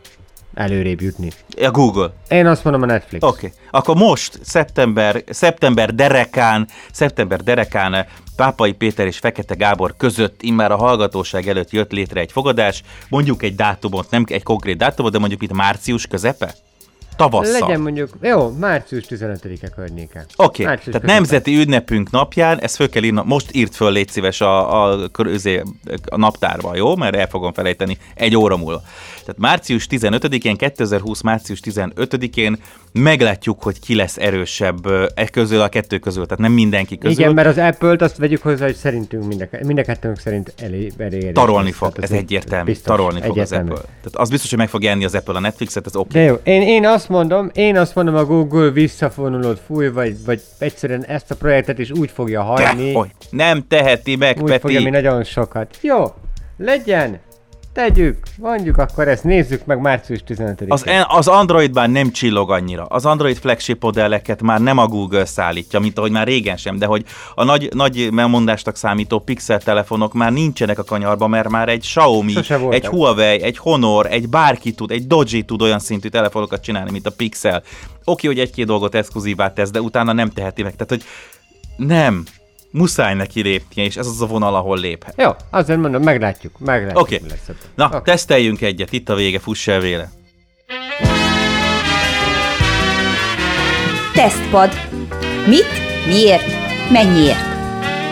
előrébb 0.53 1.01
jutni. 1.01 1.31
A 1.61 1.71
Google. 1.71 2.13
Én 2.29 2.45
azt 2.45 2.63
mondom 2.63 2.81
a 2.81 2.85
Netflix. 2.85 3.23
Oké. 3.23 3.45
Okay. 3.45 3.59
Akkor 3.71 3.95
most, 3.95 4.39
szeptember, 4.43 5.23
szeptember 5.29 5.95
derekán, 5.95 6.67
szeptember 6.91 7.41
derekán 7.41 8.05
Pápai 8.35 8.71
Péter 8.71 9.05
és 9.05 9.17
Fekete 9.17 9.55
Gábor 9.55 9.93
között 9.97 10.41
immár 10.41 10.71
a 10.71 10.77
hallgatóság 10.77 11.47
előtt 11.47 11.71
jött 11.71 11.91
létre 11.91 12.19
egy 12.19 12.31
fogadás, 12.31 12.83
mondjuk 13.09 13.43
egy 13.43 13.55
dátumot, 13.55 14.09
nem 14.09 14.23
egy 14.27 14.43
konkrét 14.43 14.77
dátumot, 14.77 15.11
de 15.11 15.19
mondjuk 15.19 15.41
itt 15.41 15.53
március 15.53 16.07
közepe? 16.07 16.53
Tavasszal. 17.15 17.59
Legyen 17.59 17.81
mondjuk, 17.81 18.09
jó, 18.21 18.49
március 18.49 19.03
15-e 19.09 19.67
környéke. 19.67 20.25
Oké, 20.35 20.63
okay. 20.63 20.63
tehát 20.65 20.83
középen. 20.83 21.15
nemzeti 21.15 21.57
ünnepünk 21.57 22.11
napján, 22.11 22.59
ezt 22.59 22.75
föl 22.75 22.89
kell 22.89 23.03
írni, 23.03 23.21
most 23.25 23.55
írt 23.55 23.75
föl, 23.75 23.91
légy 23.91 24.09
szíves 24.09 24.41
a, 24.41 24.83
a, 24.83 25.03
a, 25.03 25.09
a 26.05 26.17
naptárba, 26.17 26.75
jó? 26.75 26.95
Mert 26.95 27.15
el 27.15 27.27
fogom 27.27 27.53
felejteni 27.53 27.97
egy 28.15 28.35
óra 28.35 28.57
múlva. 28.57 28.81
Tehát 29.25 29.39
március 29.39 29.87
15-én, 29.89 30.55
2020 30.55 31.21
március 31.21 31.59
15-én 31.65 32.57
meglátjuk, 32.91 33.63
hogy 33.63 33.79
ki 33.79 33.95
lesz 33.95 34.17
erősebb 34.17 34.85
e 35.15 35.27
közül 35.27 35.61
a 35.61 35.69
kettő 35.69 35.97
közül, 35.97 36.23
tehát 36.23 36.39
nem 36.39 36.51
mindenki 36.51 36.97
közül. 36.97 37.19
Igen, 37.19 37.33
mert 37.33 37.47
az 37.47 37.57
Apple-t 37.57 38.01
azt 38.01 38.17
vegyük 38.17 38.41
hozzá, 38.41 38.65
hogy 38.65 38.75
szerintünk 38.75 39.25
mind 39.25 39.47
a, 39.51 39.65
mind 39.65 39.79
a 39.79 39.83
kettőnk 39.83 40.19
szerint 40.19 40.53
elég, 40.57 40.93
elég 40.97 41.31
Tarolni 41.31 41.71
fog, 41.71 41.97
ez 42.01 42.11
egyértelmű. 42.11 42.65
Biztos, 42.65 42.85
tarolni 42.85 43.21
egyértelmű. 43.21 43.67
fog 43.67 43.77
az 43.77 43.81
Apple. 43.81 43.93
Tehát 43.97 44.15
az 44.15 44.29
biztos, 44.29 44.49
hogy 44.49 44.59
meg 44.59 44.69
fog 44.69 44.83
enni 44.83 45.05
az 45.05 45.15
Apple 45.15 45.35
a 45.35 45.39
Netflixet, 45.39 45.85
ez 45.85 45.95
oké. 45.95 46.07
Okay. 46.07 46.37
De 46.37 46.51
jó, 46.51 46.55
én, 46.55 46.67
én 46.67 46.85
azt 46.85 47.09
mondom, 47.09 47.49
én 47.53 47.77
azt 47.77 47.95
mondom, 47.95 48.15
a 48.15 48.25
Google 48.25 48.69
visszafonulót 48.69 49.59
fúj, 49.65 49.87
vagy, 49.87 50.15
vagy 50.25 50.41
egyszerűen 50.57 51.05
ezt 51.05 51.31
a 51.31 51.35
projektet 51.35 51.79
is 51.79 51.91
úgy 51.91 52.11
fogja 52.11 52.41
hagyni. 52.43 52.93
Te, 52.93 53.07
nem 53.29 53.67
teheti 53.67 54.15
meg, 54.15 54.37
úgy 54.41 54.49
Peti. 54.49 54.61
fogja, 54.61 54.81
mi 54.81 54.89
nagyon 54.89 55.23
sokat. 55.23 55.77
Jó, 55.81 56.13
legyen, 56.57 57.19
Tegyük, 57.73 58.17
mondjuk 58.37 58.77
akkor 58.77 59.07
ezt 59.07 59.23
nézzük 59.23 59.65
meg 59.65 59.79
március 59.79 60.19
15-én. 60.27 60.71
Az, 60.71 60.85
az 61.07 61.27
Android 61.27 61.73
már 61.73 61.89
nem 61.89 62.11
csillog 62.11 62.51
annyira. 62.51 62.85
Az 62.85 63.05
Android 63.05 63.37
flagship 63.37 63.81
modelleket 63.81 64.41
már 64.41 64.61
nem 64.61 64.77
a 64.77 64.87
Google 64.87 65.25
szállítja, 65.25 65.79
mint 65.79 65.97
ahogy 65.97 66.11
már 66.11 66.27
régen 66.27 66.57
sem, 66.57 66.77
de 66.77 66.85
hogy 66.85 67.05
a 67.35 67.43
nagy, 67.43 67.69
nagy 67.73 68.09
megmondástak 68.11 68.75
számító 68.75 69.19
Pixel 69.19 69.59
telefonok 69.59 70.13
már 70.13 70.31
nincsenek 70.31 70.79
a 70.79 70.83
kanyarban, 70.83 71.29
mert 71.29 71.49
már 71.49 71.69
egy 71.69 71.79
Xiaomi, 71.79 72.33
egy 72.69 72.85
Huawei, 72.85 73.41
egy 73.41 73.57
Honor, 73.57 74.07
egy 74.09 74.29
bárki 74.29 74.71
tud, 74.71 74.91
egy 74.91 75.07
Doji 75.07 75.43
tud 75.43 75.61
olyan 75.61 75.79
szintű 75.79 76.07
telefonokat 76.07 76.61
csinálni, 76.61 76.91
mint 76.91 77.07
a 77.07 77.11
Pixel. 77.11 77.63
Oké, 78.03 78.27
hogy 78.27 78.39
egy-két 78.39 78.65
dolgot 78.65 78.95
exkluzívá 78.95 79.53
tesz, 79.53 79.71
de 79.71 79.81
utána 79.81 80.13
nem 80.13 80.29
teheti 80.29 80.63
meg. 80.63 80.75
Tehát, 80.75 80.89
hogy 80.89 81.03
nem, 81.87 82.23
muszáj 82.73 83.13
neki 83.13 83.41
lépnie, 83.41 83.83
és 83.83 83.95
ez 83.95 84.07
az 84.07 84.21
a 84.21 84.25
vonal, 84.25 84.55
ahol 84.55 84.77
léphet. 84.77 85.13
Jó, 85.17 85.29
azért 85.49 85.79
mondom, 85.79 86.03
meglátjuk, 86.03 86.59
meglátjuk. 86.59 87.01
Oké, 87.01 87.15
okay. 87.15 87.55
na, 87.75 87.85
okay. 87.85 88.01
teszteljünk 88.03 88.61
egyet, 88.61 88.91
itt 88.91 89.09
a 89.09 89.15
vége, 89.15 89.39
fuss 89.39 89.67
el 89.67 89.79
véle. 89.79 90.09
Tesztpad. 94.13 94.69
Mit, 95.47 95.67
miért, 96.07 96.45
mennyiért? 96.91 97.45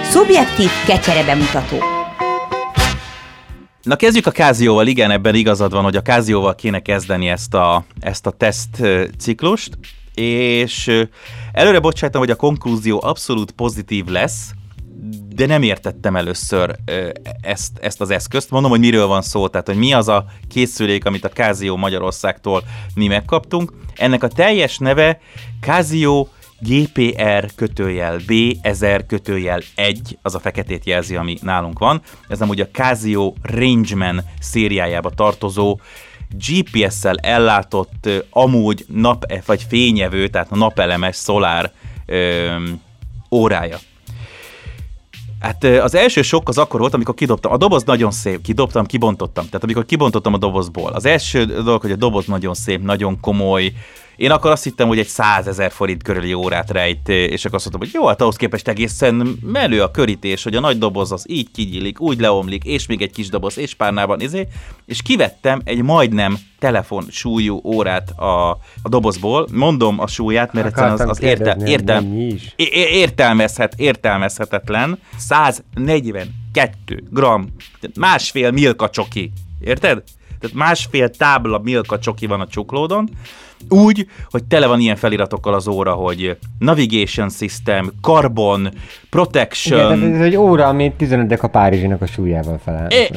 Szubjektív 0.03 0.69
kecsere 0.85 1.23
bemutató. 1.23 1.77
Na 3.81 3.95
kezdjük 3.95 4.25
a 4.25 4.31
Kázióval, 4.31 4.87
igen, 4.87 5.11
ebben 5.11 5.35
igazad 5.35 5.71
van, 5.71 5.83
hogy 5.83 5.95
a 5.95 6.01
Kázióval 6.01 6.55
kéne 6.55 6.79
kezdeni 6.79 7.29
ezt 7.29 7.53
a, 7.53 7.85
ezt 7.99 8.25
a 8.25 8.31
teszt 8.31 8.83
ciklust 9.17 9.77
és 10.13 10.91
előre 11.51 11.79
bocsájtam, 11.79 12.21
hogy 12.21 12.29
a 12.29 12.35
konklúzió 12.35 12.99
abszolút 13.03 13.51
pozitív 13.51 14.05
lesz, 14.05 14.51
de 15.35 15.45
nem 15.45 15.61
értettem 15.61 16.15
először 16.15 16.75
ezt, 17.41 17.77
ezt 17.81 18.01
az 18.01 18.09
eszközt. 18.09 18.49
Mondom, 18.49 18.71
hogy 18.71 18.79
miről 18.79 19.07
van 19.07 19.21
szó, 19.21 19.47
tehát 19.47 19.67
hogy 19.67 19.77
mi 19.77 19.93
az 19.93 20.07
a 20.07 20.25
készülék, 20.49 21.05
amit 21.05 21.25
a 21.25 21.29
Casio 21.29 21.77
Magyarországtól 21.77 22.63
mi 22.95 23.07
megkaptunk. 23.07 23.73
Ennek 23.95 24.23
a 24.23 24.27
teljes 24.27 24.77
neve 24.77 25.19
Casio 25.61 26.27
GPR 26.59 27.49
kötőjel 27.55 28.17
B 28.27 28.31
1000 28.61 29.05
kötőjel 29.05 29.61
1, 29.75 30.17
az 30.21 30.35
a 30.35 30.39
feketét 30.39 30.85
jelzi, 30.85 31.15
ami 31.15 31.37
nálunk 31.41 31.79
van. 31.79 32.01
Ez 32.27 32.41
ugye 32.41 32.63
a 32.63 32.71
Casio 32.71 33.33
Rangeman 33.41 34.21
szériájába 34.39 35.09
tartozó 35.09 35.79
GPS-szel 36.37 37.17
ellátott 37.17 38.09
amúgy 38.29 38.85
nap 38.87 39.33
vagy 39.45 39.65
fényevő, 39.69 40.27
tehát 40.27 40.49
napelemes 40.49 41.15
szolár 41.15 41.71
órája. 43.31 43.77
Hát 45.39 45.63
az 45.63 45.95
első 45.95 46.21
sok 46.21 46.49
az 46.49 46.57
akkor 46.57 46.79
volt, 46.79 46.93
amikor 46.93 47.13
kidobtam. 47.13 47.51
A 47.51 47.57
doboz 47.57 47.83
nagyon 47.83 48.11
szép, 48.11 48.41
kidobtam, 48.41 48.85
kibontottam. 48.85 49.45
Tehát 49.45 49.63
amikor 49.63 49.85
kibontottam 49.85 50.33
a 50.33 50.37
dobozból. 50.37 50.91
Az 50.91 51.05
első 51.05 51.45
dolog, 51.45 51.81
hogy 51.81 51.91
a 51.91 51.95
doboz 51.95 52.25
nagyon 52.25 52.53
szép, 52.53 52.81
nagyon 52.81 53.19
komoly. 53.19 53.73
Én 54.15 54.31
akkor 54.31 54.51
azt 54.51 54.63
hittem, 54.63 54.87
hogy 54.87 54.99
egy 54.99 55.07
100 55.07 55.47
ezer 55.47 55.71
forint 55.71 56.03
körüli 56.03 56.33
órát 56.33 56.71
rejt, 56.71 57.09
és 57.09 57.45
akkor 57.45 57.55
azt 57.55 57.69
mondtam, 57.69 57.79
hogy 57.79 57.89
jó, 57.93 58.07
hát 58.07 58.21
ahhoz 58.21 58.35
képest 58.35 58.67
egészen 58.67 59.37
menő 59.41 59.81
a 59.81 59.91
körítés, 59.91 60.43
hogy 60.43 60.55
a 60.55 60.59
nagy 60.59 60.77
doboz 60.77 61.11
az 61.11 61.25
így 61.29 61.51
kigyillik, 61.51 62.01
úgy 62.01 62.19
leomlik, 62.19 62.63
és 62.63 62.85
még 62.85 63.01
egy 63.01 63.11
kis 63.11 63.29
doboz, 63.29 63.57
és 63.57 63.73
párnában, 63.73 64.21
izé, 64.21 64.47
és 64.85 65.01
kivettem 65.01 65.61
egy 65.63 65.81
majdnem 65.81 66.37
telefon 66.59 67.05
súlyú 67.09 67.61
órát 67.63 68.09
a, 68.09 68.49
a 68.81 68.89
dobozból. 68.89 69.47
Mondom 69.51 69.99
a 69.99 70.07
súlyát, 70.07 70.53
mert 70.53 70.67
egyszerűen 70.67 70.93
az, 70.93 70.99
Akartam 70.99 71.27
az 71.27 71.29
érte, 71.29 71.43
kérdezni, 71.43 71.69
értem, 71.69 72.03
mennyi 72.03 72.25
is? 72.25 72.53
É- 72.55 72.73
é- 72.73 72.89
értelmezhet, 72.89 73.73
értelmezhetetlen. 73.77 74.99
142 75.17 77.03
gram, 77.09 77.47
másfél 77.99 78.51
milka 78.51 78.89
csoki. 78.89 79.31
Érted? 79.59 80.03
Tehát 80.39 80.55
másfél 80.55 81.09
tábla 81.09 81.59
milka 81.59 81.99
csoki 81.99 82.25
van 82.25 82.41
a 82.41 82.47
csuklódon, 82.47 83.09
úgy, 83.69 84.07
hogy 84.29 84.43
tele 84.43 84.67
van 84.67 84.79
ilyen 84.79 84.95
feliratokkal 84.95 85.53
az 85.53 85.67
óra, 85.67 85.93
hogy 85.93 86.37
navigation 86.59 87.29
system, 87.29 87.91
carbon, 88.01 88.73
protection, 89.09 89.97
Igen, 89.97 90.15
ez 90.15 90.21
egy 90.21 90.35
óra, 90.35 90.67
ami 90.67 90.93
15 90.97 91.31
a 91.31 91.47
Párizsinak 91.47 92.01
a 92.01 92.05
súlyával 92.05 92.59
felel. 92.63 92.87
É, 92.89 93.09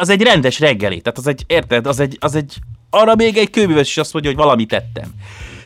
az 0.00 0.08
egy 0.08 0.22
rendes 0.22 0.60
reggeli, 0.60 1.00
tehát 1.00 1.18
az 1.18 1.26
egy, 1.26 1.44
érted, 1.46 1.86
az 1.86 2.00
egy, 2.00 2.16
az 2.20 2.34
egy, 2.34 2.58
arra 2.90 3.14
még 3.14 3.36
egy 3.36 3.50
kőműves 3.50 3.88
is 3.88 3.98
azt 3.98 4.12
mondja, 4.12 4.30
hogy 4.30 4.40
valamit 4.40 4.68
tettem. 4.68 5.08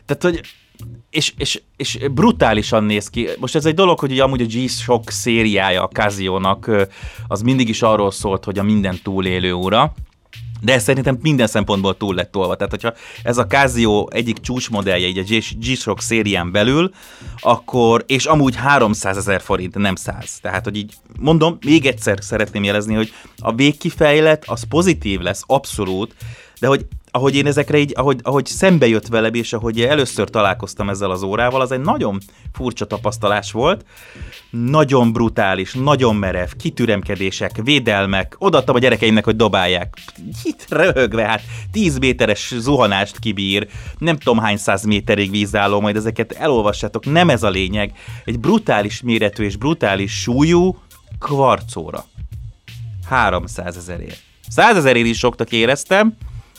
Tehát, 0.05 0.23
hogy 0.23 0.41
és, 1.11 1.33
és, 1.37 1.63
és 1.77 1.99
brutálisan 2.11 2.85
néz 2.85 3.09
ki. 3.09 3.29
Most 3.39 3.55
ez 3.55 3.65
egy 3.65 3.75
dolog, 3.75 3.99
hogy 3.99 4.11
ugye 4.11 4.23
amúgy 4.23 4.41
a 4.41 4.45
G-Shock 4.45 5.11
szériája 5.11 5.83
a 5.83 5.89
Casio-nak, 5.89 6.67
ö, 6.67 6.83
az 7.29 7.43
mindig 7.43 7.69
is 7.69 7.83
arról 7.83 8.11
szólt, 8.11 8.45
hogy 8.45 8.59
a 8.59 8.63
minden 8.63 8.99
túlélő 9.03 9.53
óra, 9.53 9.95
de 10.61 10.73
ez 10.73 10.83
szerintem 10.83 11.19
minden 11.23 11.47
szempontból 11.47 11.97
túl 11.97 12.15
lett 12.15 12.31
tolva. 12.31 12.55
Tehát, 12.55 12.73
hogyha 12.73 12.95
ez 13.23 13.39
a 13.39 13.47
Casio 13.47 14.07
egyik 14.11 14.41
csúcsmodellje 14.41 15.07
így 15.07 15.19
a 15.19 15.41
G-Shock 15.59 16.01
szérián 16.01 16.53
belül, 16.53 16.91
akkor, 17.39 18.05
és 18.07 18.25
amúgy 18.25 18.57
300 18.57 19.17
ezer 19.17 19.41
forint, 19.41 19.75
nem 19.75 19.95
100. 19.95 20.39
Tehát, 20.41 20.65
hogy 20.65 20.77
így 20.77 20.95
mondom, 21.21 21.59
még 21.65 21.87
egyszer 21.87 22.19
szeretném 22.21 22.65
jelezni, 22.65 22.95
hogy 22.95 23.13
a 23.39 23.55
végkifejlet 23.55 24.45
az 24.47 24.63
pozitív 24.69 25.21
lesz, 25.21 25.43
abszolút, 25.47 26.15
de 26.61 26.67
hogy 26.67 26.87
ahogy 27.17 27.35
én 27.35 27.47
ezekre 27.47 27.79
így, 27.79 27.93
ahogy, 27.95 28.21
ahogy 28.23 28.47
szembe 28.47 28.87
jött 28.87 29.07
velem, 29.07 29.35
és 29.35 29.53
ahogy 29.53 29.81
először 29.81 30.31
találkoztam 30.31 30.89
ezzel 30.89 31.11
az 31.11 31.23
órával, 31.23 31.61
az 31.61 31.73
egy 31.73 31.81
nagyon 31.81 32.19
furcsa 32.53 32.85
tapasztalás 32.85 33.53
volt. 33.53 33.85
Nagyon 34.51 35.13
brutális, 35.13 35.75
nagyon 35.75 36.17
merev, 36.17 36.49
kitüremkedések, 36.59 37.61
védelmek. 37.63 38.37
Odaadtam 38.39 38.75
a 38.75 38.79
gyerekeimnek, 38.79 39.25
hogy 39.25 39.37
dobálják. 39.37 39.97
Itt 40.43 40.67
röhögve, 40.69 41.27
hát 41.27 41.43
10 41.73 41.99
méteres 41.99 42.55
zuhanást 42.59 43.19
kibír, 43.19 43.69
nem 43.99 44.17
tudom 44.17 44.39
hány 44.39 44.57
száz 44.57 44.85
méterig 44.85 45.31
vízálló, 45.31 45.81
majd 45.81 45.97
ezeket 45.97 46.33
elolvassátok, 46.33 47.05
nem 47.05 47.31
ez 47.31 47.43
a 47.43 47.51
lényeg. 47.51 47.93
Egy 48.25 48.41
brutális 48.41 49.03
méretű 49.03 49.45
és 49.45 49.57
brutális 49.57 50.21
súlyú 50.21 50.77
kvarcóra. 51.19 52.05
300 53.09 53.77
ezerért. 53.77 54.23
100 54.49 54.77
ezerért 54.77 55.07
is 55.07 55.19
soktak 55.19 55.53
éreztem, 55.53 56.17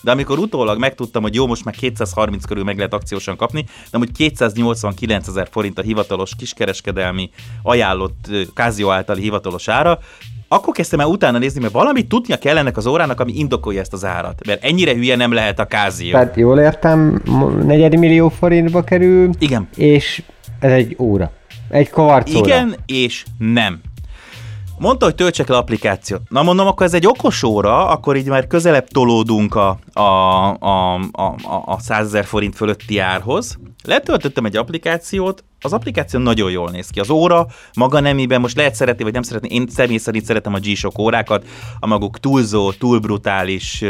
de 0.08 0.14
amikor 0.14 0.40
utólag 0.40 0.80
megtudtam, 0.80 1.22
hogy 1.22 1.36
jó, 1.36 1.48
most 1.48 1.66
már 1.66 1.76
230 1.76 2.46
körül 2.46 2.64
meg 2.64 2.78
lehet 2.78 2.94
akciósan 2.94 3.36
kapni, 3.36 3.66
de 3.92 3.98
hogy 3.98 4.12
289 4.12 5.28
ezer 5.28 5.48
forint 5.52 5.80
a 5.80 5.82
hivatalos 5.82 6.32
kiskereskedelmi 6.38 7.30
ajánlott 7.64 8.30
Casio 8.54 8.90
általi 8.90 9.22
hivatalos 9.22 9.68
ára, 9.68 10.00
akkor 10.48 10.74
kezdtem 10.74 11.00
el 11.00 11.08
utána 11.08 11.38
nézni, 11.38 11.62
mert 11.62 11.74
valamit 11.74 12.08
tudnia 12.08 12.38
kell 12.38 12.58
ennek 12.58 12.78
az 12.78 12.86
órának, 12.86 13.20
ami 13.20 13.32
indokolja 13.36 13.82
ezt 13.82 13.94
az 13.94 14.06
árat. 14.06 14.46
Mert 14.46 14.64
ennyire 14.64 14.94
hülye 14.94 15.16
nem 15.16 15.32
lehet 15.32 15.60
a 15.60 15.68
Casio. 15.68 16.12
Tehát 16.12 16.36
jól 16.36 16.60
értem, 16.60 17.22
mo- 17.26 17.66
negyedmillió 17.66 18.30
forintba 18.30 18.84
kerül, 18.84 19.30
Igen. 19.40 19.68
és 19.76 20.24
ez 20.60 20.72
egy 20.72 20.96
óra. 21.00 21.32
Egy 21.70 21.90
kvarc 21.90 22.36
óra. 22.36 22.46
Igen 22.46 22.76
és 22.86 23.26
nem. 23.38 23.82
Mondta, 24.80 25.06
hogy 25.06 25.16
töltsek 25.16 25.48
le 25.48 25.58
applikációt. 25.58 26.22
Na 26.30 26.44
mondom, 26.44 26.68
akkor 26.68 26.86
ez 26.86 26.94
egy 26.94 27.08
okos 27.08 27.44
óra, 27.44 27.88
akkor 27.88 28.16
így 28.16 28.28
már 28.28 28.48
közelebb 28.48 28.88
tolódunk 28.88 29.56
a, 29.56 29.80
a, 29.94 30.02
a, 30.02 30.94
a, 30.94 31.24
a, 31.44 31.64
a 31.66 31.80
100 31.80 32.06
ezer 32.06 32.26
forint 32.26 32.56
fölötti 32.56 33.00
árhoz. 33.00 33.58
Letöltöttem 33.84 34.46
egy 34.46 34.58
applikációt, 34.58 35.44
az 35.62 35.74
applikáció 35.74 36.20
nagyon 36.20 36.52
jól 36.52 36.70
néz 36.70 36.90
ki. 36.90 37.00
Az 37.00 37.10
óra 37.10 37.48
maga 37.74 38.00
nemében, 38.00 38.42
most 38.42 38.56
lehet 38.56 38.76
szeretni, 38.76 39.04
vagy 39.04 39.14
nem 39.14 39.22
szeretni, 39.22 39.50
én 39.50 39.68
személy 39.68 39.98
szerint 39.98 40.26
szeretem 40.26 40.54
a 40.54 40.60
G-Shock 40.60 41.00
órákat, 41.00 41.46
a 41.80 41.88
maguk 41.88 42.20
túlzó, 42.20 42.72
túl 42.72 43.00
brutális. 43.00 43.82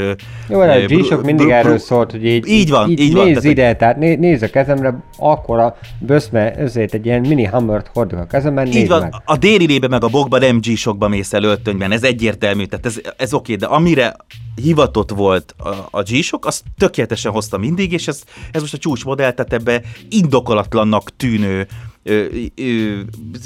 Jó, 0.49 0.59
de 0.59 0.73
a 0.73 0.85
G-Shock 0.85 1.23
mindig 1.23 1.45
bru- 1.45 1.57
erről 1.57 1.77
szólt, 1.77 2.11
hogy 2.11 2.25
így, 2.25 2.47
Így 2.47 2.69
van, 2.69 2.89
így 2.89 2.99
így 2.99 3.13
van, 3.13 3.25
nézz 3.25 3.43
ide, 3.43 3.75
tehát 3.75 3.97
né, 3.97 4.15
nézz 4.15 4.41
a 4.41 4.49
kezemre, 4.49 5.03
akkor 5.17 5.59
a 5.59 5.77
böszme, 5.99 6.55
ezért 6.55 6.93
egy 6.93 7.05
ilyen 7.05 7.21
mini 7.21 7.43
hammert 7.43 7.89
hordok 7.93 8.19
a 8.19 8.25
kezemben, 8.25 8.67
Így 8.67 8.87
van, 8.87 9.01
meg. 9.01 9.13
a 9.25 9.37
déli 9.37 9.79
meg 9.89 10.03
a 10.03 10.07
bokba 10.07 10.37
nem 10.37 10.59
G-Shockba 10.59 11.07
mész 11.07 11.33
el 11.33 11.43
öltönyben, 11.43 11.91
ez 11.91 12.03
egyértelmű, 12.03 12.65
tehát 12.65 12.85
ez, 12.85 12.99
ez 13.17 13.33
oké, 13.33 13.55
de 13.55 13.65
amire 13.65 14.15
hivatott 14.61 15.09
volt 15.11 15.55
a, 15.57 15.69
a 15.91 16.01
G-Shock, 16.01 16.45
azt 16.45 16.63
tökéletesen 16.77 17.31
hozta 17.31 17.57
mindig, 17.57 17.91
és 17.91 18.07
ez, 18.07 18.23
ez 18.51 18.61
most 18.61 18.73
a 18.73 18.77
csúcsmodell, 18.77 19.31
tehát 19.31 19.53
ebbe 19.53 19.81
indokolatlannak 20.09 21.15
tűnő 21.15 21.67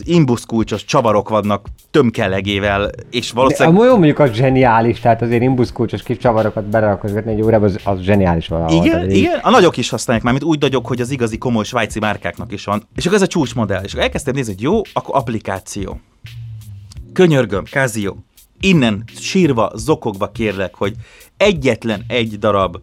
imbuszkulcsos 0.03 0.86
csavarok 0.86 1.30
vannak 1.30 1.68
tömkelegével, 1.91 2.89
és 3.12 3.28
De 3.28 3.36
valószínűleg 3.36 3.74
amúgy 3.76 3.88
jó 3.88 3.93
mondjuk 3.95 4.20
az 4.20 4.32
zseniális, 4.32 4.99
tehát 4.99 5.22
azért 5.22 5.41
imbuszkulcsos 5.41 6.03
kis 6.03 6.18
csavarokat 6.18 6.66
berakozgatni 6.70 7.32
egy 7.32 7.41
órába, 7.41 7.66
az, 7.66 7.80
az 7.84 7.99
zseniális 7.99 8.47
valahol. 8.47 8.76
Igen, 8.86 8.91
Tehát 8.91 9.12
így- 9.12 9.18
igen, 9.18 9.39
a 9.41 9.49
nagyok 9.49 9.78
is 9.78 9.89
használják 9.89 10.26
már, 10.26 10.34
mint 10.34 10.45
úgy 10.45 10.59
nagyok, 10.62 10.88
hogy 10.88 11.01
az 11.01 11.12
igazi 11.12 11.38
komoly 11.38 11.64
svájci 11.64 11.99
márkáknak 11.99 12.51
is 12.51 12.64
van. 12.66 12.84
És 12.95 13.03
akkor 13.05 13.18
ez 13.18 13.24
a 13.24 13.28
csúcsmodell. 13.28 13.84
És 13.84 13.91
akkor 13.91 14.03
elkezdtem 14.03 14.34
nézni, 14.34 14.53
hogy 14.53 14.62
jó, 14.62 14.82
akkor 14.93 15.16
applikáció. 15.16 15.99
Könyörgöm, 17.14 17.66
Casio, 17.66 18.16
innen 18.62 19.03
sírva, 19.20 19.72
zokogva 19.76 20.32
kérlek, 20.32 20.76
hogy 20.76 20.95
egyetlen 21.38 22.03
egy 22.07 22.39
darab 22.39 22.78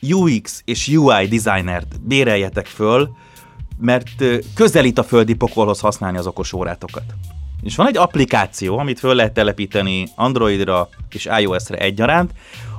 UX 0.00 0.62
és 0.64 0.88
UI 0.88 1.26
designert 1.26 2.00
béreljetek 2.00 2.66
föl, 2.66 3.16
mert 3.78 4.24
közelít 4.54 4.98
a 4.98 5.02
földi 5.02 5.34
pokolhoz 5.34 5.80
használni 5.80 6.18
az 6.18 6.26
okos 6.26 6.52
órátokat. 6.52 7.04
És 7.62 7.76
van 7.76 7.86
egy 7.86 7.96
applikáció, 7.96 8.78
amit 8.78 8.98
föl 8.98 9.14
lehet 9.14 9.32
telepíteni 9.32 10.08
Androidra 10.16 10.88
és 11.10 11.28
iOS-re 11.40 11.78
egyaránt, 11.78 12.32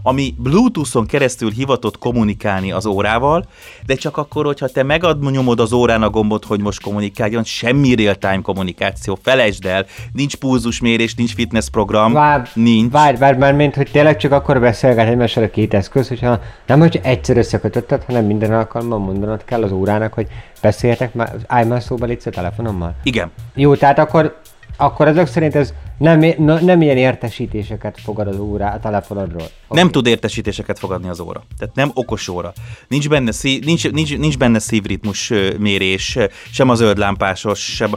ami 0.03 0.33
Bluetooth-on 0.37 1.05
keresztül 1.05 1.51
hivatott 1.51 1.97
kommunikálni 1.97 2.71
az 2.71 2.85
órával, 2.85 3.45
de 3.85 3.95
csak 3.95 4.17
akkor, 4.17 4.45
hogyha 4.45 4.67
te 4.67 4.83
megad 4.83 5.31
nyomod 5.31 5.59
az 5.59 5.73
órán 5.73 6.01
a 6.01 6.09
gombot, 6.09 6.45
hogy 6.45 6.61
most 6.61 6.81
kommunikáljon, 6.81 7.43
semmi 7.43 7.95
real-time 7.95 8.41
kommunikáció, 8.41 9.17
felejtsd 9.21 9.65
el, 9.65 9.85
nincs 10.13 10.35
pulzusmérés, 10.35 11.15
nincs 11.15 11.33
fitness 11.33 11.69
program, 11.69 12.13
Várj, 12.13 12.49
nincs. 12.53 12.91
várj, 12.91 13.17
várj, 13.17 13.37
mert 13.37 13.57
mint 13.57 13.75
hogy 13.75 13.89
tényleg 13.91 14.17
csak 14.17 14.31
akkor 14.31 14.59
beszélget 14.59 15.07
egymással 15.07 15.43
a 15.43 15.49
két 15.49 15.73
eszköz, 15.73 16.07
hogyha 16.07 16.39
nem, 16.65 16.79
hogy 16.79 16.99
egyszer 17.03 17.37
összekötötted, 17.37 18.03
hanem 18.03 18.25
minden 18.25 18.53
alkalommal 18.53 18.99
mondanod 18.99 19.43
kell 19.45 19.63
az 19.63 19.71
órának, 19.71 20.13
hogy 20.13 20.27
beszéljetek 20.61 21.13
már, 21.13 21.35
állj 21.47 21.65
már 21.65 21.81
szóba 21.83 22.07
a 22.25 22.29
telefonommal. 22.29 22.95
Igen. 23.03 23.31
Jó, 23.55 23.75
tehát 23.75 23.99
akkor, 23.99 24.39
akkor 24.77 25.07
ezek 25.07 25.27
szerint 25.27 25.55
ez 25.55 25.73
nem, 25.97 26.19
nem 26.61 26.81
ilyen 26.81 26.97
értesítéseket 26.97 27.99
fogad 27.99 28.27
az 28.27 28.39
órá 28.39 28.73
a 28.73 28.79
telefonodról. 28.79 29.47
Nem 29.69 29.91
tud 29.91 30.05
értesítéseket 30.05 30.79
fogadni 30.79 31.09
az 31.09 31.19
óra. 31.19 31.43
Tehát 31.57 31.75
nem 31.75 31.91
okos 31.93 32.27
óra. 32.27 32.53
Nincs 32.87 33.09
benne, 33.09 33.31
szí, 33.31 33.59
nincs, 33.65 33.91
nincs, 33.91 34.17
nincs 34.17 34.37
benne 34.37 34.59
szívritmus 34.59 35.33
mérés, 35.59 36.17
sem 36.51 36.69
a 36.69 36.75
zöld 36.75 36.97
lámpásos, 36.97 37.59
sem 37.59 37.91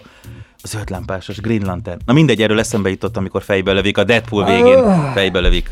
a 0.63 0.67
zöld 0.67 0.91
lámpásos 0.91 1.41
Green 1.41 1.63
Lantern. 1.65 2.01
Na 2.05 2.13
mindegy, 2.13 2.43
erről 2.43 2.59
eszembe 2.59 2.89
jutott, 2.89 3.17
amikor 3.17 3.43
fejbe 3.43 3.73
lövik 3.73 3.99
a 3.99 4.05
Deadpool 4.05 4.45
végén. 4.45 5.13
Fejbe 5.13 5.41
lövik 5.41 5.69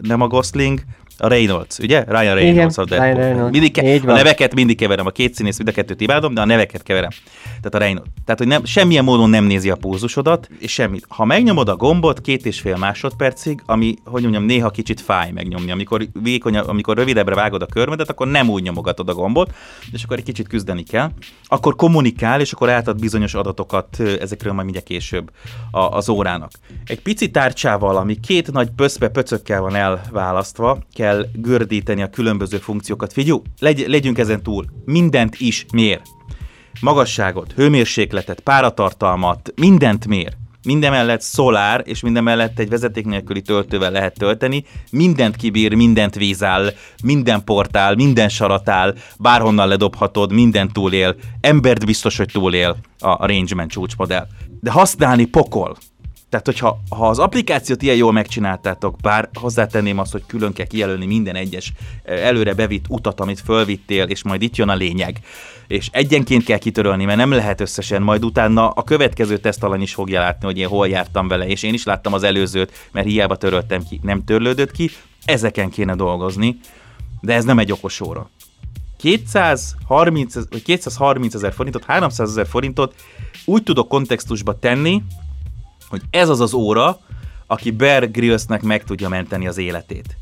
nem 0.00 0.20
a 0.20 0.26
Gosling, 0.26 0.80
a 1.18 1.28
Reynolds, 1.28 1.78
ugye? 1.78 2.04
Ryan 2.08 2.34
Reynolds 2.34 2.78
a 2.78 2.84
Ryan 2.84 3.00
Deadpool. 3.00 3.24
Reynolds. 3.24 3.52
Mindig 3.52 3.72
ke- 3.72 4.04
a 4.08 4.12
neveket 4.12 4.54
mindig 4.54 4.76
keverem, 4.76 5.06
a 5.06 5.10
két 5.10 5.34
színész, 5.34 5.56
mind 5.56 5.68
a 5.68 5.72
kettőt 5.72 6.00
imádom, 6.00 6.34
de 6.34 6.40
a 6.40 6.44
neveket 6.44 6.82
keverem. 6.82 7.10
Tehát 7.44 7.74
a 7.74 7.78
Reynolds. 7.78 8.10
Tehát, 8.24 8.40
hogy 8.40 8.48
nem, 8.48 8.64
semmilyen 8.64 9.04
módon 9.04 9.30
nem 9.30 9.44
nézi 9.44 9.70
a 9.70 9.76
pulzusodat, 9.76 10.48
és 10.58 10.72
semmit. 10.72 11.04
Ha 11.08 11.24
megnyomod 11.24 11.68
a 11.68 11.76
gombot 11.76 12.20
két 12.20 12.46
és 12.46 12.60
fél 12.60 12.76
másodpercig, 12.76 13.62
ami, 13.66 13.94
hogy 14.04 14.22
mondjam, 14.22 14.44
néha 14.44 14.70
kicsit 14.70 15.00
fáj 15.00 15.30
megnyomni. 15.30 15.70
Amikor, 15.70 16.06
vékony, 16.22 16.56
amikor 16.56 16.96
rövidebbre 16.96 17.34
vágod 17.34 17.62
a 17.62 17.66
körmedet, 17.66 18.10
akkor 18.10 18.26
nem 18.26 18.48
úgy 18.48 18.62
nyomogatod 18.62 19.08
a 19.08 19.14
gombot, 19.14 19.54
és 19.92 20.02
akkor 20.04 20.16
egy 20.16 20.24
kicsit 20.24 20.48
küzdeni 20.48 20.82
kell. 20.82 21.10
Akkor 21.44 21.76
kommunikál, 21.76 22.40
és 22.40 22.52
akkor 22.52 22.70
átad 22.70 22.98
bizonyos 23.00 23.34
adatokat, 23.34 24.00
ezekről 24.20 24.52
majd 24.52 24.64
mindjárt 24.64 24.88
később 24.88 25.30
a, 25.70 25.80
az 25.80 26.08
órának. 26.08 26.50
Egy 26.84 27.00
pici 27.00 27.30
tárcsával, 27.30 27.96
ami 27.96 28.20
két 28.20 28.52
nagy 28.52 28.68
pöszpe 28.76 29.08
pöcökkel 29.08 29.60
van 29.60 29.74
elválasztva, 29.74 30.78
kell 30.94 31.05
gördíteni 31.32 32.02
a 32.02 32.10
különböző 32.10 32.56
funkciókat. 32.56 33.12
Figyelj, 33.12 33.40
legy, 33.58 33.84
legyünk 33.88 34.18
ezen 34.18 34.42
túl. 34.42 34.64
Mindent 34.84 35.36
is 35.38 35.66
mér 35.72 36.00
magasságot, 36.80 37.52
hőmérsékletet, 37.52 38.40
páratartalmat, 38.40 39.52
mindent 39.56 40.06
mér. 40.06 40.32
minden 40.62 40.90
mellett 40.90 41.20
szolár, 41.20 41.82
és 41.84 42.00
minden 42.00 42.22
mellett 42.22 42.58
egy 42.58 42.68
vezeték 42.68 43.04
nélküli 43.04 43.42
töltővel 43.42 43.90
lehet 43.90 44.18
tölteni, 44.18 44.64
mindent 44.90 45.36
kibír, 45.36 45.74
mindent 45.74 46.14
vízáll, 46.14 46.72
minden 47.02 47.44
portál, 47.44 47.94
minden 47.94 48.28
saratál, 48.28 48.94
bárhonnan 49.18 49.68
ledobhatod, 49.68 50.32
minden 50.32 50.68
túlél, 50.72 51.14
embert 51.40 51.86
biztos, 51.86 52.16
hogy 52.16 52.28
túlél 52.32 52.76
a 52.98 53.26
Rangeman 53.26 53.68
csúcsmodell. 53.68 54.26
De 54.60 54.70
használni 54.70 55.24
pokol. 55.24 55.76
Tehát, 56.36 56.60
hogyha 56.60 56.96
ha 56.96 57.08
az 57.08 57.18
applikációt 57.18 57.82
ilyen 57.82 57.96
jól 57.96 58.12
megcsináltátok, 58.12 58.96
bár 59.00 59.28
hozzátenném 59.40 59.98
azt, 59.98 60.12
hogy 60.12 60.22
külön 60.26 60.52
kell 60.52 60.66
kijelölni 60.66 61.06
minden 61.06 61.34
egyes 61.34 61.72
előre 62.04 62.54
bevitt 62.54 62.84
utat, 62.88 63.20
amit 63.20 63.40
fölvittél, 63.40 64.04
és 64.04 64.24
majd 64.24 64.42
itt 64.42 64.56
jön 64.56 64.68
a 64.68 64.74
lényeg. 64.74 65.20
És 65.66 65.88
egyenként 65.92 66.44
kell 66.44 66.58
kitörölni, 66.58 67.04
mert 67.04 67.18
nem 67.18 67.30
lehet 67.30 67.60
összesen, 67.60 68.02
majd 68.02 68.24
utána 68.24 68.68
a 68.68 68.82
következő 68.82 69.38
tesztalany 69.38 69.82
is 69.82 69.94
fogja 69.94 70.20
látni, 70.20 70.46
hogy 70.46 70.58
én 70.58 70.68
hol 70.68 70.88
jártam 70.88 71.28
vele, 71.28 71.46
és 71.46 71.62
én 71.62 71.74
is 71.74 71.84
láttam 71.84 72.12
az 72.12 72.22
előzőt, 72.22 72.88
mert 72.92 73.06
hiába 73.06 73.36
töröltem 73.36 73.82
ki, 73.88 74.00
nem 74.02 74.24
törlődött 74.24 74.70
ki, 74.70 74.90
ezeken 75.24 75.70
kéne 75.70 75.94
dolgozni, 75.94 76.58
de 77.20 77.34
ez 77.34 77.44
nem 77.44 77.58
egy 77.58 77.72
okos 77.72 78.00
óra. 78.00 78.30
230, 78.96 80.34
vagy 80.34 80.62
230 80.62 81.34
ezer 81.34 81.52
forintot, 81.52 81.84
300 81.84 82.28
ezer 82.28 82.46
forintot 82.46 82.94
úgy 83.44 83.62
tudok 83.62 83.88
kontextusba 83.88 84.58
tenni, 84.58 85.02
hogy 85.88 86.02
ez 86.10 86.28
az 86.28 86.40
az 86.40 86.54
óra, 86.54 86.98
aki 87.46 87.70
Bear 87.70 88.10
Grylls-nek 88.10 88.62
meg 88.62 88.84
tudja 88.84 89.08
menteni 89.08 89.46
az 89.46 89.58
életét. 89.58 90.16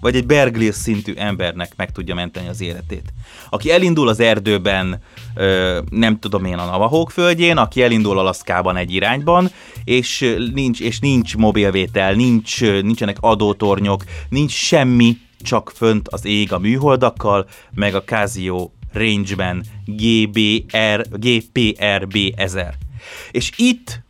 Vagy 0.00 0.16
egy 0.16 0.26
Bear 0.26 0.50
Grylls 0.50 0.74
szintű 0.74 1.14
embernek 1.14 1.72
meg 1.76 1.92
tudja 1.92 2.14
menteni 2.14 2.48
az 2.48 2.60
életét. 2.60 3.12
Aki 3.50 3.70
elindul 3.70 4.08
az 4.08 4.20
erdőben, 4.20 5.02
ö, 5.34 5.80
nem 5.90 6.18
tudom 6.18 6.44
én, 6.44 6.58
a 6.58 6.64
Navahók 6.64 7.10
földjén, 7.10 7.56
aki 7.56 7.82
elindul 7.82 8.18
Alaszkában 8.18 8.76
egy 8.76 8.92
irányban, 8.92 9.50
és 9.84 10.36
nincs, 10.54 10.80
és 10.80 10.98
nincs 10.98 11.36
mobilvétel, 11.36 12.14
nincs, 12.14 12.60
nincsenek 12.60 13.16
adótornyok, 13.20 14.04
nincs 14.28 14.52
semmi, 14.52 15.16
csak 15.40 15.72
fönt 15.74 16.08
az 16.08 16.24
ég 16.24 16.52
a 16.52 16.58
műholdakkal, 16.58 17.48
meg 17.74 17.94
a 17.94 18.02
Casio 18.02 18.70
range-ben 18.92 19.64
GBR, 19.84 21.06
GPRB 21.10 22.16
1000. 22.36 22.74
És 23.30 23.50
itt 23.56 24.02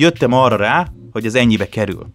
jöttem 0.00 0.32
arra 0.32 0.56
rá, 0.56 0.92
hogy 1.12 1.26
ez 1.26 1.34
ennyibe 1.34 1.68
kerül. 1.68 2.06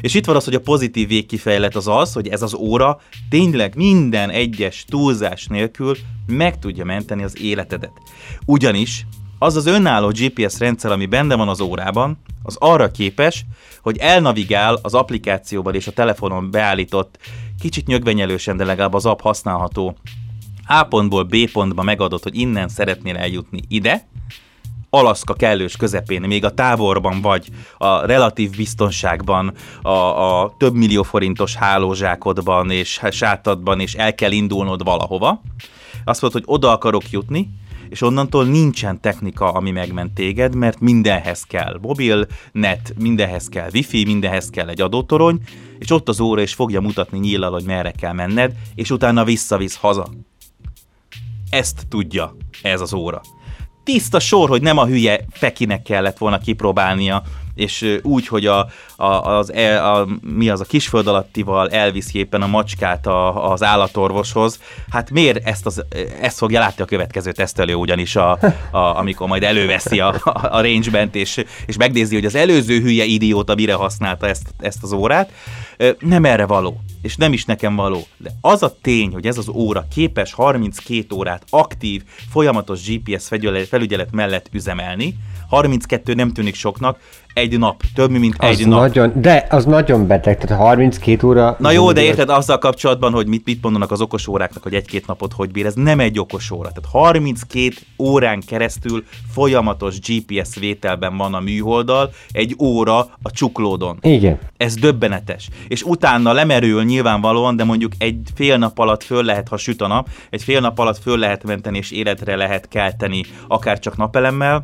És 0.00 0.14
itt 0.14 0.24
van 0.24 0.36
az, 0.36 0.44
hogy 0.44 0.54
a 0.54 0.60
pozitív 0.60 1.08
végkifejlet 1.08 1.76
az 1.76 1.88
az, 1.88 2.12
hogy 2.12 2.28
ez 2.28 2.42
az 2.42 2.54
óra 2.54 3.00
tényleg 3.28 3.76
minden 3.76 4.30
egyes 4.30 4.84
túlzás 4.88 5.46
nélkül 5.46 5.96
meg 6.26 6.58
tudja 6.58 6.84
menteni 6.84 7.22
az 7.22 7.40
életedet. 7.40 7.92
Ugyanis 8.46 9.06
az 9.38 9.56
az 9.56 9.66
önálló 9.66 10.08
GPS 10.08 10.58
rendszer, 10.58 10.92
ami 10.92 11.06
benne 11.06 11.34
van 11.34 11.48
az 11.48 11.60
órában, 11.60 12.18
az 12.42 12.56
arra 12.58 12.90
képes, 12.90 13.44
hogy 13.82 13.96
elnavigál 13.96 14.78
az 14.82 14.94
applikációban 14.94 15.74
és 15.74 15.86
a 15.86 15.92
telefonon 15.92 16.50
beállított, 16.50 17.18
kicsit 17.60 17.86
nyögvenyelősen, 17.86 18.56
de 18.56 18.64
legalább 18.64 18.94
az 18.94 19.06
app 19.06 19.20
használható 19.20 19.96
A 20.66 20.82
pontból 20.82 21.22
B 21.22 21.36
pontba 21.52 21.82
megadott, 21.82 22.22
hogy 22.22 22.38
innen 22.38 22.68
szeretnél 22.68 23.16
eljutni 23.16 23.60
ide, 23.68 24.06
Alaszka 24.94 25.34
kellős 25.34 25.76
közepén, 25.76 26.20
még 26.20 26.44
a 26.44 26.54
távolban 26.54 27.20
vagy, 27.20 27.48
a 27.78 28.06
relatív 28.06 28.50
biztonságban, 28.56 29.52
a, 29.82 29.88
a 29.88 30.54
több 30.58 30.74
millió 30.74 31.02
forintos 31.02 31.54
hálózsákodban 31.54 32.70
és 32.70 33.00
sátadban, 33.10 33.80
és 33.80 33.94
el 33.94 34.14
kell 34.14 34.32
indulnod 34.32 34.84
valahova. 34.84 35.42
Azt 36.04 36.22
mondod, 36.22 36.44
hogy 36.44 36.54
oda 36.54 36.70
akarok 36.70 37.10
jutni, 37.10 37.50
és 37.88 38.02
onnantól 38.02 38.44
nincsen 38.44 39.00
technika, 39.00 39.52
ami 39.52 39.70
megment 39.70 40.12
téged, 40.12 40.54
mert 40.54 40.80
mindenhez 40.80 41.42
kell 41.42 41.78
mobil, 41.82 42.26
net, 42.52 42.94
mindenhez 42.98 43.48
kell 43.48 43.68
wifi, 43.72 44.04
mindenhez 44.04 44.50
kell 44.50 44.68
egy 44.68 44.80
adótorony, 44.80 45.38
és 45.78 45.90
ott 45.90 46.08
az 46.08 46.20
óra 46.20 46.42
is 46.42 46.54
fogja 46.54 46.80
mutatni 46.80 47.18
nyíllal, 47.18 47.52
hogy 47.52 47.64
merre 47.64 47.90
kell 47.90 48.12
menned, 48.12 48.52
és 48.74 48.90
utána 48.90 49.24
visszavisz 49.24 49.76
haza. 49.76 50.08
Ezt 51.50 51.86
tudja 51.88 52.36
ez 52.62 52.80
az 52.80 52.92
óra 52.92 53.20
tiszta 53.84 54.20
sor, 54.20 54.48
hogy 54.48 54.62
nem 54.62 54.78
a 54.78 54.86
hülye 54.86 55.24
Fekinek 55.30 55.82
kellett 55.82 56.18
volna 56.18 56.38
kipróbálnia, 56.38 57.22
és 57.54 57.98
úgy, 58.02 58.26
hogy 58.26 58.46
a, 58.46 58.68
a, 58.96 59.04
az, 59.04 59.52
el, 59.52 59.94
a, 59.94 60.06
mi 60.20 60.48
az 60.48 60.60
a 60.60 60.64
kisföld 60.64 61.06
alattival 61.06 61.70
elviszi 61.70 62.18
éppen 62.18 62.42
a 62.42 62.46
macskát 62.46 63.06
a, 63.06 63.50
az 63.50 63.62
állatorvoshoz. 63.62 64.60
Hát 64.90 65.10
miért 65.10 65.46
ezt, 65.46 65.66
az, 65.66 65.84
ezt 66.20 66.38
fogja 66.38 66.60
látni 66.60 66.82
a 66.82 66.86
következő 66.86 67.32
tesztelő 67.32 67.74
ugyanis, 67.74 68.16
a, 68.16 68.38
a, 68.70 68.78
amikor 68.78 69.28
majd 69.28 69.42
előveszi 69.42 70.00
a, 70.00 70.14
a, 70.24 70.48
a 70.50 70.60
range-bent, 70.60 71.14
és, 71.14 71.44
és 71.66 71.76
megnézi, 71.76 72.14
hogy 72.14 72.24
az 72.24 72.34
előző 72.34 72.80
hülye 72.80 73.04
idióta 73.04 73.54
mire 73.54 73.74
használta 73.74 74.28
ezt, 74.28 74.54
ezt 74.58 74.82
az 74.82 74.92
órát. 74.92 75.32
Nem 75.98 76.24
erre 76.24 76.46
való 76.46 76.80
és 77.02 77.16
nem 77.16 77.32
is 77.32 77.44
nekem 77.44 77.76
való. 77.76 78.06
De 78.16 78.30
az 78.40 78.62
a 78.62 78.76
tény, 78.80 79.12
hogy 79.12 79.26
ez 79.26 79.38
az 79.38 79.48
óra 79.48 79.86
képes 79.94 80.32
32 80.32 81.14
órát 81.14 81.44
aktív, 81.50 82.02
folyamatos 82.30 82.82
GPS 82.86 83.28
felügyelet 83.68 84.12
mellett 84.12 84.48
üzemelni, 84.52 85.16
32 85.52 86.14
nem 86.14 86.32
tűnik 86.32 86.54
soknak, 86.54 86.98
egy 87.34 87.58
nap, 87.58 87.82
több 87.94 88.10
mint 88.10 88.34
az 88.38 88.60
egy 88.60 88.66
nap. 88.66 88.80
Nagyon, 88.80 89.12
de 89.14 89.46
az 89.50 89.64
nagyon 89.64 90.06
beteg, 90.06 90.38
tehát 90.38 90.62
32 90.62 91.26
óra... 91.26 91.56
Na 91.58 91.70
jó, 91.70 91.92
de 91.92 92.02
érted 92.02 92.28
azzal 92.28 92.58
kapcsolatban, 92.58 93.12
hogy 93.12 93.26
mit, 93.26 93.44
mit 93.44 93.62
mondanak 93.62 93.90
az 93.90 94.00
okos 94.00 94.26
óráknak, 94.26 94.62
hogy 94.62 94.74
egy-két 94.74 95.06
napot 95.06 95.32
hogy 95.32 95.50
bír, 95.50 95.66
ez 95.66 95.74
nem 95.74 96.00
egy 96.00 96.18
okos 96.18 96.50
óra. 96.50 96.68
Tehát 96.68 96.90
32 96.90 97.68
órán 97.98 98.42
keresztül 98.46 99.04
folyamatos 99.32 99.98
GPS 100.00 100.56
vételben 100.60 101.16
van 101.16 101.34
a 101.34 101.40
műholdal, 101.40 102.10
egy 102.30 102.56
óra 102.58 102.98
a 103.22 103.30
csuklódon. 103.30 103.98
Igen. 104.00 104.38
Ez 104.56 104.74
döbbenetes. 104.74 105.48
És 105.68 105.82
utána 105.82 106.32
lemerül 106.32 106.82
nyilvánvalóan, 106.84 107.56
de 107.56 107.64
mondjuk 107.64 107.92
egy 107.98 108.20
fél 108.34 108.56
nap 108.56 108.78
alatt 108.78 109.02
föl 109.02 109.24
lehet, 109.24 109.48
ha 109.48 109.56
süt 109.56 109.80
a 109.82 109.86
nap, 109.86 110.08
egy 110.30 110.42
fél 110.42 110.60
nap 110.60 110.78
alatt 110.78 110.98
föl 110.98 111.18
lehet 111.18 111.44
menteni 111.44 111.78
és 111.78 111.90
életre 111.90 112.36
lehet 112.36 112.68
kelteni, 112.68 113.22
akár 113.48 113.78
csak 113.78 113.96
napelemmel, 113.96 114.62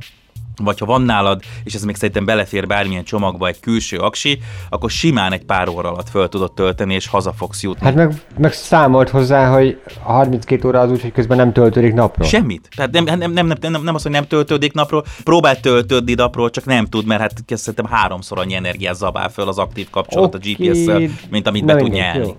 vagy 0.65 0.79
ha 0.79 0.87
van 0.87 1.03
nálad, 1.03 1.43
és 1.65 1.75
ez 1.75 1.83
még 1.83 1.95
szerintem 1.95 2.25
belefér 2.25 2.67
bármilyen 2.67 3.05
csomagba 3.05 3.47
egy 3.47 3.61
külső 3.61 3.99
aksi, 3.99 4.39
akkor 4.69 4.91
simán 4.91 5.33
egy 5.33 5.45
pár 5.45 5.69
óra 5.69 5.91
alatt 5.91 6.09
föl 6.09 6.29
tudod 6.29 6.53
tölteni, 6.53 6.95
és 6.95 7.07
haza 7.07 7.33
fogsz 7.33 7.63
jutni. 7.63 7.85
Hát 7.87 7.95
meg, 7.95 8.23
meg 8.39 8.53
számolt 8.53 9.09
hozzá, 9.09 9.49
hogy 9.49 9.81
a 10.03 10.13
32 10.13 10.69
óra 10.69 10.81
az 10.81 10.91
úgy, 10.91 11.03
hogy 11.03 11.13
közben 11.13 11.37
nem 11.37 11.53
töltődik 11.53 11.95
napról. 11.95 12.29
Semmit. 12.29 12.69
Tehát 12.77 12.91
nem, 12.91 13.05
nem, 13.05 13.19
nem, 13.19 13.47
nem, 13.47 13.57
nem, 13.61 13.83
nem 13.83 13.95
az, 13.95 14.03
hogy 14.03 14.13
nem 14.13 14.27
töltődik 14.27 14.73
napról, 14.73 15.05
próbál 15.25 15.61
töltődni 15.61 16.15
napról, 16.15 16.51
csak 16.51 16.65
nem 16.65 16.87
tud, 16.87 17.07
mert 17.07 17.21
hát 17.21 17.33
szerintem 17.47 17.87
háromszor 17.91 18.39
annyi 18.39 18.55
energiát 18.55 18.95
zabál 18.95 19.29
föl 19.29 19.49
az 19.49 19.59
aktív 19.59 19.91
kapcsolat 19.91 20.35
okay. 20.35 20.53
a 20.53 20.57
GPS-szel, 20.59 21.09
mint 21.31 21.47
amit 21.47 21.65
be 21.65 21.77
tud 21.77 21.91
nyelni. 21.91 22.27
Jó. 22.27 22.37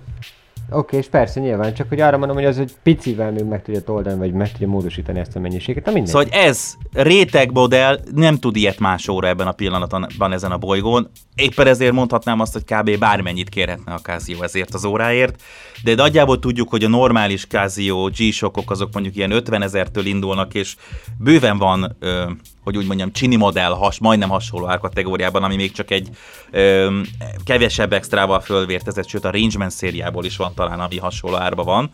Oké, 0.70 0.96
és 0.96 1.06
persze 1.06 1.40
nyilván, 1.40 1.74
csak 1.74 1.88
hogy 1.88 2.00
arra 2.00 2.18
mondom, 2.18 2.36
hogy 2.36 2.44
az 2.44 2.58
egy 2.58 2.72
picivel 2.82 3.32
még 3.32 3.44
meg 3.44 3.62
tudja 3.62 3.80
oldani, 3.86 4.18
vagy 4.18 4.32
meg 4.32 4.50
tudja 4.50 4.68
módosítani 4.68 5.18
ezt 5.18 5.36
a 5.36 5.40
mennyiséget. 5.40 5.84
Na 5.84 5.92
mindegy. 5.92 6.10
Szóval 6.12 6.28
hogy 6.30 6.34
ez 6.34 6.74
rétegmodell 6.92 8.00
nem 8.14 8.38
tud 8.38 8.56
ilyet 8.56 8.78
más 8.78 9.08
óra 9.08 9.28
ebben 9.28 9.46
a 9.46 9.52
pillanatban 9.52 10.32
ezen 10.32 10.50
a 10.50 10.58
bolygón. 10.58 11.10
Éppen 11.34 11.66
ezért 11.66 11.92
mondhatnám 11.92 12.40
azt, 12.40 12.52
hogy 12.52 12.64
kb. 12.64 12.98
bármennyit 12.98 13.48
kérhetne 13.48 13.92
a 13.92 13.98
Casio 13.98 14.42
ezért 14.42 14.74
az 14.74 14.84
óráért, 14.84 15.42
de 15.84 15.94
nagyjából 15.94 16.38
tudjuk, 16.38 16.68
hogy 16.68 16.84
a 16.84 16.88
normális 16.88 17.46
Casio 17.46 18.04
G-Shockok 18.04 18.70
azok 18.70 18.92
mondjuk 18.92 19.16
ilyen 19.16 19.30
50 19.30 19.62
ezertől 19.62 20.06
indulnak, 20.06 20.54
és 20.54 20.76
bőven 21.18 21.58
van 21.58 21.96
ö, 21.98 22.30
hogy 22.64 22.76
úgy 22.76 22.86
mondjam, 22.86 23.12
csini 23.12 23.36
modell, 23.36 23.72
has, 23.72 23.98
majdnem 23.98 24.28
hasonló 24.28 24.68
árkategóriában, 24.68 25.42
ami 25.42 25.56
még 25.56 25.72
csak 25.72 25.90
egy 25.90 26.08
ö, 26.50 27.00
kevesebb 27.44 27.92
extrával 27.92 28.40
fölvértezett, 28.40 29.08
sőt 29.08 29.24
a 29.24 29.30
Rangeman 29.30 29.70
szériából 29.70 30.24
is 30.24 30.36
van 30.36 30.54
talán, 30.54 30.80
ami 30.80 30.98
hasonló 30.98 31.36
árba 31.36 31.64
van. 31.64 31.90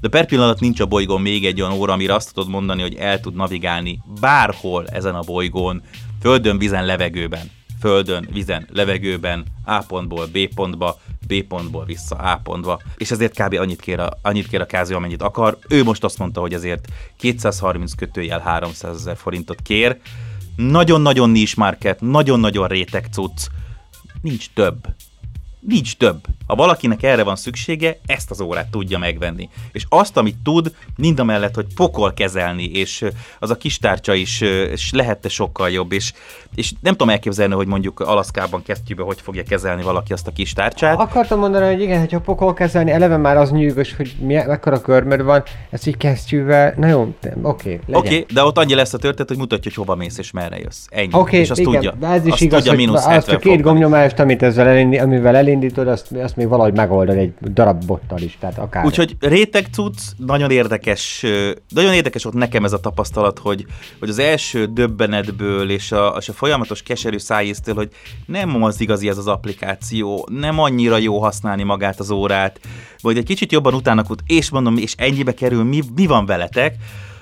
De 0.00 0.08
per 0.08 0.26
pillanat 0.26 0.60
nincs 0.60 0.80
a 0.80 0.86
bolygón 0.86 1.20
még 1.20 1.46
egy 1.46 1.60
olyan 1.60 1.72
óra, 1.72 1.92
amire 1.92 2.14
azt 2.14 2.34
tudod 2.34 2.50
mondani, 2.50 2.82
hogy 2.82 2.94
el 2.94 3.20
tud 3.20 3.34
navigálni 3.34 4.02
bárhol 4.20 4.86
ezen 4.86 5.14
a 5.14 5.20
bolygón, 5.20 5.82
földön, 6.20 6.58
vizen, 6.58 6.84
levegőben. 6.84 7.50
Földön, 7.80 8.28
vizen, 8.32 8.66
levegőben, 8.72 9.44
A 9.64 9.78
pontból 9.78 10.26
B 10.26 10.54
pontba, 10.54 11.00
B 11.26 11.42
pontból 11.42 11.84
vissza 11.84 12.16
A 12.16 12.40
pontba, 12.42 12.80
és 12.96 13.10
ezért 13.10 13.42
kb. 13.42 13.54
annyit 13.54 13.80
kér 13.80 14.00
a, 14.00 14.18
annyit 14.22 14.48
kér 14.48 14.60
a 14.60 14.66
Kázio, 14.66 14.96
amennyit 14.96 15.22
akar. 15.22 15.58
Ő 15.68 15.84
most 15.84 16.04
azt 16.04 16.18
mondta, 16.18 16.40
hogy 16.40 16.54
ezért 16.54 16.88
230 17.16 17.94
kötőjel 17.94 18.40
300 18.40 18.96
ezer 18.96 19.16
forintot 19.16 19.62
kér. 19.62 20.00
Nagyon-nagyon 20.56 21.30
niche 21.30 21.54
market, 21.56 22.00
nagyon-nagyon 22.00 22.68
réteg 22.68 23.06
cucc. 23.12 23.46
Nincs 24.22 24.50
több. 24.54 24.86
Nincs 25.60 25.96
több. 25.96 26.26
Ha 26.50 26.56
valakinek 26.56 27.02
erre 27.02 27.22
van 27.22 27.36
szüksége, 27.36 27.98
ezt 28.06 28.30
az 28.30 28.40
órát 28.40 28.70
tudja 28.70 28.98
megvenni. 28.98 29.48
És 29.72 29.84
azt, 29.88 30.16
amit 30.16 30.36
tud, 30.44 30.74
mind 30.96 31.18
a 31.18 31.24
mellett, 31.24 31.54
hogy 31.54 31.66
pokol 31.74 32.14
kezelni, 32.14 32.64
és 32.64 33.04
az 33.38 33.50
a 33.50 33.56
kis 33.56 33.78
tárcsa 33.78 34.14
is 34.14 34.40
és 34.40 34.90
lehette 34.92 35.28
sokkal 35.28 35.70
jobb, 35.70 35.92
és, 35.92 36.12
és 36.54 36.72
nem 36.80 36.92
tudom 36.92 37.08
elképzelni, 37.08 37.54
hogy 37.54 37.66
mondjuk 37.66 38.00
Alaszkában 38.00 38.62
kesztyűbe 38.62 39.02
hogy 39.02 39.20
fogja 39.20 39.42
kezelni 39.42 39.82
valaki 39.82 40.12
azt 40.12 40.26
a 40.26 40.30
kis 40.32 40.52
tárcsát. 40.52 40.98
Akartam 40.98 41.38
mondani, 41.38 41.66
hogy 41.66 41.82
igen, 41.82 41.98
hogyha 41.98 42.20
pokol 42.20 42.54
kezelni, 42.54 42.90
eleve 42.90 43.16
már 43.16 43.36
az 43.36 43.50
nyűgös, 43.50 43.96
hogy 43.96 44.14
mi, 44.20 44.34
mekkora 44.34 44.80
körmöd 44.80 45.22
van, 45.22 45.42
ezt 45.70 45.86
így 45.86 45.96
kesztyűvel, 45.96 46.74
na 46.76 46.86
jó, 46.86 47.00
oké, 47.00 47.28
okay, 47.42 47.78
Oké, 47.94 48.08
okay, 48.08 48.26
de 48.34 48.42
ott 48.42 48.58
annyi 48.58 48.74
lesz 48.74 48.92
a 48.92 48.98
történet, 48.98 49.28
hogy 49.28 49.38
mutatja, 49.38 49.70
hogy 49.74 49.86
hova 49.86 49.98
mész 49.98 50.18
és 50.18 50.30
merre 50.30 50.58
jössz. 50.58 50.86
Ennyi. 50.88 51.10
Okay, 51.12 51.38
és 51.38 51.50
azt 51.50 51.60
igen, 51.60 51.72
tudja. 51.72 52.08
ez 52.08 52.26
is 52.26 52.32
azt 52.32 52.40
igaz, 52.40 52.64
tudja 52.64 52.88
hogy 52.88 53.14
azt 53.16 53.28
a 53.28 53.36
két 53.36 53.60
gomnyomást, 53.60 54.18
amit 54.18 54.42
ezzel 54.42 54.66
elindi, 54.66 54.98
amivel 54.98 55.36
elindítod, 55.36 55.88
azt, 55.88 56.12
azt 56.12 56.36
még 56.40 56.48
valahogy 56.48 56.74
megoldod 56.74 57.16
egy 57.16 57.32
darab 57.40 57.84
bottal 57.84 58.20
is, 58.20 58.36
tehát 58.40 58.58
akár. 58.58 58.84
Úgyhogy 58.84 59.16
réteg 59.20 59.66
cucc, 59.72 59.98
nagyon 60.16 60.50
érdekes, 60.50 61.26
nagyon 61.68 61.92
érdekes 61.92 62.22
volt 62.22 62.36
nekem 62.36 62.64
ez 62.64 62.72
a 62.72 62.80
tapasztalat, 62.80 63.38
hogy, 63.38 63.66
hogy 63.98 64.08
az 64.08 64.18
első 64.18 64.66
döbbenetből 64.66 65.70
és 65.70 65.92
a, 65.92 66.16
és 66.18 66.28
a 66.28 66.32
folyamatos 66.32 66.82
keserű 66.82 67.18
szájíztől, 67.18 67.74
hogy 67.74 67.90
nem 68.26 68.62
az 68.62 68.80
igazi 68.80 69.08
ez 69.08 69.18
az 69.18 69.26
applikáció, 69.26 70.28
nem 70.30 70.58
annyira 70.58 70.96
jó 70.96 71.18
használni 71.18 71.62
magát 71.62 72.00
az 72.00 72.10
órát, 72.10 72.60
vagy 73.00 73.16
egy 73.16 73.24
kicsit 73.24 73.52
jobban 73.52 73.74
utána 73.74 74.02
kut, 74.02 74.22
és 74.26 74.50
mondom, 74.50 74.76
és 74.76 74.94
ennyibe 74.96 75.34
kerül, 75.34 75.64
mi, 75.64 75.80
mi 75.94 76.06
van 76.06 76.26
veletek, 76.26 76.74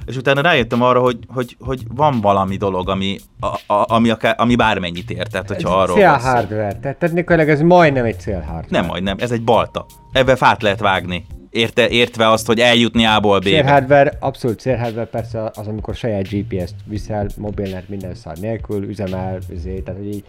és 0.08 0.16
utána 0.16 0.40
rájöttem 0.40 0.82
arra, 0.82 1.00
hogy, 1.00 1.18
hogy, 1.28 1.56
hogy 1.60 1.82
van 1.94 2.20
valami 2.20 2.56
dolog, 2.56 2.88
ami, 2.88 3.18
a, 3.40 3.72
a, 3.74 3.94
ami, 3.94 4.10
akár, 4.10 4.34
ami 4.38 4.56
bármennyit 4.56 5.10
ér, 5.10 5.26
tehát 5.26 5.48
hogyha 5.48 5.80
arról 5.80 5.96
Célhardware, 5.96 6.78
tehát 6.80 6.98
technikailag 6.98 7.48
ez 7.48 7.60
majdnem 7.60 8.04
egy 8.04 8.20
célhardware. 8.20 8.66
Nem 8.68 8.86
majdnem, 8.86 9.16
ez 9.20 9.30
egy 9.30 9.42
balta. 9.42 9.86
Ebben 10.12 10.36
fát 10.36 10.62
lehet 10.62 10.80
vágni. 10.80 11.26
Érte, 11.50 11.88
értve 11.88 12.28
azt, 12.28 12.46
hogy 12.46 12.60
eljutni 12.60 13.04
A-ból 13.04 13.38
B-be. 13.38 13.48
Célhardware, 13.48 14.12
abszolút 14.20 14.60
célhardware 14.60 15.06
persze 15.06 15.50
az, 15.54 15.66
amikor 15.66 15.94
saját 15.94 16.28
GPS-t 16.28 16.74
viszel, 16.84 17.26
mobilnet 17.36 17.88
minden 17.88 18.14
szar 18.14 18.36
nélkül, 18.36 18.88
üzemel, 18.88 19.38
üzé, 19.50 19.78
tehát 19.78 20.00
hogy 20.00 20.14
így 20.14 20.24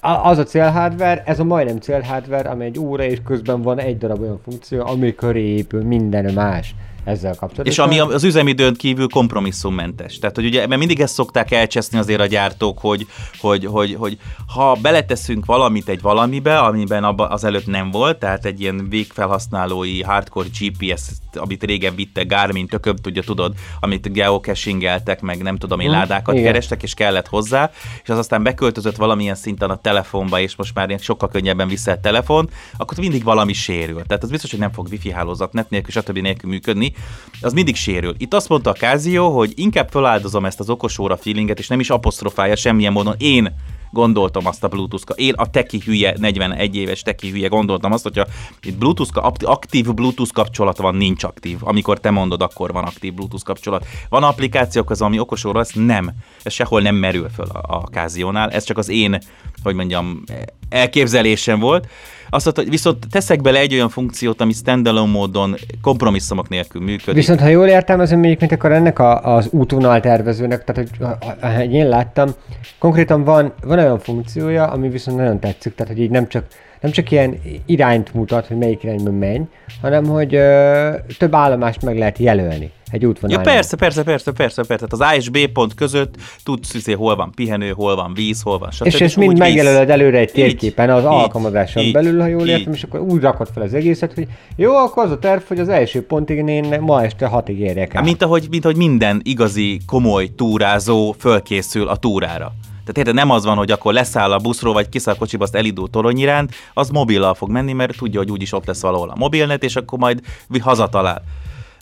az 0.00 0.38
a 0.38 0.44
célhardware, 0.44 1.22
ez 1.26 1.38
a 1.38 1.44
majdnem 1.44 1.78
célhardware, 1.78 2.48
ami 2.48 2.64
egy 2.64 2.78
óra 2.78 3.02
és 3.02 3.18
közben 3.24 3.62
van 3.62 3.78
egy 3.78 3.98
darab 3.98 4.20
olyan 4.20 4.40
funkció, 4.44 4.86
ami 4.86 5.14
köré 5.14 5.46
épül 5.46 5.82
minden 5.82 6.32
más 6.32 6.74
ezzel 7.04 7.34
kapcsolatban. 7.34 7.66
És 7.66 7.78
ami 7.78 7.98
az 7.98 8.24
üzemidőn 8.24 8.74
kívül 8.74 9.08
kompromisszummentes. 9.08 10.18
Tehát, 10.18 10.36
hogy 10.36 10.44
ugye, 10.44 10.66
mert 10.66 10.78
mindig 10.78 11.00
ezt 11.00 11.14
szokták 11.14 11.50
elcseszni 11.50 11.98
azért 11.98 12.20
a 12.20 12.26
gyártók, 12.26 12.78
hogy, 12.78 13.06
hogy, 13.38 13.64
hogy, 13.64 13.94
hogy 13.98 14.18
ha 14.54 14.74
beleteszünk 14.82 15.44
valamit 15.44 15.88
egy 15.88 16.00
valamibe, 16.00 16.58
amiben 16.58 17.04
abba 17.04 17.28
az 17.28 17.44
előtt 17.44 17.66
nem 17.66 17.90
volt, 17.90 18.18
tehát 18.18 18.44
egy 18.44 18.60
ilyen 18.60 18.86
végfelhasználói 18.88 20.02
hardcore 20.02 20.48
GPS, 20.58 21.02
amit 21.34 21.64
régen 21.64 21.94
vitte 21.94 22.22
Garmin, 22.22 22.66
tököbb 22.66 23.00
tudja, 23.00 23.22
tudod, 23.22 23.54
amit 23.80 24.12
geocachingeltek, 24.12 25.20
meg 25.20 25.42
nem 25.42 25.56
tudom 25.56 25.80
én 25.80 25.88
hmm, 25.88 25.96
ládákat 25.96 26.34
igen. 26.34 26.46
kerestek, 26.46 26.82
és 26.82 26.94
kellett 26.94 27.28
hozzá, 27.28 27.70
és 28.02 28.08
az 28.08 28.18
aztán 28.18 28.42
beköltözött 28.42 28.96
valamilyen 28.96 29.34
szinten 29.34 29.70
a 29.70 29.76
telefonba, 29.76 30.40
és 30.40 30.56
most 30.56 30.74
már 30.74 30.98
sokkal 31.00 31.28
könnyebben 31.28 31.68
vissza 31.68 31.90
a 31.90 32.00
telefon, 32.00 32.50
akkor 32.76 32.98
mindig 32.98 33.24
valami 33.24 33.52
sérül. 33.52 34.02
Tehát 34.06 34.22
az 34.22 34.30
biztos, 34.30 34.50
hogy 34.50 34.60
nem 34.60 34.72
fog 34.72 34.86
wifi 34.90 35.10
hálózat, 35.10 35.52
net 35.52 35.70
nélkül, 35.70 35.92
stb. 35.92 36.18
nélkül 36.18 36.50
működni, 36.50 36.91
az 37.40 37.52
mindig 37.52 37.76
sérül. 37.76 38.14
Itt 38.18 38.34
azt 38.34 38.48
mondta 38.48 38.70
a 38.70 38.72
Kázió, 38.72 39.36
hogy 39.36 39.52
inkább 39.54 39.88
feláldozom 39.90 40.44
ezt 40.44 40.60
az 40.60 40.70
okosóra 40.70 41.16
feelinget, 41.16 41.58
és 41.58 41.68
nem 41.68 41.80
is 41.80 41.90
apostrofálja 41.90 42.56
semmilyen 42.56 42.92
módon. 42.92 43.14
Én 43.18 43.54
gondoltam 43.92 44.46
azt 44.46 44.64
a 44.64 44.68
bluetooth 44.68 45.12
Én 45.14 45.34
a 45.34 45.50
teki 45.50 45.80
hülye, 45.84 46.14
41 46.18 46.76
éves 46.76 47.02
teki 47.02 47.30
hülye 47.30 47.48
gondoltam 47.48 47.92
azt, 47.92 48.02
hogyha 48.02 48.26
itt 48.62 48.78
Bluetooth, 48.78 49.44
aktív 49.44 49.94
Bluetooth 49.94 50.32
kapcsolat 50.32 50.78
van, 50.78 50.94
nincs 50.94 51.24
aktív. 51.24 51.58
Amikor 51.60 52.00
te 52.00 52.10
mondod, 52.10 52.42
akkor 52.42 52.72
van 52.72 52.84
aktív 52.84 53.14
Bluetooth 53.14 53.44
kapcsolat. 53.44 53.86
Van 54.08 54.22
applikációk 54.22 54.90
az, 54.90 55.02
ami 55.02 55.18
okosóra, 55.18 55.60
ez 55.60 55.70
nem. 55.74 56.10
Ez 56.42 56.52
sehol 56.52 56.80
nem 56.80 56.94
merül 56.94 57.28
föl 57.28 57.46
a, 57.46 57.76
a 57.76 57.88
Káziónál. 57.90 58.50
Ez 58.50 58.64
csak 58.64 58.78
az 58.78 58.88
én, 58.88 59.18
hogy 59.62 59.74
mondjam, 59.74 60.22
elképzelésem 60.68 61.58
volt. 61.58 61.88
Azt 62.34 62.44
mondta, 62.44 62.62
hogy 62.62 62.70
viszont 62.70 63.06
teszek 63.10 63.40
bele 63.40 63.58
egy 63.58 63.74
olyan 63.74 63.88
funkciót, 63.88 64.40
ami 64.40 64.52
standalone 64.52 65.10
módon 65.10 65.54
kompromisszumok 65.82 66.48
nélkül 66.48 66.80
működik. 66.82 67.14
Viszont 67.14 67.40
ha 67.40 67.46
jól 67.46 67.66
értelmezem, 67.66 68.18
mondjuk, 68.18 68.40
mint 68.40 68.52
akkor 68.52 68.72
ennek 68.72 68.98
a, 68.98 69.34
az 69.36 69.48
útvonal 69.50 70.00
tervezőnek, 70.00 70.64
tehát 70.64 70.88
hogy, 70.90 71.16
hogy 71.56 71.72
én 71.72 71.88
láttam, 71.88 72.30
konkrétan 72.78 73.24
van, 73.24 73.52
van 73.64 73.78
olyan 73.78 73.98
funkciója, 73.98 74.66
ami 74.66 74.88
viszont 74.88 75.16
nagyon 75.16 75.38
tetszik, 75.38 75.74
tehát 75.74 75.92
hogy 75.92 76.02
így 76.02 76.10
nem 76.10 76.28
csak 76.28 76.44
nem 76.80 76.90
csak 76.90 77.10
ilyen 77.10 77.40
irányt 77.66 78.14
mutat, 78.14 78.46
hogy 78.46 78.56
melyik 78.56 78.82
irányban 78.82 79.14
menj, 79.14 79.42
hanem 79.80 80.04
hogy 80.04 80.34
ö, 80.34 80.90
több 81.18 81.34
állomást 81.34 81.82
meg 81.82 81.98
lehet 81.98 82.18
jelölni 82.18 82.70
egy 82.92 83.06
útvonalon. 83.06 83.44
Ja 83.44 83.52
persze, 83.52 83.76
persze, 83.76 84.02
persze, 84.02 84.32
persze, 84.32 84.62
persze. 84.62 84.86
Tehát 84.86 84.92
az 84.92 85.00
A 85.00 85.16
és 85.16 85.28
B 85.28 85.52
pont 85.52 85.74
között 85.74 86.14
tudsz, 86.44 86.84
hogy 86.84 86.94
hol 86.94 87.16
van 87.16 87.32
pihenő, 87.34 87.70
hol 87.70 87.96
van 87.96 88.14
víz, 88.14 88.42
hol 88.42 88.58
van 88.58 88.70
stb. 88.70 88.86
És 88.86 89.00
ezt 89.00 89.16
mind 89.16 89.38
megjelöled 89.38 89.90
előre 89.90 90.18
egy 90.18 90.32
térképen 90.32 90.90
az 90.90 91.02
így, 91.02 91.06
alkalmazáson 91.06 91.82
így, 91.82 91.92
belül, 91.92 92.20
ha 92.20 92.26
jól 92.26 92.48
értem, 92.48 92.72
és 92.72 92.82
akkor 92.82 93.00
úgy 93.00 93.20
rakod 93.20 93.48
fel 93.54 93.62
az 93.62 93.74
egészet, 93.74 94.14
hogy 94.14 94.26
jó, 94.56 94.76
akkor 94.76 95.04
az 95.04 95.10
a 95.10 95.18
terv, 95.18 95.42
hogy 95.48 95.58
az 95.58 95.68
első 95.68 96.06
pontig 96.06 96.48
én 96.48 96.80
ma 96.80 97.02
este 97.02 97.26
hatig 97.26 97.60
érjek 97.60 97.94
el. 97.94 98.02
Mint 98.02 98.22
ahogy, 98.22 98.46
mint 98.50 98.64
ahogy 98.64 98.76
minden 98.76 99.20
igazi, 99.24 99.80
komoly 99.86 100.28
túrázó 100.36 101.14
fölkészül 101.18 101.88
a 101.88 101.96
túrára. 101.96 102.52
Tehát 102.84 102.98
érted, 102.98 103.14
nem 103.14 103.30
az 103.30 103.44
van, 103.44 103.56
hogy 103.56 103.70
akkor 103.70 103.92
leszáll 103.92 104.32
a 104.32 104.38
buszról, 104.38 104.72
vagy 104.72 104.88
kiszáll 104.88 105.14
a 105.14 105.18
kocsiba, 105.18 105.44
azt 105.44 105.54
elindul 105.54 105.90
torony 105.90 106.18
iránt, 106.18 106.54
az 106.74 106.88
mobillal 106.88 107.34
fog 107.34 107.50
menni, 107.50 107.72
mert 107.72 107.96
tudja, 107.96 108.20
hogy 108.20 108.30
úgyis 108.30 108.52
ott 108.52 108.66
lesz 108.66 108.80
valahol 108.80 109.08
a 109.08 109.16
mobilnet, 109.16 109.64
és 109.64 109.76
akkor 109.76 109.98
majd 109.98 110.20
hazatalál. 110.60 111.22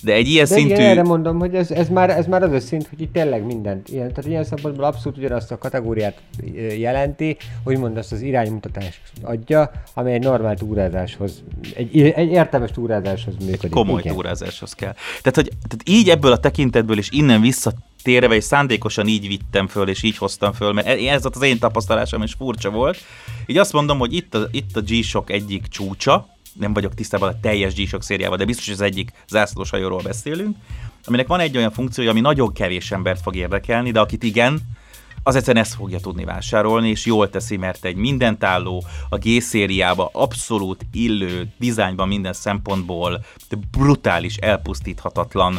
De 0.03 0.13
egy 0.13 0.29
ilyen 0.29 0.47
De 0.49 0.55
szintű... 0.55 0.75
Igen, 0.75 0.87
erre 0.87 1.03
mondom, 1.03 1.39
hogy 1.39 1.55
ez, 1.55 1.71
ez, 1.71 1.89
már, 1.89 2.11
ez 2.11 2.27
már 2.27 2.43
az 2.43 2.53
a 2.53 2.61
szint, 2.61 2.89
hogy 2.89 3.01
itt 3.01 3.13
tényleg 3.13 3.45
mindent, 3.45 3.89
ilyen, 3.89 4.09
tehát 4.09 4.27
ilyen 4.27 4.45
szempontból 4.45 4.85
abszolút 4.85 5.19
ugyanazt 5.19 5.51
a 5.51 5.59
kategóriát 5.59 6.23
jelenti, 6.79 7.37
hogy 7.65 7.79
mond 7.79 7.97
azt 7.97 8.13
az 8.13 8.21
iránymutatást 8.21 9.01
adja, 9.23 9.71
ami 9.95 10.13
egy 10.13 10.23
normál 10.23 10.57
túrázáshoz, 10.57 11.43
egy, 11.75 12.01
egy 12.01 12.31
értelmes 12.31 12.71
túrázáshoz 12.71 13.35
működik. 13.45 13.71
Komoly 13.71 14.01
Igen. 14.01 14.15
túrázáshoz 14.15 14.73
kell. 14.73 14.95
Tehát, 15.23 15.35
hogy, 15.35 15.49
tehát 15.49 15.83
így 15.85 16.09
ebből 16.09 16.33
a 16.33 16.39
tekintetből 16.39 16.99
és 16.99 17.09
innen 17.11 17.41
vissza 17.41 17.73
térve, 18.03 18.35
és 18.35 18.45
szándékosan 18.45 19.07
így 19.07 19.27
vittem 19.29 19.67
föl, 19.67 19.89
és 19.89 20.03
így 20.03 20.17
hoztam 20.17 20.53
föl, 20.53 20.73
mert 20.73 20.87
ez 20.87 21.25
az 21.25 21.43
én 21.43 21.59
tapasztalásom, 21.59 22.23
és 22.23 22.33
furcsa 22.39 22.71
volt. 22.71 22.99
Így 23.47 23.59
azt 23.59 23.73
mondom, 23.73 23.99
hogy 23.99 24.15
itt 24.15 24.35
a, 24.35 24.49
itt 24.51 24.77
a 24.77 24.81
G-Shock 24.81 25.31
egyik 25.31 25.67
csúcsa, 25.67 26.29
nem 26.53 26.73
vagyok 26.73 26.95
tisztában 26.95 27.29
a 27.29 27.41
teljes 27.41 27.75
G-Shock 27.75 28.03
szériával, 28.03 28.37
de 28.37 28.45
biztos, 28.45 28.65
hogy 28.65 28.75
az 28.75 28.81
egyik 28.81 29.13
zászlós 29.29 29.71
hajóról 29.71 30.03
beszélünk, 30.03 30.57
aminek 31.05 31.27
van 31.27 31.41
egy 31.41 31.57
olyan 31.57 31.71
funkciója, 31.71 32.11
ami 32.11 32.21
nagyon 32.21 32.53
kevés 32.53 32.91
embert 32.91 33.21
fog 33.21 33.37
érdekelni, 33.37 33.91
de 33.91 34.01
akit 34.01 34.23
igen, 34.23 34.61
az 35.23 35.35
egyszerűen 35.35 35.65
ezt 35.65 35.75
fogja 35.75 36.01
tudni 36.01 36.25
vásárolni, 36.25 36.89
és 36.89 37.07
jól 37.07 37.31
teszi, 37.31 37.57
mert 37.57 37.85
egy 37.85 37.97
mindent-álló, 37.97 38.85
a 39.09 39.19
G-szériába 39.19 40.11
abszolút 40.13 40.87
illő, 40.93 41.53
dizájnban 41.59 42.09
minden 42.09 42.33
szempontból 42.33 43.25
brutális, 43.71 44.37
elpusztíthatatlan 44.37 45.59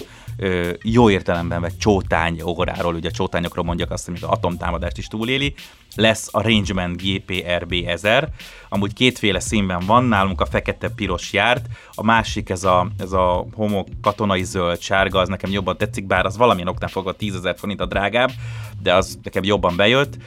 jó 0.84 1.10
értelemben 1.10 1.62
vett 1.62 1.80
csótány 1.80 2.42
óráról, 2.42 2.96
ugye 2.96 3.10
csótányokról 3.10 3.66
mondjak 3.66 3.92
azt, 3.92 4.06
hogy 4.06 4.18
atomtámadást 4.22 4.98
is 4.98 5.08
túléli, 5.08 5.54
lesz 5.96 6.30
a 6.32 6.42
Rangeman 6.42 6.94
GPRB 6.94 7.74
1000, 7.86 8.30
amúgy 8.70 8.94
kétféle 8.94 9.40
színben 9.40 9.86
van, 9.86 10.04
nálunk 10.04 10.42
a 10.42 10.46
fekete-piros 10.46 11.34
járt, 11.34 11.66
a 11.94 12.04
másik 12.04 12.50
ez 12.50 12.64
a, 12.64 12.88
ez 12.98 13.12
a 13.12 13.46
homo 13.54 13.84
katonai 14.02 14.44
zöld-sárga, 14.44 15.20
az 15.20 15.30
nekem 15.30 15.52
jobban 15.52 15.78
tetszik, 15.78 16.08
bár 16.08 16.26
az 16.26 16.38
valamilyen 16.38 16.68
oknál 16.68 16.90
fogva 16.90 17.14
10 17.14 17.36
ezer 17.36 17.56
forint 17.58 17.82
a 17.82 17.86
drágább, 17.86 18.32
de 18.82 18.94
az 18.94 19.20
nekem 19.24 19.44
jobban 19.44 19.76
bejött 19.76 20.18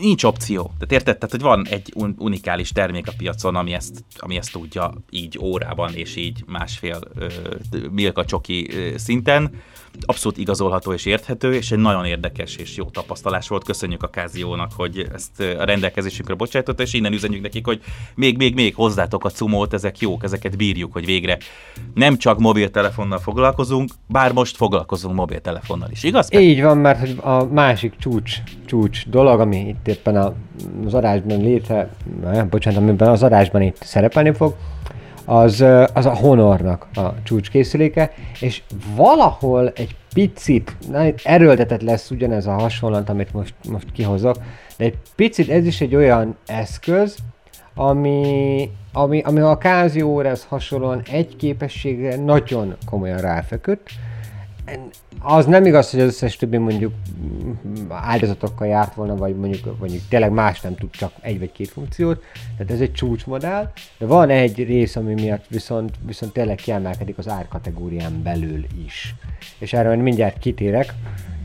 nincs 0.00 0.24
opció. 0.24 0.62
Tehát 0.62 0.92
érted? 0.92 1.18
Tehát, 1.18 1.30
hogy 1.30 1.40
van 1.40 1.66
egy 1.68 1.92
unikális 2.18 2.70
termék 2.70 3.08
a 3.08 3.12
piacon, 3.16 3.56
ami 3.56 3.72
ezt, 3.72 4.04
ami 4.16 4.36
ezt 4.36 4.52
tudja 4.52 4.92
így 5.10 5.38
órában 5.40 5.94
és 5.94 6.16
így 6.16 6.44
másfél 6.46 7.00
ö, 7.14 7.26
milka 7.90 8.24
csoki 8.24 8.68
ö, 8.70 8.96
szinten 8.96 9.62
abszolút 10.06 10.38
igazolható 10.38 10.92
és 10.92 11.06
érthető, 11.06 11.54
és 11.54 11.72
egy 11.72 11.78
nagyon 11.78 12.04
érdekes 12.04 12.56
és 12.56 12.76
jó 12.76 12.84
tapasztalás 12.84 13.48
volt. 13.48 13.64
Köszönjük 13.64 14.02
a 14.02 14.08
Káziónak, 14.08 14.70
hogy 14.76 15.06
ezt 15.14 15.40
a 15.40 15.64
rendelkezésünkre 15.64 16.34
bocsájtotta, 16.34 16.82
és 16.82 16.92
innen 16.92 17.12
üzenjük 17.12 17.42
nekik, 17.42 17.66
hogy 17.66 17.80
még, 18.14 18.36
még, 18.36 18.54
még 18.54 18.74
hozzátok 18.74 19.24
a 19.24 19.30
cumót, 19.30 19.72
ezek 19.72 19.98
jók, 19.98 20.24
ezeket 20.24 20.56
bírjuk, 20.56 20.92
hogy 20.92 21.04
végre 21.04 21.38
nem 21.94 22.16
csak 22.16 22.38
mobiltelefonnal 22.38 23.18
foglalkozunk, 23.18 23.90
bár 24.06 24.32
most 24.32 24.56
foglalkozunk 24.56 25.14
mobiltelefonnal 25.14 25.88
is, 25.90 26.02
igaz? 26.02 26.28
Így 26.32 26.62
van, 26.62 26.78
mert 26.78 26.98
hogy 26.98 27.16
a 27.20 27.44
másik 27.44 27.94
csúcs, 27.98 28.36
csúcs 28.64 29.08
dolog, 29.08 29.40
ami 29.40 29.68
itt 29.68 29.88
éppen 29.88 30.16
az 30.86 30.94
adásban 30.94 31.40
létre, 31.40 31.90
nem, 32.22 32.48
bocsánat, 32.48 32.80
amiben 32.80 33.08
az 33.08 33.22
adásban 33.22 33.62
itt 33.62 33.82
szerepelni 33.82 34.32
fog, 34.32 34.54
az, 35.24 35.64
az 35.94 36.06
a 36.06 36.14
Honornak 36.14 36.86
a 36.94 37.22
csúcskészüléke, 37.22 38.12
és 38.40 38.62
valahol 38.96 39.72
egy 39.74 39.96
picit, 40.14 40.76
erőltetett 41.22 41.82
lesz 41.82 42.10
ugyanez 42.10 42.46
a 42.46 42.52
hasonlat, 42.52 43.08
amit 43.08 43.32
most, 43.32 43.54
most 43.68 43.92
kihozok, 43.92 44.36
de 44.76 44.84
egy 44.84 44.98
picit 45.16 45.50
ez 45.50 45.66
is 45.66 45.80
egy 45.80 45.94
olyan 45.94 46.36
eszköz, 46.46 47.16
ami, 47.74 48.70
ami, 48.92 49.20
ami 49.20 49.40
a 49.40 49.58
Casio-hez 49.58 50.44
hasonlóan 50.48 51.02
egy 51.10 51.36
képességre 51.36 52.16
nagyon 52.16 52.76
komolyan 52.86 53.18
ráfeküdt. 53.18 53.90
Az 55.20 55.46
nem 55.46 55.66
igaz, 55.66 55.90
hogy 55.90 56.00
az 56.00 56.06
összes 56.06 56.36
többi 56.36 56.56
mondjuk 56.56 56.92
áldozatokkal 57.88 58.66
járt 58.66 58.94
volna, 58.94 59.16
vagy 59.16 59.36
mondjuk, 59.36 59.78
mondjuk 59.78 60.02
tényleg 60.08 60.30
más 60.30 60.60
nem 60.60 60.74
tud, 60.74 60.90
csak 60.90 61.12
egy 61.20 61.38
vagy 61.38 61.52
két 61.52 61.68
funkciót. 61.68 62.22
Tehát 62.56 62.72
ez 62.72 62.80
egy 62.80 62.92
csúcsmodell, 62.92 63.72
de 63.98 64.06
van 64.06 64.30
egy 64.30 64.64
rész, 64.64 64.96
ami 64.96 65.14
miatt 65.14 65.44
viszont, 65.48 65.94
viszont 66.06 66.32
tényleg 66.32 66.56
kiemelkedik 66.56 67.18
az 67.18 67.28
árkategórián 67.28 68.22
belül 68.22 68.66
is. 68.84 69.14
És 69.58 69.72
erről 69.72 69.96
mindjárt 69.96 70.38
kitérek, 70.38 70.94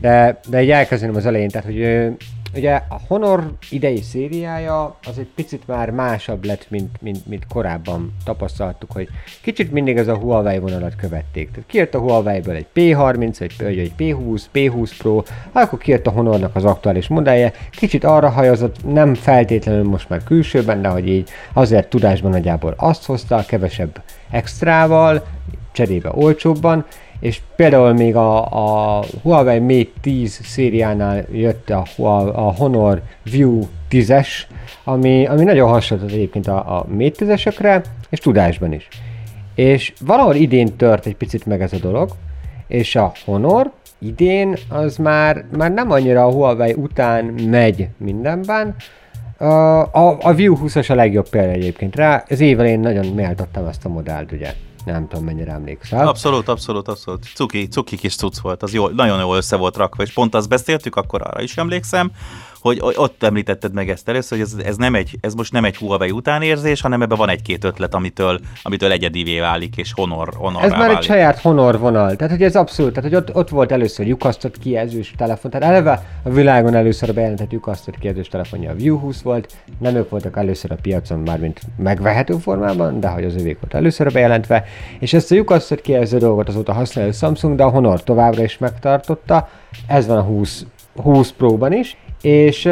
de, 0.00 0.40
de 0.48 0.56
egy 0.56 0.70
elkezdem 0.70 1.14
az 1.14 1.26
elején, 1.26 1.48
tehát 1.48 1.66
hogy 1.66 2.10
Ugye 2.54 2.74
a 2.74 3.00
Honor 3.08 3.52
idei 3.70 4.00
szériája 4.00 4.96
az 5.08 5.18
egy 5.18 5.28
picit 5.34 5.66
már 5.66 5.90
másabb 5.90 6.44
lett, 6.44 6.66
mint, 6.70 7.00
mint, 7.00 7.26
mint 7.26 7.46
korábban 7.46 8.14
tapasztaltuk, 8.24 8.92
hogy 8.92 9.08
kicsit 9.42 9.72
mindig 9.72 9.96
ez 9.96 10.08
a 10.08 10.16
Huawei 10.16 10.58
vonalat 10.58 10.96
követték. 10.96 11.50
Tehát 11.50 11.68
kijött 11.68 11.94
a 11.94 11.98
Huawei-ből 11.98 12.54
egy 12.54 12.66
P30, 12.74 13.40
egy, 13.40 13.78
egy 13.78 13.92
P20, 13.98 14.42
P20 14.54 14.90
Pro, 14.98 15.22
akkor 15.52 15.78
kijött 15.78 16.06
a 16.06 16.10
Honornak 16.10 16.56
az 16.56 16.64
aktuális 16.64 17.08
modellje, 17.08 17.52
kicsit 17.70 18.04
arra 18.04 18.28
hajazott, 18.28 18.92
nem 18.92 19.14
feltétlenül 19.14 19.84
most 19.84 20.08
már 20.08 20.24
külsőben, 20.24 20.82
de 20.82 20.88
hogy 20.88 21.08
így 21.08 21.28
azért 21.52 21.88
tudásban 21.88 22.30
nagyjából 22.30 22.74
azt 22.76 23.06
hozta, 23.06 23.44
kevesebb 23.46 24.02
extrával, 24.30 25.26
cserébe 25.72 26.10
olcsóbban, 26.14 26.84
és 27.20 27.40
például 27.56 27.92
még 27.92 28.16
a, 28.16 28.44
a 28.98 29.04
Huawei 29.22 29.58
Mate 29.58 29.90
10 30.00 30.40
szériánál 30.42 31.24
jött 31.32 31.70
a, 31.70 31.84
a 32.34 32.54
Honor 32.54 33.02
View 33.22 33.62
10-es, 33.90 34.28
ami, 34.84 35.26
ami 35.26 35.44
nagyon 35.44 35.68
hasonlított 35.68 36.14
egyébként 36.14 36.46
a, 36.46 36.78
a 36.78 36.86
Mate 36.88 37.24
10-esekre, 37.24 37.84
és 38.10 38.18
tudásban 38.18 38.72
is. 38.72 38.88
És 39.54 39.92
valahol 40.00 40.34
idén 40.34 40.76
tört 40.76 41.06
egy 41.06 41.16
picit 41.16 41.46
meg 41.46 41.62
ez 41.62 41.72
a 41.72 41.78
dolog, 41.78 42.10
és 42.66 42.96
a 42.96 43.12
Honor 43.24 43.70
idén 43.98 44.56
az 44.68 44.96
már, 44.96 45.44
már 45.56 45.72
nem 45.72 45.90
annyira 45.90 46.24
a 46.24 46.32
Huawei 46.32 46.72
után 46.72 47.24
megy 47.24 47.88
mindenben, 47.96 48.74
a, 49.38 50.18
a, 50.22 50.34
View 50.34 50.56
20-as 50.64 50.90
a 50.90 50.94
legjobb 50.94 51.28
példa 51.28 51.50
egyébként 51.50 51.96
rá, 51.96 52.24
az 52.28 52.40
évelén 52.40 52.80
nagyon 52.80 53.06
méltattam 53.06 53.66
ezt 53.66 53.84
a 53.84 53.88
modellt, 53.88 54.32
ugye. 54.32 54.52
Nem 54.84 55.08
tudom, 55.08 55.24
mennyire 55.24 55.52
emlékszel. 55.52 56.08
Abszolút, 56.08 56.48
abszolút, 56.48 56.88
abszolút. 56.88 57.24
Cuki, 57.34 57.68
cuki 57.68 57.96
kis 57.96 58.16
cucc 58.16 58.38
volt, 58.38 58.62
az 58.62 58.72
jó, 58.72 58.88
nagyon 58.88 59.20
jól 59.20 59.36
össze 59.36 59.56
volt 59.56 59.76
rakva, 59.76 60.02
és 60.02 60.12
pont 60.12 60.34
azt 60.34 60.48
beszéltük, 60.48 60.96
akkor 60.96 61.22
arra 61.22 61.42
is 61.42 61.56
emlékszem, 61.56 62.10
hogy 62.60 62.80
ott 62.96 63.22
említetted 63.22 63.72
meg 63.72 63.90
ezt 63.90 64.08
először, 64.08 64.38
hogy 64.38 64.46
ez, 64.46 64.66
ez, 64.66 64.76
nem 64.76 64.94
egy, 64.94 65.16
ez 65.20 65.34
most 65.34 65.52
nem 65.52 65.64
egy 65.64 65.76
Huawei 65.76 66.10
utánérzés, 66.10 66.80
hanem 66.80 67.02
ebben 67.02 67.18
van 67.18 67.28
egy-két 67.28 67.64
ötlet, 67.64 67.94
amitől, 67.94 68.40
amitől 68.62 68.90
egyedivé 68.90 69.38
válik, 69.38 69.76
és 69.76 69.92
honor, 69.92 70.28
honor 70.34 70.62
Ez 70.62 70.70
már 70.70 70.78
válik. 70.78 70.96
egy 70.96 71.04
saját 71.04 71.40
honor 71.40 71.78
vonal. 71.78 72.16
Tehát, 72.16 72.32
hogy 72.32 72.42
ez 72.42 72.56
abszolút, 72.56 72.92
tehát, 72.92 73.10
hogy 73.10 73.18
ott, 73.18 73.34
ott 73.34 73.48
volt 73.48 73.72
először 73.72 74.06
lyukasztott 74.06 74.58
kijelzős 74.58 75.14
telefon. 75.16 75.50
Tehát 75.50 75.68
eleve 75.68 76.02
a 76.22 76.30
világon 76.30 76.74
először 76.74 77.14
bejelentett 77.14 77.52
lyukasztott 77.52 77.98
kijelzős 77.98 78.28
telefonja 78.28 78.70
a 78.70 78.74
View 78.74 78.98
20 78.98 79.22
volt. 79.22 79.52
Nem 79.78 79.94
ők 79.96 80.10
voltak 80.10 80.36
először 80.36 80.72
a 80.72 80.76
piacon, 80.82 81.18
mármint 81.18 81.60
megvehető 81.76 82.34
formában, 82.34 83.00
de 83.00 83.08
hogy 83.08 83.24
az 83.24 83.34
övék 83.34 83.60
volt 83.60 83.74
először 83.74 84.12
bejelentve. 84.12 84.64
És 84.98 85.12
ezt 85.12 85.32
a 85.32 85.34
lyukasztott 85.34 85.80
kijelző 85.80 86.18
dolgot 86.18 86.48
azóta 86.48 86.72
használja 86.72 87.10
a 87.10 87.14
Samsung, 87.14 87.56
de 87.56 87.62
a 87.62 87.68
Honor 87.70 88.04
továbbra 88.04 88.42
is 88.42 88.58
megtartotta. 88.58 89.48
Ez 89.86 90.06
van 90.06 90.16
a 90.16 90.22
20 90.22 90.64
20 91.02 91.32
Pro-ban 91.32 91.72
is, 91.72 91.96
és, 92.22 92.68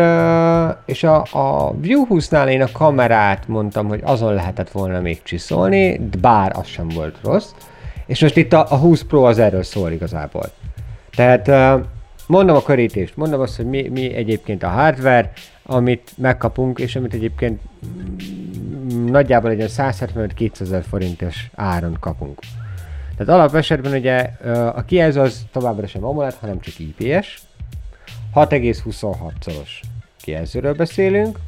és 0.85 1.03
a, 1.05 1.23
a 1.33 1.75
View 1.81 2.07
20-nál 2.11 2.49
én 2.49 2.63
a 2.63 2.73
kamerát 2.73 3.49
mondtam, 3.49 3.89
hogy 3.89 4.01
azon 4.03 4.35
lehetett 4.35 4.71
volna 4.71 5.01
még 5.01 5.23
csiszolni, 5.23 6.01
bár 6.21 6.53
az 6.55 6.67
sem 6.67 6.89
volt 6.89 7.17
rossz. 7.23 7.51
És 8.07 8.21
most 8.21 8.37
itt 8.37 8.53
a, 8.53 8.67
a 8.71 8.77
20 8.77 9.03
Pro 9.03 9.23
az 9.23 9.39
erről 9.39 9.63
szól 9.63 9.91
igazából. 9.91 10.45
Tehát 11.11 11.51
mondom 12.27 12.57
a 12.57 12.63
körítést, 12.63 13.17
mondom 13.17 13.41
azt, 13.41 13.57
hogy 13.57 13.67
mi, 13.67 13.89
mi 13.89 14.15
egyébként 14.15 14.63
a 14.63 14.69
hardware, 14.69 15.33
amit 15.63 16.13
megkapunk, 16.17 16.79
és 16.79 16.97
amit 16.97 17.15
egyébként 17.15 17.61
nagyjából 19.07 19.51
egy 19.51 19.65
175-200 19.77 20.85
forintos 20.89 21.51
áron 21.55 21.97
kapunk. 22.01 22.39
Tehát 23.17 23.33
alap 23.33 23.55
esetben 23.55 23.93
ugye 23.93 24.31
a 24.75 24.85
kijelző 24.85 25.21
az 25.21 25.43
továbbra 25.53 25.87
sem 25.87 26.05
AMOLED, 26.05 26.35
hanem 26.41 26.61
csak 26.61 26.75
IPS, 26.79 27.41
6,26-szoros 28.47 29.81
kijelzőről 30.21 30.75
beszélünk, 30.75 31.39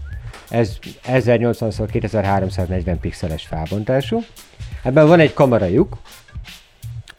ez 0.50 0.78
1080x2340 1.06 2.96
pixeles 3.00 3.46
felbontású. 3.46 4.22
Ebben 4.82 5.06
van 5.06 5.20
egy 5.20 5.34
kamerajuk, 5.34 5.96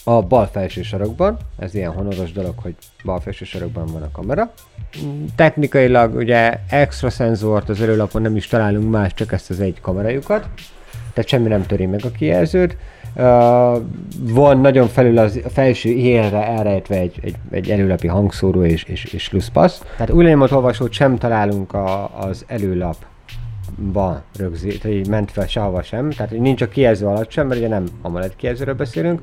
a 0.03 0.21
bal 0.21 0.47
felső 0.47 0.81
sarokban, 0.81 1.37
ez 1.59 1.73
ilyen 1.73 1.91
honoros 1.91 2.31
dolog, 2.31 2.53
hogy 2.59 2.75
bal 3.03 3.19
felső 3.19 3.45
sarokban 3.45 3.85
van 3.85 4.01
a 4.01 4.11
kamera. 4.11 4.53
Technikailag 5.35 6.15
ugye 6.15 6.59
extra 6.69 7.09
szenzort 7.09 7.69
az 7.69 7.81
előlapon 7.81 8.21
nem 8.21 8.35
is 8.35 8.47
találunk 8.47 8.89
más, 8.89 9.13
csak 9.13 9.31
ezt 9.31 9.49
az 9.49 9.59
egy 9.59 9.81
kamerajukat, 9.81 10.47
tehát 11.13 11.29
semmi 11.29 11.47
nem 11.47 11.65
töri 11.65 11.85
meg 11.85 12.05
a 12.05 12.11
kijelzőt. 12.11 12.77
Van 14.19 14.59
nagyon 14.59 14.87
felül 14.87 15.17
az 15.17 15.39
a 15.43 15.49
felső 15.49 15.89
élre 15.89 16.47
elrejtve 16.47 16.95
egy, 16.95 17.19
egy, 17.21 17.35
egy 17.51 17.69
előlapi 17.69 18.07
hangszóró 18.07 18.63
és, 18.63 18.83
és, 18.83 19.03
és 19.03 19.31
luszpasz. 19.31 19.83
Tehát 19.97 20.11
új 20.11 20.33
olvasót 20.33 20.91
sem 20.91 21.17
találunk 21.17 21.73
a, 21.73 22.19
az 22.19 22.45
előlap 22.47 22.95
ba 23.93 24.23
rögzít, 24.37 24.85
így 24.85 25.07
ment 25.07 25.31
fel 25.31 25.47
sehova 25.47 25.81
sem, 25.81 26.09
tehát 26.09 26.31
nincs 26.31 26.61
a 26.61 26.67
kijelző 26.67 27.05
alatt 27.05 27.31
sem, 27.31 27.47
mert 27.47 27.59
ugye 27.59 27.69
nem 27.69 27.85
AMOLED 28.01 28.35
kijelzőről 28.35 28.73
beszélünk, 28.73 29.21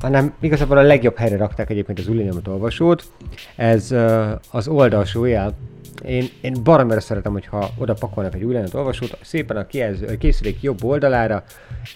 hanem 0.00 0.32
igazából 0.40 0.78
a 0.78 0.82
legjobb 0.82 1.16
helyre 1.16 1.36
rakták 1.36 1.70
egyébként 1.70 1.98
az 1.98 2.08
új 2.08 2.28
olvasót. 2.48 3.04
Ez 3.56 3.94
az 4.50 4.68
oldalsó 4.68 5.24
jel, 5.24 5.54
én, 6.04 6.28
én 6.40 6.54
baromra 6.62 7.00
szeretem, 7.00 7.32
hogyha 7.32 7.70
oda 7.78 7.94
pakolnak 7.94 8.34
egy 8.34 8.44
új 8.44 8.56
olvasót, 8.72 9.18
szépen 9.22 9.56
a, 9.56 9.66
kijelző, 9.66 10.16
készülék 10.16 10.62
jobb 10.62 10.84
oldalára, 10.84 11.44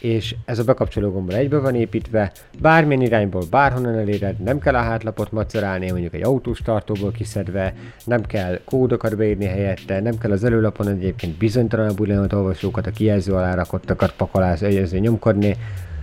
és 0.00 0.34
ez 0.44 0.58
a 0.58 0.64
bekapcsoló 0.64 1.10
gombol 1.10 1.34
egybe 1.34 1.58
van 1.58 1.74
építve, 1.74 2.32
bármilyen 2.60 3.02
irányból, 3.02 3.42
bárhonnan 3.50 3.98
eléred, 3.98 4.38
nem 4.38 4.58
kell 4.58 4.74
a 4.74 4.82
hátlapot 4.82 5.32
macerálni, 5.32 5.90
mondjuk 5.90 6.14
egy 6.14 6.22
autós 6.22 6.60
tartóból 6.60 7.10
kiszedve, 7.10 7.74
nem 8.04 8.22
kell 8.22 8.60
kódokat 8.64 9.16
beírni 9.16 9.46
helyette, 9.46 10.00
nem 10.00 10.18
kell 10.18 10.30
az 10.30 10.44
előlapon 10.44 10.88
egyébként 10.88 11.38
bizonytalanabb 11.38 12.00
új 12.00 12.16
olvasókat, 12.16 12.86
a 12.86 12.90
kijelző 12.90 13.32
alá 13.32 13.54
rakottakat 13.54 14.12
pakolászni, 14.16 14.98
nyomkodni. 14.98 15.56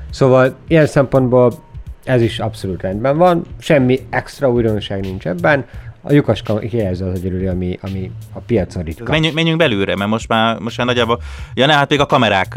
Szóval 0.10 0.56
ilyen 0.68 0.86
szempontból 0.86 1.54
ez 2.04 2.22
is 2.22 2.40
abszolút 2.40 2.82
rendben 2.82 3.18
van, 3.18 3.46
semmi 3.58 4.00
extra 4.10 4.52
újdonság 4.52 5.02
nincs 5.02 5.28
ebben, 5.28 5.66
a 6.06 6.14
lyukas 6.14 6.44
kijelző 6.70 7.06
az 7.06 7.18
egyelőre, 7.20 7.50
ami, 7.50 7.78
ami 7.82 8.12
a 8.34 8.40
piacon 8.40 8.84
ritka. 8.84 9.12
Menjünk, 9.12 9.36
menjünk 9.36 9.58
belőle, 9.58 9.96
mert 9.96 10.10
most 10.10 10.28
már, 10.28 10.60
most 10.60 10.78
már 10.78 10.88
nagyjából... 10.88 11.22
Ja, 11.54 11.66
ne, 11.66 11.74
hát 11.74 11.90
még 11.90 12.00
a 12.00 12.06
kamerák 12.06 12.54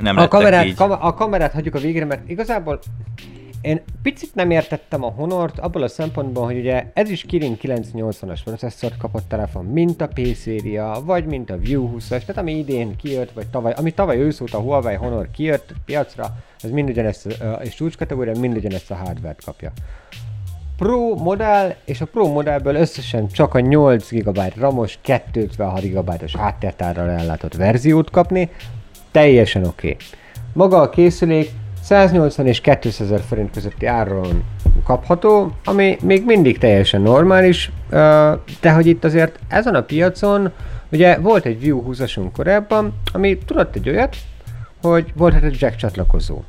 nem 0.00 0.16
a 0.16 0.28
kamerát, 0.28 0.64
így. 0.64 0.74
Kam- 0.74 1.02
a 1.02 1.14
kamerát 1.14 1.52
hagyjuk 1.52 1.74
a 1.74 1.78
végre, 1.78 2.04
mert 2.04 2.28
igazából 2.28 2.78
én 3.60 3.82
picit 4.02 4.34
nem 4.34 4.50
értettem 4.50 5.04
a 5.04 5.08
Honort 5.08 5.58
abból 5.58 5.82
a 5.82 5.88
szempontból, 5.88 6.44
hogy 6.44 6.58
ugye 6.58 6.84
ez 6.94 7.10
is 7.10 7.22
Kirin 7.22 7.56
980-as 7.62 8.40
processzort 8.44 8.96
kapott 8.96 9.28
telefon, 9.28 9.64
mint 9.64 10.00
a 10.00 10.08
P-széria, 10.08 11.02
vagy 11.04 11.24
mint 11.24 11.50
a 11.50 11.56
View 11.58 11.96
20-as, 11.96 12.08
tehát 12.08 12.36
ami 12.36 12.58
idén 12.58 12.96
kijött, 12.96 13.30
vagy 13.32 13.46
tavaly, 13.46 13.72
ami 13.76 13.90
tavaly 13.90 14.18
ősz 14.18 14.40
a 14.50 14.58
Huawei 14.58 14.94
Honor 14.94 15.30
kijött 15.30 15.72
piacra, 15.84 16.36
ez 16.60 16.70
mind 16.70 16.88
ugyanezt, 16.88 17.38
és 17.62 17.74
csúcskategória 17.74 18.38
mind 18.40 18.56
ugyanezt 18.56 18.90
a 18.90 18.94
hardware-t 18.94 19.44
kapja. 19.44 19.72
Pro 20.78 21.14
modell, 21.14 21.74
és 21.84 22.00
a 22.00 22.06
Pro 22.06 22.32
modellből 22.32 22.74
összesen 22.74 23.28
csak 23.28 23.54
a 23.54 23.60
8 23.60 24.10
GB 24.10 24.40
RAM-os, 24.56 24.98
256 25.02 25.80
GB-os 25.80 26.36
háttértárral 26.36 27.10
ellátott 27.10 27.54
verziót 27.54 28.10
kapni, 28.10 28.50
teljesen 29.10 29.64
oké. 29.64 29.88
Okay. 29.88 29.96
Maga 30.52 30.80
a 30.80 30.88
készülék 30.88 31.50
180 31.82 32.46
és 32.46 32.60
200 32.60 33.00
ezer 33.00 33.20
forint 33.20 33.50
közötti 33.50 33.86
áron 33.86 34.44
kapható, 34.84 35.52
ami 35.64 35.96
még 36.02 36.24
mindig 36.24 36.58
teljesen 36.58 37.00
normális, 37.00 37.70
de 38.60 38.72
hogy 38.72 38.86
itt 38.86 39.04
azért 39.04 39.38
ezen 39.48 39.74
a 39.74 39.82
piacon, 39.82 40.50
ugye 40.92 41.18
volt 41.18 41.44
egy 41.44 41.60
View 41.60 41.84
20-asunk 41.88 42.28
korábban, 42.32 42.94
ami 43.12 43.38
tudott 43.38 43.74
egy 43.74 43.88
olyat, 43.88 44.16
hogy 44.82 45.12
volt 45.16 45.42
egy 45.42 45.56
jack 45.60 45.76
csatlakozó. 45.76 46.42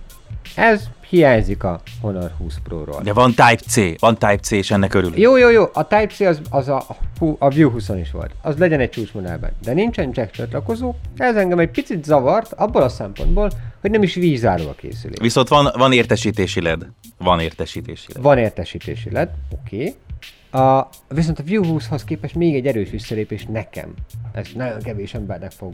Ez 0.56 0.84
hiányzik 1.10 1.64
a 1.64 1.82
Honor 2.02 2.32
20 2.38 2.56
Pro-ról. 2.64 3.02
De 3.04 3.14
van 3.14 3.30
Type-C, 3.30 4.00
van 4.00 4.18
Type-C, 4.18 4.52
és 4.52 4.72
ennek 4.72 4.94
örülünk. 4.94 5.18
Jó, 5.18 5.38
jó, 5.38 5.50
jó, 5.50 5.64
a 5.74 5.88
Type-C 5.88 6.20
az, 6.20 6.42
az 6.50 6.68
a, 6.68 6.86
a 7.38 7.50
View 7.50 7.70
20 7.70 7.90
is 7.90 8.12
volt. 8.12 8.32
Az 8.42 8.58
legyen 8.58 8.80
egy 8.80 8.90
csúcsmodellben. 8.90 9.52
De 9.64 9.74
nincsen 9.74 10.10
jack 10.14 10.32
csatlakozó, 10.32 10.94
ez 11.18 11.36
engem 11.36 11.60
egy 11.60 11.70
picit 11.70 12.04
zavart, 12.04 12.54
abból 12.54 12.82
a 12.82 12.90
szempontból, 12.90 13.50
hogy 13.82 13.92
nem 13.92 14.04
is 14.04 14.14
vízáró 14.14 14.68
a 14.68 14.74
készülék. 14.74 15.22
Viszont 15.22 15.48
van, 15.48 15.70
van 15.78 15.92
értesítési 15.92 16.62
LED. 16.62 16.86
Van 17.18 17.40
értesítési 17.40 18.14
LED. 18.14 18.24
Van 18.24 18.38
értesítési 18.38 19.12
LED, 19.12 19.30
oké. 19.52 19.76
Okay. 19.76 19.96
A, 20.52 20.90
viszont 21.08 21.40
a 21.40 21.44
View 21.44 21.64
20-hoz 21.66 22.04
képest 22.04 22.36
még 22.36 22.56
egy 22.56 22.68
erős 22.68 22.90
visszalépés 22.90 23.46
nekem 23.46 23.94
ez 24.40 24.48
nagyon 24.56 24.80
kevés 24.80 25.14
embernek 25.14 25.52
fog 25.52 25.74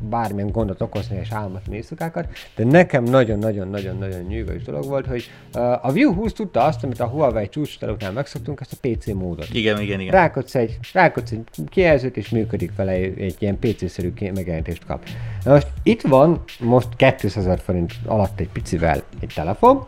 bármilyen 0.00 0.50
gondot 0.50 0.80
okozni 0.80 1.18
és 1.22 1.32
álmatni 1.32 1.76
éjszakákat, 1.76 2.28
de 2.56 2.64
nekem 2.64 3.04
nagyon-nagyon-nagyon-nagyon 3.04 4.20
nyűgös 4.20 4.62
dolog 4.62 4.84
volt, 4.84 5.06
hogy 5.06 5.30
uh, 5.54 5.86
a 5.86 5.92
View 5.92 6.12
20 6.12 6.32
tudta 6.32 6.64
azt, 6.64 6.84
amit 6.84 7.00
a 7.00 7.06
Huawei 7.06 7.48
csúcs 7.48 7.82
után 7.82 8.12
megszoktunk, 8.12 8.60
ezt 8.60 8.72
a 8.72 8.88
PC 8.88 9.06
módot. 9.06 9.48
Igen, 9.52 9.80
igen, 9.80 10.00
igen. 10.00 10.12
Rákodsz 10.12 10.54
egy, 10.54 10.78
rákodsz 10.92 11.30
egy 11.30 11.44
kijelzőt, 11.68 12.16
és 12.16 12.28
működik 12.28 12.76
vele 12.76 12.92
egy 12.92 13.36
ilyen 13.38 13.58
PC-szerű 13.58 14.12
megjelenítést 14.18 14.84
kap. 14.84 15.04
Na 15.44 15.52
most 15.52 15.68
itt 15.82 16.02
van 16.02 16.42
most 16.60 16.88
200 16.96 17.36
ezer 17.36 17.58
forint 17.58 17.92
alatt 18.04 18.40
egy 18.40 18.48
picivel 18.48 19.02
egy 19.20 19.32
telefon, 19.34 19.86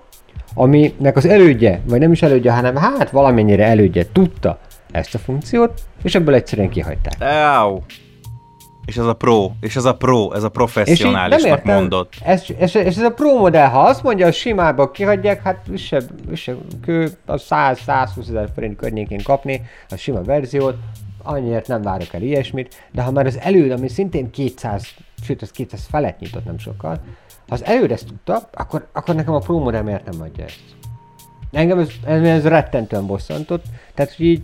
aminek 0.55 1.17
az 1.17 1.27
elődje, 1.27 1.81
vagy 1.85 2.01
nem 2.01 2.13
is 2.13 2.23
elődje, 2.23 2.53
hanem 2.53 2.77
hát 2.77 3.11
valamennyire 3.11 3.65
elődje 3.65 4.05
tudta 4.13 4.59
ezt 4.91 5.15
a 5.15 5.19
funkciót, 5.19 5.81
és 6.03 6.15
ebből 6.15 6.35
egyszerűen 6.35 6.69
kihagyták. 6.69 7.21
Áú. 7.21 7.85
És 8.89 8.97
ez 8.97 9.07
a 9.07 9.15
pro, 9.15 9.51
és 9.61 9.77
ez 9.77 9.85
a 9.85 9.95
pro, 9.95 10.33
ez 10.33 10.43
a 10.43 10.49
professzionálisnak 10.49 11.65
mondott. 11.65 12.15
Ez, 12.23 12.45
ez, 12.59 12.77
ez, 12.77 12.97
ez, 12.97 13.03
a 13.03 13.11
pro 13.11 13.39
modell, 13.39 13.69
ha 13.69 13.81
azt 13.81 14.03
mondja, 14.03 14.25
hogy 14.25 14.35
simába 14.35 14.91
kihagyják, 14.91 15.43
hát 15.43 15.67
visebb, 15.67 16.29
visebb 16.29 16.59
kő, 16.83 17.11
a 17.27 17.35
100-120 17.35 18.29
ezer 18.29 18.49
forint 18.55 18.77
környékén 18.77 19.23
kapni 19.23 19.63
a 19.89 19.97
sima 19.97 20.23
verziót, 20.23 20.77
annyiért 21.23 21.67
nem 21.67 21.83
várok 21.83 22.15
el 22.15 22.23
ilyesmit, 22.23 22.89
de 22.93 23.03
ha 23.03 23.11
már 23.11 23.27
az 23.27 23.39
előd, 23.39 23.71
ami 23.71 23.89
szintén 23.89 24.31
200, 24.31 24.87
sőt 25.23 25.43
az 25.43 25.51
200 25.51 25.87
felett 25.91 26.19
nyitott 26.19 26.45
nem 26.45 26.59
sokkal, 26.59 27.01
ha 27.49 27.55
az 27.55 27.65
előd 27.65 27.91
ezt 27.91 28.07
tudta, 28.07 28.49
akkor, 28.53 28.89
akkor 28.93 29.15
nekem 29.15 29.35
a 29.35 29.39
Pro 29.39 29.59
modell 29.59 29.83
miért 29.83 30.11
nem 30.11 30.21
adja 30.21 30.45
ezt? 30.45 30.61
Engem 31.53 31.79
ez, 31.79 31.89
ez 32.05 32.47
rettentően 32.47 33.07
bosszantott, 33.07 33.65
tehát 33.95 34.15
hogy 34.15 34.27
így 34.27 34.43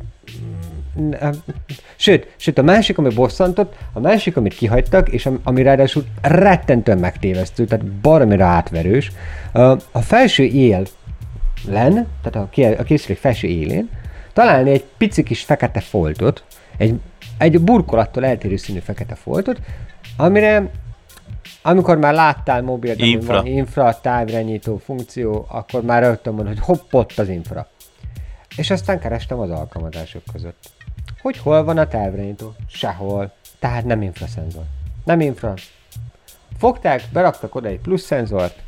Sőt, 1.97 2.35
sőt, 2.37 2.59
a 2.59 2.63
másik, 2.63 2.99
ami 2.99 3.15
bosszantott, 3.15 3.75
a 3.93 4.01
másik, 4.01 4.37
amit 4.37 4.55
kihagytak, 4.55 5.09
és 5.09 5.29
ami 5.43 5.63
ráadásul 5.63 6.05
rettentően 6.23 6.99
megtévesztő, 6.99 7.65
tehát 7.65 7.87
baromira 7.87 8.45
átverős, 8.45 9.13
a 9.93 10.01
felső 10.01 10.45
él 10.45 10.87
len, 11.69 12.07
tehát 12.23 12.49
a, 12.79 12.85
készülék 12.85 13.19
felső 13.19 13.49
élén, 13.49 13.91
találni 14.33 14.71
egy 14.71 14.85
pici 14.97 15.23
kis 15.23 15.43
fekete 15.43 15.81
foltot, 15.81 16.45
egy, 16.77 16.95
egy 17.39 17.61
burkolattól 17.61 18.25
eltérő 18.25 18.57
színű 18.57 18.79
fekete 18.79 19.15
foltot, 19.15 19.61
amire 20.17 20.71
amikor 21.63 21.99
már 21.99 22.15
láttál 22.15 22.63
mobil, 22.63 22.95
infra. 22.97 23.35
Van 23.35 23.47
infra 23.47 24.01
távirányító 24.01 24.77
funkció, 24.77 25.47
akkor 25.49 25.83
már 25.83 26.03
rögtön 26.03 26.35
mondod, 26.35 26.55
hogy 26.55 26.65
hoppott 26.65 27.19
az 27.19 27.29
infra. 27.29 27.69
És 28.57 28.71
aztán 28.71 29.01
kerestem 29.01 29.39
az 29.39 29.51
alkalmazások 29.51 30.23
között. 30.33 30.74
Hogy 31.25 31.39
hol 31.39 31.65
van 31.65 31.79
a 31.79 31.87
távirányító? 31.87 32.55
Sehol. 32.69 33.33
Tehát 33.59 33.85
nem 33.85 34.03
infraszenzor. 34.03 34.63
Nem 35.05 35.21
infra. 35.21 35.55
Fogták, 36.59 37.03
beraktak 37.13 37.55
oda 37.55 37.69
egy 37.69 37.79
plusz 37.79 38.03
szenzort, 38.03 38.63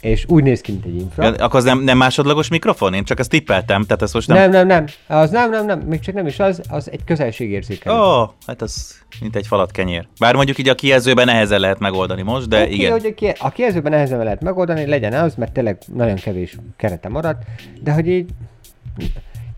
és 0.00 0.24
úgy 0.28 0.42
néz 0.42 0.60
ki, 0.60 0.72
mint 0.72 0.84
egy 0.84 0.94
infra. 0.94 1.24
Ja, 1.24 1.30
akkor 1.30 1.58
az 1.58 1.64
nem, 1.64 1.80
nem 1.80 1.96
másodlagos 1.96 2.48
mikrofon? 2.48 2.94
Én 2.94 3.04
csak 3.04 3.18
ezt 3.18 3.30
tippeltem, 3.30 3.82
tehát 3.82 4.02
ez 4.02 4.12
most 4.12 4.28
nem... 4.28 4.36
Nem, 4.36 4.50
nem, 4.50 4.66
nem. 4.66 4.84
Az 5.18 5.30
nem, 5.30 5.50
nem, 5.50 5.66
nem. 5.66 5.78
Még 5.78 6.00
csak 6.00 6.14
nem 6.14 6.26
is 6.26 6.38
az, 6.38 6.60
az 6.68 6.90
egy 6.90 7.04
közelségérzékelő. 7.04 7.96
Ó, 7.96 8.00
oh, 8.00 8.28
hát 8.46 8.62
az 8.62 9.00
mint 9.20 9.36
egy 9.36 9.46
falat 9.46 9.70
kenyér. 9.70 10.06
Bár 10.20 10.34
mondjuk 10.34 10.58
így 10.58 10.68
a 10.68 10.74
kijelzőben 10.74 11.26
nehezen 11.26 11.60
lehet 11.60 11.78
megoldani 11.78 12.22
most, 12.22 12.48
de 12.48 12.60
okay, 12.60 12.74
igen. 12.74 12.92
Hogy 12.92 13.14
a, 13.20 13.46
a 13.46 13.50
kijelzőben 13.50 13.92
nehezen 13.92 14.18
lehet 14.18 14.42
megoldani, 14.42 14.86
legyen 14.86 15.12
az, 15.12 15.34
mert 15.34 15.52
tényleg 15.52 15.78
nagyon 15.94 16.16
kevés 16.16 16.56
kerete 16.76 17.08
maradt, 17.08 17.42
de 17.82 17.92
hogy 17.92 18.08
így 18.08 18.30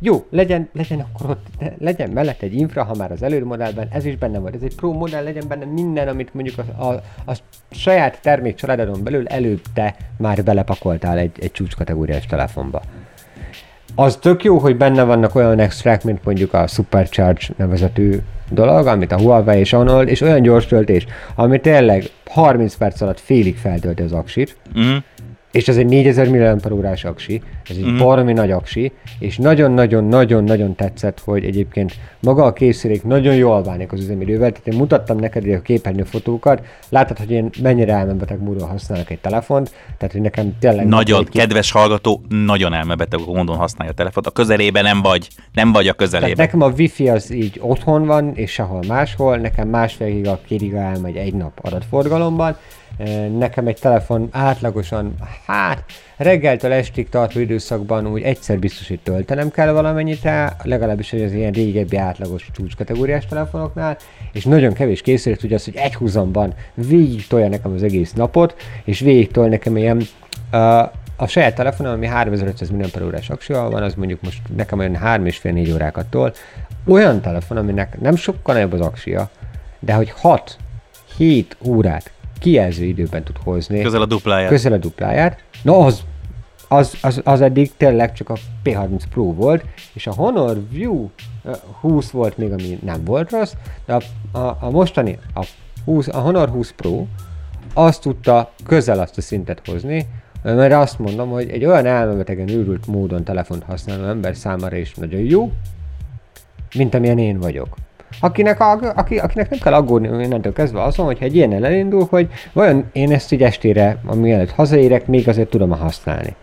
jó, 0.02 0.26
legyen, 0.30 0.68
legyen 0.72 1.06
akkor 1.12 1.30
ott, 1.30 1.46
legyen 1.78 2.10
mellett 2.10 2.42
egy 2.42 2.54
infra, 2.54 2.84
ha 2.84 2.94
már 2.94 3.12
az 3.12 3.22
előd 3.22 3.44
modellben, 3.44 3.88
ez 3.92 4.04
is 4.04 4.16
benne 4.16 4.38
volt. 4.38 4.54
Ez 4.54 4.62
egy 4.62 4.74
pro 4.74 4.92
modell, 4.92 5.22
legyen 5.22 5.44
benne 5.48 5.64
minden, 5.64 6.08
amit 6.08 6.34
mondjuk 6.34 6.58
a, 6.58 6.88
a, 6.88 7.02
a 7.26 7.38
saját 7.70 8.20
termék 8.22 8.54
családon 8.54 9.02
belül 9.02 9.26
előtte 9.26 9.96
már 10.18 10.44
belepakoltál 10.44 11.18
egy, 11.18 11.32
egy 11.40 11.52
csúcskategóriás 11.52 12.26
telefonba. 12.26 12.82
Az 13.94 14.16
tök 14.16 14.44
jó, 14.44 14.58
hogy 14.58 14.76
benne 14.76 15.02
vannak 15.02 15.34
olyan 15.34 15.58
extrák, 15.58 16.04
mint 16.04 16.24
mondjuk 16.24 16.52
a 16.54 16.66
Supercharge 16.66 17.46
nevezetű 17.56 18.18
dolog, 18.50 18.86
amit 18.86 19.12
a 19.12 19.18
Huawei 19.18 19.58
és 19.58 19.70
Honor, 19.70 20.08
és 20.08 20.20
olyan 20.20 20.42
gyors 20.42 20.66
töltés, 20.66 21.06
ami 21.34 21.60
tényleg 21.60 22.04
30 22.26 22.74
perc 22.74 23.00
alatt 23.00 23.20
félig 23.20 23.56
feltölti 23.56 24.02
az 24.02 24.12
aksit, 24.12 24.56
mm 24.78 24.96
és 25.50 25.68
ez 25.68 25.76
egy 25.76 25.86
4000 25.86 26.28
mAh 26.28 26.98
aksi, 27.02 27.42
ez 27.68 27.76
egy 27.76 27.86
mm. 27.86 27.98
baromi 27.98 28.32
nagy 28.32 28.50
aksi, 28.50 28.92
és 29.18 29.36
nagyon-nagyon-nagyon-nagyon 29.36 30.74
tetszett, 30.74 31.20
hogy 31.24 31.44
egyébként 31.44 31.92
maga 32.20 32.44
a 32.44 32.52
készülék 32.52 33.04
nagyon 33.04 33.34
jól 33.34 33.62
bánik 33.62 33.92
az 33.92 34.00
üzemidővel, 34.00 34.50
tehát 34.50 34.66
én 34.66 34.78
mutattam 34.78 35.18
neked 35.18 35.48
a 35.48 35.62
képernyő 35.62 36.02
fotókat, 36.02 36.62
látod, 36.88 37.18
hogy 37.18 37.30
én 37.30 37.50
mennyire 37.62 37.92
elmebeteg 37.92 38.42
módon 38.42 38.68
használok 38.68 39.10
egy 39.10 39.18
telefont, 39.18 39.70
tehát 39.98 40.12
hogy 40.12 40.20
nekem 40.22 40.56
tényleg... 40.58 40.86
Nagyon, 40.86 41.20
egy 41.20 41.28
kedves 41.28 41.70
hallgató, 41.70 42.20
nagyon 42.28 42.72
elmebeteg 42.72 43.20
módon 43.26 43.56
használja 43.56 43.92
a 43.92 43.96
telefont, 43.96 44.26
a 44.26 44.30
közelében 44.30 44.82
nem 44.82 45.02
vagy, 45.02 45.28
nem 45.52 45.72
vagy 45.72 45.88
a 45.88 45.92
közelében. 45.92 46.36
Tehát 46.36 46.52
nekem 46.52 46.68
a 46.68 46.74
wifi 46.76 47.08
az 47.08 47.32
így 47.32 47.58
otthon 47.60 48.06
van, 48.06 48.34
és 48.34 48.50
sehol 48.50 48.80
máshol, 48.88 49.36
nekem 49.36 49.68
másfél 49.68 50.10
giga, 50.10 50.40
két 50.46 50.58
giga 50.58 50.78
elmegy 50.78 51.16
egy 51.16 51.34
nap 51.34 51.58
adatforgalomban, 51.62 52.56
Nekem 53.38 53.66
egy 53.66 53.78
telefon 53.80 54.28
átlagosan, 54.30 55.14
hát 55.46 55.84
reggeltől 56.16 56.72
estig 56.72 57.08
tartó 57.08 57.40
időszakban 57.40 58.06
úgy 58.06 58.22
egyszer 58.22 58.58
biztos, 58.58 58.88
hogy 58.88 59.00
töltenem 59.00 59.50
kell 59.50 59.72
valamennyit 59.72 60.24
el, 60.24 60.56
legalábbis 60.62 61.12
az 61.12 61.32
ilyen 61.32 61.52
régebbi 61.52 61.96
átlagos 61.96 62.50
csúcskategóriás 62.52 63.26
telefonoknál, 63.26 63.96
és 64.32 64.44
nagyon 64.44 64.72
kevés 64.72 65.00
készülék 65.00 65.38
tudja 65.38 65.56
azt, 65.56 65.64
hogy 65.64 65.76
egy 65.76 65.94
húzamban 65.94 66.54
végig 66.74 67.26
tolja 67.26 67.48
nekem 67.48 67.72
az 67.72 67.82
egész 67.82 68.12
napot, 68.12 68.54
és 68.84 69.00
végig 69.00 69.30
tol 69.30 69.48
nekem 69.48 69.76
ilyen 69.76 70.02
uh, 70.52 70.78
a 71.16 71.26
saját 71.26 71.54
telefonom, 71.54 71.92
ami 71.92 72.06
3500 72.06 72.70
mAh 72.70 73.12
aksival 73.28 73.70
van, 73.70 73.82
az 73.82 73.94
mondjuk 73.94 74.22
most 74.22 74.40
nekem 74.56 74.78
olyan 74.78 74.98
3,5-4 75.04 75.74
órákat 75.74 76.06
tol. 76.06 76.32
Olyan 76.86 77.20
telefon, 77.20 77.56
aminek 77.56 78.00
nem 78.00 78.16
sokkal 78.16 78.54
nagyobb 78.54 78.72
az 78.72 78.80
aksia, 78.80 79.30
de 79.78 79.92
hogy 79.92 80.12
6-7 81.18 81.44
órát 81.64 82.10
kijelző 82.40 82.84
időben 82.84 83.24
tud 83.24 83.36
hozni. 83.44 83.80
Közel 83.80 84.02
a 84.02 84.06
dupláját. 84.06 84.48
Közel 84.48 84.72
a 84.72 84.76
dupláját. 84.76 85.44
No, 85.62 85.86
az, 85.86 86.02
az, 86.68 86.96
az, 87.00 87.20
az 87.24 87.40
eddig 87.40 87.70
tényleg 87.76 88.12
csak 88.12 88.28
a 88.28 88.34
P30 88.64 89.02
Pro 89.10 89.34
volt, 89.34 89.64
és 89.92 90.06
a 90.06 90.12
Honor 90.12 90.60
View 90.70 91.08
20 91.80 92.10
volt 92.10 92.36
még, 92.36 92.52
ami 92.52 92.78
nem 92.84 93.04
volt 93.04 93.30
rossz, 93.30 93.52
de 93.86 93.94
a, 93.94 94.02
a, 94.38 94.56
a 94.60 94.70
mostani, 94.70 95.18
a, 95.34 95.46
20, 95.84 96.08
a 96.08 96.18
Honor 96.18 96.48
20 96.48 96.72
Pro 96.76 97.06
azt 97.74 98.02
tudta 98.02 98.52
közel 98.66 99.00
azt 99.00 99.18
a 99.18 99.20
szintet 99.20 99.66
hozni, 99.66 100.06
mert 100.42 100.72
azt 100.72 100.98
mondom, 100.98 101.30
hogy 101.30 101.50
egy 101.50 101.64
olyan 101.64 101.86
elmebetegen 101.86 102.48
őrült 102.48 102.86
módon 102.86 103.24
telefont 103.24 103.62
használó 103.62 104.04
ember 104.04 104.36
számára 104.36 104.76
is 104.76 104.94
nagyon 104.94 105.20
jó, 105.20 105.52
mint 106.74 106.94
amilyen 106.94 107.18
én 107.18 107.38
vagyok 107.38 107.76
akinek, 108.20 108.60
a, 108.60 108.78
aki, 108.96 109.18
akinek 109.18 109.50
nem 109.50 109.58
kell 109.58 109.72
aggódni 109.72 110.24
innentől 110.24 110.52
kezdve 110.52 110.82
azon, 110.82 111.06
hogyha 111.06 111.24
egy 111.24 111.36
ilyen 111.36 111.64
elindul, 111.64 112.06
hogy 112.10 112.28
vajon 112.52 112.84
én 112.92 113.12
ezt 113.12 113.32
így 113.32 113.42
estére, 113.42 114.00
mielőtt 114.14 114.50
hazaérek, 114.50 115.06
még 115.06 115.28
azért 115.28 115.48
tudom 115.48 115.70
használni. 115.70 116.34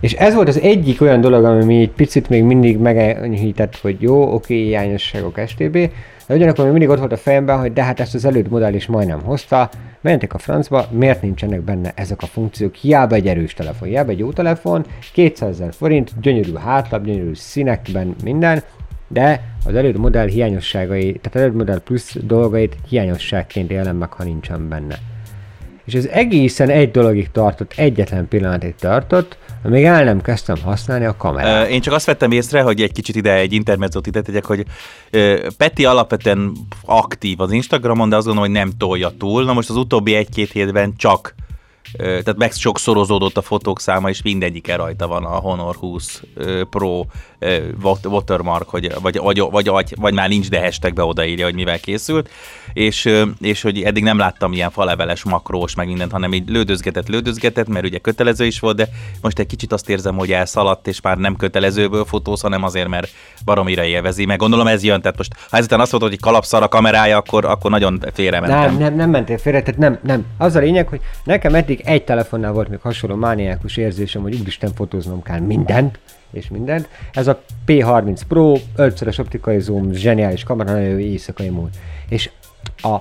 És 0.00 0.12
ez 0.12 0.34
volt 0.34 0.48
az 0.48 0.60
egyik 0.60 1.00
olyan 1.00 1.20
dolog, 1.20 1.44
ami 1.44 1.80
egy 1.80 1.90
picit 1.90 2.28
még 2.28 2.42
mindig 2.42 2.78
megenyhített, 2.78 3.76
hogy 3.76 3.96
jó, 4.02 4.34
oké, 4.34 4.62
hiányosságok 4.62 5.40
STB, 5.46 5.90
de 6.26 6.34
ugyanakkor 6.34 6.64
még 6.64 6.72
mindig 6.72 6.88
ott 6.88 6.98
volt 6.98 7.12
a 7.12 7.16
fejemben, 7.16 7.58
hogy 7.58 7.72
de 7.72 7.82
hát 7.82 8.00
ezt 8.00 8.14
az 8.14 8.24
előtt 8.24 8.50
modell 8.50 8.74
is 8.74 8.86
majdnem 8.86 9.22
hozta, 9.22 9.68
mentek 10.00 10.34
a 10.34 10.38
francba, 10.38 10.86
miért 10.90 11.22
nincsenek 11.22 11.60
benne 11.60 11.92
ezek 11.94 12.22
a 12.22 12.26
funkciók, 12.26 12.74
hiába 12.74 13.14
egy 13.14 13.26
erős 13.26 13.54
telefon, 13.54 13.88
hiába 13.88 14.10
egy 14.10 14.18
jó 14.18 14.32
telefon, 14.32 14.84
200 15.12 15.48
ezer 15.48 15.72
forint, 15.74 16.20
gyönyörű 16.20 16.54
hátlap, 16.54 17.04
gyönyörű 17.04 17.34
színekben, 17.34 18.14
minden, 18.24 18.62
de 19.12 19.54
az 19.64 19.74
előtt 19.74 19.96
modell 19.96 20.26
hiányosságai, 20.26 21.18
tehát 21.22 21.36
előtt 21.36 21.56
modell 21.56 21.78
plusz 21.78 22.16
dolgait 22.20 22.76
hiányosságként 22.88 23.70
élem 23.70 23.96
meg, 23.96 24.12
ha 24.12 24.24
nincsen 24.24 24.68
benne. 24.68 24.98
És 25.84 25.94
ez 25.94 26.04
egészen 26.04 26.68
egy 26.68 26.90
dologig 26.90 27.30
tartott, 27.30 27.72
egyetlen 27.76 28.28
pillanatig 28.28 28.74
tartott, 28.74 29.38
amíg 29.62 29.84
el 29.84 30.04
nem 30.04 30.20
kezdtem 30.20 30.56
használni 30.62 31.04
a 31.04 31.16
kamerát. 31.16 31.68
Én 31.68 31.80
csak 31.80 31.94
azt 31.94 32.06
vettem 32.06 32.30
észre, 32.30 32.62
hogy 32.62 32.80
egy 32.80 32.92
kicsit 32.92 33.16
ide 33.16 33.32
egy 33.32 33.52
intermezzót 33.52 34.06
ide 34.06 34.22
tegyek, 34.22 34.44
hogy 34.44 34.64
Peti 35.56 35.84
alapvetően 35.84 36.52
aktív 36.84 37.40
az 37.40 37.52
Instagramon, 37.52 38.08
de 38.08 38.16
azt 38.16 38.26
gondolom, 38.26 38.50
hogy 38.50 38.60
nem 38.60 38.72
tolja 38.78 39.10
túl. 39.18 39.44
Na 39.44 39.52
most 39.52 39.70
az 39.70 39.76
utóbbi 39.76 40.14
egy-két 40.14 40.52
hétben 40.52 40.92
csak 40.96 41.34
tehát 41.96 42.36
meg 42.36 42.52
sokszorozódott 42.52 43.36
a 43.36 43.42
fotók 43.42 43.80
száma, 43.80 44.08
és 44.08 44.22
mindegyike 44.22 44.76
rajta 44.76 45.06
van 45.06 45.24
a 45.24 45.36
Honor 45.36 45.74
20 45.74 46.22
Pro 46.70 47.04
watermark, 48.04 48.68
hogy, 48.68 48.92
vagy, 49.00 49.18
vagy, 49.18 49.40
vagy, 49.50 49.66
vagy, 49.68 49.94
vagy 49.96 50.14
már 50.14 50.28
nincs, 50.28 50.48
de 50.48 50.60
hashtagbe 50.60 51.02
odaírja, 51.02 51.44
hogy 51.44 51.54
mivel 51.54 51.80
készült, 51.80 52.30
és, 52.72 53.08
és 53.40 53.62
hogy 53.62 53.82
eddig 53.82 54.02
nem 54.02 54.18
láttam 54.18 54.52
ilyen 54.52 54.70
faleveles, 54.70 55.22
makrós, 55.22 55.74
meg 55.74 55.86
mindent, 55.86 56.12
hanem 56.12 56.32
így 56.32 56.48
lődözgetett, 56.48 57.08
lődözgetett, 57.08 57.68
mert 57.68 57.84
ugye 57.84 57.98
kötelező 57.98 58.44
is 58.44 58.60
volt, 58.60 58.76
de 58.76 58.88
most 59.22 59.38
egy 59.38 59.46
kicsit 59.46 59.72
azt 59.72 59.88
érzem, 59.88 60.16
hogy 60.16 60.32
elszaladt, 60.32 60.88
és 60.88 61.00
már 61.00 61.18
nem 61.18 61.36
kötelezőből 61.36 62.04
fotóz, 62.04 62.40
hanem 62.40 62.64
azért, 62.64 62.88
mert 62.88 63.08
baromira 63.44 63.84
élvezi. 63.84 64.24
Meg 64.24 64.38
gondolom 64.38 64.66
ez 64.66 64.82
jön, 64.82 65.00
tehát 65.00 65.16
most 65.16 65.34
ha 65.50 65.56
ezután 65.56 65.80
azt 65.80 65.92
mondod, 65.92 66.10
hogy 66.10 66.20
kalapszar 66.20 66.62
a 66.62 66.68
kamerája, 66.68 67.16
akkor, 67.16 67.44
akkor 67.44 67.70
nagyon 67.70 68.04
félre 68.12 68.40
mentem. 68.40 68.60
Nem, 68.60 68.76
nem, 68.76 68.94
nem 68.94 69.10
mentél 69.10 69.38
félre, 69.38 69.62
tehát 69.62 69.80
nem, 69.80 69.98
nem. 70.02 70.26
Az 70.38 70.56
a 70.56 70.58
lényeg, 70.58 70.88
hogy 70.88 71.00
nekem 71.24 71.54
eddig 71.54 71.80
egy 71.84 72.04
telefonnál 72.04 72.52
volt 72.52 72.68
még 72.68 72.78
hasonló 72.80 73.16
mániákus 73.16 73.76
érzésem, 73.76 74.22
hogy 74.22 74.40
úristen 74.40 74.74
fotóznom 74.74 75.22
kell 75.22 75.40
mindent, 75.40 75.98
és 76.32 76.48
mindent. 76.48 76.88
Ez 77.12 77.26
a 77.26 77.42
P30 77.66 78.20
Pro, 78.28 78.56
5 78.76 79.18
optikai 79.18 79.60
zoom, 79.60 79.92
zseniális 79.92 80.42
kamera, 80.42 80.72
nagyon 80.72 80.88
jó 80.88 80.98
éjszakai 80.98 81.48
mód. 81.48 81.68
És 82.08 82.30
a 82.76 82.96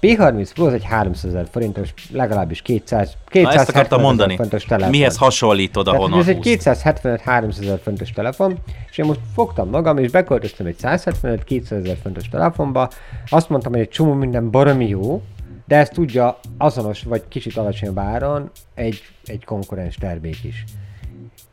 P30 0.00 0.50
Pro 0.54 0.66
az 0.66 0.72
egy 0.72 0.84
300 0.84 1.24
ezer 1.34 1.46
forintos, 1.50 1.94
legalábbis 2.12 2.62
200, 2.62 3.16
200 3.28 3.54
Na, 3.54 3.60
ezt 3.60 3.68
akartam 3.68 4.00
mondani. 4.00 4.36
fontos 4.36 4.64
telefon. 4.64 4.90
Mihez 4.90 5.16
hasonlítod, 5.16 5.84
Tehát, 5.84 6.00
ahonnan 6.00 6.18
ez 6.20 6.28
egy 6.28 6.36
húzd? 6.36 6.60
275-300 6.64 7.60
ezer 7.62 7.78
fontos 7.82 8.10
telefon, 8.10 8.58
és 8.90 8.98
én 8.98 9.04
most 9.04 9.20
fogtam 9.34 9.68
magam, 9.68 9.98
és 9.98 10.10
beköltöztem 10.10 10.66
egy 10.66 10.76
175-200 10.82 11.70
ezer 11.70 11.96
fontos 12.02 12.28
telefonba. 12.28 12.90
Azt 13.28 13.48
mondtam, 13.48 13.72
hogy 13.72 13.80
egy 13.80 13.88
csomó 13.88 14.12
minden 14.12 14.50
baromi 14.50 14.88
jó, 14.88 15.22
de 15.66 15.76
ezt 15.76 15.92
tudja 15.92 16.38
azonos 16.58 17.02
vagy 17.02 17.22
kicsit 17.28 17.56
alacsonyabb 17.56 17.98
áron 17.98 18.50
egy, 18.74 19.02
egy 19.24 19.44
konkurens 19.44 19.96
termék 19.96 20.44
is. 20.44 20.64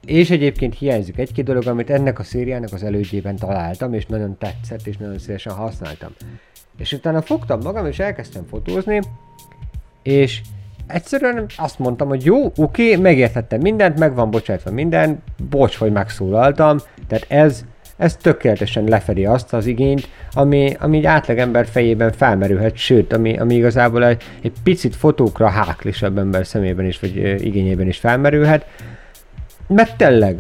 És 0.06 0.30
egyébként 0.30 0.78
hiányzik 0.78 1.18
egy-két 1.18 1.46
dolog, 1.46 1.68
amit 1.68 1.90
ennek 1.90 2.20
a 2.20 2.24
szériának 2.24 2.74
az 2.74 2.84
elődjében 2.84 3.36
találtam, 3.36 3.94
és 3.94 4.06
nagyon 4.06 4.38
tetszett, 4.38 4.88
és 4.88 4.98
nagyon 4.98 5.20
szívesen 5.20 5.54
használtam. 5.54 6.10
És 6.78 6.92
utána 6.92 7.22
fogtam 7.22 7.60
magam, 7.64 7.86
és 7.86 8.00
elkezdtem 8.00 8.46
fotózni, 8.50 9.00
és 10.04 10.42
egyszerűen 10.88 11.46
azt 11.58 11.80
mondtam, 11.80 12.08
hogy 12.08 12.26
jó, 12.26 12.52
oké, 12.56 12.96
megértettem 12.96 13.60
mindent, 13.60 14.00
meg 14.00 14.16
van 14.16 14.32
bocsátva 14.32 14.72
minden, 14.72 15.24
bocs, 15.50 15.76
hogy 15.76 15.92
megszólaltam, 15.92 16.78
tehát 17.08 17.26
ez, 17.28 17.66
ez 17.98 18.16
tökéletesen 18.16 18.84
lefedi 18.84 19.26
azt 19.26 19.54
az 19.54 19.66
igényt, 19.66 20.10
ami, 20.32 20.76
ami 20.80 20.98
egy 20.98 21.06
átlagember 21.06 21.66
fejében 21.66 22.12
felmerülhet, 22.12 22.76
sőt, 22.76 23.14
ami, 23.14 23.38
ami 23.38 23.56
igazából 23.56 24.06
egy, 24.06 24.24
egy 24.42 24.54
picit 24.64 24.96
fotókra 24.96 25.48
háklisabb 25.48 26.18
ember 26.18 26.46
szemében 26.46 26.86
is, 26.86 27.00
vagy 27.00 27.44
igényében 27.46 27.88
is 27.88 27.98
felmerülhet, 27.98 28.66
mert 29.74 29.98
tényleg 29.98 30.38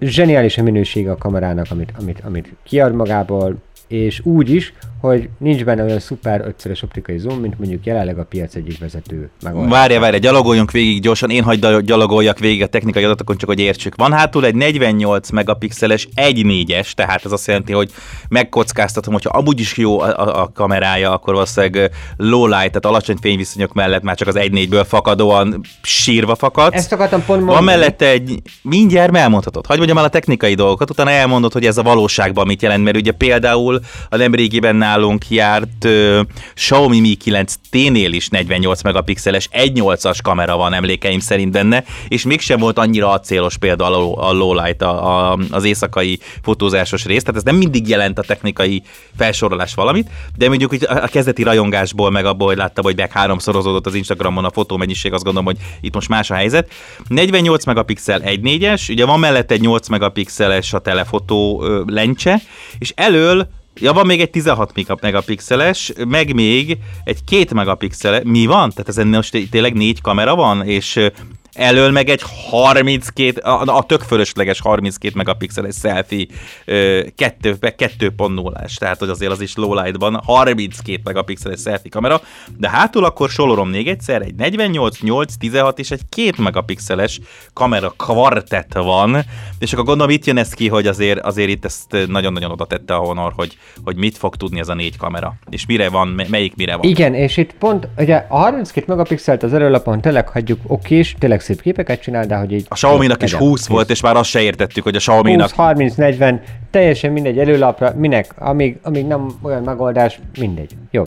zseniális 0.00 0.58
a 0.58 0.62
minősége 0.62 1.10
a 1.10 1.16
kamerának, 1.16 1.66
amit, 1.70 1.92
amit, 1.98 2.20
amit 2.24 2.54
kiad 2.62 2.94
magából, 2.94 3.56
és 3.88 4.20
úgy 4.24 4.50
is, 4.50 4.72
hogy 5.00 5.28
nincs 5.38 5.64
benne 5.64 5.82
olyan 5.82 5.98
szuper 5.98 6.40
ötszörös 6.46 6.82
optikai 6.82 7.18
zoom, 7.18 7.40
mint 7.40 7.58
mondjuk 7.58 7.86
jelenleg 7.86 8.18
a 8.18 8.24
piac 8.24 8.54
egyik 8.54 8.78
vezető 8.78 9.30
megoldás. 9.42 9.70
Várja, 9.70 10.00
várja, 10.00 10.18
gyalogoljunk 10.18 10.70
végig 10.70 11.02
gyorsan, 11.02 11.30
én 11.30 11.42
hagyd 11.42 11.80
gyalogoljak 11.80 12.38
végig 12.38 12.62
a 12.62 12.66
technikai 12.66 13.04
adatokon, 13.04 13.36
csak 13.36 13.48
hogy 13.48 13.58
értsük. 13.60 13.94
Van 13.96 14.12
hátul 14.12 14.44
egy 14.44 14.54
48 14.54 15.30
megapixeles 15.30 16.08
1.4-es, 16.16 16.92
tehát 16.92 17.24
ez 17.24 17.32
azt 17.32 17.46
jelenti, 17.46 17.72
hogy 17.72 17.90
megkockáztatom, 18.28 19.12
hogyha 19.12 19.38
amúgy 19.38 19.60
is 19.60 19.76
jó 19.76 20.00
a, 20.00 20.18
a, 20.18 20.42
a 20.42 20.50
kamerája, 20.54 21.12
akkor 21.12 21.34
valószínűleg 21.34 21.90
low 22.16 22.46
light, 22.46 22.66
tehát 22.66 22.86
alacsony 22.86 23.16
fényviszonyok 23.20 23.72
mellett 23.72 24.02
már 24.02 24.16
csak 24.16 24.28
az 24.28 24.36
1.4-ből 24.38 24.84
fakadóan 24.88 25.60
sírva 25.82 26.34
fakadsz. 26.34 26.76
Ezt 26.76 26.92
akartam 26.92 27.24
pont 27.24 27.38
Van 27.44 27.54
mondani. 27.54 27.66
mellette 27.66 28.08
egy, 28.08 28.42
mindjárt 28.62 29.16
elmondhatod, 29.16 29.66
hagyd 29.66 29.78
mondjam 29.78 29.98
el 29.98 30.04
a 30.04 30.08
technikai 30.08 30.54
dolgokat, 30.54 30.90
utána 30.90 31.10
elmondod, 31.10 31.52
hogy 31.52 31.66
ez 31.66 31.78
a 31.78 31.82
valóságban 31.82 32.46
mit 32.46 32.62
jelent, 32.62 32.84
mert 32.84 32.96
ugye 32.96 33.12
például 33.12 33.80
a 34.08 34.16
nemrégiben 34.16 34.76
nálunk 34.90 35.28
járt 35.28 35.84
uh, 35.84 36.20
Xiaomi 36.54 37.00
Mi 37.00 37.14
9 37.14 37.54
T-nél 37.70 38.12
is 38.12 38.28
48 38.28 38.82
megapixeles 38.82 39.48
1.8-as 39.52 40.18
kamera 40.22 40.56
van 40.56 40.72
emlékeim 40.72 41.18
szerint 41.18 41.52
benne, 41.52 41.84
és 42.08 42.24
mégsem 42.24 42.58
volt 42.58 42.78
annyira 42.78 43.10
acélos 43.10 43.56
például 43.56 44.14
a, 44.14 44.32
lowlight, 44.32 44.82
a, 44.82 45.32
a, 45.32 45.38
az 45.50 45.64
éjszakai 45.64 46.20
fotózásos 46.42 47.04
rész, 47.04 47.22
tehát 47.22 47.36
ez 47.36 47.42
nem 47.42 47.56
mindig 47.56 47.88
jelent 47.88 48.18
a 48.18 48.22
technikai 48.22 48.82
felsorolás 49.16 49.74
valamit, 49.74 50.08
de 50.36 50.48
mondjuk 50.48 50.70
hogy 50.70 50.86
a 50.88 51.08
kezdeti 51.08 51.42
rajongásból, 51.42 52.10
meg 52.10 52.24
abból, 52.24 52.46
hogy 52.46 52.56
láttam, 52.56 52.84
hogy 52.84 52.96
meg 52.96 53.12
háromszorozódott 53.12 53.86
az 53.86 53.94
Instagramon 53.94 54.44
a 54.44 54.50
fotómennyiség, 54.50 55.12
azt 55.12 55.24
gondolom, 55.24 55.54
hogy 55.54 55.58
itt 55.80 55.94
most 55.94 56.08
más 56.08 56.30
a 56.30 56.34
helyzet. 56.34 56.72
48 57.08 57.64
megapixel 57.64 58.20
1.4-es, 58.20 58.90
ugye 58.90 59.04
van 59.04 59.18
mellette 59.18 59.54
egy 59.54 59.60
8 59.60 59.88
megapixeles 59.88 60.72
a 60.72 60.78
telefotó 60.78 61.62
ö, 61.62 61.82
lencse, 61.86 62.40
és 62.78 62.92
elől 62.96 63.48
Ja, 63.74 63.92
van 63.92 64.06
még 64.06 64.20
egy 64.20 64.30
16 64.30 64.72
megap- 64.74 65.00
megapixeles, 65.02 65.92
meg 66.08 66.34
még 66.34 66.78
egy 67.04 67.24
2 67.24 67.54
megapixeles. 67.54 68.20
Mi 68.24 68.46
van? 68.46 68.70
Tehát 68.70 68.88
ezen 68.88 69.06
most 69.06 69.48
tényleg 69.50 69.72
négy 69.74 70.00
kamera 70.00 70.34
van, 70.34 70.66
és 70.66 71.10
elől 71.52 71.90
meg 71.90 72.08
egy 72.08 72.22
32, 72.50 73.40
a, 73.40 73.76
a 73.76 73.82
tök 73.82 74.00
fölösleges 74.00 74.60
32 74.60 75.14
megapixeles 75.16 75.74
selfie, 75.74 76.26
ö, 76.64 77.00
kettő, 77.16 77.56
meg 77.60 77.74
2.0-ás, 77.78 78.74
tehát 78.74 78.98
hogy 78.98 79.08
azért 79.08 79.32
az 79.32 79.40
is 79.40 79.56
lowlightban 79.56 80.20
32 80.24 81.00
megapixeles 81.04 81.60
selfie 81.60 81.90
kamera, 81.90 82.20
de 82.58 82.70
hátul 82.70 83.04
akkor 83.04 83.28
solorom 83.28 83.68
még 83.68 83.88
egyszer, 83.88 84.22
egy 84.22 84.34
48, 84.34 85.00
8, 85.00 85.34
16 85.34 85.78
és 85.78 85.90
egy 85.90 86.02
2 86.08 86.42
megapixeles 86.42 87.20
kamera 87.52 87.94
kvartett 87.96 88.74
van, 88.74 89.24
és 89.58 89.72
akkor 89.72 89.84
gondolom 89.84 90.12
itt 90.12 90.24
jön 90.24 90.36
ez 90.36 90.52
ki, 90.52 90.68
hogy 90.68 90.86
azért, 90.86 91.18
azért 91.20 91.48
itt 91.48 91.64
ezt 91.64 91.96
nagyon-nagyon 92.06 92.50
oda 92.50 92.64
tette 92.64 92.94
a 92.94 92.98
Honor, 92.98 93.32
hogy, 93.36 93.58
hogy 93.84 93.96
mit 93.96 94.18
fog 94.18 94.36
tudni 94.36 94.58
ez 94.58 94.68
a 94.68 94.74
négy 94.74 94.96
kamera, 94.96 95.34
és 95.50 95.66
mire 95.66 95.88
van, 95.88 96.08
me- 96.08 96.28
melyik 96.28 96.56
mire 96.56 96.76
van. 96.76 96.88
Igen, 96.88 97.14
és 97.14 97.36
itt 97.36 97.52
pont, 97.52 97.88
ugye 97.96 98.24
a 98.28 98.36
32 98.36 98.84
megapixelt 98.86 99.42
az 99.42 99.54
előlapon 99.54 100.00
tényleg 100.00 100.28
hagyjuk 100.28 100.60
okés, 100.66 101.14
tényleg 101.18 101.39
szép 101.40 101.60
képeket 101.60 102.00
csinál, 102.00 102.26
de 102.26 102.36
hogy 102.36 102.52
így... 102.52 102.66
A 102.68 102.74
Xiaomi-nak 102.74 103.22
is 103.22 103.32
legyen 103.32 103.48
20 103.48 103.66
volt, 103.66 103.90
és 103.90 104.00
már 104.00 104.16
azt 104.16 104.30
se 104.30 104.40
értettük, 104.40 104.82
hogy 104.82 104.94
a 104.94 104.98
Xiaomi-nak 104.98 105.48
20, 105.48 105.56
30, 105.56 105.94
40, 105.94 106.42
teljesen 106.70 107.12
mindegy 107.12 107.38
előlapra, 107.38 107.92
minek, 107.96 108.34
amíg, 108.38 108.78
amíg 108.82 109.06
nem 109.06 109.38
olyan 109.42 109.62
megoldás, 109.62 110.20
mindegy. 110.38 110.76
Jó. 110.90 111.02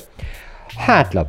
Hátlap. 0.78 1.28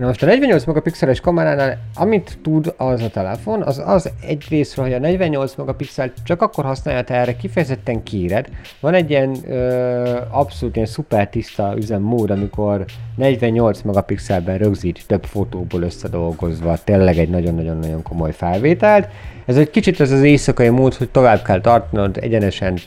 Na 0.00 0.06
most 0.06 0.22
a 0.22 0.26
48 0.26 0.64
megapixeles 0.64 1.20
kameránál, 1.20 1.78
amit 1.94 2.38
tud 2.42 2.74
az 2.76 3.02
a 3.02 3.08
telefon, 3.08 3.62
az 3.62 3.82
az 3.84 4.10
egyrésztről, 4.26 4.84
hogy 4.84 4.94
a 4.94 4.98
48 4.98 5.54
megapixel 5.54 6.12
csak 6.24 6.42
akkor 6.42 6.64
használja, 6.64 7.04
ha 7.06 7.14
erre 7.14 7.36
kifejezetten 7.36 8.02
kéred. 8.02 8.48
Van 8.80 8.94
egy 8.94 9.10
ilyen 9.10 9.36
ö, 9.48 10.18
abszolút 10.30 10.74
ilyen 10.74 10.86
szuper 10.86 11.28
tiszta 11.28 11.74
üzemmód, 11.76 12.30
amikor 12.30 12.84
48 13.16 13.82
megapixelben 13.82 14.58
rögzít 14.58 15.04
több 15.06 15.24
fotóból 15.24 15.82
összedolgozva 15.82 16.76
tényleg 16.84 17.18
egy 17.18 17.28
nagyon-nagyon-nagyon 17.28 18.02
komoly 18.02 18.32
felvételt. 18.32 19.08
Ez 19.50 19.56
egy 19.56 19.70
kicsit 19.70 20.00
ez 20.00 20.10
az 20.10 20.22
éjszakai 20.22 20.68
mód, 20.68 20.94
hogy 20.94 21.08
tovább 21.08 21.42
kell 21.42 21.60
tartanod 21.60 22.16
egyenesen 22.20 22.78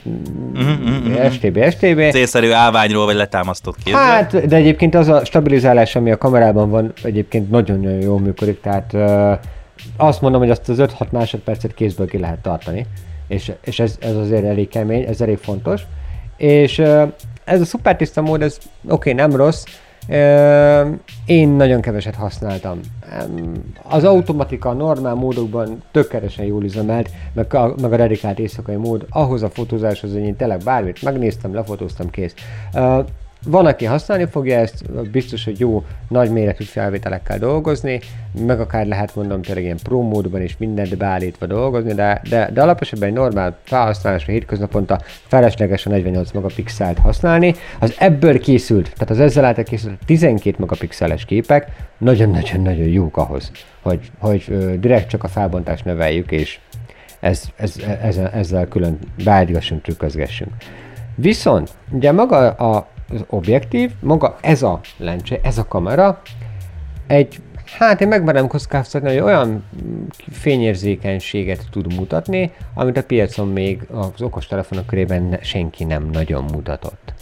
Mhm, 0.54 1.30
STB, 1.30 1.70
STB. 1.70 2.00
célszerű 2.10 2.50
állványról 2.50 3.04
vagy 3.04 3.14
letámasztott 3.14 3.76
kézzel. 3.84 4.00
Hát, 4.00 4.46
de 4.46 4.56
egyébként 4.56 4.94
az 4.94 5.08
a 5.08 5.24
stabilizálás, 5.24 5.96
ami 5.96 6.10
a 6.10 6.18
kamerában 6.18 6.70
van, 6.70 6.92
egyébként 7.02 7.50
nagyon-nagyon 7.50 8.00
jól 8.00 8.20
működik, 8.20 8.60
tehát 8.60 8.92
uh, 8.92 9.38
azt 9.96 10.20
mondom, 10.20 10.40
hogy 10.40 10.50
azt 10.50 10.68
az 10.68 10.76
5-6 10.80 11.10
másodpercet 11.10 11.74
kézből 11.74 12.06
ki 12.06 12.18
lehet 12.18 12.38
tartani, 12.38 12.86
és, 13.28 13.52
és 13.64 13.78
ez, 13.78 13.96
ez 14.00 14.16
azért 14.16 14.44
elég 14.44 14.68
kemény, 14.68 15.02
ez 15.02 15.20
elég 15.20 15.38
fontos. 15.38 15.82
És 16.36 16.78
uh, 16.78 17.12
ez 17.44 17.60
a 17.60 17.64
szuper 17.64 17.96
tiszta 17.96 18.22
mód, 18.22 18.42
ez 18.42 18.58
oké, 18.84 18.92
okay, 18.92 19.12
nem 19.12 19.36
rossz, 19.36 19.64
én 21.26 21.48
nagyon 21.48 21.80
keveset 21.80 22.14
használtam. 22.14 22.80
Az 23.82 24.04
automatika 24.04 24.72
normál 24.72 25.14
módokban 25.14 25.82
tökéletesen 25.90 26.44
jól 26.44 26.64
üzemelt, 26.64 27.10
meg 27.32 27.54
a, 27.54 27.74
meg 27.80 27.92
a 27.92 27.96
dedikált 27.96 28.38
éjszakai 28.38 28.76
mód, 28.76 29.06
ahhoz 29.10 29.42
a 29.42 29.50
fotózáshoz, 29.50 30.12
hogy 30.12 30.22
én 30.22 30.36
tényleg 30.36 30.60
bármit 30.64 31.02
megnéztem, 31.02 31.54
lefotóztam, 31.54 32.10
kész. 32.10 32.34
Van, 33.46 33.66
aki 33.66 33.84
használni 33.84 34.26
fogja 34.30 34.58
ezt, 34.58 35.10
biztos, 35.10 35.44
hogy 35.44 35.58
jó 35.58 35.84
nagy 36.08 36.30
méretű 36.30 36.64
felvételekkel 36.64 37.38
dolgozni, 37.38 38.00
meg 38.40 38.60
akár 38.60 38.86
lehet 38.86 39.14
mondom 39.14 39.42
tényleg 39.42 39.64
ilyen 39.64 39.78
pro 39.82 40.00
módban 40.02 40.42
is 40.42 40.56
mindent 40.58 40.96
beállítva 40.96 41.46
dolgozni, 41.46 41.92
de, 41.92 42.20
de, 42.28 42.50
de 42.52 42.62
alaposabban 42.62 43.08
egy 43.08 43.14
normál 43.14 43.56
felhasználásra 43.62 44.32
hétköznaponta 44.32 45.00
felesleges 45.26 45.86
a 45.86 45.90
48 45.90 46.32
megapixelt 46.32 46.98
használni. 46.98 47.54
Az 47.78 47.94
ebből 47.98 48.38
készült, 48.38 48.92
tehát 48.92 49.10
az 49.10 49.20
ezzel 49.20 49.44
által 49.44 49.64
készült 49.64 49.98
12 50.06 50.56
megapixeles 50.58 51.24
képek 51.24 51.70
nagyon-nagyon-nagyon 51.98 52.86
jók 52.86 53.16
ahhoz, 53.16 53.50
hogy, 53.82 54.10
hogy 54.18 54.44
ö, 54.48 54.78
direkt 54.78 55.08
csak 55.08 55.24
a 55.24 55.28
felbontást 55.28 55.84
növeljük, 55.84 56.30
és 56.30 56.58
ez, 57.20 57.42
ez, 57.56 57.76
ezzel, 58.02 58.28
ezzel 58.28 58.68
külön 58.68 58.98
beállítgassunk, 59.24 59.82
trükközgessünk. 59.82 60.50
Viszont 61.14 61.70
ugye 61.90 62.12
maga 62.12 62.50
a, 62.50 62.88
az 63.14 63.24
objektív, 63.28 63.90
maga 64.00 64.36
ez 64.40 64.62
a 64.62 64.80
lencse, 64.96 65.40
ez 65.42 65.58
a 65.58 65.64
kamera 65.68 66.22
egy 67.06 67.40
Hát 67.78 68.00
én 68.00 68.08
megmerem 68.08 68.46
kockáztatni, 68.46 69.08
hogy 69.08 69.18
olyan 69.18 69.64
fényérzékenységet 70.30 71.66
tud 71.70 71.94
mutatni, 71.94 72.52
amit 72.74 72.96
a 72.96 73.04
piacon 73.04 73.48
még 73.48 73.86
az 73.90 74.22
okostelefonok 74.22 74.86
körében 74.86 75.38
senki 75.42 75.84
nem 75.84 76.08
nagyon 76.12 76.44
mutatott. 76.44 77.14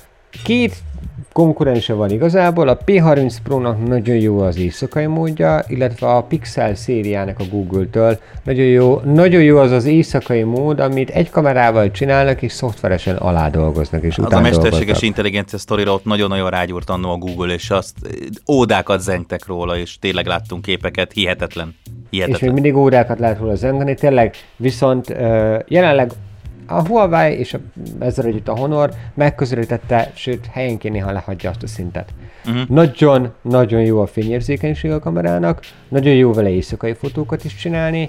Két 0.44 0.76
konkurense 1.32 1.94
van 1.94 2.10
igazából, 2.10 2.68
a 2.68 2.76
P30 2.76 3.36
Pro-nak 3.42 3.86
nagyon 3.86 4.16
jó 4.16 4.40
az 4.40 4.56
éjszakai 4.56 5.06
módja, 5.06 5.64
illetve 5.66 6.06
a 6.06 6.22
Pixel 6.22 6.74
szériának 6.74 7.38
a 7.38 7.44
Google-től. 7.50 8.18
Nagyon 8.44 8.64
jó, 8.64 9.00
nagyon 9.04 9.42
jó 9.42 9.58
az 9.58 9.70
az 9.70 9.84
éjszakai 9.84 10.42
mód, 10.42 10.80
amit 10.80 11.10
egy 11.10 11.30
kamerával 11.30 11.90
csinálnak 11.90 12.42
és 12.42 12.52
szoftveresen 12.52 13.16
alá 13.16 13.48
dolgoznak 13.48 14.02
és 14.02 14.18
Az 14.18 14.32
a 14.32 14.40
mesterséges 14.40 15.02
intelligencia 15.02 15.58
sztorira 15.58 15.92
ott 15.92 16.04
nagyon-nagyon 16.04 16.50
rágyúrt 16.50 16.90
annó 16.90 17.10
a 17.10 17.16
Google, 17.16 17.54
és 17.54 17.70
azt 17.70 17.94
ódákat 18.48 19.00
zengtek 19.00 19.46
róla, 19.46 19.76
és 19.76 19.98
tényleg 19.98 20.26
láttunk 20.26 20.62
képeket, 20.62 21.12
hihetetlen. 21.12 21.74
hihetetlen. 22.10 22.40
És 22.40 22.46
még 22.46 22.62
mindig 22.62 22.76
órákat 22.76 23.18
lehet 23.18 23.38
róla 23.38 23.54
zengeni, 23.54 23.94
tényleg, 23.94 24.34
viszont 24.56 25.08
jelenleg 25.66 26.10
a 26.66 26.86
Huawei 26.86 27.38
és 27.38 27.54
a, 27.54 27.58
ezzel 27.98 28.24
együtt 28.24 28.48
a 28.48 28.56
Honor 28.56 28.90
megközelítette, 29.14 30.10
sőt 30.14 30.46
helyenként 30.46 30.94
néha 30.94 31.12
lehagyja 31.12 31.50
azt 31.50 31.62
a 31.62 31.66
szintet. 31.66 32.08
Uh-huh. 32.46 32.68
Nagyon, 32.68 33.32
nagyon 33.42 33.80
jó 33.80 34.00
a 34.00 34.06
fényérzékenység 34.06 34.90
a 34.90 34.98
kamerának, 34.98 35.60
nagyon 35.88 36.14
jó 36.14 36.32
vele 36.32 36.48
éjszakai 36.48 36.92
fotókat 36.92 37.44
is 37.44 37.54
csinálni. 37.54 38.08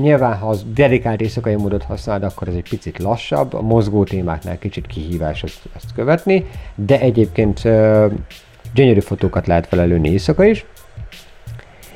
Nyilván, 0.00 0.36
ha 0.36 0.48
az 0.48 0.64
dedikált 0.74 1.20
éjszakai 1.20 1.54
módot 1.54 1.82
használod, 1.82 2.22
akkor 2.22 2.48
ez 2.48 2.54
egy 2.54 2.68
picit 2.68 2.98
lassabb, 2.98 3.54
a 3.54 3.62
mozgó 3.62 4.04
témáknál 4.04 4.58
kicsit 4.58 4.86
kihívás 4.86 5.42
ezt, 5.42 5.60
ezt 5.76 5.92
követni, 5.94 6.46
de 6.74 7.00
egyébként 7.00 7.60
uh, 7.64 8.12
gyönyörű 8.74 9.00
fotókat 9.00 9.46
lehet 9.46 9.68
vele 9.68 9.84
lőni 9.84 10.10
éjszaka 10.10 10.44
is. 10.44 10.66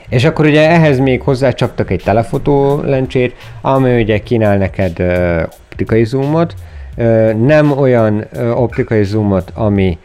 És 0.08 0.24
akkor 0.24 0.46
ugye 0.46 0.68
ehhez 0.68 0.98
még 0.98 1.22
hozzácsaptak 1.22 1.90
egy 1.90 2.02
telefotó 2.04 2.80
lencsét, 2.80 3.34
ami 3.60 4.00
ugye 4.00 4.18
kínál 4.18 4.56
neked 4.56 5.00
uh, 5.00 5.42
optikai 5.74 6.04
zoomot, 6.04 6.54
nem 7.36 7.78
olyan 7.78 8.24
optikai 8.54 9.04
zoomot, 9.04 9.50
ami 9.54 9.98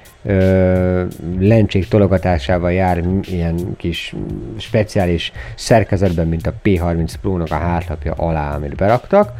lencsék 1.39 1.87
tologatásával 1.87 2.71
jár 2.71 3.03
ilyen 3.21 3.75
kis 3.77 4.15
speciális 4.57 5.31
szerkezetben, 5.55 6.27
mint 6.27 6.47
a 6.47 6.53
P30 6.63 7.13
Pro-nak 7.21 7.51
a 7.51 7.55
hátlapja 7.55 8.13
alá, 8.13 8.55
amit 8.55 8.75
beraktak, 8.75 9.31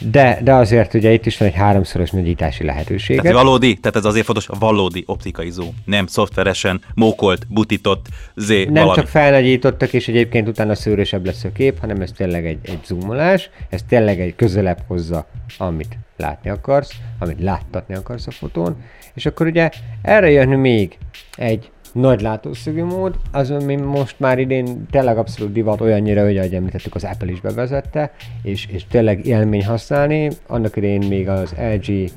de, 0.00 0.38
de 0.42 0.54
azért 0.54 0.94
ugye 0.94 1.12
itt 1.12 1.26
is 1.26 1.38
van 1.38 1.48
egy 1.48 1.54
háromszoros 1.54 2.10
nagyítási 2.10 2.64
lehetőség. 2.64 3.20
Tehát 3.20 3.36
valódi, 3.36 3.76
tehát 3.76 3.96
ez 3.96 4.04
azért 4.04 4.24
fontos, 4.24 4.46
valódi 4.58 5.02
optikai 5.06 5.50
zoom, 5.50 5.74
nem 5.84 6.06
szoftveresen, 6.06 6.80
mókolt, 6.94 7.46
butított, 7.48 8.06
zé, 8.34 8.64
Nem 8.64 8.72
valami. 8.72 8.94
csak 8.94 9.08
felnagyítottak, 9.08 9.92
és 9.92 10.08
egyébként 10.08 10.48
utána 10.48 10.74
szőrösebb 10.74 11.26
lesz 11.26 11.44
a 11.44 11.52
kép, 11.52 11.80
hanem 11.80 12.00
ez 12.00 12.12
tényleg 12.12 12.46
egy, 12.46 12.58
egy 12.62 12.80
zoomolás, 12.84 13.50
ez 13.68 13.82
tényleg 13.88 14.20
egy 14.20 14.36
közelebb 14.36 14.78
hozza, 14.86 15.26
amit 15.58 15.98
látni 16.16 16.50
akarsz, 16.50 16.90
amit 17.18 17.40
láttatni 17.40 17.94
akarsz 17.94 18.26
a 18.26 18.30
fotón, 18.30 18.76
és 19.14 19.26
akkor 19.26 19.46
ugye 19.46 19.70
erre 20.02 20.30
jön 20.30 20.48
még 20.48 20.98
egy 21.36 21.70
nagy 22.00 22.20
látószögű 22.20 22.84
mód, 22.84 23.14
az, 23.32 23.50
ami 23.50 23.76
most 23.76 24.20
már 24.20 24.38
idén 24.38 24.86
tényleg 24.90 25.18
abszolút 25.18 25.52
divat 25.52 25.80
olyannyira, 25.80 26.24
hogy 26.24 26.38
ahogy 26.38 26.54
említettük, 26.54 26.94
az 26.94 27.04
Apple 27.04 27.30
is 27.30 27.40
bevezette, 27.40 28.10
és, 28.42 28.66
és 28.66 28.86
tényleg 28.86 29.26
élmény 29.26 29.64
használni. 29.64 30.30
Annak 30.46 30.76
idén 30.76 31.06
még 31.08 31.28
az 31.28 31.54
LG 31.74 32.10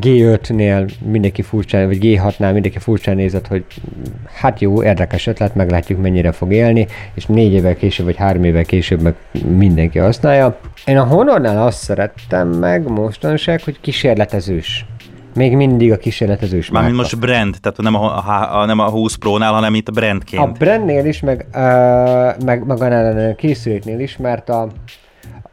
G5-nél 0.00 0.90
mindenki 1.04 1.42
furcsán, 1.42 1.86
vagy 1.86 1.98
G6-nál 2.00 2.52
mindenki 2.52 2.78
furcsán 2.78 3.16
nézett, 3.16 3.46
hogy 3.46 3.64
hát 4.34 4.60
jó, 4.60 4.82
érdekes 4.82 5.26
ötlet, 5.26 5.54
meglátjuk 5.54 6.00
mennyire 6.00 6.32
fog 6.32 6.52
élni, 6.52 6.86
és 7.14 7.26
négy 7.26 7.52
évvel 7.52 7.76
később, 7.76 8.06
vagy 8.06 8.16
három 8.16 8.44
évvel 8.44 8.64
később 8.64 9.00
meg 9.00 9.14
mindenki 9.56 9.98
használja. 9.98 10.58
Én 10.86 10.98
a 10.98 11.04
Honornál 11.04 11.66
azt 11.66 11.82
szerettem 11.82 12.48
meg 12.48 12.88
mostanság, 12.88 13.62
hogy 13.62 13.80
kísérletezős 13.80 14.86
még 15.34 15.56
mindig 15.56 15.92
a 15.92 15.96
kísérletezős 15.96 16.70
Mármint 16.70 16.96
most 16.96 17.18
brand, 17.18 17.56
tehát 17.60 17.78
nem 17.78 17.94
a, 17.94 18.28
a, 18.28 18.60
a, 18.60 18.64
nem 18.64 18.78
a 18.78 18.90
20 18.90 19.14
Pro-nál, 19.14 19.52
hanem 19.52 19.74
itt 19.74 19.88
a 19.88 19.92
brandként. 19.92 20.42
A 20.42 20.46
brandnél 20.46 21.04
is, 21.04 21.20
meg, 21.20 21.46
uh, 21.54 22.44
meg, 22.44 22.66
meg 22.66 22.82
a 22.82 23.34
készüléknél 23.34 24.00
is, 24.00 24.16
mert 24.16 24.48
a, 24.48 24.68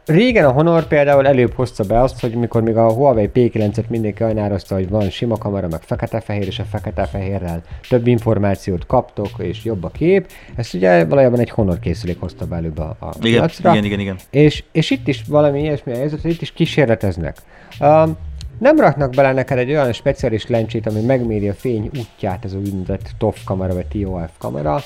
Régen 0.08 0.44
a 0.44 0.50
Honor 0.50 0.86
például 0.86 1.26
előbb 1.26 1.52
hozta 1.54 1.84
be 1.84 2.00
azt, 2.00 2.20
hogy 2.20 2.34
mikor 2.34 2.62
még 2.62 2.76
a 2.76 2.92
Huawei 2.92 3.30
P9-et 3.34 3.88
mindenki 3.88 4.22
ajnározta, 4.22 4.74
hogy 4.74 4.88
van 4.88 5.10
sima 5.10 5.38
kamera, 5.38 5.68
meg 5.68 5.80
fekete-fehér, 5.82 6.46
és 6.46 6.58
a 6.58 6.64
fekete-fehérrel 6.64 7.62
több 7.88 8.06
információt 8.06 8.86
kaptok, 8.86 9.28
és 9.38 9.64
jobb 9.64 9.84
a 9.84 9.88
kép. 9.88 10.30
Ezt 10.56 10.74
ugye 10.74 11.04
valójában 11.04 11.38
egy 11.38 11.50
Honor 11.50 11.78
készülék 11.78 12.20
hozta 12.20 12.46
be 12.46 12.56
előbb 12.56 12.78
a, 12.78 12.96
a 13.00 13.08
igen, 13.20 13.40
piacra. 13.40 13.70
Igen, 13.70 13.84
igen, 13.84 14.00
igen. 14.00 14.16
És, 14.30 14.64
és 14.72 14.90
itt 14.90 15.08
is 15.08 15.22
valami 15.28 15.60
ilyesmi 15.60 15.92
a 15.92 15.96
helyzet, 15.96 16.20
hogy 16.20 16.30
itt 16.30 16.42
is 16.42 16.52
kísérleteznek. 16.52 17.36
Um, 17.80 18.16
nem 18.58 18.80
raknak 18.80 19.10
bele 19.10 19.32
neked 19.32 19.58
egy 19.58 19.70
olyan 19.70 19.92
speciális 19.92 20.46
lencsét, 20.46 20.86
ami 20.86 21.00
megméri 21.00 21.48
a 21.48 21.54
fény 21.54 21.90
útját, 21.98 22.44
ez 22.44 22.52
a 22.52 22.56
úgynevezett 22.56 23.10
TOF 23.18 23.44
kamera, 23.44 23.74
vagy 23.74 23.86
TOF 23.86 24.30
kamera, 24.38 24.80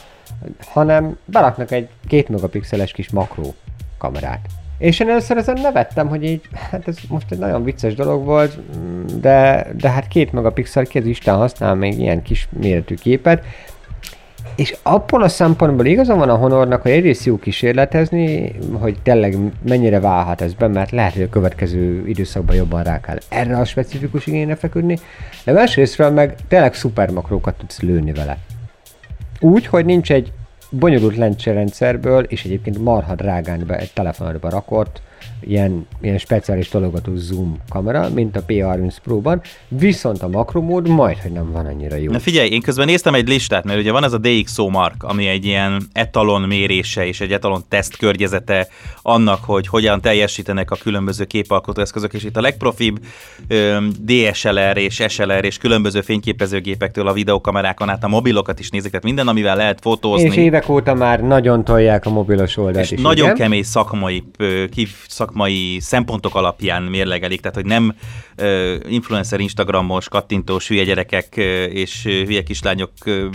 hanem 0.66 1.16
beraknak 1.24 1.70
egy 1.70 1.89
két 2.09 2.28
megapixeles 2.28 2.93
kis 2.93 3.11
makró 3.11 3.55
kamerát. 3.99 4.47
És 4.78 5.01
én 5.01 5.09
először 5.09 5.36
ezen 5.36 5.59
nevettem, 5.62 6.09
hogy 6.09 6.24
így, 6.24 6.40
hát 6.70 6.89
ez 6.89 6.97
most 7.09 7.31
egy 7.31 7.39
nagyon 7.39 7.65
vicces 7.65 7.94
dolog 7.94 8.24
volt, 8.24 8.59
de, 9.20 9.66
de 9.77 9.90
hát 9.90 10.09
két 10.09 10.32
megapixel, 10.32 10.85
ki 10.85 10.99
az 10.99 11.07
Isten 11.07 11.36
használ 11.36 11.74
még 11.74 11.99
ilyen 11.99 12.23
kis 12.23 12.49
méretű 12.51 12.94
képet, 12.94 13.44
és 14.57 14.77
abban 14.83 15.23
a 15.23 15.29
szempontból 15.29 15.87
igazán 15.87 16.19
van 16.19 16.29
a 16.29 16.37
Honornak, 16.37 16.83
hogy 16.83 16.91
egyrészt 16.91 17.24
jó 17.24 17.39
kísérletezni, 17.39 18.55
hogy 18.73 18.97
tényleg 19.03 19.37
mennyire 19.62 20.01
válhat 20.01 20.41
ez 20.41 20.55
be, 20.55 20.66
mert 20.66 20.91
lehet, 20.91 21.12
hogy 21.12 21.23
a 21.23 21.29
következő 21.29 22.07
időszakban 22.07 22.57
jobban 22.57 22.83
rá 22.83 23.01
kell 23.01 23.19
erre 23.29 23.57
a 23.57 23.65
specifikus 23.65 24.27
igényre 24.27 24.55
feküdni, 24.55 24.99
de 25.45 25.53
másrésztről 25.53 26.11
meg 26.11 26.37
tényleg 26.49 26.74
szuper 26.74 27.11
makrókat 27.11 27.55
tudsz 27.55 27.81
lőni 27.81 28.12
vele. 28.12 28.39
Úgy, 29.41 29.66
hogy 29.66 29.85
nincs 29.85 30.12
egy 30.12 30.33
bonyolult 30.70 31.16
lencserendszerből, 31.16 32.23
és 32.23 32.45
egyébként 32.45 32.79
marha 32.79 33.15
drágán 33.15 33.65
be 33.66 33.77
egy 33.77 33.93
telefonodba 33.93 34.51
rakott, 34.51 35.03
ilyen, 35.47 35.86
ilyen 36.01 36.19
speciális 36.19 36.69
tologató 36.69 37.12
zoom 37.14 37.56
kamera, 37.69 38.09
mint 38.14 38.36
a 38.36 38.44
P30 38.44 38.97
Pro-ban, 39.02 39.40
viszont 39.69 40.23
a 40.23 40.28
makromód 40.28 40.89
majd, 40.89 41.16
hogy 41.19 41.32
nem 41.32 41.52
van 41.52 41.66
annyira 41.66 41.97
jó. 41.97 42.12
Na 42.12 42.19
figyelj, 42.19 42.48
én 42.48 42.60
közben 42.60 42.86
néztem 42.86 43.14
egy 43.14 43.28
listát, 43.28 43.64
mert 43.64 43.78
ugye 43.78 43.93
van 43.93 44.05
ez 44.05 44.12
a 44.12 44.19
DxO 44.19 44.69
Mark, 44.69 45.02
ami 45.02 45.27
egy 45.27 45.44
ilyen 45.44 45.82
etalon 45.93 46.43
mérése 46.43 47.06
és 47.06 47.20
egy 47.20 47.32
etalon 47.32 47.62
teszt 47.69 47.97
környezete 47.97 48.69
annak, 49.02 49.44
hogy 49.44 49.66
hogyan 49.66 50.01
teljesítenek 50.01 50.70
a 50.70 50.77
különböző 50.77 51.24
képalkotó 51.24 51.81
eszközök, 51.81 52.12
és 52.12 52.24
itt 52.24 52.36
a 52.36 52.40
legprofibb 52.40 52.98
ö, 53.48 53.77
DSLR 54.05 54.77
és 54.77 55.05
SLR 55.09 55.44
és 55.44 55.59
különböző 55.59 56.01
fényképezőgépektől 56.01 57.09
a 57.09 57.12
videokamerákon 57.12 57.89
át 57.89 58.05
a 58.05 58.09
mobilokat 58.09 58.59
is 58.59 58.70
nézik, 58.70 58.90
tehát 58.90 59.05
minden, 59.05 59.28
amivel 59.28 59.56
lehet 59.56 59.78
fotózni. 59.81 60.27
És 60.27 60.36
évek 60.36 60.69
óta 60.69 60.94
már 60.94 61.20
nagyon 61.20 61.64
tolják 61.64 62.06
a 62.06 62.10
mobilos 62.10 62.56
oldalt 62.56 62.85
és 62.85 62.90
is. 62.90 63.01
nagyon 63.01 63.24
igen? 63.24 63.36
kemény 63.36 63.62
szakmai, 63.62 64.24
ki, 64.70 64.86
szakmai 65.33 65.81
szempontok 65.81 66.35
alapján 66.35 66.83
mérlegelik, 66.83 67.41
tehát 67.41 67.57
hogy 67.57 67.65
nem 67.65 67.95
influencer, 68.89 69.41
instagramos, 69.41 70.09
kattintós 70.09 70.69
hülye 70.69 70.85
gyerekek 70.85 71.37
és 71.73 72.03
hülye 72.03 72.43
kislányok 72.43 72.91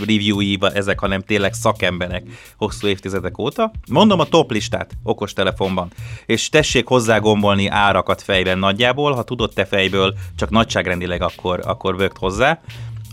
reviewi 0.06 0.58
ezek, 0.60 0.98
hanem 0.98 1.22
tényleg 1.22 1.52
szakemberek 1.52 2.22
hosszú 2.56 2.86
évtizedek 2.86 3.38
óta. 3.38 3.70
Mondom 3.90 4.20
a 4.20 4.24
top 4.24 4.50
listát 4.50 4.92
okostelefonban, 5.02 5.90
és 6.26 6.48
tessék 6.48 6.86
hozzá 6.86 7.18
gombolni 7.18 7.66
árakat 7.66 8.22
fejben 8.22 8.58
nagyjából, 8.58 9.12
ha 9.12 9.22
tudod 9.22 9.52
te 9.54 9.64
fejből, 9.64 10.14
csak 10.36 10.50
nagyságrendileg 10.50 11.22
akkor, 11.22 11.60
akkor 11.64 11.96
vögt 11.96 12.18
hozzá. 12.18 12.60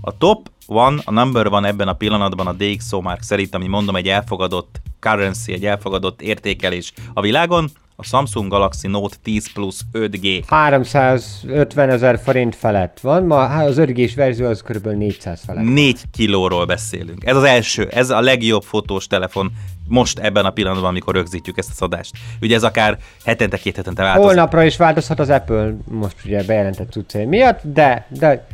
A 0.02 0.18
top 0.18 0.50
van, 0.68 1.02
a 1.06 1.12
number 1.12 1.50
van 1.50 1.66
ebben 1.66 1.88
a 1.88 1.94
pillanatban 1.94 2.48
a 2.48 2.54
DxO 2.54 3.02
Mark 3.02 3.22
szerint, 3.22 3.56
ami 3.56 3.68
mondom 3.68 3.96
egy 3.96 4.08
elfogadott 4.08 4.82
currency, 5.00 5.54
egy 5.54 5.66
elfogadott 5.66 6.22
értékelés 6.22 6.94
a 7.14 7.22
világon, 7.22 7.70
a 7.96 8.04
Samsung 8.04 8.52
Galaxy 8.52 8.88
Note 8.88 9.16
10 9.24 9.52
Plus 9.54 9.76
5G. 9.94 10.44
350 10.48 11.90
ezer 11.90 12.20
forint 12.24 12.56
felett 12.56 13.00
van, 13.00 13.24
ma 13.24 13.44
az 13.44 13.76
5G-s 13.80 14.16
verzió 14.16 14.46
az 14.46 14.62
kb. 14.62 14.88
400 14.88 15.42
felett. 15.46 15.64
4 15.64 16.02
kilóról 16.12 16.66
beszélünk. 16.66 17.26
Ez 17.26 17.36
az 17.36 17.44
első, 17.44 17.88
ez 17.88 18.10
a 18.10 18.22
legjobb 18.22 18.64
fotós 18.64 19.08
telefon 19.08 19.52
most 19.88 20.20
ebben 20.20 20.46
a 20.46 20.50
pillanatban, 20.50 20.90
amikor 20.90 21.14
rögzítjük 21.14 21.58
ezt 21.58 21.82
a 21.82 21.86
adást. 21.86 22.12
Ugye 22.42 22.56
ez 22.56 22.64
akár 22.64 22.98
hetente, 23.26 23.58
két 23.58 23.76
hetente 23.76 24.02
változik. 24.02 24.28
Holnapra 24.28 24.64
is 24.64 24.78
változhat 24.78 25.20
az 25.20 25.30
Apple, 25.30 25.76
most 25.92 26.16
ugye 26.26 26.44
bejelentett 26.44 26.92
cuccai 26.92 27.26
miatt, 27.26 27.60
de, 27.64 28.08
de, 28.10 28.48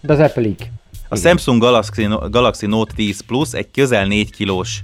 de 0.00 0.12
az 0.12 0.18
Apple 0.18 0.42
így. 0.42 0.70
A 1.08 1.16
Samsung 1.16 1.60
Galaxy, 1.60 2.08
Galaxy 2.30 2.66
Note 2.66 2.92
10 2.94 3.20
Plus 3.20 3.52
egy 3.52 3.70
közel 3.70 4.06
4 4.06 4.30
kilós 4.30 4.80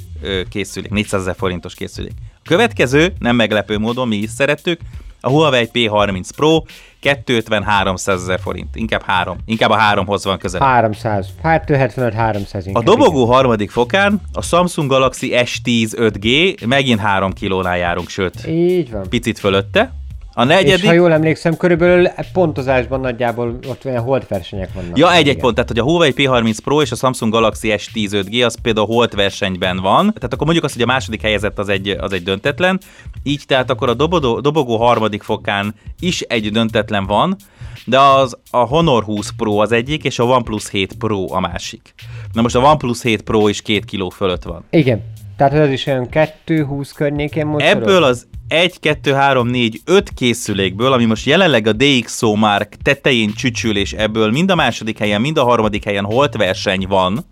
készülék, 0.48 0.90
400 0.90 1.20
ezer 1.20 1.34
forintos 1.36 1.74
készülék. 1.74 2.12
Következő, 2.44 3.12
nem 3.18 3.36
meglepő 3.36 3.78
módon 3.78 4.08
mi 4.08 4.16
is 4.16 4.30
szerettük, 4.30 4.80
A 5.20 5.28
Huawei 5.28 5.68
P30 5.72 6.28
Pro 6.36 6.62
250-300 7.02 8.08
ezer 8.08 8.40
forint. 8.40 8.76
Inkább 8.76 9.02
három. 9.02 9.36
Inkább 9.46 9.70
a 9.70 9.76
háromhoz 9.76 10.24
van 10.24 10.38
közel. 10.38 10.60
300. 10.60 11.26
Hát 11.42 11.64
275-300 11.66 12.72
A 12.72 12.82
dobogó 12.82 13.24
harmadik 13.24 13.70
fokán 13.70 14.20
a 14.32 14.42
Samsung 14.42 14.90
Galaxy 14.90 15.30
S10 15.34 15.88
5G 15.96 16.66
megint 16.66 17.00
3 17.00 17.32
kilónál 17.32 17.76
járunk, 17.78 18.08
sőt, 18.08 18.46
Így 18.46 18.90
van. 18.90 19.08
picit 19.08 19.38
fölötte. 19.38 19.92
A 20.36 20.42
És 20.42 20.48
negyedik... 20.48 20.86
ha 20.86 20.92
jól 20.92 21.12
emlékszem, 21.12 21.56
körülbelül 21.56 22.08
pontozásban 22.32 23.00
nagyjából 23.00 23.58
ott 23.68 23.84
olyan 23.84 24.02
holt 24.02 24.28
versenyek 24.28 24.72
vannak. 24.72 24.98
Ja, 24.98 25.14
egy-egy 25.14 25.38
pont, 25.38 25.54
tehát 25.54 25.68
hogy 25.68 25.78
a 25.78 25.82
Huawei 25.82 26.12
P30 26.16 26.56
Pro 26.64 26.82
és 26.82 26.92
a 26.92 26.96
Samsung 26.96 27.32
Galaxy 27.32 27.74
S10 27.76 28.08
5G 28.10 28.44
az 28.44 28.60
például 28.62 28.86
holt 28.86 29.14
versenyben 29.14 29.76
van, 29.80 30.02
tehát 30.02 30.32
akkor 30.32 30.44
mondjuk 30.44 30.64
azt, 30.64 30.74
hogy 30.74 30.82
a 30.82 30.86
második 30.86 31.20
helyezett 31.20 31.58
az 31.58 31.68
egy, 31.68 31.88
az 31.88 32.12
egy 32.12 32.22
döntetlen, 32.22 32.80
így 33.22 33.42
tehát 33.46 33.70
akkor 33.70 33.88
a 33.88 33.94
dobogó, 33.94 34.40
dobogó 34.40 34.76
harmadik 34.76 35.22
fokán 35.22 35.74
is 36.00 36.20
egy 36.20 36.50
döntetlen 36.50 37.06
van, 37.06 37.36
de 37.84 37.98
az 37.98 38.36
a 38.50 38.58
Honor 38.58 39.02
20 39.02 39.30
Pro 39.36 39.56
az 39.56 39.72
egyik, 39.72 40.04
és 40.04 40.18
a 40.18 40.24
OnePlus 40.24 40.70
7 40.70 40.92
Pro 40.92 41.34
a 41.34 41.40
másik. 41.40 41.94
Na 42.32 42.42
most 42.42 42.54
a 42.54 42.60
OnePlus 42.60 43.02
7 43.02 43.22
Pro 43.22 43.48
is 43.48 43.62
két 43.62 43.84
kiló 43.84 44.08
fölött 44.08 44.42
van. 44.42 44.64
Igen. 44.70 45.02
Tehát 45.36 45.52
az 45.52 45.70
is 45.70 45.86
olyan 45.86 46.08
2-20 46.46 46.90
környékén 46.94 47.46
mocorog. 47.46 47.68
Ebből 47.68 48.02
az 48.02 48.26
1, 48.48 48.80
2, 48.80 49.12
3, 49.12 49.48
4, 49.48 49.80
5 49.84 50.10
készülékből, 50.14 50.92
ami 50.92 51.04
most 51.04 51.26
jelenleg 51.26 51.66
a 51.66 51.72
DxO 51.72 52.34
Mark 52.34 52.76
tetején 52.82 53.32
csücsül, 53.32 53.76
és 53.76 53.92
ebből 53.92 54.30
mind 54.30 54.50
a 54.50 54.54
második 54.54 54.98
helyen, 54.98 55.20
mind 55.20 55.38
a 55.38 55.44
harmadik 55.44 55.84
helyen 55.84 56.04
holt 56.04 56.36
verseny 56.36 56.86
van, 56.88 57.24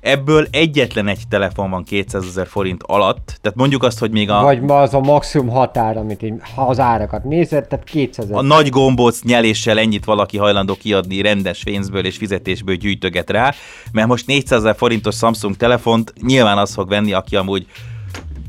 ebből 0.00 0.46
egyetlen 0.50 1.08
egy 1.08 1.22
telefon 1.28 1.70
van 1.70 1.84
200 1.84 2.26
ezer 2.26 2.46
forint 2.46 2.82
alatt, 2.82 3.38
tehát 3.40 3.58
mondjuk 3.58 3.82
azt, 3.82 3.98
hogy 3.98 4.10
még 4.10 4.30
a, 4.30 4.42
Vagy 4.42 4.60
az 4.66 4.94
a 4.94 5.00
maximum 5.00 5.48
határ, 5.48 5.96
amit 5.96 6.22
így, 6.22 6.34
ha 6.54 6.62
az 6.66 6.80
árakat 6.80 7.24
nézed, 7.24 7.66
tehát 7.68 7.84
200 7.84 8.30
a 8.30 8.42
nagy 8.42 8.68
gombóc 8.68 9.22
nyeléssel 9.22 9.78
ennyit 9.78 10.04
valaki 10.04 10.36
hajlandó 10.36 10.74
kiadni 10.74 11.20
rendes 11.20 11.64
pénzből 11.64 12.04
és 12.04 12.16
fizetésből 12.16 12.74
gyűjtöget 12.74 13.30
rá, 13.30 13.54
mert 13.92 14.08
most 14.08 14.26
400 14.26 14.58
ezer 14.58 14.76
forintos 14.76 15.16
Samsung 15.16 15.56
telefont 15.56 16.12
nyilván 16.20 16.58
az 16.58 16.74
fog 16.74 16.88
venni, 16.88 17.12
aki 17.12 17.36
amúgy 17.36 17.66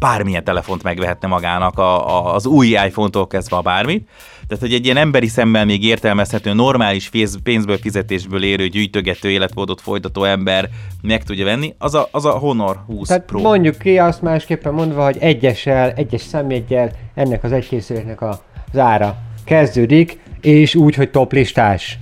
bármilyen 0.03 0.43
telefont 0.43 0.83
megvehetne 0.83 1.27
magának, 1.27 1.77
a, 1.77 2.17
a, 2.17 2.35
az 2.35 2.45
új 2.45 2.67
iPhone-tól 2.67 3.27
kezdve 3.27 3.55
a 3.55 3.61
bármit. 3.61 4.09
Tehát, 4.47 4.63
hogy 4.63 4.73
egy 4.73 4.85
ilyen 4.85 4.97
emberi 4.97 5.27
szemmel 5.27 5.65
még 5.65 5.83
értelmezhető, 5.83 6.53
normális 6.53 7.09
pénz- 7.09 7.39
pénzből, 7.43 7.77
fizetésből 7.77 8.43
érő, 8.43 8.67
gyűjtögető 8.67 9.29
életmódot 9.29 9.81
folytató 9.81 10.23
ember 10.23 10.69
meg 11.01 11.23
tudja 11.23 11.45
venni, 11.45 11.73
az 11.77 11.93
a, 11.93 12.07
az 12.11 12.25
a 12.25 12.31
Honor 12.31 12.79
20 12.87 13.07
Tehát 13.07 13.25
Pro. 13.25 13.39
mondjuk 13.39 13.77
ki 13.77 13.97
azt 13.97 14.21
másképpen 14.21 14.73
mondva, 14.73 15.03
hogy 15.03 15.17
egyessel, 15.19 15.91
egyes 15.91 16.21
szemjegyel 16.21 16.91
ennek 17.13 17.43
az 17.43 17.51
egy 17.51 17.67
készüléknek 17.67 18.21
a, 18.21 18.39
az 18.71 18.77
ára 18.79 19.17
kezdődik, 19.45 20.19
és 20.41 20.75
úgy, 20.75 20.95
hogy 20.95 21.11
top 21.11 21.33
listás 21.33 21.97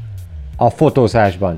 a 0.56 0.69
fotózásban. 0.69 1.56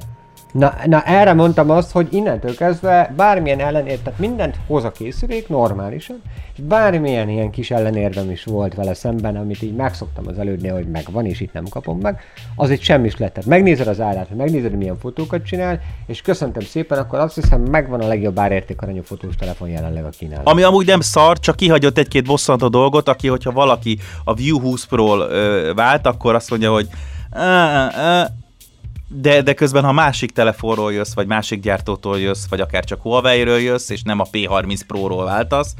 Na, 0.53 0.73
na 0.85 1.01
erre 1.01 1.33
mondtam 1.33 1.69
azt, 1.69 1.91
hogy 1.91 2.07
innentől 2.11 2.55
kezdve 2.55 3.13
bármilyen 3.15 3.59
ellenér, 3.59 3.99
tehát 3.99 4.19
mindent 4.19 4.57
hoz 4.67 4.83
a 4.83 4.91
készülék 4.91 5.47
normálisan, 5.47 6.21
és 6.53 6.59
bármilyen 6.63 7.29
ilyen 7.29 7.49
kis 7.49 7.71
ellenérvem 7.71 8.31
is 8.31 8.43
volt 8.43 8.75
vele 8.75 8.93
szemben, 8.93 9.35
amit 9.35 9.61
így 9.61 9.75
megszoktam 9.75 10.27
az 10.27 10.37
elődnél, 10.37 10.73
hogy 10.73 10.87
megvan, 10.87 11.25
és 11.25 11.39
itt 11.39 11.53
nem 11.53 11.63
kapom 11.69 11.99
meg, 11.99 12.19
az 12.55 12.69
egy 12.69 12.81
semmis 12.81 13.17
lett. 13.17 13.33
Tehát 13.33 13.49
megnézed 13.49 13.87
az 13.87 13.97
hogy 13.97 14.37
megnézed, 14.37 14.73
milyen 14.73 14.97
fotókat 14.97 15.45
csinál, 15.45 15.79
és 16.07 16.21
köszöntem 16.21 16.63
szépen, 16.63 16.97
akkor 16.97 17.19
azt 17.19 17.35
hiszem 17.35 17.61
megvan 17.61 18.01
a 18.01 18.07
legjobb 18.07 18.39
árértékarányú 18.39 19.01
fotós 19.03 19.35
telefon 19.35 19.69
jelenleg 19.69 20.05
a 20.05 20.09
kínálatban. 20.09 20.53
Ami 20.53 20.63
amúgy 20.63 20.85
nem 20.85 20.99
szar, 20.99 21.39
csak 21.39 21.55
kihagyott 21.55 21.97
egy-két 21.97 22.25
bosszantó 22.25 22.67
dolgot, 22.67 23.09
aki, 23.09 23.27
hogyha 23.27 23.51
valaki 23.51 23.97
a 24.23 24.33
View 24.33 24.59
20 24.59 24.85
Pro-ról 24.85 25.73
vált, 25.73 26.07
akkor 26.07 26.35
azt 26.35 26.49
mondja, 26.49 26.71
hogy 26.71 26.87
"Á, 27.31 27.89
á, 27.95 28.27
de, 29.15 29.41
de 29.41 29.53
közben, 29.53 29.83
ha 29.83 29.91
másik 29.91 30.31
telefonról 30.31 30.93
jössz, 30.93 31.13
vagy 31.13 31.27
másik 31.27 31.61
gyártótól 31.61 32.19
jössz, 32.19 32.47
vagy 32.49 32.61
akár 32.61 32.83
csak 32.83 33.01
Huawei-ről 33.01 33.59
jössz, 33.59 33.89
és 33.89 34.01
nem 34.01 34.19
a 34.19 34.27
P30 34.31 34.79
Pro-ról 34.87 35.23
váltasz, 35.23 35.73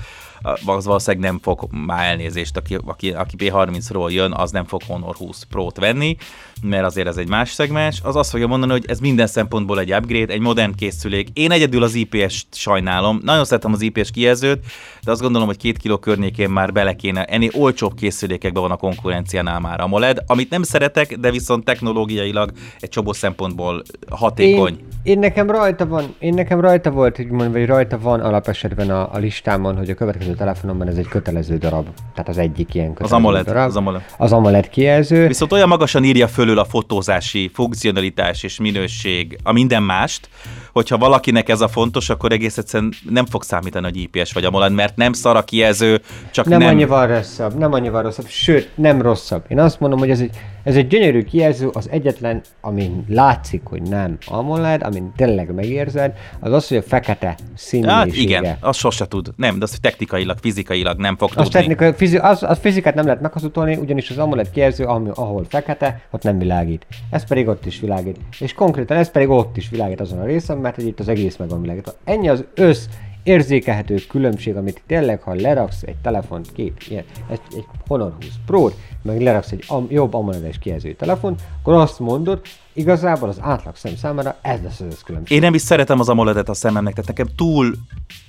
az 0.65 0.85
valószínűleg 0.85 1.25
nem 1.25 1.39
fog 1.41 1.67
már 1.85 2.09
elnézést, 2.09 2.57
aki, 2.57 2.77
aki, 2.85 3.11
aki 3.11 3.35
P30-ról 3.39 4.11
jön, 4.11 4.33
az 4.33 4.51
nem 4.51 4.65
fog 4.65 4.81
Honor 4.87 5.15
20 5.15 5.43
Pro-t 5.43 5.77
venni, 5.77 6.15
mert 6.61 6.85
azért 6.85 7.07
ez 7.07 7.17
egy 7.17 7.27
más 7.27 7.51
szegmens, 7.51 7.99
az 8.03 8.15
azt 8.15 8.29
fogja 8.29 8.47
mondani, 8.47 8.71
hogy 8.71 8.85
ez 8.87 8.99
minden 8.99 9.27
szempontból 9.27 9.79
egy 9.79 9.93
upgrade, 9.93 10.33
egy 10.33 10.39
modern 10.39 10.75
készülék. 10.75 11.27
Én 11.33 11.51
egyedül 11.51 11.83
az 11.83 11.93
IPS-t 11.93 12.55
sajnálom, 12.55 13.19
nagyon 13.23 13.45
szeretem 13.45 13.73
az 13.73 13.81
IPS 13.81 14.11
kijelzőt, 14.11 14.59
de 15.03 15.11
azt 15.11 15.21
gondolom, 15.21 15.47
hogy 15.47 15.57
két 15.57 15.77
kiló 15.77 15.97
környékén 15.97 16.49
már 16.49 16.71
bele 16.71 16.93
kéne, 16.93 17.23
ennél 17.25 17.49
olcsóbb 17.53 17.93
készülékekben 17.95 18.61
van 18.61 18.71
a 18.71 18.75
konkurenciánál 18.75 19.59
már 19.59 19.81
a 19.81 19.87
MOLED, 19.87 20.23
amit 20.27 20.49
nem 20.49 20.63
szeretek, 20.63 21.17
de 21.17 21.31
viszont 21.31 21.65
technológiailag 21.65 22.51
egy 22.79 22.89
csomó 22.89 23.13
szempontból 23.13 23.81
hatékony. 24.09 24.71
Én, 24.71 24.87
én, 25.03 25.19
nekem 25.19 25.51
rajta 25.51 25.87
van, 25.87 26.15
én 26.19 26.33
nekem 26.33 26.59
rajta 26.59 26.91
volt, 26.91 27.15
hogy 27.15 27.27
mondva, 27.27 27.57
hogy 27.57 27.67
rajta 27.67 27.99
van 27.99 28.19
alapesetben 28.19 28.89
a, 28.89 29.13
a 29.13 29.17
listámon, 29.17 29.77
hogy 29.77 29.89
a 29.89 29.93
következő 29.93 30.32
telefonomban 30.35 30.87
ez 30.87 30.97
egy 30.97 31.07
kötelező 31.07 31.57
darab. 31.57 31.87
Tehát 32.13 32.29
az 32.29 32.37
egyik 32.37 32.73
ilyen 32.73 32.93
kötelező 32.93 33.15
AMOLED, 33.15 33.45
darab. 33.45 33.67
az 33.67 33.75
AMOLED. 33.75 34.01
Az 34.17 34.31
AMOLED 34.31 34.69
kijelző. 34.69 35.27
Viszont 35.27 35.51
olyan 35.51 35.67
magasan 35.67 36.03
írja 36.03 36.27
fölül 36.27 36.59
a 36.59 36.65
fotózási 36.65 37.51
funkcionalitás 37.53 38.43
és 38.43 38.59
minőség 38.59 39.37
a 39.43 39.51
minden 39.51 39.83
mást, 39.83 40.29
hogyha 40.71 40.97
valakinek 40.97 41.49
ez 41.49 41.61
a 41.61 41.67
fontos, 41.67 42.09
akkor 42.09 42.31
egész 42.31 42.57
egyszerűen 42.57 42.93
nem 43.09 43.25
fog 43.25 43.43
számítani, 43.43 43.85
hogy 43.85 43.97
IPS 43.97 44.33
vagy 44.33 44.45
AMOLED, 44.45 44.73
mert 44.73 44.95
nem 44.95 45.13
szar 45.13 45.35
a 45.35 45.43
kijelző, 45.43 46.01
csak 46.31 46.45
nem, 46.45 46.59
nem 46.59 46.67
annyival 46.67 47.07
rosszabb, 47.07 47.57
nem 47.57 47.73
annyival 47.73 48.01
rosszabb, 48.01 48.27
sőt, 48.27 48.69
nem 48.75 49.01
rosszabb. 49.01 49.43
Én 49.47 49.59
azt 49.59 49.79
mondom, 49.79 49.99
hogy 49.99 50.09
ez 50.09 50.19
egy, 50.19 50.39
ez 50.63 50.75
egy 50.75 50.87
gyönyörű 50.87 51.23
kijelző, 51.23 51.67
az 51.67 51.89
egyetlen, 51.89 52.41
amin 52.61 53.05
látszik, 53.07 53.61
hogy 53.63 53.81
nem 53.81 54.17
AMOLED, 54.25 54.81
amin 54.83 55.11
tényleg 55.15 55.53
megérzed, 55.53 56.17
az 56.39 56.51
az, 56.51 56.67
hogy 56.67 56.77
a 56.77 56.81
fekete 56.81 57.37
színűsége. 57.55 57.95
Hát 57.95 58.15
igen, 58.15 58.57
az 58.59 58.77
sose 58.77 59.07
tud. 59.07 59.29
Nem, 59.35 59.57
de 59.59 59.63
az 59.63 59.77
technikailag, 59.81 60.37
fizikailag 60.41 60.99
nem 60.99 61.17
fog 61.17 61.29
Az, 61.29 61.35
tudni. 61.35 61.51
technikai, 61.51 61.93
fizi, 61.93 62.17
az, 62.17 62.43
az 62.43 62.59
fizikát 62.59 62.95
nem 62.95 63.05
lehet 63.05 63.21
meghazudtolni, 63.21 63.75
ugyanis 63.75 64.09
az 64.09 64.17
AMOLED 64.17 64.49
kijelző, 64.49 64.85
ami, 64.85 65.09
ahol 65.13 65.45
fekete, 65.49 66.01
ott 66.11 66.23
nem 66.23 66.37
világít. 66.37 66.85
Ez 67.09 67.27
pedig 67.27 67.47
ott 67.47 67.65
is 67.65 67.79
világít. 67.79 68.17
És 68.39 68.53
konkrétan 68.53 68.97
ez 68.97 69.11
pedig 69.11 69.29
ott 69.29 69.57
is 69.57 69.69
világít 69.69 70.01
azon 70.01 70.19
a 70.19 70.25
részen, 70.25 70.57
mert 70.57 70.75
hogy 70.75 70.87
itt 70.87 70.99
az 70.99 71.07
egész 71.07 71.37
meg 71.37 71.49
van 71.49 71.61
világítva. 71.61 71.91
Ennyi 72.03 72.29
az 72.29 72.43
össz 72.53 72.85
érzékelhető 73.23 73.95
különbség, 74.09 74.55
amit 74.55 74.81
tényleg, 74.87 75.21
ha 75.21 75.33
leraksz 75.33 75.83
egy 75.83 75.95
telefont, 76.01 76.51
két 76.51 76.85
ilyen, 76.89 77.03
egy, 77.29 77.39
egy 77.55 77.65
Honor 77.87 78.13
20 78.21 78.27
pro 78.45 78.69
meg 79.03 79.21
leraksz 79.21 79.51
egy 79.51 79.63
am, 79.67 79.85
jobb 79.89 80.13
AMOLED-es 80.13 80.57
kijelző 80.59 80.93
telefont, 80.93 81.41
akkor 81.61 81.73
azt 81.73 81.99
mondod, 81.99 82.41
igazából 82.73 83.29
az 83.29 83.37
átlag 83.41 83.75
szem 83.75 83.95
számára 83.95 84.37
ez 84.41 84.59
lesz 84.63 84.79
az 84.79 84.85
összkülönbség. 84.91 85.35
Én 85.37 85.43
nem 85.43 85.53
is 85.53 85.61
szeretem 85.61 85.99
az 85.99 86.09
AMOLED-et 86.09 86.49
a 86.49 86.53
szememnek, 86.53 86.93
tehát 86.93 87.07
nekem 87.07 87.27
túl 87.35 87.73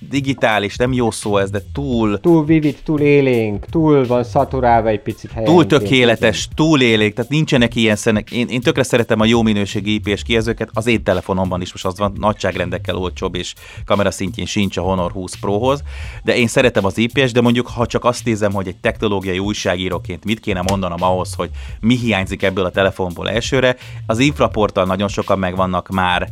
digitális, 0.09 0.77
nem 0.77 0.93
jó 0.93 1.11
szó 1.11 1.39
ez, 1.39 1.51
de 1.51 1.61
túl, 1.73 2.21
Túl 2.21 2.45
vivid, 2.45 2.79
túl 2.85 3.01
élénk, 3.01 3.65
túl 3.65 4.07
van 4.07 4.25
szaturálva 4.25 4.89
egy 4.89 5.01
picit 5.01 5.31
helyen. 5.31 5.51
túl 5.51 5.67
tökéletes, 5.67 6.49
túl 6.55 6.81
élék, 6.81 7.15
tehát 7.15 7.31
nincsenek 7.31 7.75
ilyen 7.75 7.97
szenek. 7.97 8.31
Én, 8.31 8.49
én 8.49 8.61
tökre 8.61 8.83
szeretem 8.83 9.21
a 9.21 9.25
jó 9.25 9.43
minőségű 9.43 9.91
IPS 9.91 10.23
kijelzőket, 10.23 10.69
az 10.73 10.87
én 10.87 11.03
telefonomban 11.03 11.61
is 11.61 11.73
most 11.73 11.87
az 11.87 11.99
van 11.99 12.13
nagyságrendekkel 12.19 12.97
olcsóbb, 12.97 13.35
és 13.35 13.55
kamera 13.85 14.11
szintjén 14.11 14.47
sincs 14.47 14.77
a 14.77 14.81
Honor 14.81 15.11
20 15.13 15.35
Prohoz, 15.41 15.83
de 16.23 16.37
én 16.37 16.47
szeretem 16.47 16.85
az 16.85 16.99
IPS, 16.99 17.33
de 17.33 17.41
mondjuk 17.41 17.67
ha 17.67 17.87
csak 17.87 18.05
azt 18.05 18.25
nézem, 18.25 18.53
hogy 18.53 18.67
egy 18.67 18.77
technológiai 18.77 19.39
újságíróként 19.39 20.25
mit 20.25 20.41
kéne 20.41 20.63
mondanom 20.71 21.03
ahhoz, 21.03 21.35
hogy 21.35 21.51
mi 21.81 21.97
hiányzik 21.97 22.43
ebből 22.43 22.65
a 22.65 22.71
telefonból 22.71 23.31
elsőre, 23.31 23.77
az 24.07 24.19
infraporttal 24.19 24.85
nagyon 24.85 25.09
sokan 25.09 25.39
megvannak 25.39 25.89
már 25.89 26.29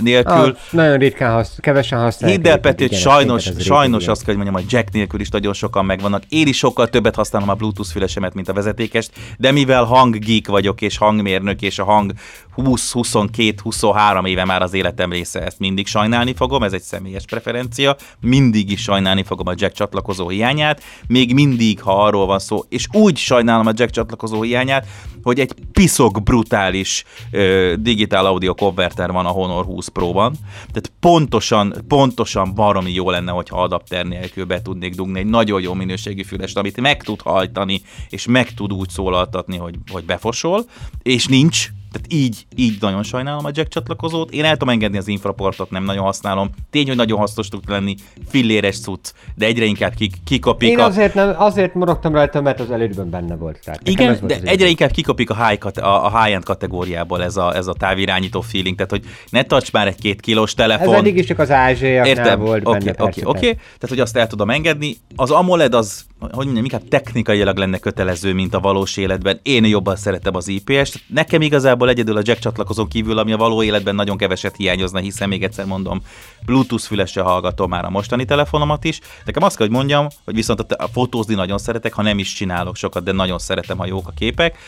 nélkül. 0.00 0.32
Ah, 0.32 0.56
nagyon 0.70 0.96
ritkán 0.96 1.32
hasz, 1.32 1.56
kevesen 1.60 2.00
használják. 2.00 2.40
Hidd 2.40 2.50
el, 2.50 2.58
Peti, 2.58 2.86
hogy 2.86 2.96
sajnos, 2.96 3.50
sajnos 3.58 4.08
azt 4.08 4.24
kell, 4.24 4.34
hogy 4.34 4.44
mondjam, 4.44 4.62
hogy 4.62 4.72
jack 4.72 4.92
nélkül 4.92 5.20
is 5.20 5.28
nagyon 5.28 5.52
sokan 5.52 5.84
megvannak. 5.84 6.22
Én 6.28 6.46
is 6.46 6.56
sokkal 6.56 6.88
többet 6.88 7.14
használom 7.14 7.48
a 7.48 7.54
Bluetooth 7.54 7.90
fülesemet, 7.90 8.34
mint 8.34 8.48
a 8.48 8.52
vezetékest, 8.52 9.10
de 9.38 9.52
mivel 9.52 9.84
hanggeek 9.84 10.46
vagyok, 10.46 10.80
és 10.80 10.96
hangmérnök, 10.96 11.62
és 11.62 11.78
a 11.78 11.84
hang 11.84 12.12
20-22-23 12.56 14.26
éve 14.26 14.44
már 14.44 14.62
az 14.62 14.74
életem 14.74 15.10
része, 15.10 15.40
ezt 15.40 15.58
mindig 15.58 15.86
sajnálni 15.86 16.34
fogom, 16.34 16.62
ez 16.62 16.72
egy 16.72 16.82
személyes 16.82 17.24
preferencia, 17.24 17.96
mindig 18.20 18.70
is 18.70 18.82
sajnálni 18.82 19.22
fogom 19.22 19.46
a 19.46 19.54
jack 19.56 19.74
csatlakozó 19.74 20.28
hiányát, 20.28 20.82
még 21.06 21.34
mindig, 21.34 21.82
ha 21.82 22.04
arról 22.04 22.26
van 22.26 22.38
szó, 22.38 22.64
és 22.68 22.86
úgy 22.92 23.16
sajnálom 23.16 23.66
a 23.66 23.72
jack 23.74 23.90
csatlakozó 23.90 24.42
hiányát, 24.42 24.86
hogy 25.22 25.40
egy 25.40 25.52
piszok 25.72 26.22
brutális 26.22 27.04
ö, 27.30 27.74
digitál 27.78 28.26
audio 28.26 28.54
konverter 28.74 29.12
van 29.12 29.26
a 29.26 29.28
Honor 29.28 29.64
20 29.64 29.88
Pro-ban, 29.88 30.32
tehát 30.72 30.92
pontosan, 31.00 31.74
pontosan 31.88 32.54
baromi 32.54 32.92
jó 32.92 33.10
lenne, 33.10 33.30
hogyha 33.30 33.62
adapter 33.62 34.06
nélkül 34.06 34.44
be 34.44 34.62
tudnék 34.62 34.94
dugni 34.94 35.18
egy 35.18 35.26
nagyon 35.26 35.60
jó 35.60 35.74
minőségű 35.74 36.22
fülest, 36.22 36.56
amit 36.56 36.80
meg 36.80 37.02
tud 37.02 37.20
hajtani, 37.20 37.82
és 38.08 38.26
meg 38.26 38.54
tud 38.54 38.72
úgy 38.72 38.88
szólaltatni, 38.88 39.56
hogy, 39.56 39.74
hogy 39.90 40.04
befosol, 40.04 40.64
és 41.02 41.26
nincs, 41.26 41.68
Tehát 41.94 42.12
így, 42.12 42.46
így 42.56 42.76
nagyon 42.80 43.02
sajnálom 43.02 43.44
a 43.44 43.50
jack 43.52 43.68
csatlakozót. 43.68 44.30
Én 44.30 44.44
el 44.44 44.52
tudom 44.52 44.68
engedni 44.68 44.98
az 44.98 45.08
infraportot, 45.08 45.70
nem 45.70 45.84
nagyon 45.84 46.04
használom. 46.04 46.50
Tény, 46.70 46.86
hogy 46.86 46.96
nagyon 46.96 47.18
hasznos 47.18 47.48
tud 47.48 47.62
lenni, 47.66 47.94
filléres 48.28 48.80
cucc, 48.80 49.12
de 49.34 49.46
egyre 49.46 49.64
inkább 49.64 49.94
kik, 49.94 50.14
kikopik. 50.24 50.68
Én 50.68 50.78
a... 50.78 50.84
azért, 50.84 51.14
nem, 51.14 51.34
azért 51.36 51.74
morogtam 51.74 52.12
rajta, 52.12 52.40
mert 52.40 52.60
az 52.60 52.70
elődben 52.70 53.10
benne 53.10 53.36
volt. 53.36 53.60
Tehát 53.64 53.88
Igen, 53.88 54.10
ez 54.10 54.20
volt 54.20 54.42
de 54.42 54.50
egyre 54.50 54.66
inkább 54.66 54.90
kikopik 54.90 55.30
a 55.30 55.46
high, 55.46 55.58
kate- 55.58 55.84
a, 55.84 56.04
a 56.04 56.22
high-end 56.22 56.44
kategóriából 56.44 57.22
ez 57.22 57.36
a, 57.36 57.54
ez 57.54 57.66
a 57.66 57.72
távirányító 57.72 58.40
feeling, 58.40 58.76
tehát 58.76 58.90
hogy 58.90 59.02
ne 59.30 59.42
tarts 59.42 59.72
már 59.72 59.86
egy 59.86 60.00
két 60.00 60.20
kilós 60.20 60.50
Ez 60.50 60.54
telefon. 60.56 60.94
eddig 60.94 61.16
is 61.16 61.26
csak 61.26 61.38
az 61.38 61.50
ázsiaiaknál 61.50 62.16
Értem, 62.16 62.40
volt 62.40 62.66
oké, 62.66 62.78
benne 62.78 62.90
oké, 62.90 63.20
persze. 63.22 63.28
oké. 63.28 63.50
Tehát, 63.52 63.88
hogy 63.88 64.00
azt 64.00 64.16
el 64.16 64.26
tudom 64.26 64.50
engedni. 64.50 64.96
Az 65.16 65.30
AMOLED 65.30 65.74
az, 65.74 66.04
hogy 66.32 66.44
mondjam, 66.44 66.64
inkább 66.64 66.88
technikailag 66.88 67.56
lenne 67.56 67.78
kötelező, 67.78 68.32
mint 68.32 68.54
a 68.54 68.60
valós 68.60 68.96
életben. 68.96 69.40
Én 69.42 69.64
jobban 69.64 69.96
szeretem 69.96 70.36
az 70.36 70.48
IPS-t. 70.48 71.00
Nekem 71.06 71.42
igazából 71.42 71.88
egyedül 71.88 72.16
a 72.16 72.20
jack 72.22 72.40
csatlakozón 72.40 72.88
kívül, 72.88 73.18
ami 73.18 73.32
a 73.32 73.36
való 73.36 73.62
életben 73.62 73.94
nagyon 73.94 74.16
keveset 74.16 74.56
hiányozna, 74.56 74.98
hiszen 74.98 75.28
még 75.28 75.42
egyszer 75.42 75.64
mondom, 75.64 76.02
Bluetooth 76.46 76.84
fülesre 76.84 77.22
hallgatom 77.22 77.70
már 77.70 77.84
a 77.84 77.90
mostani 77.90 78.24
telefonomat 78.24 78.84
is. 78.84 79.00
Nekem 79.24 79.42
azt 79.42 79.56
kell, 79.56 79.66
hogy 79.66 79.76
mondjam, 79.76 80.06
hogy 80.24 80.34
viszont 80.34 80.60
a, 80.60 80.88
fotózni 80.92 81.34
nagyon 81.34 81.58
szeretek, 81.58 81.92
ha 81.92 82.02
nem 82.02 82.18
is 82.18 82.32
csinálok 82.32 82.76
sokat, 82.76 83.04
de 83.04 83.12
nagyon 83.12 83.38
szeretem, 83.38 83.78
ha 83.78 83.86
jók 83.86 84.08
a 84.08 84.12
képek. 84.16 84.58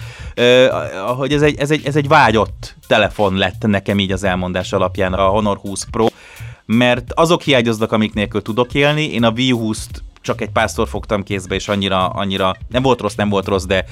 Hogy 1.16 1.32
ez 1.32 1.42
egy, 1.42 1.58
ez, 1.58 1.70
egy, 1.70 1.86
ez 1.86 1.96
egy 1.96 2.08
vágyott 2.08 2.76
telefon 2.86 3.36
lett 3.36 3.66
nekem 3.66 3.98
így 3.98 4.12
az 4.12 4.24
elmondás 4.24 4.72
alapján 4.72 5.12
a 5.12 5.26
Honor 5.26 5.56
20 5.56 5.86
Pro, 5.90 6.06
mert 6.66 7.12
azok 7.12 7.42
hiányoznak, 7.42 7.92
amik 7.92 8.14
nélkül 8.14 8.42
tudok 8.42 8.74
élni. 8.74 9.12
Én 9.12 9.24
a 9.24 9.30
Wii 9.30 9.50
20 9.50 9.88
csak 10.26 10.40
egy 10.40 10.50
párszor 10.50 10.88
fogtam 10.88 11.22
kézbe, 11.22 11.54
és 11.54 11.68
annyira, 11.68 12.08
annyira 12.08 12.56
nem 12.68 12.82
volt 12.82 13.00
rossz, 13.00 13.14
nem 13.14 13.28
volt 13.28 13.46
rossz, 13.46 13.64
de 13.64 13.84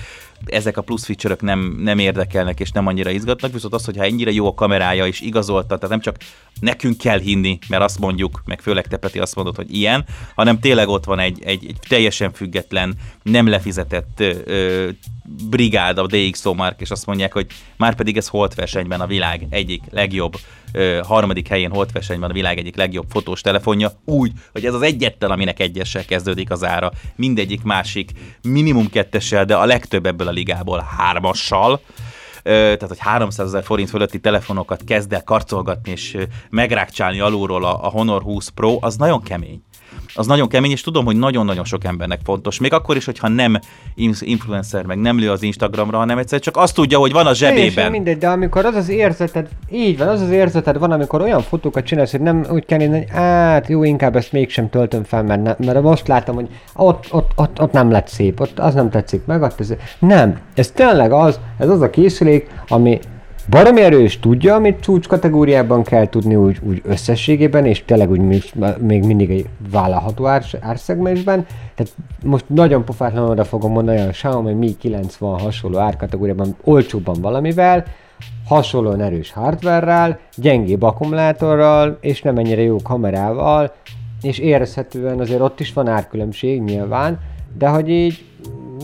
ezek 0.44 0.76
a 0.76 0.82
plusz 0.82 1.04
feature 1.04 1.36
nem, 1.40 1.76
nem 1.78 1.98
érdekelnek, 1.98 2.60
és 2.60 2.70
nem 2.70 2.86
annyira 2.86 3.10
izgatnak, 3.10 3.52
viszont 3.52 3.74
az, 3.74 3.84
hogyha 3.84 4.04
ennyire 4.04 4.30
jó 4.30 4.46
a 4.46 4.54
kamerája, 4.54 5.06
és 5.06 5.20
igazolta, 5.20 5.66
tehát 5.66 5.88
nem 5.88 6.00
csak 6.00 6.16
nekünk 6.60 6.98
kell 6.98 7.18
hinni, 7.18 7.58
mert 7.68 7.82
azt 7.82 7.98
mondjuk, 7.98 8.42
meg 8.44 8.60
főleg 8.60 8.86
te 8.86 8.96
Peti 8.96 9.18
azt 9.18 9.34
mondod, 9.34 9.56
hogy 9.56 9.76
ilyen, 9.76 10.04
hanem 10.34 10.60
tényleg 10.60 10.88
ott 10.88 11.04
van 11.04 11.18
egy, 11.18 11.42
egy, 11.44 11.66
egy 11.66 11.76
teljesen 11.88 12.32
független, 12.32 12.94
nem 13.22 13.48
lefizetett 13.48 14.20
ö, 14.44 14.88
brigád, 15.48 15.98
a 15.98 16.06
DxO 16.06 16.54
és 16.76 16.90
azt 16.90 17.06
mondják, 17.06 17.32
hogy 17.32 17.46
már 17.76 17.94
pedig 17.94 18.16
ez 18.16 18.28
holt 18.28 18.54
versenyben 18.54 19.00
a 19.00 19.06
világ 19.06 19.46
egyik 19.50 19.82
legjobb, 19.90 20.36
ö, 20.74 21.00
harmadik 21.06 21.48
helyén 21.48 21.70
holt 21.70 21.92
versenyben 21.92 22.30
a 22.30 22.32
világ 22.32 22.58
egyik 22.58 22.76
legjobb 22.76 23.06
fotós 23.08 23.40
telefonja, 23.40 23.90
úgy, 24.04 24.32
hogy 24.52 24.64
ez 24.66 24.74
az 24.74 24.82
egyetlen, 24.82 25.30
aminek 25.30 25.60
egyessel 25.60 26.04
kezdődik 26.04 26.50
az 26.50 26.64
ára, 26.64 26.90
mindegyik 27.16 27.62
másik 27.62 28.10
minimum 28.42 28.90
kettessel, 28.90 29.44
de 29.44 29.56
a 29.56 29.64
legtöbb 29.64 30.06
ebből 30.06 30.28
a 30.28 30.30
ligából 30.30 30.86
hármassal, 30.96 31.80
tehát 32.42 32.88
hogy 32.88 32.98
300 32.98 33.46
ezer 33.46 33.64
forint 33.64 33.90
fölötti 33.90 34.20
telefonokat 34.20 34.84
kezd 34.84 35.12
el 35.12 35.22
karcolgatni 35.24 35.90
és 35.90 36.16
megrákcsálni 36.50 37.20
alulról 37.20 37.64
a, 37.64 37.84
a 37.84 37.88
Honor 37.88 38.22
20 38.22 38.48
Pro, 38.48 38.78
az 38.80 38.96
nagyon 38.96 39.22
kemény. 39.22 39.62
Az 40.16 40.26
nagyon 40.26 40.48
kemény, 40.48 40.70
és 40.70 40.80
tudom, 40.80 41.04
hogy 41.04 41.16
nagyon-nagyon 41.16 41.64
sok 41.64 41.84
embernek 41.84 42.20
fontos. 42.24 42.60
Még 42.60 42.72
akkor 42.72 42.96
is, 42.96 43.04
hogyha 43.04 43.28
nem 43.28 43.58
in- 43.94 44.20
influencer, 44.20 44.84
meg 44.84 44.98
nem 44.98 45.18
lő 45.18 45.30
az 45.30 45.42
Instagramra, 45.42 45.98
hanem 45.98 46.18
egyszer 46.18 46.40
csak 46.40 46.56
azt 46.56 46.74
tudja, 46.74 46.98
hogy 46.98 47.12
van 47.12 47.26
a 47.26 47.34
zsebében. 47.34 47.90
mindegy, 47.90 48.18
de 48.18 48.28
amikor 48.28 48.64
az 48.64 48.74
az 48.74 48.88
érzeted, 48.88 49.48
így 49.70 49.98
van, 49.98 50.08
az 50.08 50.20
az 50.20 50.30
érzeted 50.30 50.78
van, 50.78 50.90
amikor 50.90 51.20
olyan 51.20 51.42
fotókat 51.42 51.84
csinálsz, 51.84 52.10
hogy 52.10 52.20
nem 52.20 52.46
úgy 52.50 52.64
kell 52.64 52.88
hogy 52.88 53.04
hát 53.10 53.68
jó, 53.68 53.84
inkább 53.84 54.16
ezt 54.16 54.32
mégsem 54.32 54.70
töltöm 54.70 55.04
fel, 55.04 55.22
mert, 55.22 55.42
ne, 55.42 55.72
mert 55.72 55.82
most 55.82 56.08
látom, 56.08 56.34
hogy 56.34 56.48
ott, 56.74 57.06
ott, 57.10 57.30
ott, 57.34 57.60
ott, 57.60 57.72
nem 57.72 57.90
lett 57.90 58.08
szép, 58.08 58.40
ott 58.40 58.58
az 58.58 58.74
nem 58.74 58.90
tetszik 58.90 59.24
meg, 59.24 59.42
ott 59.42 59.60
ez, 59.60 59.74
nem, 59.98 60.38
ez 60.54 60.70
tényleg 60.70 61.12
az, 61.12 61.40
ez 61.58 61.68
az 61.68 61.80
a 61.80 61.90
készülék, 61.90 62.50
ami 62.68 62.98
baromi 63.48 63.80
erős, 63.80 64.18
tudja, 64.18 64.54
amit 64.54 64.80
csúcs 64.80 65.08
kategóriában 65.08 65.82
kell 65.82 66.08
tudni 66.08 66.34
úgy, 66.34 66.58
úgy 66.62 66.82
összességében, 66.84 67.66
és 67.66 67.84
tényleg 67.84 68.10
úgy 68.10 68.20
még, 68.20 69.04
mindig 69.04 69.30
egy 69.30 69.48
vállalható 69.70 70.26
árs, 70.26 70.56
árszegmensben. 70.60 71.46
Tehát 71.74 71.92
most 72.22 72.44
nagyon 72.46 72.84
pofátlanul 72.84 73.30
oda 73.30 73.44
fogom 73.44 73.72
mondani, 73.72 74.00
a 74.00 74.08
Xiaomi 74.08 74.52
Mi 74.52 74.76
90 74.76 75.38
hasonló 75.38 75.78
árkategóriában 75.78 76.56
olcsóbban 76.64 77.20
valamivel, 77.20 77.84
hasonlóan 78.48 79.00
erős 79.00 79.32
hardware 79.32 80.18
gyengébb 80.36 80.82
akkumulátorral, 80.82 81.98
és 82.00 82.22
nem 82.22 82.36
ennyire 82.36 82.62
jó 82.62 82.76
kamerával, 82.82 83.72
és 84.22 84.38
érezhetően 84.38 85.20
azért 85.20 85.40
ott 85.40 85.60
is 85.60 85.72
van 85.72 85.88
árkülönbség 85.88 86.62
nyilván, 86.62 87.20
de 87.58 87.68
hogy 87.68 87.88
így 87.88 88.24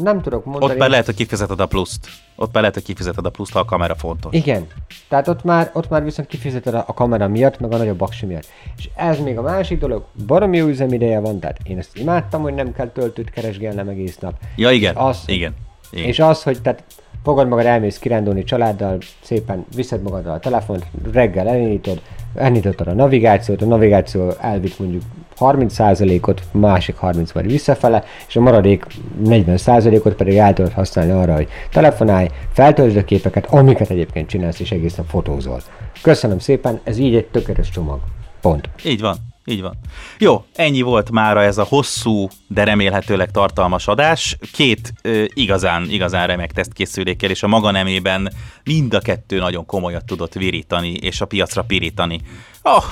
nem 0.02 0.20
tudok 0.20 0.44
mondani. 0.44 0.72
Ott 0.72 0.78
már 0.78 0.90
lehet, 0.90 1.06
hogy 1.06 1.14
kifizeted 1.14 1.60
a 1.60 1.66
pluszt. 1.66 2.08
Ott 2.36 2.52
már 2.52 2.62
lehet, 2.62 2.74
hogy 2.74 2.84
kifizeted 2.84 3.26
a 3.26 3.30
pluszt, 3.30 3.52
ha 3.52 3.58
a 3.58 3.64
kamera 3.64 3.94
fontos. 3.94 4.34
Igen. 4.34 4.66
Tehát 5.08 5.28
ott 5.28 5.44
már, 5.44 5.70
ott 5.72 5.88
már 5.88 6.04
viszont 6.04 6.28
kifizeted 6.28 6.74
a, 6.74 6.84
kamera 6.84 7.28
miatt, 7.28 7.60
meg 7.60 7.72
a 7.72 7.76
nagyobb 7.76 8.00
aksi 8.00 8.26
miatt. 8.26 8.46
És 8.76 8.88
ez 8.94 9.18
még 9.18 9.38
a 9.38 9.42
másik 9.42 9.78
dolog, 9.78 10.04
baromi 10.26 10.56
jó 10.56 10.66
üzemideje 10.66 11.20
van, 11.20 11.38
tehát 11.38 11.58
én 11.64 11.78
ezt 11.78 11.96
imádtam, 11.98 12.42
hogy 12.42 12.54
nem 12.54 12.72
kell 12.72 12.88
töltőt 12.88 13.30
keresgélnem 13.30 13.88
egész 13.88 14.18
nap. 14.18 14.34
Ja, 14.56 14.70
igen. 14.70 14.96
Az- 14.96 15.22
igen. 15.26 15.54
igen. 15.90 16.06
És 16.06 16.18
az, 16.18 16.42
hogy 16.42 16.62
tehát 16.62 16.84
fogad 17.22 17.48
magad, 17.48 17.64
elmész 17.66 17.98
kirándulni 17.98 18.44
családdal, 18.44 18.98
szépen 19.22 19.66
viszed 19.74 20.02
magaddal 20.02 20.34
a 20.34 20.38
telefont, 20.38 20.86
reggel 21.12 21.48
elindítod, 21.48 22.00
elindítod 22.34 22.86
a 22.88 22.92
navigációt, 22.92 23.62
a 23.62 23.66
navigáció 23.66 24.30
elvitt 24.40 24.78
mondjuk 24.78 25.02
30%-ot, 25.40 26.42
másik 26.52 26.96
30 26.96 27.32
vagy 27.32 27.46
visszafele, 27.46 28.04
és 28.28 28.36
a 28.36 28.40
maradék 28.40 28.86
40%-ot 29.24 30.14
pedig 30.14 30.36
el 30.36 30.52
tudod 30.52 30.72
használni 30.72 31.12
arra, 31.12 31.34
hogy 31.34 31.48
telefonálj, 31.70 32.28
feltöltsd 32.52 32.96
a 32.96 33.04
képeket, 33.04 33.46
amiket 33.46 33.90
egyébként 33.90 34.28
csinálsz, 34.28 34.60
és 34.60 34.70
egész 34.70 34.94
nap 34.94 35.08
fotózol. 35.08 35.60
Köszönöm 36.02 36.38
szépen, 36.38 36.80
ez 36.84 36.98
így 36.98 37.14
egy 37.14 37.26
tökéletes 37.26 37.70
csomag. 37.70 38.00
Pont. 38.40 38.68
Így 38.84 39.00
van, 39.00 39.16
így 39.44 39.60
van. 39.60 39.74
Jó, 40.18 40.44
ennyi 40.54 40.80
volt 40.80 41.10
mára 41.10 41.42
ez 41.42 41.58
a 41.58 41.64
hosszú, 41.68 42.28
de 42.48 42.64
remélhetőleg 42.64 43.30
tartalmas 43.30 43.86
adás. 43.86 44.36
Két 44.52 44.92
ö, 45.02 45.24
igazán, 45.34 45.86
igazán 45.90 46.26
remek 46.26 46.52
tesztkészülékkel, 46.52 47.30
és 47.30 47.42
a 47.42 47.48
maga 47.48 47.70
nemében 47.70 48.32
mind 48.64 48.94
a 48.94 49.00
kettő 49.00 49.38
nagyon 49.38 49.66
komolyat 49.66 50.04
tudott 50.04 50.32
virítani, 50.32 50.92
és 50.92 51.20
a 51.20 51.26
piacra 51.26 51.62
pirítani. 51.62 52.20
Oh, 52.62 52.84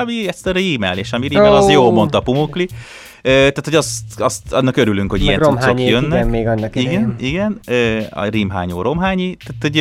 ami, 0.00 0.28
ezt 0.28 0.46
a 0.46 0.50
rímel, 0.52 0.98
és 0.98 1.12
ami 1.12 1.28
rímel, 1.28 1.56
az 1.56 1.70
jó, 1.70 1.84
Ó. 1.86 1.90
mondta 1.90 2.20
Pumukli. 2.20 2.68
Tehát, 3.22 3.60
hogy 3.64 3.74
azt, 3.74 4.20
azt 4.20 4.52
annak 4.52 4.76
örülünk, 4.76 5.10
hogy 5.10 5.18
Meg 5.24 5.28
ilyen 5.28 5.40
cuccok 5.40 5.80
jönnek. 5.80 6.18
igen, 6.18 6.28
még 6.28 6.46
annak 6.46 6.76
Igen, 6.76 7.14
idején. 7.18 7.58
igen, 7.66 8.08
a 8.10 8.24
rímhányó 8.24 8.82
romhányi. 8.82 9.36
Tehát, 9.36 9.62
hogy 9.62 9.78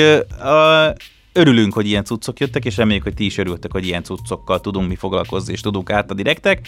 a, 0.48 0.94
örülünk, 1.34 1.74
hogy 1.74 1.88
ilyen 1.88 2.04
cuccok 2.04 2.40
jöttek, 2.40 2.66
és 2.66 2.78
reméljük, 2.78 3.04
hogy 3.04 3.14
ti 3.14 3.26
is 3.26 3.38
örültek, 3.38 3.72
hogy 3.72 3.86
ilyen 3.86 4.04
cuccokkal 4.04 4.62
tudunk 4.62 4.88
mi 4.88 4.96
foglalkozni, 4.96 5.54
és 5.54 5.62
tudunk 5.62 5.90
átadni 5.90 6.24
nektek. 6.24 6.68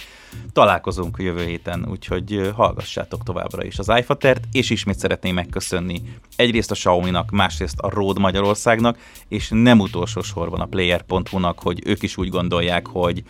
Találkozunk 0.54 1.18
jövő 1.20 1.46
héten, 1.46 1.88
úgyhogy 1.92 2.52
hallgassátok 2.56 3.24
továbbra 3.24 3.64
is 3.64 3.80
az 3.80 3.92
iFatert, 4.00 4.44
és 4.52 4.70
ismét 4.70 5.00
szeretném 5.00 5.34
megköszönni 5.34 6.02
egyrészt 6.36 6.72
a 6.72 6.74
Xiaomi-nak, 6.74 7.32
másrészt 7.32 7.80
a 7.80 7.90
Rode 7.90 8.20
Magyarországnak, 8.20 8.98
és 9.28 9.48
nem 9.52 9.80
utolsó 9.80 10.22
sorban 10.22 10.60
a 10.60 10.66
Player.hu-nak, 10.66 11.60
hogy 11.60 11.82
ők 11.86 12.04
is 12.04 12.18
úgy 12.18 12.30
gondolják, 12.30 12.88
hogy, 12.88 13.24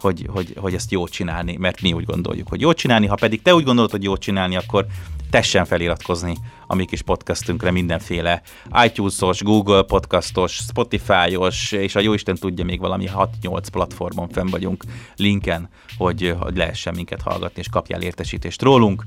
hogy, 0.00 0.26
hogy, 0.28 0.54
hogy 0.56 0.74
ezt 0.74 0.90
jó 0.90 1.08
csinálni, 1.08 1.56
mert 1.56 1.80
mi 1.80 1.92
úgy 1.92 2.04
gondoljuk, 2.04 2.48
hogy 2.48 2.60
jó 2.60 2.72
csinálni, 2.72 3.06
ha 3.06 3.14
pedig 3.14 3.42
te 3.42 3.54
úgy 3.54 3.64
gondolod, 3.64 3.90
hogy 3.90 4.02
jó 4.02 4.16
csinálni, 4.16 4.56
akkor 4.56 4.86
tessen 5.30 5.64
feliratkozni 5.64 6.36
a 6.66 6.74
mi 6.74 6.84
kis 6.84 7.02
podcastünkre 7.02 7.70
mindenféle 7.70 8.42
iTunes-os, 8.84 9.42
Google 9.42 9.82
podcastos, 9.82 10.54
Spotify-os, 10.54 11.72
és 11.72 11.94
a 11.94 12.00
jóisten 12.00 12.34
tudja, 12.34 12.64
még 12.64 12.80
valami 12.80 13.08
6-8 13.42 13.66
platformon 13.72 14.28
fenn 14.28 14.46
vagyunk 14.46 14.84
linken, 15.16 15.68
hogy, 15.96 16.36
hogy 16.40 16.56
lehessen 16.56 16.94
minket 16.94 17.22
hallgatni, 17.22 17.60
és 17.60 17.68
kapjál 17.68 18.02
értesítést 18.02 18.62
rólunk. 18.62 19.02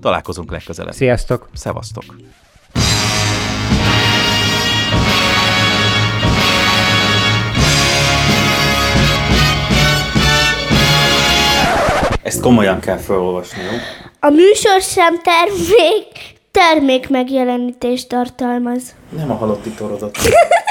Találkozunk 0.00 0.50
legközelebb. 0.50 0.92
Sziasztok! 0.92 1.48
Szevasztok! 1.52 2.04
Ezt 12.28 12.40
komolyan 12.40 12.80
kell 12.80 12.96
felolvasni, 12.96 13.62
jó? 13.62 13.78
A 14.20 14.30
műsorszám 14.30 15.14
termék, 15.22 16.06
termék 16.50 17.08
megjelenítést 17.08 18.08
tartalmaz. 18.08 18.82
Nem 19.16 19.30
a 19.30 19.34
halotti 19.34 19.70
torodat. 19.70 20.18